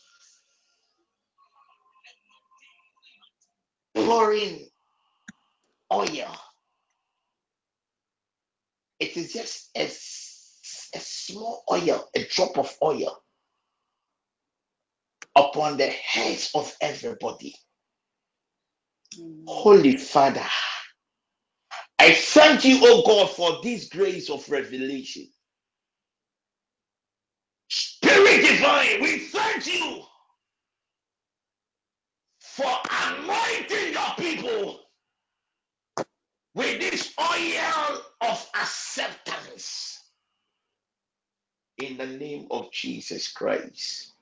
pouring 4.07 4.69
oil. 5.93 6.37
It 9.01 9.17
is 9.17 9.33
just 9.33 9.71
a, 9.77 9.85
a 9.85 11.01
small 11.01 11.65
oil, 11.73 12.09
a 12.17 12.25
drop 12.25 12.59
of 12.59 12.75
oil 12.83 13.19
upon 15.37 15.77
the 15.79 15.89
heads 15.89 16.51
of 16.55 16.75
everybody. 16.81 17.55
Mm. 19.21 19.45
Holy 19.47 19.97
Father, 19.99 20.45
I 21.99 22.13
thank 22.15 22.65
you, 22.65 22.81
oh 22.83 23.03
God, 23.07 23.31
for 23.35 23.63
this 23.63 23.89
grace 23.89 24.31
of 24.31 24.49
revelation. 24.51 25.29
Spirit 27.71 28.43
divine, 28.47 29.03
we 29.03 29.19
thank 29.21 29.67
you 29.67 30.03
for 32.59 32.75
anointing 32.91 33.93
your 33.93 34.15
people 34.19 34.81
with 36.57 36.81
this 36.81 37.15
oil 37.21 38.03
of 38.21 38.51
acceptance 38.61 40.01
in 41.79 41.97
the 41.97 42.07
name 42.07 42.49
of 42.51 42.73
Jesus 42.73 43.31
Christ. 43.31 44.15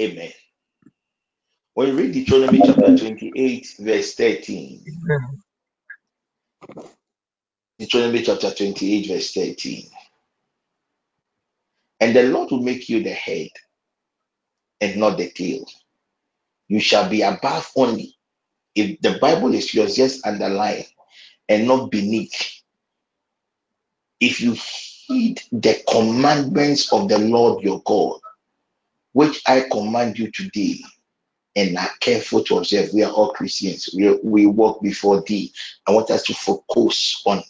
Amen. 0.00 0.30
When 1.74 1.88
you 1.88 1.96
read 1.96 2.12
Deuteronomy 2.12 2.62
chapter 2.62 2.96
28, 2.96 3.76
verse 3.80 4.14
13, 4.14 4.84
Deuteronomy 7.80 8.22
chapter 8.22 8.54
28, 8.54 9.08
verse 9.08 9.32
13, 9.32 9.88
and 11.98 12.14
the 12.14 12.22
Lord 12.24 12.52
will 12.52 12.62
make 12.62 12.88
you 12.88 13.02
the 13.02 13.10
head 13.10 13.48
and 14.80 14.96
not 14.96 15.18
the 15.18 15.30
tail. 15.30 15.66
You 16.74 16.80
shall 16.80 17.08
be 17.08 17.22
above 17.22 17.70
only. 17.76 18.16
If 18.74 19.00
the 19.00 19.16
Bible 19.20 19.54
is 19.54 19.72
yours, 19.72 19.94
just 19.94 20.26
underline 20.26 20.82
and 21.48 21.68
not 21.68 21.92
beneath. 21.92 22.34
If 24.18 24.40
you 24.40 24.56
heed 24.56 25.40
the 25.52 25.80
commandments 25.88 26.92
of 26.92 27.08
the 27.08 27.20
Lord 27.20 27.62
your 27.62 27.80
God, 27.84 28.18
which 29.12 29.40
I 29.46 29.68
command 29.70 30.18
you 30.18 30.32
today, 30.32 30.80
and 31.54 31.78
are 31.78 31.90
careful 32.00 32.42
to 32.42 32.58
observe, 32.58 32.92
we 32.92 33.04
are 33.04 33.12
all 33.12 33.30
Christians. 33.32 33.90
We, 33.96 34.12
we 34.24 34.46
walk 34.46 34.82
before 34.82 35.22
thee. 35.22 35.52
I 35.86 35.92
want 35.92 36.10
us 36.10 36.24
to 36.24 36.34
focus 36.34 37.22
on 37.24 37.40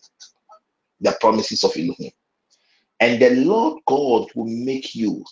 the 1.00 1.16
promises 1.18 1.64
of 1.64 1.70
Elohim. 1.78 2.12
And 3.00 3.22
the 3.22 3.30
Lord 3.36 3.80
God 3.86 4.28
will 4.34 4.50
make 4.50 4.94
you. 4.94 5.24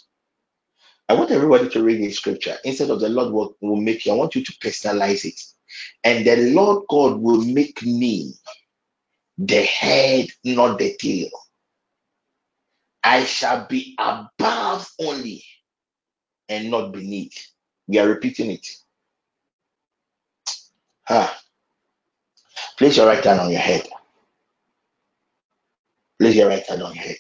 I 1.12 1.14
want 1.14 1.30
everybody 1.30 1.68
to 1.68 1.82
read 1.82 1.98
the 2.00 2.10
scripture. 2.10 2.56
Instead 2.64 2.88
of 2.88 3.00
the 3.00 3.10
Lord 3.10 3.34
will, 3.34 3.54
will 3.60 3.76
make 3.76 4.06
you, 4.06 4.12
I 4.12 4.16
want 4.16 4.34
you 4.34 4.42
to 4.42 4.52
personalize 4.54 5.26
it. 5.26 5.38
And 6.04 6.26
the 6.26 6.36
Lord 6.54 6.86
God 6.88 7.20
will 7.20 7.44
make 7.44 7.82
me 7.82 8.32
the 9.36 9.60
head, 9.62 10.28
not 10.42 10.78
the 10.78 10.96
tail. 10.98 11.28
I 13.04 13.24
shall 13.24 13.66
be 13.66 13.94
above 13.98 14.90
only 14.98 15.44
and 16.48 16.70
not 16.70 16.92
beneath. 16.92 17.48
We 17.86 17.98
are 17.98 18.08
repeating 18.08 18.52
it. 18.52 18.66
Ah, 21.10 21.38
place 22.78 22.96
your 22.96 23.06
right 23.06 23.22
hand 23.22 23.40
on 23.40 23.50
your 23.50 23.60
head. 23.60 23.86
Place 26.18 26.36
your 26.36 26.48
right 26.48 26.66
hand 26.66 26.82
on 26.82 26.94
your 26.94 27.04
head. 27.04 27.18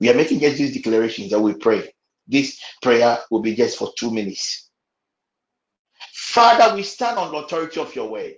We 0.00 0.10
are 0.10 0.14
making 0.14 0.40
just 0.40 0.58
these 0.58 0.74
declarations 0.74 1.30
that 1.32 1.40
we 1.40 1.54
pray. 1.54 1.92
This 2.30 2.60
prayer 2.82 3.18
will 3.30 3.42
be 3.42 3.56
just 3.56 3.78
for 3.78 3.92
two 3.98 4.12
minutes. 4.12 4.70
Father, 6.12 6.74
we 6.76 6.84
stand 6.84 7.18
on 7.18 7.32
the 7.32 7.38
authority 7.38 7.80
of 7.80 7.94
your 7.96 8.10
word. 8.10 8.34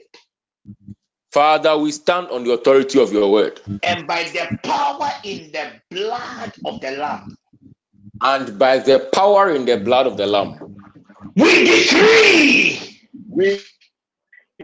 Father, 1.32 1.76
we 1.78 1.92
stand 1.92 2.28
on 2.28 2.44
the 2.44 2.52
authority 2.52 3.00
of 3.00 3.12
your 3.12 3.30
word 3.32 3.60
And 3.82 4.06
by 4.06 4.24
the 4.24 4.58
power 4.64 5.10
in 5.24 5.52
the 5.52 5.72
blood 5.90 6.52
of 6.66 6.80
the 6.80 6.92
Lamb, 6.92 7.36
and 8.22 8.58
by 8.58 8.78
the 8.78 9.08
power 9.14 9.50
in 9.54 9.66
the 9.66 9.78
blood 9.78 10.06
of 10.06 10.16
the 10.16 10.26
Lamb, 10.26 10.58
we 11.36 11.64
decree 11.66 13.00
we 13.28 13.60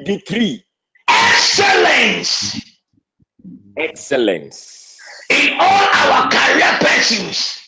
decree 0.04 0.64
excellence 1.08 2.60
excellence 3.78 4.98
in 5.30 5.54
all 5.60 5.88
our 5.94 6.30
career 6.30 6.78
pursuits. 6.80 7.67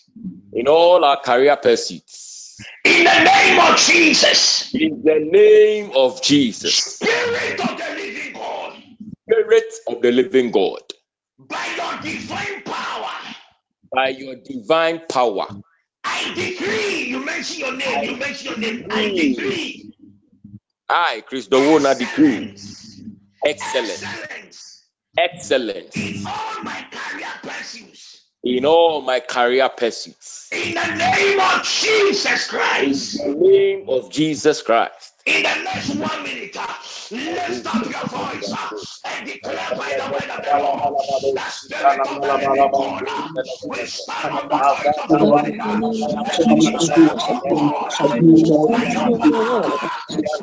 In 0.53 0.69
all 0.69 1.05
our 1.05 1.21
career 1.21 1.57
pursuits. 1.57 2.59
In 2.85 3.05
the 3.05 3.25
name 3.25 3.61
of 3.61 3.79
Jesus, 3.79 4.75
In 4.75 5.03
the 5.05 5.21
name 5.21 5.93
of 5.97 6.23
Jesus, 6.23 6.77
Spirit 6.77 7.61
of 7.61 7.79
the 7.79 7.95
living 7.97 8.33
God, 8.35 8.83
Spirit 9.29 9.73
of 9.89 10.03
the 10.03 10.13
living 10.13 10.51
God, 10.53 10.83
by 11.39 11.67
your 11.77 12.03
divine 12.03 12.63
power, 12.65 13.11
by 13.95 14.09
your 14.11 14.37
divine 14.37 15.03
power, 15.11 15.47
I 16.05 16.35
decree, 16.35 17.05
you 17.09 17.25
mention 17.25 17.61
your 17.61 17.77
name, 17.77 18.11
you 18.11 18.17
mention 18.19 18.47
your 18.53 18.59
name, 18.59 18.87
I 18.91 19.11
decree, 19.11 19.95
I, 20.89 21.23
Chris 21.27 21.49
Dowona, 21.49 21.95
decree. 21.99 22.55
Excellence, 23.45 24.03
excellence, 24.03 24.89
excellence. 25.19 25.97
In 25.97 26.27
all 26.27 26.63
my. 26.63 26.87
In 28.45 28.65
all 28.65 29.03
my 29.03 29.21
career 29.21 29.69
pursuits. 29.69 30.49
In 30.53 30.75
the 30.75 30.95
name 30.97 31.41
of 31.41 31.65
Jesus 31.65 32.49
Christ. 32.49 33.21
In 33.21 33.39
the 33.39 33.49
name 33.49 33.89
of 33.89 34.11
Jesus 34.11 34.63
Christ. 34.63 35.15
In 35.27 35.43
the 35.43 35.55
next 35.65 35.95
one 35.97 36.23
minute, 36.23 36.57
uh, 36.59 36.67
Lift 37.11 37.67
up 37.67 37.87
your 37.91 38.07
voice 38.09 38.53
uh, 38.53 38.71
and 39.07 39.27
declare 39.27 39.71
by 39.77 39.95
the 39.99 40.13
word 40.13 40.31
of 40.31 40.45
the 40.45 40.59
Lord, 40.63 40.95
the 41.35 41.43
spirit 41.51 42.01
of 42.07 42.21
the 42.23 42.35
living 42.35 42.71
God, 43.07 43.33
we 43.69 43.87
stand 43.87 44.33
on 44.33 44.49
the 44.49 44.59
voice 44.59 44.97
of 44.99 45.11
Father, 45.11 45.45
the 45.49 45.57
and 46.31 46.51
we 46.51 46.61
declare, 46.61 47.17
oh 47.19 47.41
God, 47.49 48.11
by 48.73 48.85
your 48.85 49.21
your 49.25 49.81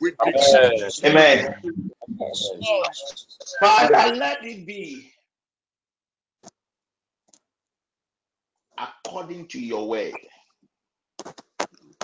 Leve. 0.00 0.16
We 0.24 0.32
declare 0.32 0.72
Amen. 1.04 1.54
Father, 3.60 4.14
let 4.16 4.44
it 4.44 4.66
be 4.66 5.12
according 8.78 9.48
to 9.48 9.60
your 9.60 9.88
word 9.88 10.14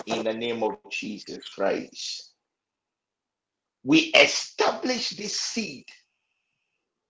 in 0.05 0.25
the 0.25 0.33
name 0.33 0.63
of 0.63 0.77
Jesus 0.91 1.47
Christ. 1.49 2.31
We 3.83 3.99
establish 4.15 5.11
this 5.11 5.39
seed 5.39 5.85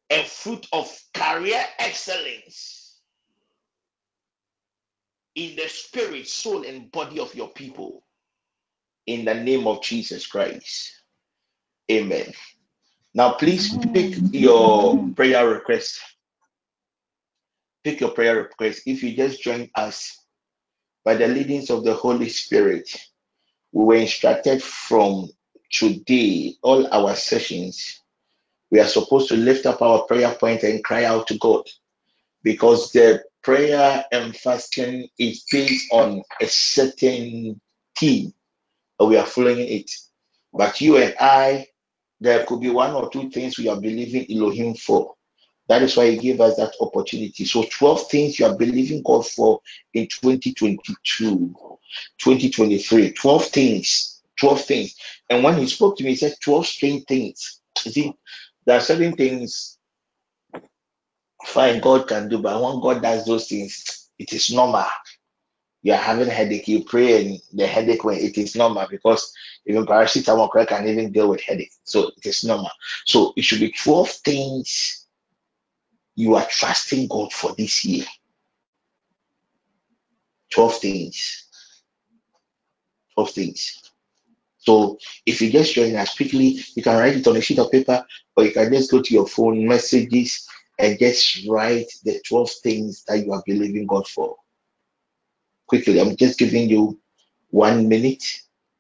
and 0.10 0.26
fruit 0.28 0.68
of 0.74 0.92
career 1.14 1.64
excellence 1.80 3.00
in 5.36 5.56
the 5.56 5.68
spirit, 5.68 6.28
soul, 6.28 6.66
and 6.66 6.92
body 6.92 7.20
of 7.20 7.34
your 7.36 7.50
people 7.50 8.03
in 9.06 9.26
the 9.26 9.34
name 9.34 9.68
of 9.68 9.82
Jesus 9.82 10.28
Christ. 10.28 10.92
Amen. 11.92 12.34
Now, 13.14 13.34
please 13.34 13.78
pick 13.94 14.16
your 14.32 15.08
prayer 15.16 15.48
request. 15.48 16.00
Pick 17.84 18.00
your 18.00 18.12
prayer 18.12 18.38
request. 18.38 18.84
If 18.86 19.04
you 19.04 19.16
just 19.16 19.42
join 19.42 19.70
us 19.76 20.18
by 21.04 21.16
the 21.16 21.28
leadings 21.28 21.70
of 21.70 21.84
the 21.84 21.94
Holy 21.94 22.30
Spirit, 22.30 22.90
we 23.72 23.84
were 23.84 23.96
instructed 23.96 24.64
from 24.64 25.30
today, 25.72 26.56
all 26.62 26.88
our 26.94 27.16
sessions, 27.16 28.02
we 28.72 28.80
are 28.80 28.88
supposed 28.88 29.30
to 29.30 29.38
lift 29.38 29.66
up 29.66 29.82
our 29.82 30.04
prayer 30.04 30.34
point 30.34 30.64
and 30.64 30.84
cry 30.84 31.04
out 31.04 31.28
to 31.28 31.38
God 31.38 31.68
because 32.44 32.92
the 32.92 33.24
prayer 33.44 34.06
and 34.12 34.36
fasting 34.36 35.08
is 35.20 35.46
based 35.52 35.92
on 35.92 36.24
a 36.42 36.48
certain 36.48 37.60
theme, 37.98 38.34
and 39.04 39.10
we 39.12 39.18
are 39.18 39.26
following 39.26 39.60
it. 39.60 39.92
But 40.54 40.82
you 40.82 40.98
and 40.98 41.16
I, 41.20 41.68
there 42.20 42.46
could 42.46 42.62
be 42.62 42.70
one 42.70 42.94
or 42.94 43.10
two 43.10 43.30
things 43.30 43.58
we 43.58 43.70
are 43.70 43.80
believing 43.80 44.26
Elohim 44.32 44.76
for. 44.76 45.16
That 45.70 45.82
is 45.84 45.98
why 45.98 46.12
He 46.12 46.18
gave 46.18 46.42
us 46.42 46.58
that 46.58 46.74
opportunity. 46.82 47.46
So, 47.46 47.64
12 47.64 48.10
things 48.10 48.40
you 48.40 48.46
are 48.46 48.58
believing 48.58 49.02
God 49.04 49.28
for 49.28 49.62
in 49.94 50.08
2022, 50.08 51.56
2023. 52.20 53.12
12 53.14 53.46
things. 53.46 54.22
12 54.40 54.66
things. 54.66 54.96
And 55.30 55.44
when 55.44 55.58
He 55.58 55.68
spoke 55.68 55.98
to 55.98 56.04
me, 56.04 56.12
He 56.12 56.16
said 56.18 56.36
12 56.44 56.68
strange 56.68 57.06
things. 57.06 57.62
You 57.86 57.92
see, 57.92 58.14
there 58.66 58.78
are 58.78 58.82
certain 58.82 59.14
things 59.16 59.78
fine 61.46 61.80
God 61.82 62.08
can 62.08 62.30
do, 62.30 62.40
but 62.40 62.62
when 62.62 62.82
God 62.82 63.02
does 63.02 63.26
those 63.26 63.48
things, 63.48 64.10
it 64.20 64.34
is 64.34 64.52
normal. 64.54 64.86
You 65.84 65.94
are 65.94 65.98
having 65.98 66.30
a 66.30 66.32
headache, 66.32 66.68
you 66.68 66.84
pray, 66.84 67.26
and 67.26 67.40
the 67.52 67.68
headache 67.68 68.04
when 68.04 68.18
it 68.18 68.38
is 68.38 68.56
normal 68.56 68.88
because 68.90 69.34
even 69.66 69.86
paracetamol 69.86 70.68
can 70.68 70.88
even 70.88 71.12
deal 71.12 71.30
with 71.30 71.42
headache. 71.42 71.74
So 71.84 72.12
it 72.18 72.26
is 72.26 72.44
normal. 72.44 72.72
So 73.06 73.34
it 73.36 73.44
should 73.44 73.60
be 73.60 73.72
12 73.72 74.10
things 74.10 75.08
you 76.16 76.36
are 76.36 76.46
trusting 76.50 77.08
God 77.08 77.34
for 77.34 77.54
this 77.58 77.84
year. 77.84 78.06
12 80.52 80.76
things. 80.78 81.48
12 83.16 83.30
things. 83.32 83.92
So 84.58 84.98
if 85.26 85.42
you 85.42 85.52
just 85.52 85.74
join 85.74 85.96
us 85.96 86.16
quickly, 86.16 86.60
you 86.76 86.84
can 86.84 86.98
write 86.98 87.18
it 87.18 87.28
on 87.28 87.36
a 87.36 87.42
sheet 87.42 87.60
of 87.60 87.72
paper 87.72 88.06
or 88.38 88.46
you 88.46 88.52
can 88.52 88.72
just 88.72 88.90
go 88.90 89.02
to 89.02 89.14
your 89.14 89.28
phone 89.28 89.68
messages 89.68 90.48
and 90.80 90.98
just 90.98 91.46
write 91.48 91.92
the 92.06 92.22
12 92.26 92.50
things 92.64 93.04
that 93.08 93.26
you 93.26 93.34
are 93.34 93.44
believing 93.46 93.86
God 93.86 94.08
for. 94.08 94.38
Quickly, 95.74 96.00
I'm 96.00 96.16
just 96.16 96.38
giving 96.38 96.70
you 96.70 97.00
one 97.50 97.90
minute 97.90 98.24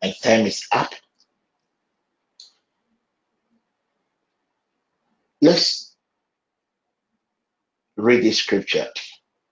and 0.03 0.13
time 0.21 0.45
is 0.45 0.67
up. 0.71 0.93
Let's 5.41 5.95
read 7.97 8.21
this 8.23 8.37
scripture. 8.37 8.89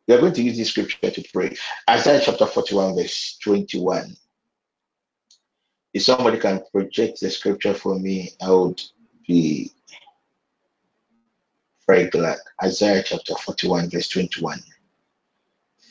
We 0.07 0.13
are 0.13 0.19
going 0.19 0.33
to 0.33 0.43
use 0.43 0.55
this 0.55 0.69
scripture 0.69 1.09
to 1.09 1.23
pray. 1.33 1.55
Isaiah 1.89 2.21
chapter 2.23 2.45
41, 2.45 2.93
verse 2.93 3.39
21. 3.41 4.15
If 5.95 6.03
somebody 6.03 6.37
can 6.37 6.61
project 6.71 7.21
the 7.21 7.31
scripture 7.31 7.73
for 7.73 7.97
me, 7.97 8.33
I 8.39 8.51
would 8.51 8.79
be 9.27 9.71
very 11.87 12.07
glad. 12.07 12.37
Isaiah 12.63 13.01
chapter 13.03 13.33
41, 13.33 13.89
verse 13.89 14.09
21. 14.09 14.59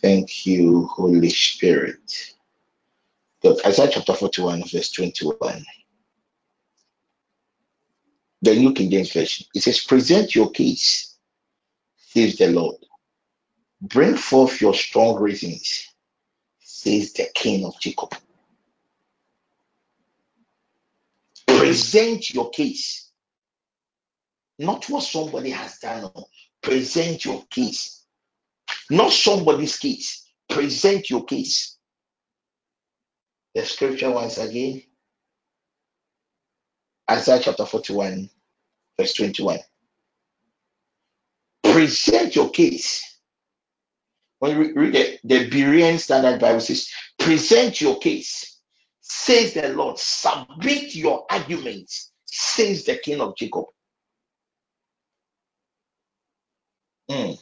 Thank 0.02 0.47
you, 0.47 0.86
Holy 0.86 1.31
Spirit. 1.31 2.35
Look, 3.43 3.64
Isaiah 3.66 3.90
chapter 3.93 4.14
41, 4.14 4.64
verse 4.68 4.93
21. 4.93 5.64
The 8.43 8.55
New 8.56 8.72
King 8.74 8.90
James 8.90 9.12
Version. 9.12 9.47
It 9.55 9.62
says, 9.62 9.81
Present 9.81 10.35
your 10.35 10.51
case, 10.51 11.16
says 11.97 12.36
the 12.36 12.48
Lord. 12.48 12.77
Bring 13.82 14.16
forth 14.16 14.60
your 14.60 14.74
strong 14.74 15.20
reasons, 15.20 15.89
says 16.60 17.12
the 17.14 17.28
King 17.35 17.64
of 17.66 17.74
Jacob. 17.81 18.14
Present 21.47 22.31
your 22.31 22.51
case, 22.51 23.10
not 24.59 24.89
what 24.90 25.02
somebody 25.05 25.51
has 25.51 25.78
done. 25.78 26.10
Present 26.62 27.24
your 27.24 27.44
case, 27.51 27.99
not 28.90 29.12
somebody's 29.12 29.76
case. 29.78 30.26
Present 30.48 31.10
your 31.10 31.24
case. 31.24 31.78
The 33.54 33.64
scripture 33.66 34.10
once 34.10 34.38
again, 34.38 34.82
Isaiah 37.10 37.40
chapter 37.42 37.66
41, 37.66 38.30
verse 38.98 39.14
21. 39.14 39.58
Present 41.64 42.36
your 42.36 42.50
case. 42.50 43.04
When 44.38 44.52
you 44.52 44.74
read 44.74 44.94
the, 44.94 45.18
the 45.24 45.50
Berean 45.50 45.98
Standard 45.98 46.40
Bible 46.40 46.60
says, 46.60 46.90
present 47.18 47.80
your 47.80 47.98
case, 47.98 48.58
says 49.00 49.54
the 49.54 49.68
Lord. 49.70 49.98
Submit 49.98 50.94
your 50.94 51.26
arguments, 51.30 52.12
says 52.26 52.84
the 52.84 52.96
King 52.98 53.20
of 53.20 53.36
Jacob. 53.36 53.64
Mm. 57.10 57.38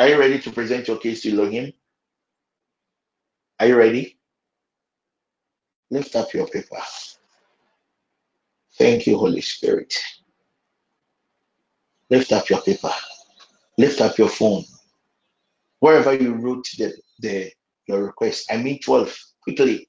Are 0.00 0.08
you 0.08 0.18
ready 0.18 0.38
to 0.38 0.50
present 0.50 0.88
your 0.88 0.96
case 0.96 1.20
to 1.22 1.30
Elohim? 1.30 1.74
Are 3.60 3.66
you 3.66 3.76
ready? 3.76 4.18
Lift 5.90 6.16
up 6.16 6.32
your 6.32 6.46
paper. 6.46 6.80
Thank 8.78 9.06
you, 9.06 9.18
Holy 9.18 9.42
Spirit. 9.42 9.94
Lift 12.08 12.32
up 12.32 12.48
your 12.48 12.62
paper. 12.62 12.90
Lift 13.76 14.00
up 14.00 14.16
your 14.16 14.30
phone. 14.30 14.64
Wherever 15.80 16.14
you 16.14 16.32
wrote 16.32 16.66
the, 16.78 16.94
the 17.18 17.52
your 17.86 18.06
request. 18.06 18.50
I 18.50 18.56
mean 18.56 18.80
12. 18.80 19.14
Quickly. 19.42 19.86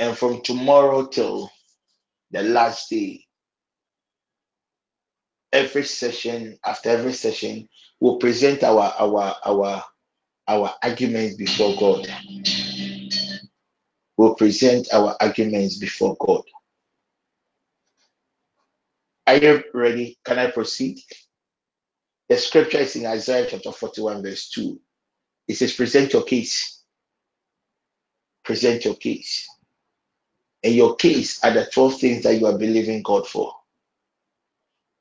And 0.00 0.18
from 0.18 0.42
tomorrow 0.42 1.06
till 1.06 1.52
the 2.32 2.42
last 2.42 2.90
day, 2.90 3.25
every 5.56 5.84
session, 5.84 6.58
after 6.64 6.90
every 6.90 7.14
session, 7.14 7.68
we'll 8.00 8.18
present 8.18 8.62
our 8.62 8.92
our 8.98 9.34
our 9.44 9.84
our 10.48 10.74
arguments 10.82 11.36
before 11.36 11.74
God. 11.78 12.06
We'll 14.16 14.34
present 14.36 14.88
our 14.92 15.16
arguments 15.20 15.78
before 15.78 16.16
God. 16.20 16.42
Are 19.26 19.36
you 19.38 19.64
ready? 19.74 20.18
Can 20.24 20.38
I 20.38 20.50
proceed? 20.50 20.98
The 22.28 22.36
scripture 22.38 22.78
is 22.78 22.96
in 22.96 23.06
Isaiah 23.06 23.46
chapter 23.50 23.72
41, 23.72 24.22
verse 24.22 24.50
2. 24.50 24.80
It 25.48 25.56
says, 25.56 25.74
Present 25.74 26.12
your 26.12 26.24
case. 26.24 26.82
Present 28.44 28.84
your 28.84 28.96
case. 28.96 29.48
And 30.64 30.74
your 30.74 30.96
case 30.96 31.42
are 31.44 31.52
the 31.52 31.66
12 31.66 32.00
things 32.00 32.22
that 32.24 32.36
you 32.40 32.46
are 32.46 32.58
believing 32.58 33.02
God 33.02 33.26
for. 33.28 33.54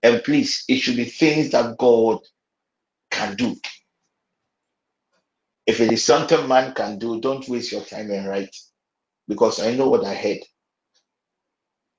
And 0.06 0.24
please, 0.24 0.66
it 0.70 0.78
should 0.78 0.98
be 0.98 1.06
things 1.06 1.50
that 1.50 1.80
God 1.80 2.20
can 3.10 3.36
do. 3.36 3.56
If 5.66 5.82
it 5.82 5.92
is 5.92 6.06
something 6.06 6.48
man 6.48 6.76
can 6.76 7.00
do, 7.00 7.20
don't 7.20 7.50
waste 7.50 7.72
your 7.72 7.82
time 7.82 8.12
and 8.12 8.28
write. 8.28 8.56
Because 9.28 9.60
I 9.60 9.74
know 9.74 9.90
what 9.90 10.06
I 10.06 10.14
heard. 10.14 10.42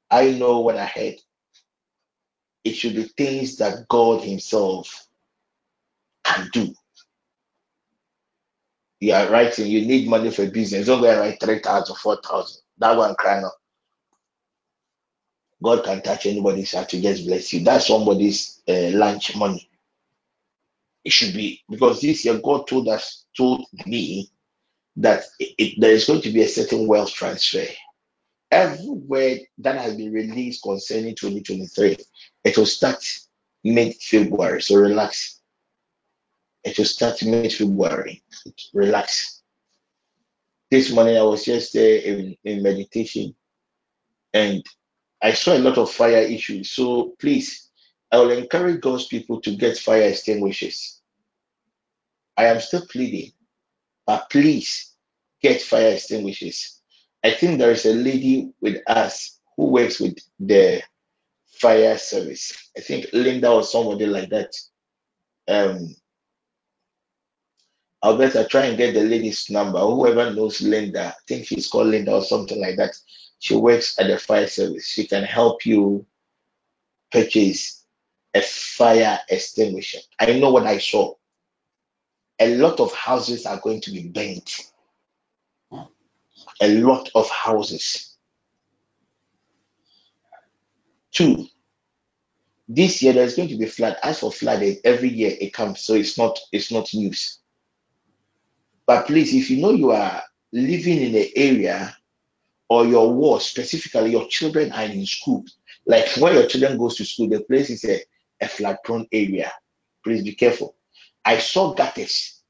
I 0.08 0.30
know 0.30 0.60
what 0.60 0.76
I 0.76 0.86
heard. 0.86 1.16
It 2.62 2.74
should 2.76 2.94
be 2.94 3.10
things 3.16 3.56
that 3.56 3.88
God 3.88 4.22
Himself 4.22 5.08
can 6.22 6.48
do. 6.52 6.72
You 9.00 9.14
are 9.14 9.28
writing, 9.28 9.66
you 9.66 9.84
need 9.84 10.08
money 10.08 10.30
for 10.30 10.48
business. 10.48 10.86
Don't 10.86 11.00
go 11.00 11.10
and 11.10 11.18
write 11.18 11.40
3,000, 11.42 11.96
4,000. 11.96 12.62
That 12.78 12.96
one 12.96 13.16
crying 13.16 13.44
out. 13.44 13.65
God 15.66 15.84
can 15.84 16.00
touch 16.02 16.26
anybody's 16.26 16.72
heart 16.74 16.90
to 16.90 17.02
just 17.02 17.26
bless 17.26 17.52
you. 17.52 17.64
That's 17.64 17.88
somebody's 17.88 18.62
uh, 18.68 18.90
lunch 18.92 19.36
money. 19.36 19.68
It 21.04 21.12
should 21.12 21.34
be 21.34 21.62
because 21.70 22.00
this 22.00 22.24
year 22.24 22.38
God 22.38 22.68
told 22.68 22.88
us, 22.88 23.26
told 23.36 23.66
me 23.86 24.30
that 24.96 25.24
it, 25.40 25.54
it- 25.58 25.80
there 25.80 25.92
is 25.92 26.06
going 26.06 26.22
to 26.22 26.30
be 26.32 26.42
a 26.42 26.48
certain 26.48 26.86
wealth 26.88 27.12
transfer. 27.12 27.66
Every 28.50 28.88
word 28.88 29.40
that 29.58 29.76
has 29.80 29.96
been 29.96 30.12
released 30.12 30.62
concerning 30.62 31.16
2023, 31.16 31.96
it 32.44 32.58
will 32.58 32.66
start 32.66 33.04
mid 33.64 33.96
February. 33.96 34.62
So 34.62 34.76
relax. 34.76 35.40
It 36.64 36.78
will 36.78 36.86
start 36.86 37.22
mid 37.24 37.52
February. 37.52 38.22
Relax. 38.74 39.42
This 40.70 40.92
morning 40.92 41.16
I 41.18 41.22
was 41.22 41.44
just 41.44 41.74
there 41.74 41.98
in, 42.02 42.36
in 42.44 42.62
meditation 42.62 43.34
and 44.34 44.64
I 45.26 45.32
saw 45.32 45.56
a 45.56 45.58
lot 45.58 45.76
of 45.76 45.90
fire 45.90 46.22
issues. 46.22 46.70
So 46.70 47.16
please, 47.18 47.68
I 48.12 48.18
will 48.18 48.30
encourage 48.30 48.80
God's 48.80 49.08
people 49.08 49.40
to 49.40 49.56
get 49.56 49.76
fire 49.76 50.02
extinguishers. 50.02 51.00
I 52.36 52.44
am 52.44 52.60
still 52.60 52.86
pleading, 52.86 53.32
but 54.06 54.30
please 54.30 54.92
get 55.42 55.60
fire 55.60 55.94
extinguishers. 55.94 56.80
I 57.24 57.32
think 57.32 57.58
there 57.58 57.72
is 57.72 57.86
a 57.86 57.92
lady 57.92 58.52
with 58.60 58.80
us 58.86 59.40
who 59.56 59.66
works 59.66 59.98
with 59.98 60.16
the 60.38 60.80
fire 61.60 61.98
service. 61.98 62.70
I 62.76 62.80
think 62.82 63.06
Linda 63.12 63.50
or 63.50 63.64
somebody 63.64 64.06
like 64.06 64.28
that. 64.28 64.54
Um, 65.48 65.96
I'll 68.00 68.16
better 68.16 68.46
try 68.46 68.66
and 68.66 68.78
get 68.78 68.94
the 68.94 69.02
lady's 69.02 69.50
number. 69.50 69.80
Whoever 69.80 70.32
knows 70.32 70.62
Linda, 70.62 71.08
I 71.08 71.20
think 71.26 71.46
she's 71.48 71.66
called 71.66 71.88
Linda 71.88 72.12
or 72.14 72.22
something 72.22 72.60
like 72.60 72.76
that. 72.76 72.94
She 73.38 73.54
works 73.54 73.98
at 73.98 74.08
the 74.08 74.18
fire 74.18 74.46
service. 74.46 74.86
She 74.86 75.06
can 75.06 75.24
help 75.24 75.66
you 75.66 76.06
purchase 77.12 77.84
a 78.34 78.42
fire 78.42 79.18
extinguisher. 79.28 79.98
I 80.18 80.38
know 80.38 80.50
what 80.50 80.66
I 80.66 80.78
saw. 80.78 81.14
A 82.38 82.54
lot 82.56 82.80
of 82.80 82.92
houses 82.92 83.46
are 83.46 83.60
going 83.60 83.80
to 83.82 83.90
be 83.90 84.08
burnt. 84.08 84.72
A 86.60 86.80
lot 86.80 87.10
of 87.14 87.28
houses. 87.30 88.16
Two, 91.12 91.46
this 92.68 93.02
year 93.02 93.12
there's 93.12 93.36
going 93.36 93.48
to 93.48 93.56
be 93.56 93.66
flood. 93.66 93.96
As 94.02 94.20
for 94.20 94.32
flooding, 94.32 94.76
every 94.84 95.08
year 95.08 95.34
it 95.40 95.54
comes, 95.54 95.80
so 95.80 95.94
it's 95.94 96.18
not 96.18 96.38
it's 96.52 96.70
not 96.70 96.92
news. 96.92 97.38
But 98.86 99.06
please, 99.06 99.34
if 99.34 99.50
you 99.50 99.62
know 99.62 99.70
you 99.70 99.92
are 99.92 100.22
living 100.52 101.00
in 101.00 101.14
an 101.14 101.28
area 101.36 101.95
or 102.68 102.86
your 102.86 103.12
ward, 103.12 103.42
specifically 103.42 104.10
your 104.12 104.26
children 104.28 104.72
are 104.72 104.84
in 104.84 105.06
school, 105.06 105.44
like 105.86 106.08
when 106.16 106.34
your 106.34 106.46
children 106.46 106.76
goes 106.78 106.96
to 106.96 107.04
school, 107.04 107.28
the 107.28 107.40
place 107.40 107.70
is 107.70 107.84
a, 107.84 108.00
a 108.40 108.48
flood 108.48 108.78
prone 108.84 109.06
area. 109.12 109.52
Please 110.02 110.22
be 110.22 110.34
careful. 110.34 110.76
I 111.24 111.38
saw 111.38 111.74
gutters, 111.74 112.42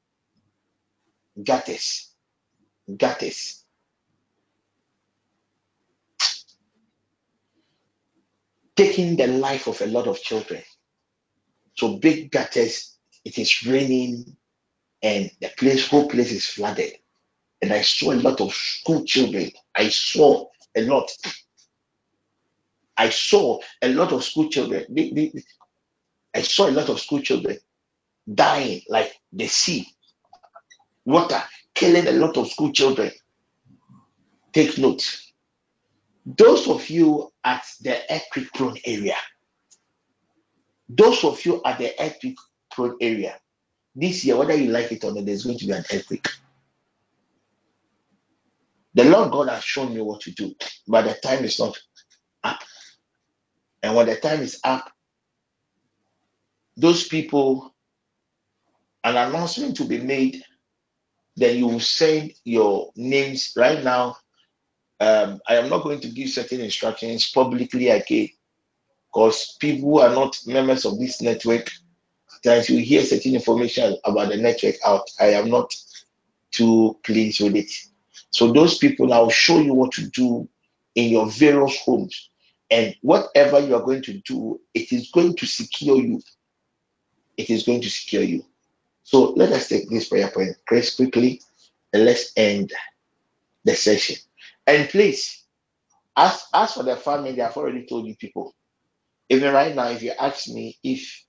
gutters, 1.43 2.11
gutters 2.95 3.63
taking 8.77 9.15
the 9.15 9.27
life 9.27 9.67
of 9.67 9.81
a 9.81 9.87
lot 9.87 10.07
of 10.07 10.21
children. 10.21 10.61
So 11.75 11.97
big 11.97 12.31
gutters, 12.31 12.97
it 13.25 13.37
is 13.37 13.65
raining 13.65 14.37
and 15.01 15.31
the 15.41 15.49
place, 15.57 15.87
whole 15.87 16.07
place 16.07 16.31
is 16.31 16.45
flooded. 16.45 16.93
And 17.61 17.73
I 17.73 17.81
saw 17.81 18.11
a 18.11 18.15
lot 18.15 18.39
of 18.41 18.53
school 18.53 19.03
children. 19.05 19.51
I 19.75 19.89
saw 19.89 20.45
a 20.75 20.81
lot. 20.81 21.09
I 22.95 23.09
saw 23.09 23.59
a 23.81 23.89
lot 23.89 24.11
of 24.11 24.23
school 24.23 24.49
children. 24.49 24.85
I 26.33 26.41
saw 26.41 26.69
a 26.69 26.71
lot 26.71 26.89
of 26.89 26.99
school 26.99 27.21
children 27.21 27.57
dying 28.31 28.81
like 28.89 29.15
the 29.31 29.47
sea, 29.47 29.87
water 31.05 31.41
killing 31.73 32.07
a 32.07 32.11
lot 32.11 32.37
of 32.37 32.49
school 32.49 32.71
children. 32.71 33.11
Take 34.51 34.77
note. 34.77 35.21
Those 36.25 36.67
of 36.67 36.89
you 36.89 37.31
at 37.43 37.63
the 37.81 37.97
earthquake 38.09 38.51
prone 38.53 38.77
area, 38.85 39.15
those 40.89 41.23
of 41.23 41.43
you 41.45 41.61
at 41.63 41.77
the 41.77 41.93
earthquake 41.99 42.37
prone 42.71 42.97
area, 42.99 43.39
this 43.95 44.25
year, 44.25 44.35
whether 44.35 44.55
you 44.55 44.69
like 44.69 44.91
it 44.91 45.03
or 45.03 45.13
not, 45.13 45.25
there's 45.25 45.45
going 45.45 45.57
to 45.57 45.65
be 45.65 45.71
an 45.71 45.85
earthquake 45.91 46.27
The 48.97 49.03
Lord 49.03 49.31
God 49.31 49.49
has 49.49 49.63
shown 49.63 49.93
me 49.93 50.01
what 50.01 50.21
to 50.21 50.31
do, 50.31 50.55
but 50.87 51.03
the 51.03 51.13
time 51.13 51.45
is 51.45 51.59
not 51.59 51.77
up. 52.43 52.59
And 53.83 53.95
when 53.95 54.07
the 54.07 54.15
time 54.15 54.39
is 54.41 54.59
up, 54.63 54.91
those 56.75 57.07
people, 57.07 57.75
an 59.03 59.15
announcement 59.15 59.77
to 59.77 59.83
be 59.83 59.99
made, 59.99 60.43
then 61.35 61.59
you 61.59 61.67
will 61.67 61.79
send 61.79 62.33
your 62.43 62.89
names 62.95 63.53
right 63.55 63.83
now. 63.83 64.17
Um, 64.99 65.41
I 65.47 65.57
am 65.57 65.69
not 65.69 65.83
going 65.83 65.99
to 65.99 66.07
give 66.07 66.29
certain 66.29 66.61
instructions 66.61 67.29
publicly 67.29 67.89
again 67.89 68.29
because 69.13 69.57
people 69.59 69.91
who 69.91 69.99
are 69.99 70.09
not 70.09 70.39
members 70.47 70.85
of 70.85 70.97
this 70.97 71.21
network, 71.21 71.69
sometimes 72.29 72.67
you 72.67 72.79
hear 72.79 73.03
certain 73.03 73.35
information 73.35 73.95
about 74.05 74.29
the 74.29 74.37
network 74.37 74.77
out. 74.83 75.07
I 75.19 75.33
am 75.33 75.51
not 75.51 75.71
too 76.49 76.97
pleased 77.03 77.41
with 77.41 77.55
it. 77.57 77.69
So 78.37 78.53
those 78.53 78.77
people, 78.77 79.13
I 79.13 79.17
will 79.17 79.31
show 79.31 79.57
you 79.57 79.73
what 79.73 79.93
to 79.93 80.07
do 80.11 80.47
in 80.93 81.09
your 81.09 81.25
various 81.25 81.75
homes. 81.79 82.29
And 82.69 82.95
whatever 83.01 83.59
you 83.59 83.75
are 83.75 83.81
going 83.81 84.03
to 84.03 84.13
do, 84.19 84.61
it 84.75 84.91
is 84.91 85.09
going 85.09 85.35
to 85.37 85.47
secure 85.47 85.97
you. 85.97 86.21
It 87.35 87.49
is 87.49 87.63
going 87.63 87.81
to 87.81 87.89
secure 87.89 88.21
you. 88.21 88.45
So 89.01 89.31
let 89.31 89.51
us 89.53 89.69
take 89.69 89.89
this 89.89 90.07
prayer 90.09 90.29
point, 90.29 90.55
Chris, 90.67 90.95
quickly, 90.95 91.41
and 91.91 92.05
let's 92.05 92.31
end 92.37 92.71
the 93.65 93.73
session. 93.73 94.17
And 94.67 94.87
please, 94.87 95.43
as 96.15 96.43
as 96.53 96.73
for 96.73 96.83
the 96.83 96.95
family, 96.95 97.41
I've 97.41 97.57
already 97.57 97.87
told 97.87 98.05
you 98.05 98.15
people. 98.17 98.53
Even 99.29 99.51
right 99.51 99.73
now, 99.75 99.89
if 99.89 100.03
you 100.03 100.11
ask 100.11 100.47
me 100.47 100.77
if 100.83 101.23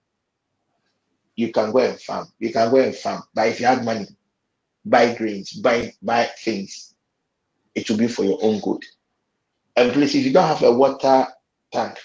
you 1.36 1.52
can 1.52 1.72
go 1.72 1.78
and 1.78 1.98
farm, 1.98 2.26
you 2.38 2.52
can 2.52 2.70
go 2.70 2.76
and 2.76 2.94
farm. 2.94 3.22
But 3.32 3.48
if 3.48 3.60
you 3.60 3.66
have 3.66 3.82
money, 3.82 4.08
buy 4.84 5.14
grains, 5.14 5.52
buy 5.52 5.94
buy 6.02 6.28
things. 6.44 6.94
It 7.78 7.90
will 7.90 7.98
be 7.98 8.08
for 8.08 8.24
your 8.24 8.38
own 8.42 8.60
good 8.60 8.82
And 9.76 9.92
please, 9.92 10.14
if 10.16 10.26
you 10.26 10.32
don't 10.34 10.48
have 10.48 10.62
a 10.64 10.72
water 10.72 11.28
tank, 11.72 11.98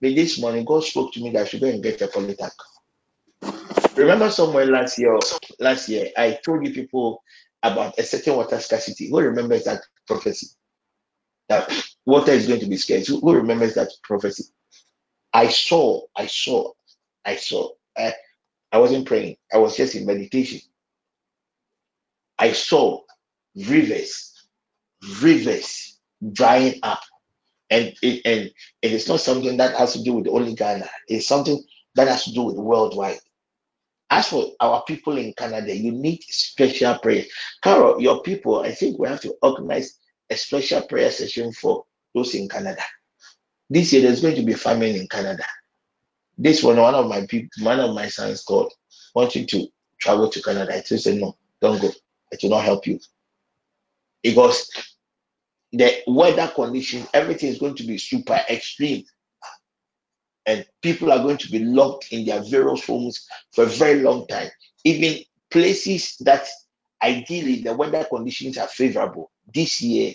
this 0.00 0.40
morning 0.40 0.64
God 0.64 0.84
spoke 0.84 1.12
to 1.14 1.22
me 1.22 1.30
that 1.32 1.42
I 1.42 1.46
should 1.46 1.60
go 1.62 1.68
and 1.68 1.82
get 1.82 2.02
a 2.02 2.08
poly 2.08 2.36
tank. 2.36 2.52
Remember 3.96 4.30
somewhere 4.30 4.66
last 4.66 4.98
year, 4.98 5.18
last 5.60 5.88
year, 5.88 6.10
I 6.16 6.38
told 6.44 6.66
you 6.66 6.74
people 6.74 7.22
about 7.62 7.98
a 7.98 8.04
certain 8.04 8.36
water 8.36 8.60
scarcity. 8.60 9.10
Who 9.10 9.20
remembers 9.20 9.64
that 9.64 9.82
prophecy? 10.06 10.48
That 11.48 11.70
water 12.06 12.32
is 12.32 12.48
going 12.48 12.60
to 12.60 12.66
be 12.66 12.76
scarce. 12.78 13.08
Who, 13.08 13.20
who 13.20 13.34
remembers 13.34 13.74
that 13.74 13.90
prophecy? 14.04 14.44
I 15.34 15.48
saw, 15.48 16.02
I 16.16 16.26
saw, 16.26 16.72
I 17.24 17.36
saw. 17.36 17.70
I, 17.96 18.14
I 18.72 18.78
wasn't 18.78 19.06
praying. 19.06 19.36
I 19.52 19.58
was 19.58 19.76
just 19.76 19.94
in 19.96 20.06
meditation. 20.06 20.60
I 22.38 22.52
saw 22.52 23.02
rivers, 23.56 24.35
rivers 25.20 25.98
drying 26.32 26.78
up 26.82 27.00
and 27.70 27.94
it, 28.02 28.22
and 28.24 28.50
it 28.82 28.92
is 28.92 29.08
not 29.08 29.20
something 29.20 29.56
that 29.56 29.76
has 29.76 29.92
to 29.94 30.02
do 30.02 30.14
with 30.14 30.28
only 30.28 30.54
Ghana. 30.54 30.88
It's 31.08 31.26
something 31.26 31.62
that 31.94 32.08
has 32.08 32.24
to 32.24 32.32
do 32.32 32.42
with 32.42 32.56
worldwide. 32.56 33.18
As 34.08 34.28
for 34.28 34.52
our 34.60 34.84
people 34.84 35.18
in 35.18 35.32
Canada, 35.32 35.74
you 35.76 35.90
need 35.90 36.22
special 36.22 36.96
prayer. 36.98 37.24
Carol, 37.62 38.00
your 38.00 38.22
people, 38.22 38.60
I 38.60 38.72
think 38.72 38.98
we 38.98 39.08
have 39.08 39.20
to 39.22 39.34
organize 39.42 39.98
a 40.30 40.36
special 40.36 40.82
prayer 40.82 41.10
session 41.10 41.52
for 41.52 41.84
those 42.14 42.34
in 42.34 42.48
Canada. 42.48 42.82
This 43.68 43.92
year 43.92 44.02
there's 44.02 44.22
going 44.22 44.36
to 44.36 44.42
be 44.42 44.54
famine 44.54 44.94
in 44.94 45.08
Canada. 45.08 45.44
This 46.38 46.62
one, 46.62 46.76
one 46.76 46.94
of 46.94 47.08
my 47.08 47.26
people, 47.26 47.48
one 47.64 47.80
of 47.80 47.94
my 47.94 48.08
sons 48.08 48.42
called, 48.42 48.72
wanting 49.14 49.46
to 49.48 49.66
travel 49.98 50.28
to 50.28 50.42
Canada. 50.42 50.74
I 50.74 50.80
said 50.82 51.16
no, 51.16 51.36
don't 51.60 51.80
go. 51.80 51.90
It 52.30 52.40
will 52.42 52.50
not 52.50 52.64
help 52.64 52.86
you 52.86 53.00
because 54.22 54.70
the 55.72 56.02
weather 56.06 56.50
conditions, 56.54 57.08
everything 57.12 57.50
is 57.50 57.58
going 57.58 57.74
to 57.76 57.84
be 57.84 57.98
super 57.98 58.40
extreme, 58.48 59.04
and 60.46 60.64
people 60.82 61.12
are 61.12 61.22
going 61.22 61.38
to 61.38 61.50
be 61.50 61.58
locked 61.58 62.12
in 62.12 62.24
their 62.24 62.42
various 62.42 62.84
homes 62.86 63.26
for 63.52 63.64
a 63.64 63.68
very 63.68 64.00
long 64.02 64.26
time. 64.26 64.48
Even 64.84 65.18
places 65.50 66.16
that 66.20 66.46
ideally 67.02 67.62
the 67.62 67.74
weather 67.74 68.04
conditions 68.04 68.56
are 68.58 68.68
favorable, 68.68 69.30
this 69.52 69.80
year 69.80 70.12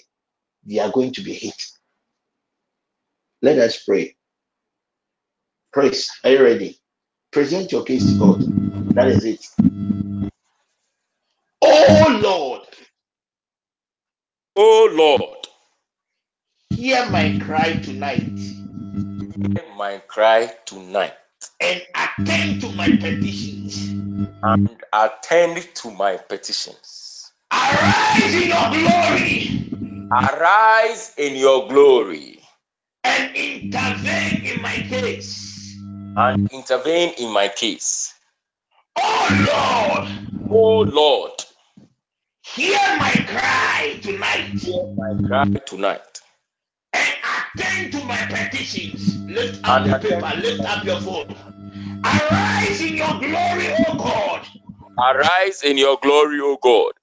they 0.66 0.80
are 0.80 0.92
going 0.92 1.12
to 1.14 1.22
be 1.22 1.34
hit. 1.34 1.62
Let 3.42 3.58
us 3.58 3.84
pray. 3.84 4.16
Praise. 5.74 6.10
Are 6.24 6.32
you 6.32 6.44
ready? 6.44 6.78
Present 7.32 7.72
your 7.72 7.84
case 7.84 8.06
to 8.06 8.20
God. 8.20 8.42
That 8.94 9.08
is 9.08 9.26
it. 9.26 9.46
Oh 11.62 12.20
Lord, 12.22 12.51
Oh 14.56 14.90
Lord, 14.94 15.48
hear 16.70 17.06
my 17.10 17.40
cry 17.44 17.74
tonight 17.74 18.22
hear 18.38 19.64
my 19.78 19.98
cry 20.08 20.52
tonight 20.66 21.14
and 21.62 21.82
attend 21.96 22.62
to 22.62 22.72
my 22.74 22.88
petitions. 22.88 23.90
and 24.44 24.70
attend 24.94 25.68
to 25.76 25.92
my 25.92 26.18
petitions. 26.18 27.32
Arise 27.52 28.34
in 28.34 28.50
your 28.50 28.70
glory 28.72 30.10
Arise 30.12 31.14
in 31.18 31.36
your 31.38 31.68
glory 31.70 32.42
and 33.04 33.36
intervene 33.36 34.46
in 34.46 34.62
my 34.62 34.76
case. 34.90 35.76
and 36.18 36.52
intervene 36.52 37.14
in 37.18 37.32
my 37.34 37.48
case. 37.48 38.14
Oh 38.98 40.00
Lord, 40.00 40.10
Oh 40.52 40.82
Lord, 40.82 41.46
hear 42.56 42.80
my 43.00 43.12
cry 43.28 44.00
tonight 44.02 44.60
hear 44.60 44.84
my 44.98 45.28
cry 45.28 45.46
tonight 45.66 46.22
and 46.94 47.14
attend 47.56 47.94
to 47.94 48.04
my 48.06 48.18
petitions. 48.28 49.18
Lift 49.28 49.68
up 49.68 49.86
and 49.86 49.92
the 49.94 50.00
paper, 50.00 50.36
lift 50.42 50.62
up 50.66 50.86
your 50.86 51.00
phone. 51.02 51.36
Arise 52.06 52.82
in 52.82 52.96
your 52.96 53.20
glory, 53.20 53.68
O 53.90 53.98
God, 53.98 54.48
Arise 55.00 55.64
in 55.64 55.78
your 55.78 55.98
glory, 56.02 56.40
O 56.42 56.58
God, 56.62 56.94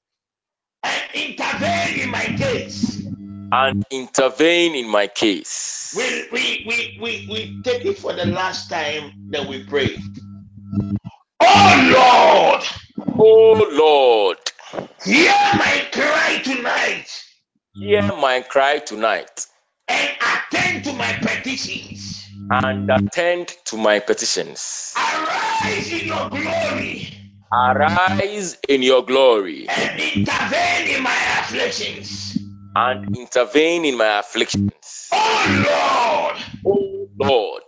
and 0.85 1.03
intervene 1.15 2.01
in 2.03 2.11
my 2.11 2.25
case. 2.39 3.03
and 3.53 3.85
intervene 3.91 4.75
in 4.75 4.89
my 4.91 5.07
case. 5.09 5.95
We, 5.97 6.29
we, 6.33 6.65
we, 6.69 6.99
we, 7.01 7.29
we 7.31 7.63
take 7.65 7.85
it 7.87 7.99
for 7.99 8.13
the 8.13 8.27
last 8.27 8.69
time, 8.71 9.13
that 9.31 9.49
we 9.49 9.65
pray. 9.65 9.99
Oh 11.41 12.55
Lord, 12.57 12.65
Oh 13.19 13.69
Lord, 13.73 14.38
hear 15.09 15.33
my 15.55 15.89
cry 15.93 16.41
tonight 16.45 17.25
hear 17.75 18.03
mm. 18.03 18.21
my 18.21 18.41
cry 18.43 18.79
tonight 18.81 19.47
and 19.89 20.11
attend 20.21 20.85
to 20.85 20.93
my 20.95 21.13
petitions. 21.23 22.27
and 22.51 22.91
attend 22.91 23.49
to 23.67 23.77
my 23.79 24.01
petitions. 24.01 24.95
Arise 24.97 25.93
in 25.93 26.09
your 26.09 26.31
glory 26.31 27.09
Arise 27.53 28.59
in 28.69 28.83
your 28.83 29.05
glory 29.05 29.67
and 29.69 30.01
intervene 30.01 30.97
in 30.97 31.03
my 31.03 31.19
afflictions. 31.41 32.39
and 32.77 33.17
intervene 33.17 33.85
in 33.87 33.99
my 33.99 34.21
afflictions. 34.21 35.09
Oh 35.13 36.33
Lord, 36.35 36.45
Oh 36.67 37.09
Lord, 37.19 37.65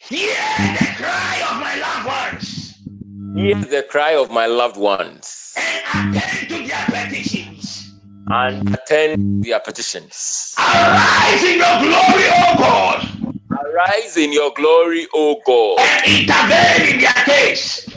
hear 0.00 0.34
the 0.78 0.86
cry 0.96 1.42
hear 3.34 3.56
the 3.56 3.82
cry 3.88 4.12
of 4.16 4.30
my 4.30 4.46
loved 4.46 4.76
ones 4.76 5.54
and 5.94 6.16
attend 6.16 6.48
to 6.50 6.66
their 6.68 6.86
petitions. 6.86 7.92
and 8.28 8.74
attend 8.74 9.18
to 9.42 9.48
their 9.50 9.60
petitions. 9.60 10.54
Arise 10.58 11.44
in 11.44 11.58
your 11.58 11.78
glory, 11.80 12.28
O 12.28 12.56
God, 12.58 13.08
Arise 13.52 14.16
in 14.16 14.32
your 14.32 14.52
glory, 14.54 15.06
O 15.14 15.40
God, 15.46 15.80
and 15.80 16.22
intervene 16.22 16.94
in 16.94 17.00
their 17.00 17.12
case. 17.24 17.88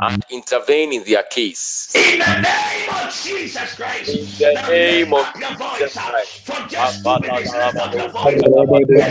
and 0.00 0.24
intervene 0.30 0.92
in 0.92 1.04
their 1.04 1.22
case. 1.24 1.88
In 1.94 2.18
the 2.18 2.40
name 2.40 2.81
of 2.92 3.14
Jesus 3.24 3.76
In 4.06 4.38
the 4.38 4.54
Now 4.54 4.68
name 4.68 5.12
of 5.14 5.26
your 5.40 5.54
Jesus 5.54 5.58
voice 5.58 5.96
uh, 5.96 6.12
Christ. 6.12 6.42
for 6.44 6.68
just 6.68 7.04
two 7.04 7.18
minutes. 7.20 7.54
Lift 7.58 7.78
up 7.80 7.94
your 7.94 8.10
voice. 8.10 8.42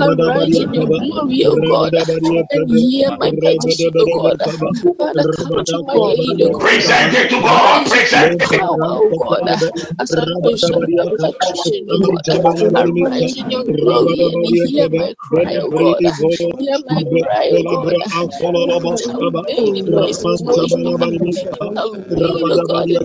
Arise 0.00 0.60
in 0.60 0.72
your 0.74 0.88
glory, 0.88 1.44
O 1.46 1.56
God, 1.58 1.94
and 2.50 2.68
hear 2.70 3.12
my 3.12 3.32
petition, 3.40 3.92
O 3.98 4.08
God. 4.08 4.36
Father, 4.98 5.26
come 5.36 5.62
to 5.66 5.78
my 5.84 5.96
aid, 5.96 6.42
O 6.42 6.50
God. 6.50 6.60
Present 6.60 7.14
it 7.14 7.30
to 7.30 7.40
God. 7.42 7.86
Arise 7.86 8.14
in 8.14 8.30
your 8.30 8.40
Present 8.40 8.52
it. 8.52 8.60
power, 8.60 8.78
O 8.80 9.12
God, 9.18 9.46
Glory 13.76 14.16
and 14.30 14.68
hear 14.70 14.88
my 14.90 15.14
cry, 15.18 15.60
God. 15.70 15.98
Hear 16.58 16.78
my 16.80 17.02
cry, 17.08 17.58
God. 17.70 18.02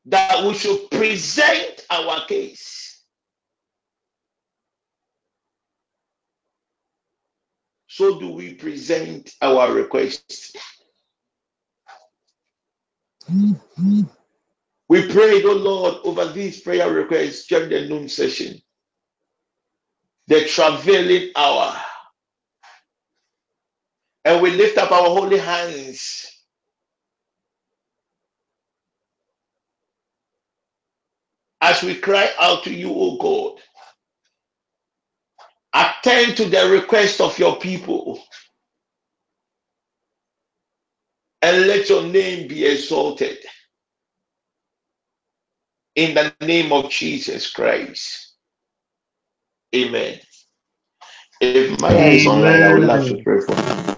that 0.07 0.45
we 0.45 0.55
should 0.55 0.91
present 0.91 1.87
our 1.91 2.27
case. 2.27 2.82
So 7.93 8.21
do 8.21 8.31
we 8.31 8.55
present 8.55 9.33
our 9.43 9.73
requests. 9.75 10.55
We 14.89 15.09
prayed, 15.13 15.45
oh 15.47 15.55
Lord, 15.55 15.97
over 16.05 16.33
these 16.33 16.61
prayer 16.61 16.91
requests 16.93 17.47
during 17.49 17.71
the 17.71 17.89
noon 17.89 18.09
session, 18.09 18.61
the 20.29 20.47
traveling 20.47 21.31
hour. 21.37 21.77
And 24.25 24.43
we 24.43 24.53
lift 24.53 24.79
up 24.79 24.93
our 24.93 25.05
holy 25.07 25.39
hands 25.39 26.27
As 31.61 31.83
we 31.83 31.97
cry 31.97 32.31
out 32.39 32.63
to 32.65 32.73
you, 32.73 32.91
O 32.95 33.17
God, 33.17 33.61
attend 36.03 36.37
to 36.37 36.47
the 36.47 36.69
request 36.69 37.21
of 37.21 37.39
your 37.39 37.57
people 37.57 38.21
and 41.43 41.67
let 41.67 41.89
your 41.89 42.03
name 42.03 42.49
be 42.49 42.65
exalted 42.65 43.39
in 45.95 46.15
the 46.15 46.35
name 46.41 46.73
of 46.73 46.91
Jesus 46.91 47.51
Christ. 47.51 48.35
Amen. 49.75 50.19
If 51.41 51.81
Maya 51.81 52.11
is 52.11 52.27
online, 52.27 52.63
I 52.63 52.75
would 52.75 52.85
love 52.85 53.07
to 53.07 53.23
pray 53.23 53.41
for 53.41 53.55
him. 53.55 53.97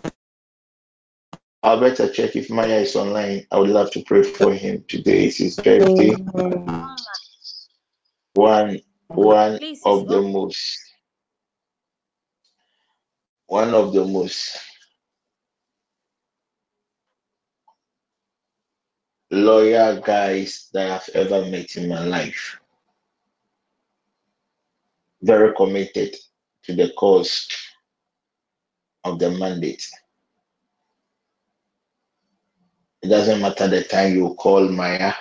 I'll 1.63 1.81
better 1.81 2.11
check 2.11 2.37
if 2.37 2.51
Maya 2.51 2.81
is 2.81 2.95
online. 2.97 3.47
I 3.51 3.59
would 3.59 3.71
love 3.71 3.91
to 3.93 4.03
pray 4.03 4.23
for 4.23 4.53
him. 4.53 4.85
Today 4.89 5.27
is 5.27 5.39
his 5.39 5.57
birthday. 5.57 6.15
One 8.35 8.81
one 9.09 9.59
of 9.85 10.09
the 10.09 10.21
most 10.23 10.79
one 13.55 13.73
of 13.73 13.93
the 13.93 14.05
most 14.05 14.59
loyal 19.31 20.01
guys 20.01 20.71
that 20.73 20.91
I've 20.91 21.09
ever 21.15 21.49
met 21.49 21.77
in 21.77 21.89
my 21.89 22.05
life. 22.05 22.59
Very 25.23 25.55
committed 25.55 26.17
to 26.65 26.75
the 26.75 26.93
cause 26.99 27.47
of 29.05 29.21
the 29.21 29.31
mandate. 29.31 29.89
It 33.05 33.07
doesn't 33.07 33.41
matter 33.41 33.69
the 33.69 33.85
time 33.85 34.17
you 34.17 34.35
call 34.35 34.69
Maya, 34.69 35.13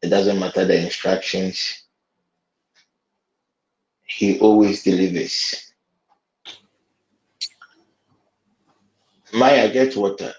it 0.00 0.08
doesn't 0.08 0.40
matter 0.40 0.64
the 0.64 0.82
instructions, 0.82 1.84
he 4.10 4.38
always 4.40 4.82
delivers. 4.82 5.72
Maya, 9.32 9.72
get 9.72 9.96
water. 9.96 10.34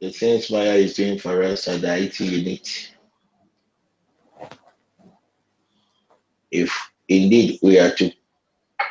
The 0.00 0.10
things 0.10 0.50
Maya 0.50 0.74
is 0.74 0.94
doing 0.94 1.18
for 1.18 1.42
us 1.42 1.68
at 1.68 1.82
the 1.82 1.96
IT 1.96 2.18
unit, 2.20 2.92
if 6.50 6.74
indeed 7.08 7.60
we 7.62 7.78
are 7.78 7.94
to 7.94 8.10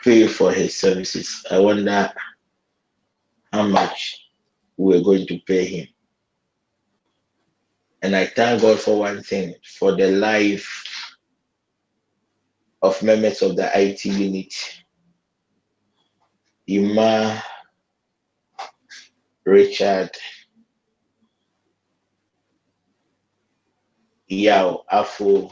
pay 0.04 0.28
for 0.28 0.54
his 0.54 0.78
services, 0.78 1.46
I 1.52 1.60
wonder 1.60 2.14
how 3.52 3.68
much 3.68 4.30
we're 4.78 5.04
going 5.04 5.28
to 5.28 5.40
pay 5.40 5.66
him. 5.66 5.88
And 8.02 8.16
I 8.16 8.28
thank 8.28 8.62
God 8.64 8.80
for 8.80 9.00
one 9.00 9.24
thing 9.24 9.56
for 9.80 9.96
the 9.96 10.12
life 10.12 10.96
of 12.82 13.04
members 13.04 13.42
of 13.44 13.58
the 13.58 13.70
IT 13.80 14.06
unit. 14.06 14.54
Ima, 16.68 17.44
Richard, 19.46 20.12
Yao, 24.28 24.84
Afu, 24.92 25.52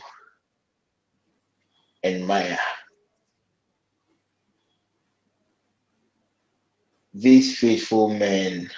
and 2.04 2.28
Maya. 2.28 2.58
These 7.14 7.60
faithful 7.60 8.14
men 8.14 8.72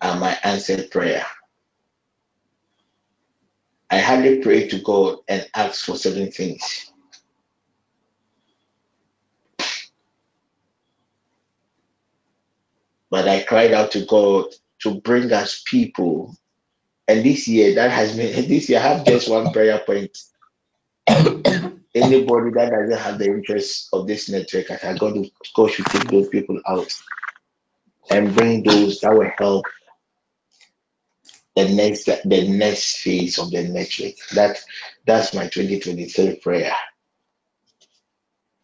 are 0.00 0.18
my 0.18 0.38
answered 0.44 0.90
prayer. 0.90 1.24
I 3.94 4.00
hardly 4.00 4.40
pray 4.40 4.66
to 4.66 4.80
God 4.80 5.18
and 5.28 5.48
ask 5.54 5.84
for 5.84 5.94
certain 5.96 6.32
things, 6.32 6.90
but 13.08 13.28
I 13.28 13.44
cried 13.44 13.70
out 13.70 13.92
to 13.92 14.04
God 14.04 14.46
to 14.80 15.00
bring 15.02 15.32
us 15.32 15.62
people. 15.64 16.36
And 17.06 17.24
this 17.24 17.46
year, 17.46 17.72
that 17.76 17.92
has 17.92 18.16
been 18.16 18.48
this 18.48 18.68
year. 18.68 18.80
I 18.80 18.82
have 18.82 19.06
just 19.06 19.30
one 19.30 19.52
prayer 19.52 19.78
point. 19.86 20.18
Anybody 21.06 22.50
that 22.50 22.72
doesn't 22.72 22.98
have 22.98 23.18
the 23.20 23.26
interest 23.26 23.90
of 23.92 24.08
this 24.08 24.28
network, 24.28 24.72
I 24.72 24.76
said, 24.78 24.98
to, 24.98 25.30
God 25.54 25.70
should 25.70 25.86
take 25.86 26.10
those 26.10 26.26
people 26.30 26.60
out 26.66 26.92
and 28.10 28.34
bring 28.34 28.64
those 28.64 28.98
that 29.02 29.14
will 29.14 29.30
help 29.38 29.66
the 31.56 31.68
next 31.68 32.06
the 32.06 32.48
next 32.48 32.98
phase 32.98 33.38
of 33.38 33.50
the 33.50 33.62
network. 33.62 34.14
That 34.34 34.58
that's 35.06 35.34
my 35.34 35.46
2023 35.48 36.36
prayer. 36.36 36.72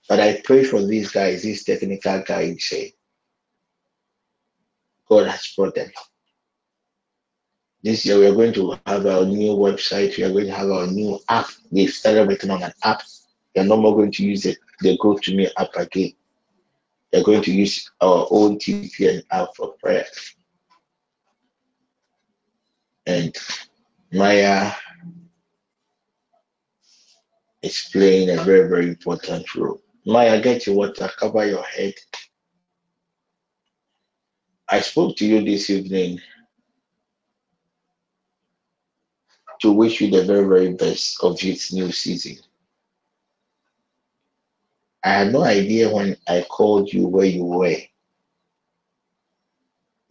But 0.08 0.20
I 0.20 0.40
pray 0.42 0.64
for 0.64 0.82
these 0.84 1.10
guys, 1.10 1.42
these 1.42 1.64
technical 1.64 2.22
guys. 2.22 2.64
Say 2.64 2.94
God 5.08 5.28
has 5.28 5.52
brought 5.56 5.74
them. 5.74 5.90
This 7.82 8.04
year 8.04 8.18
we 8.18 8.26
are 8.26 8.34
going 8.34 8.52
to 8.54 8.78
have 8.86 9.06
our 9.06 9.24
new 9.24 9.52
website. 9.52 10.16
We 10.16 10.24
are 10.24 10.32
going 10.32 10.46
to 10.46 10.52
have 10.52 10.70
our 10.70 10.86
new 10.86 11.18
app. 11.28 11.46
They've 11.72 11.90
started 11.90 12.28
working 12.28 12.50
on 12.50 12.62
an 12.62 12.72
app. 12.84 13.02
They're 13.54 13.64
no 13.64 13.76
more 13.76 13.94
going 13.94 14.12
to 14.12 14.24
use 14.24 14.44
it. 14.46 14.58
The 14.80 14.98
Go 15.00 15.16
to 15.16 15.34
Me 15.34 15.48
app 15.56 15.74
again. 15.76 16.12
They're 17.10 17.24
going 17.24 17.42
to 17.42 17.52
use 17.52 17.90
our 18.00 18.26
own 18.30 18.58
TPN 18.58 19.22
app 19.30 19.48
for 19.56 19.74
prayer. 19.82 20.06
And 23.11 23.37
Maya 24.12 24.70
is 27.61 27.89
playing 27.93 28.31
a 28.31 28.45
very, 28.45 28.69
very 28.69 28.89
important 28.89 29.53
role. 29.57 29.81
Maya, 30.07 30.41
get 30.41 30.65
your 30.65 30.77
water, 30.77 31.11
cover 31.19 31.45
your 31.45 31.65
head. 31.65 31.95
I 34.69 34.81
spoke 34.81 35.16
to 35.16 35.27
you 35.27 35.45
this 35.45 35.70
evening 35.70 36.20
to 39.61 39.73
wish 39.73 40.01
you 40.01 40.09
the 40.12 40.24
very, 40.24 40.47
very 40.47 40.73
best 40.74 41.19
of 41.24 41.37
this 41.41 41.73
new 41.73 41.91
season. 41.91 42.37
I 45.03 45.15
had 45.15 45.32
no 45.32 45.43
idea 45.43 45.93
when 45.93 46.16
I 46.28 46.47
called 46.49 46.93
you 46.93 47.09
where 47.09 47.27
you 47.27 47.45
were, 47.45 47.82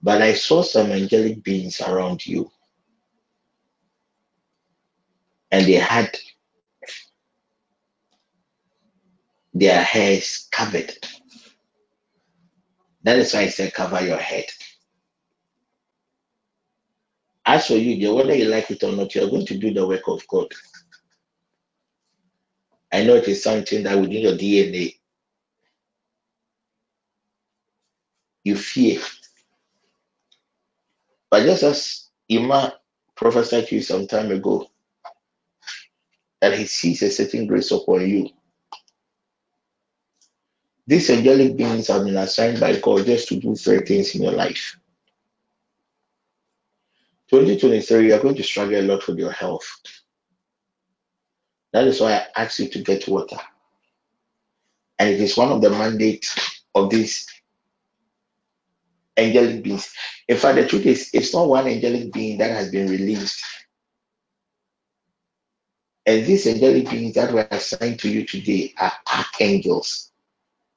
but 0.03 0.21
I 0.21 0.33
saw 0.33 0.63
some 0.63 0.91
angelic 0.91 1.41
beings 1.43 1.79
around 1.79 2.25
you, 2.27 2.51
and 5.51 5.65
they 5.65 5.73
had 5.73 6.17
their 9.53 9.81
hairs 9.83 10.47
covered. 10.51 10.93
That 13.03 13.19
is 13.19 13.33
why 13.33 13.41
I 13.41 13.47
said 13.49 13.73
cover 13.73 14.05
your 14.05 14.17
head. 14.17 14.45
As 17.45 17.67
for 17.67 17.73
you, 17.75 18.13
whether 18.13 18.35
you 18.35 18.45
like 18.45 18.69
it 18.71 18.83
or 18.83 18.91
not, 18.91 19.15
you 19.15 19.23
are 19.25 19.29
going 19.29 19.45
to 19.47 19.57
do 19.57 19.73
the 19.73 19.87
work 19.87 20.07
of 20.07 20.27
God. 20.27 20.47
I 22.91 23.03
know 23.03 23.15
it 23.15 23.27
is 23.27 23.43
something 23.43 23.83
that 23.83 23.99
within 23.99 24.21
your 24.21 24.33
DNA 24.33 24.95
you 28.43 28.55
fear, 28.55 29.01
but 31.29 31.43
just 31.43 31.63
as 31.63 32.09
Ima 32.29 32.75
prophesied 33.15 33.67
to 33.67 33.75
you 33.75 33.81
some 33.81 34.07
time 34.07 34.31
ago, 34.31 34.67
that 36.41 36.57
he 36.57 36.65
sees 36.65 37.01
a 37.01 37.11
certain 37.11 37.47
grace 37.47 37.71
upon 37.71 38.07
you 38.09 38.29
These 40.89 41.11
angelic 41.11 41.55
beings 41.55 41.87
have 41.89 42.03
been 42.03 42.17
assigned 42.17 42.59
by 42.59 42.79
God 42.79 43.05
just 43.05 43.27
to 43.27 43.35
do 43.35 43.55
certain 43.55 43.85
things 43.85 44.15
in 44.15 44.23
your 44.23 44.31
life. 44.31 44.75
2023, 47.29 48.07
you 48.07 48.15
are 48.15 48.19
going 48.19 48.33
to 48.33 48.41
struggle 48.43 48.79
a 48.79 48.81
lot 48.81 49.05
with 49.07 49.19
your 49.19 49.31
health. 49.31 49.67
That 51.73 51.85
is 51.85 52.01
why 52.01 52.13
I 52.15 52.41
asked 52.43 52.57
you 52.57 52.69
to 52.69 52.79
get 52.79 53.07
water. 53.07 53.37
And 54.97 55.09
it 55.09 55.21
is 55.21 55.37
one 55.37 55.51
of 55.51 55.61
the 55.61 55.69
mandates 55.69 56.63
of 56.73 56.89
these 56.89 57.27
angelic 59.17 59.61
beings. 59.61 59.93
In 60.27 60.37
fact, 60.37 60.55
the 60.55 60.67
truth 60.67 60.87
is, 60.87 61.11
it's 61.13 61.35
not 61.35 61.47
one 61.49 61.67
angelic 61.67 62.11
being 62.11 62.39
that 62.39 62.49
has 62.49 62.71
been 62.71 62.89
released. 62.89 63.43
And 66.05 66.25
these 66.25 66.47
angelic 66.47 66.89
beings 66.89 67.15
that 67.15 67.31
were 67.31 67.47
assigned 67.51 67.99
to 67.99 68.09
you 68.09 68.25
today 68.25 68.73
are 68.77 68.93
archangels. 69.13 70.11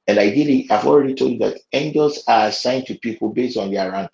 And 0.07 0.19
ideally, 0.19 0.67
I've 0.69 0.85
already 0.85 1.15
told 1.15 1.31
you 1.31 1.39
that 1.39 1.61
angels 1.71 2.23
are 2.27 2.47
assigned 2.47 2.87
to 2.87 2.95
people 2.95 3.29
based 3.29 3.57
on 3.57 3.71
their 3.71 3.91
rank. 3.91 4.11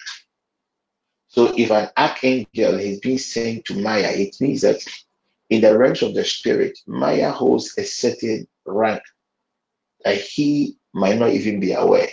So 1.28 1.54
if 1.58 1.72
an 1.72 1.90
archangel 1.98 2.80
is 2.80 3.00
being 3.00 3.18
sent 3.18 3.66
to 3.66 3.82
Maya, 3.82 4.12
it 4.12 4.36
means 4.40 4.62
that 4.62 4.82
in 5.50 5.62
the 5.62 5.78
ranks 5.78 6.02
of 6.02 6.14
the 6.14 6.24
spirit, 6.24 6.78
Maya 6.88 7.32
holds 7.32 7.78
a 7.78 7.84
certain 7.84 8.48
rank 8.66 9.02
that 10.06 10.18
he 10.18 10.78
might 10.94 11.20
not 11.20 11.32
even 11.32 11.60
be 11.60 11.74
aware. 11.74 12.10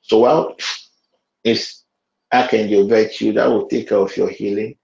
So 0.00 0.20
while 0.20 0.56
it's 1.44 1.84
Archangel 2.32 2.88
Virtue 2.88 3.32
that 3.34 3.46
will 3.46 3.66
take 3.66 3.88
care 3.90 3.98
of 3.98 4.16
your 4.16 4.30
healing, 4.30 4.77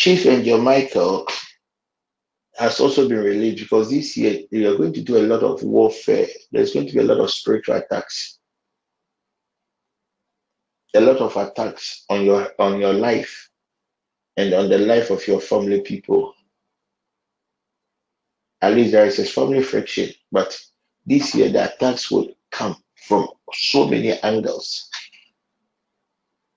Chief 0.00 0.24
Angel 0.24 0.56
Michael 0.56 1.26
has 2.56 2.80
also 2.80 3.06
been 3.06 3.18
released 3.18 3.58
because 3.58 3.90
this 3.90 4.16
year 4.16 4.44
we 4.50 4.64
are 4.64 4.74
going 4.74 4.94
to 4.94 5.02
do 5.02 5.18
a 5.18 5.28
lot 5.28 5.42
of 5.42 5.62
warfare. 5.62 6.26
There's 6.50 6.72
going 6.72 6.86
to 6.86 6.92
be 6.94 7.00
a 7.00 7.04
lot 7.04 7.20
of 7.20 7.30
spiritual 7.30 7.76
attacks, 7.76 8.38
a 10.94 11.02
lot 11.02 11.18
of 11.18 11.36
attacks 11.36 12.06
on 12.08 12.24
your 12.24 12.48
on 12.58 12.80
your 12.80 12.94
life 12.94 13.50
and 14.38 14.54
on 14.54 14.70
the 14.70 14.78
life 14.78 15.10
of 15.10 15.28
your 15.28 15.38
family 15.38 15.82
people. 15.82 16.32
At 18.62 18.72
least 18.72 18.92
there 18.92 19.04
is 19.04 19.18
a 19.18 19.26
family 19.26 19.62
friction, 19.62 20.14
but 20.32 20.58
this 21.04 21.34
year 21.34 21.50
the 21.50 21.74
attacks 21.74 22.10
will 22.10 22.30
come 22.50 22.74
from 23.06 23.28
so 23.52 23.86
many 23.86 24.12
angles. 24.22 24.88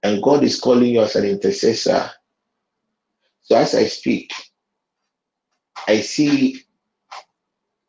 And 0.02 0.24
God 0.24 0.46
is 0.46 0.62
calling 0.62 0.94
you 0.94 1.02
as 1.02 1.18
an 1.18 1.26
intercessor. 1.26 2.10
So 3.44 3.58
as 3.58 3.76
I 3.76 3.86
speak, 3.86 4.34
I 5.88 6.02
see 6.02 6.62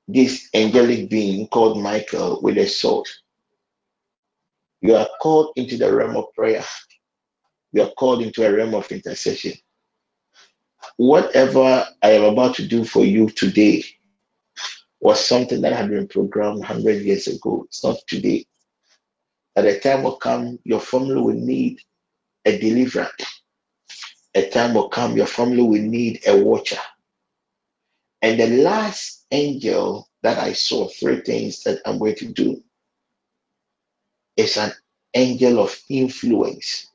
this 0.09 0.49
angelic 0.55 1.11
being 1.11 1.49
called 1.49 1.83
Michael 1.83 2.41
with 2.43 2.59
a 2.59 2.67
sword. 2.67 3.07
You 4.83 4.97
are 4.97 5.09
called 5.23 5.53
into 5.57 5.77
the 5.79 5.95
realm 5.95 6.17
of 6.17 6.27
prayer. 6.35 6.65
You 7.73 7.83
are 7.83 7.93
called 7.93 8.23
into 8.23 8.47
a 8.47 8.53
realm 8.53 8.75
of 8.75 8.91
intercession. 8.93 9.53
Whatever 10.97 11.87
I 12.03 12.11
am 12.13 12.25
about 12.25 12.57
to 12.57 12.67
do 12.69 12.85
for 12.85 13.05
you 13.05 13.31
today 13.31 13.85
was 15.01 15.25
something 15.25 15.61
that 15.63 15.73
had 15.75 15.91
been 15.91 16.09
programmed 16.09 16.59
100 16.61 17.03
years 17.03 17.27
ago. 17.29 17.65
It's 17.69 17.85
not 17.85 17.99
today. 18.09 18.47
At 19.57 19.67
a 19.67 19.79
time 19.81 20.03
will 20.05 20.17
come, 20.17 20.59
your 20.65 20.81
family 20.81 21.17
will 21.21 21.35
need 21.35 21.81
a 22.45 22.59
deliverer. 22.59 23.11
A 24.35 24.49
time 24.49 24.75
will 24.75 24.89
come, 24.89 25.17
your 25.17 25.27
family 25.27 25.63
will 25.63 25.83
need 25.83 26.21
a 26.27 26.43
watcher. 26.43 26.81
And 28.23 28.41
the 28.41 28.49
last 28.63 29.27
angel 29.31 30.09
that 30.23 30.39
I 30.39 30.55
saw, 30.55 30.89
three 30.89 31.21
things 31.21 31.63
that 31.65 31.81
I'm 31.85 31.99
going 31.99 32.17
to 32.17 32.33
do, 32.33 32.63
is 34.37 34.57
an 34.57 34.73
angel 35.15 35.61
of 35.61 35.79
influence. 35.89 36.91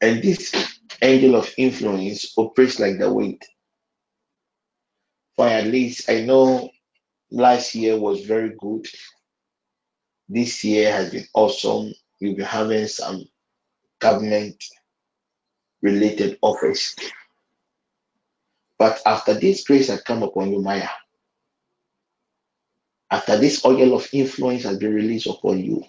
And 0.00 0.22
this 0.22 0.52
angel 1.00 1.36
of 1.36 1.52
influence 1.56 2.32
operates 2.36 2.80
like 2.80 2.98
the 2.98 3.12
wind. 3.12 3.42
For 5.36 5.46
at 5.46 5.66
least 5.66 6.10
I 6.10 6.22
know 6.22 6.70
last 7.30 7.74
year 7.74 7.98
was 7.98 8.24
very 8.24 8.54
good. 8.58 8.86
This 10.28 10.64
year 10.64 10.92
has 10.92 11.10
been 11.10 11.26
awesome. 11.34 11.92
We'll 12.20 12.36
be 12.36 12.42
having 12.42 12.86
some 12.88 13.24
government 14.00 14.62
related 15.82 16.38
office. 16.40 16.94
But 18.78 19.00
after 19.06 19.34
this 19.34 19.64
grace 19.64 19.88
has 19.88 20.02
come 20.02 20.22
upon 20.22 20.52
you, 20.52 20.60
Maya, 20.60 20.88
after 23.10 23.36
this 23.36 23.64
oil 23.64 23.94
of 23.94 24.08
influence 24.12 24.62
has 24.64 24.78
been 24.78 24.94
released 24.94 25.26
upon 25.26 25.58
you, 25.62 25.84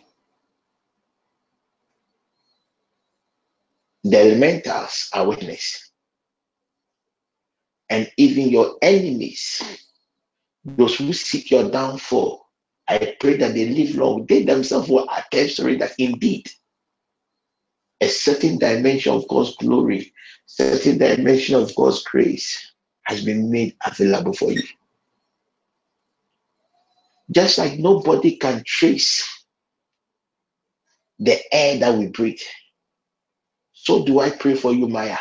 the 4.03 4.19
elementals 4.19 5.09
are 5.13 5.27
witness. 5.27 5.91
And 7.89 8.11
even 8.17 8.49
your 8.49 8.77
enemies, 8.81 9.61
those 10.65 10.95
who 10.95 11.13
seek 11.13 11.51
your 11.51 11.69
downfall, 11.69 12.45
I 12.87 13.15
pray 13.19 13.37
that 13.37 13.53
they 13.53 13.69
live 13.69 13.95
long. 13.95 14.25
They 14.25 14.43
themselves 14.43 14.89
will 14.89 15.07
attest 15.09 15.57
to 15.57 15.67
it 15.67 15.79
that 15.79 15.93
indeed 15.97 16.49
a 18.03 18.09
certain 18.09 18.57
dimension 18.57 19.13
of 19.13 19.27
God's 19.29 19.55
glory, 19.55 20.13
certain 20.45 20.97
dimension 20.97 21.55
of 21.55 21.73
God's 21.73 22.03
grace 22.03 22.73
has 23.03 23.23
been 23.23 23.49
made 23.49 23.75
available 23.85 24.33
for 24.33 24.51
you. 24.51 24.63
Just 27.31 27.57
like 27.57 27.79
nobody 27.79 28.35
can 28.35 28.63
trace 28.65 29.27
the 31.19 31.39
air 31.53 31.77
that 31.79 31.97
we 31.97 32.07
breathe, 32.07 32.41
so 33.71 34.05
do 34.05 34.19
I 34.19 34.31
pray 34.31 34.55
for 34.55 34.73
you, 34.73 34.89
Maya, 34.89 35.17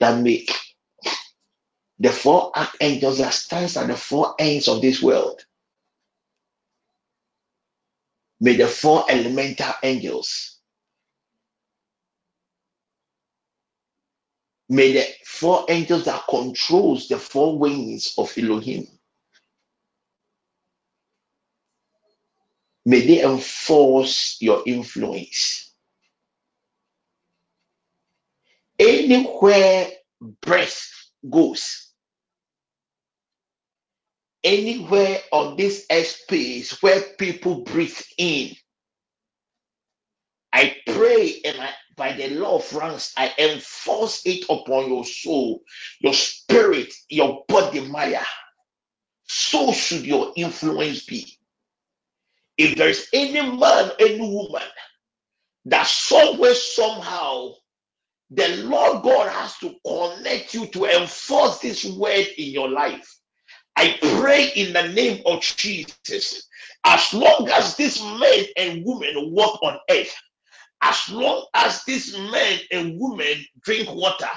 that 0.00 0.22
may 0.22 0.46
the 1.98 2.10
four 2.10 2.50
archangels 2.56 3.18
that 3.18 3.34
stands 3.34 3.76
at 3.76 3.88
the 3.88 3.96
four 3.96 4.34
ends 4.38 4.68
of 4.68 4.80
this 4.80 5.02
world, 5.02 5.44
may 8.40 8.56
the 8.56 8.66
four 8.66 9.04
elemental 9.10 9.72
angels, 9.82 10.58
may 14.68 14.92
the 14.92 15.06
four 15.26 15.66
angels 15.68 16.06
that 16.06 16.24
controls 16.28 17.08
the 17.08 17.18
four 17.18 17.58
wings 17.58 18.14
of 18.18 18.32
Elohim, 18.38 18.86
may 22.86 23.00
they 23.06 23.24
enforce 23.24 24.38
your 24.40 24.62
influence. 24.66 25.72
Anywhere 28.78 29.88
breath 30.42 30.90
goes 31.30 31.82
anywhere 34.42 35.18
on 35.32 35.56
this 35.56 35.86
space 36.04 36.82
where 36.82 37.00
people 37.18 37.60
breathe 37.62 37.98
in 38.16 38.50
i 40.52 40.76
pray 40.86 41.40
and 41.44 41.60
I, 41.60 41.70
by 41.96 42.12
the 42.12 42.28
law 42.30 42.56
of 42.56 42.74
ranks 42.74 43.12
i 43.16 43.32
enforce 43.38 44.22
it 44.26 44.44
upon 44.50 44.88
your 44.88 45.04
soul 45.04 45.62
your 46.00 46.14
spirit 46.14 46.92
your 47.08 47.44
body 47.48 47.80
maya 47.80 48.22
so 49.24 49.72
should 49.72 50.04
your 50.04 50.32
influence 50.36 51.04
be 51.04 51.26
if 52.58 52.76
there's 52.76 53.06
any 53.12 53.40
man 53.56 53.90
any 53.98 54.20
woman 54.20 54.62
that 55.66 55.86
somewhere 55.86 56.54
somehow 56.54 57.50
the 58.30 58.48
lord 58.64 59.02
god 59.02 59.28
has 59.30 59.56
to 59.58 59.74
connect 59.86 60.54
you 60.54 60.66
to 60.66 60.86
enforce 60.86 61.58
this 61.58 61.84
word 61.84 62.26
in 62.38 62.50
your 62.50 62.68
life 62.68 63.18
I 63.76 63.98
pray 64.20 64.50
in 64.54 64.72
the 64.72 64.88
name 64.88 65.22
of 65.26 65.40
Jesus. 65.40 66.48
As 66.84 67.14
long 67.14 67.48
as 67.50 67.76
this 67.76 68.02
man 68.02 68.44
and 68.56 68.84
woman 68.84 69.32
walk 69.32 69.60
on 69.62 69.78
earth, 69.90 70.14
as 70.82 71.10
long 71.10 71.46
as 71.54 71.84
these 71.84 72.14
men 72.18 72.60
and 72.72 72.98
women 73.00 73.44
drink 73.62 73.90
water, 73.92 74.28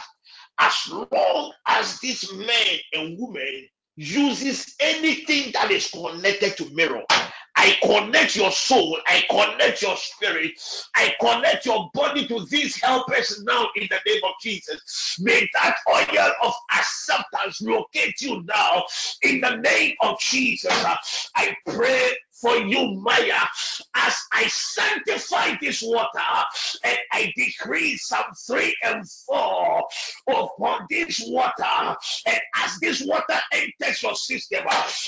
as 0.60 0.76
long 1.12 1.54
as 1.68 2.00
these 2.00 2.32
men 2.34 2.80
and 2.94 3.18
women 3.20 3.68
uses 3.98 4.76
anything 4.82 5.52
that 5.54 5.72
is 5.72 5.90
connected 5.92 6.58
to 6.58 6.70
mirror 6.74 7.04
i 7.58 7.78
connect 7.84 8.36
your 8.36 8.52
soul 8.52 8.98
i 9.08 9.24
connect 9.30 9.84
your 9.84 9.98
spirit 9.98 10.52
i 10.96 11.14
connect 11.22 11.66
your 11.68 11.90
body 11.94 12.28
to 12.28 12.46
these 12.48 12.82
helpers 12.82 13.44
now 13.46 13.68
in 13.78 13.88
the 13.92 14.00
name 14.08 14.22
of 14.26 14.32
jesus. 14.42 15.18
May 15.22 15.48
that 15.56 15.78
oil 15.90 16.32
of 16.44 16.54
acceptance 16.78 17.62
locate 17.62 18.20
you 18.22 18.44
now 18.46 18.84
in 19.24 19.42
the 19.42 19.58
name 19.58 19.96
of 20.04 20.20
jesus. 20.20 20.74
I 21.36 21.56
pray 21.68 22.16
for 22.42 22.58
you, 22.58 22.96
Maya, 22.96 23.42
as 23.96 24.14
I 24.32 24.48
sanctify 24.48 25.56
this 25.62 25.82
water 25.82 26.20
and 26.84 26.98
I 27.12 27.34
decree 27.36 27.98
some 27.98 28.26
3 28.46 28.76
and 28.84 29.10
4 29.10 29.84
upon 30.28 30.86
this 30.90 31.24
water. 31.28 31.96
And 32.26 32.40
as 32.58 32.78
this 32.80 33.02
water 33.06 33.40
enters 33.52 34.04
your 34.04 34.16
system, 34.16 34.66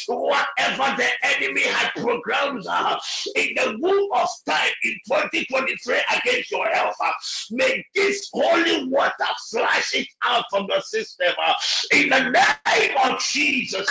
whatever 0.08 0.96
the 0.98 1.08
enemy 1.24 1.64
had 1.64 1.92
programmed 1.96 2.66
uh, 2.68 2.98
in 3.36 3.50
the 3.56 3.78
womb 3.80 4.10
of 4.14 4.30
time 4.48 4.72
in 4.84 4.96
2023 5.08 6.02
against 6.18 6.52
your 6.52 6.68
health, 6.70 6.96
uh, 7.04 7.12
may 7.52 7.84
this 7.94 8.30
holy 8.34 8.88
water 8.88 9.12
flash 9.50 9.94
it 9.96 10.08
out 10.24 10.46
from 10.50 10.66
your 10.70 10.82
system 10.82 11.34
uh, 11.46 11.54
in 11.92 12.10
the 12.10 12.30
name 12.30 12.98
of 13.04 13.20
Jesus. 13.20 13.88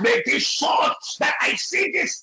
May 0.00 0.22
this 0.24 0.46
sword 0.48 0.92
that 1.20 1.34
I 1.40 1.54
see 1.54 1.90
this 1.92 2.20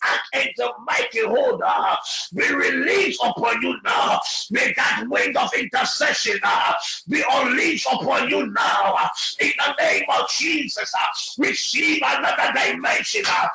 the 0.58 0.72
mighty 0.85 1.25
hold 1.25 1.61
uh, 1.66 1.95
be 2.34 2.53
released 2.53 3.22
upon 3.24 3.61
you 3.61 3.75
now. 3.84 4.19
May 4.51 4.74
that 4.75 5.03
wind 5.08 5.38
of 5.38 5.50
intercession 5.53 6.40
uh, 6.43 6.74
be 7.09 7.24
unleashed 7.30 7.88
upon 7.92 8.30
you 8.30 8.48
now. 8.48 8.95
In 9.40 9.51
the 9.58 9.75
name 9.80 10.03
of 10.17 10.30
Jesus, 10.30 10.93
uh, 10.93 11.08
receive 11.38 12.01
another 12.06 12.53
dimension 12.53 13.24
uh, 13.27 13.48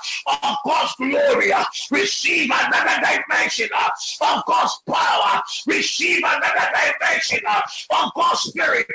of 0.43 0.57
God's 0.65 0.95
glory. 0.97 1.53
Uh, 1.53 1.65
receive 1.91 2.51
another 2.53 3.01
dimension 3.01 3.69
of 3.75 4.45
God's 4.47 4.83
power. 4.89 5.43
Receive 5.67 6.19
another 6.19 6.69
dimension 7.01 7.41
of 7.47 8.12
God's 8.15 8.41
spirit. 8.41 8.87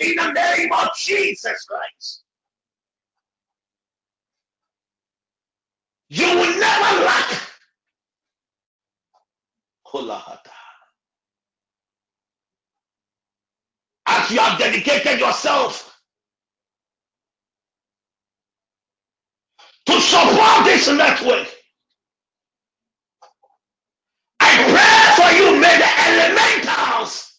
in 0.00 0.16
the 0.16 0.32
name 0.32 0.72
of 0.72 0.88
Jesus 0.96 1.64
Christ. 1.64 2.22
You 6.08 6.26
will 6.26 6.58
never 6.58 7.04
lack 7.04 7.49
Kolahata. 9.90 10.50
As 14.06 14.30
you 14.30 14.38
have 14.38 14.58
dedicated 14.58 15.18
yourself 15.20 15.98
to 19.86 20.00
support 20.00 20.64
this 20.64 20.88
network, 20.88 21.48
I 24.40 24.56
pray 24.70 25.24
for 25.24 25.32
you. 25.36 25.60
May 25.60 25.78
the 25.78 25.90
elementals 26.08 27.32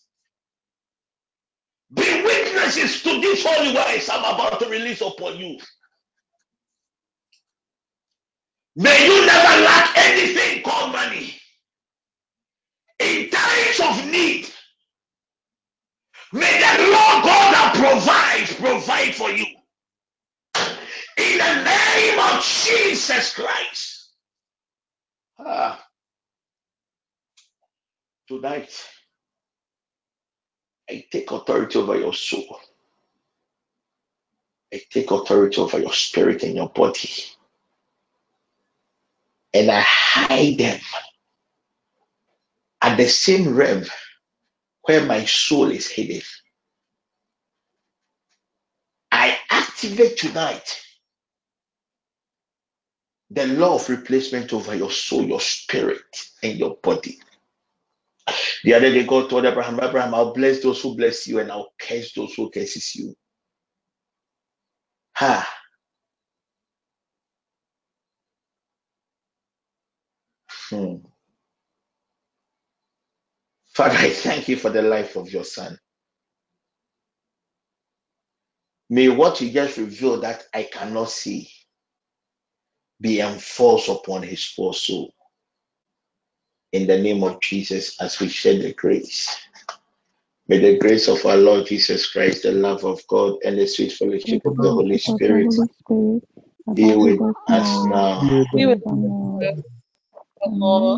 be 1.93 2.23
witnesses 2.23 3.01
to 3.03 3.21
this 3.21 3.45
holy 3.45 3.73
words 3.73 4.09
I'm 4.09 4.19
about 4.35 4.59
to 4.59 4.69
release 4.69 5.01
upon 5.01 5.38
you. 5.38 5.57
May 8.75 9.05
you 9.05 9.25
never 9.25 9.63
lack 9.63 9.97
anything 9.97 10.63
called 10.63 10.93
money. 10.93 11.41
In 13.01 13.31
times 13.31 13.81
of 13.81 14.11
need, 14.11 14.47
may 16.33 16.59
the 16.59 16.83
Lord 16.83 17.25
God 17.25 17.53
that 17.53 17.73
provides 17.75 18.55
provide 18.55 19.15
for 19.15 19.31
you. 19.31 19.45
In 21.17 21.38
the 21.39 21.63
name 21.63 22.19
of 22.19 22.43
Jesus 22.43 23.35
Christ. 23.35 24.09
Ah, 25.39 25.83
tonight, 28.27 28.71
I 30.89 31.05
take 31.11 31.31
authority 31.31 31.80
over 31.80 31.97
your 31.99 32.13
soul. 32.13 32.59
I 34.73 34.81
take 34.91 35.11
authority 35.11 35.61
over 35.61 35.80
your 35.80 35.93
spirit 35.93 36.43
and 36.43 36.55
your 36.55 36.69
body. 36.69 37.09
And 39.53 39.71
I 39.71 39.81
hide 39.81 40.57
them 40.59 40.80
at 42.82 42.98
the 42.98 43.08
same 43.10 43.56
realm 43.56 43.85
where 44.84 45.06
my 45.06 45.26
soul 45.26 45.72
is 45.72 45.88
hidden. 45.88 46.22
I 49.11 49.38
activate 49.51 50.18
tonight 50.18 50.82
the 53.32 53.48
law 53.48 53.76
of 53.76 53.90
replacement 53.90 54.53
over 54.53 54.76
your 54.76 54.92
soul, 54.92 55.24
your 55.26 55.42
spirit, 55.42 56.01
and 56.43 56.58
your 56.58 56.77
body. 56.84 57.19
The 58.64 58.76
other 58.76 58.92
day, 58.92 59.06
God 59.06 59.30
told 59.30 59.45
Abraham, 59.45 59.80
Abraham, 59.82 60.16
I'll 60.16 60.34
bless 60.34 60.61
those 60.61 60.82
who 60.82 60.95
bless 60.98 61.27
you 61.27 61.40
and 61.40 61.51
I'll 61.51 61.74
curse 61.80 62.14
those 62.14 62.34
who 62.35 62.51
curses 62.51 62.95
you. 62.95 63.16
Ha. 65.18 65.50
Hmm. 70.69 70.95
Father, 73.74 73.98
I 73.98 74.09
thank 74.11 74.50
you 74.50 74.58
for 74.58 74.69
the 74.72 74.82
life 74.83 75.16
of 75.17 75.32
your 75.32 75.45
son. 75.45 75.77
May 78.90 79.09
what 79.09 79.41
you 79.41 79.51
just 79.51 79.77
revealed 79.77 80.24
that 80.24 80.43
I 80.53 80.64
cannot 80.64 81.09
see 81.11 81.50
be 83.01 83.22
enforced 83.22 83.90
upon 83.90 84.24
his 84.24 84.53
poor 84.56 84.74
soul. 84.74 85.14
In 86.74 86.88
the 86.88 87.00
name 87.00 87.24
of 87.24 87.41
Jesus, 87.41 88.00
as 88.01 88.19
we 88.19 88.30
share 88.30 88.58
the 88.59 88.74
grace. 88.74 89.30
May 90.48 90.59
the 90.59 90.77
grace 90.80 91.08
of 91.09 91.25
our 91.25 91.38
Lord 91.38 91.67
Jesus 91.67 92.11
Christ, 92.11 92.43
the 92.43 92.53
love 92.53 92.85
of 92.85 93.01
God, 93.08 93.38
and 93.45 93.58
the 93.59 93.67
sweet 93.67 93.93
fellowship 93.93 94.41
of 94.45 94.61
the 94.61 94.72
Holy 94.72 95.00
of 95.08 95.22
the 95.27 95.38
Spirit 95.38 95.41
Holy 95.41 95.67
Spirit 95.82 96.24
be 96.75 96.95
with 96.95 97.19
with 97.19 97.22
us 97.22 97.35
us 97.48 97.85
now 97.85 97.85
now. 97.85 98.24
Amen. 98.24 98.45
and 98.53 98.72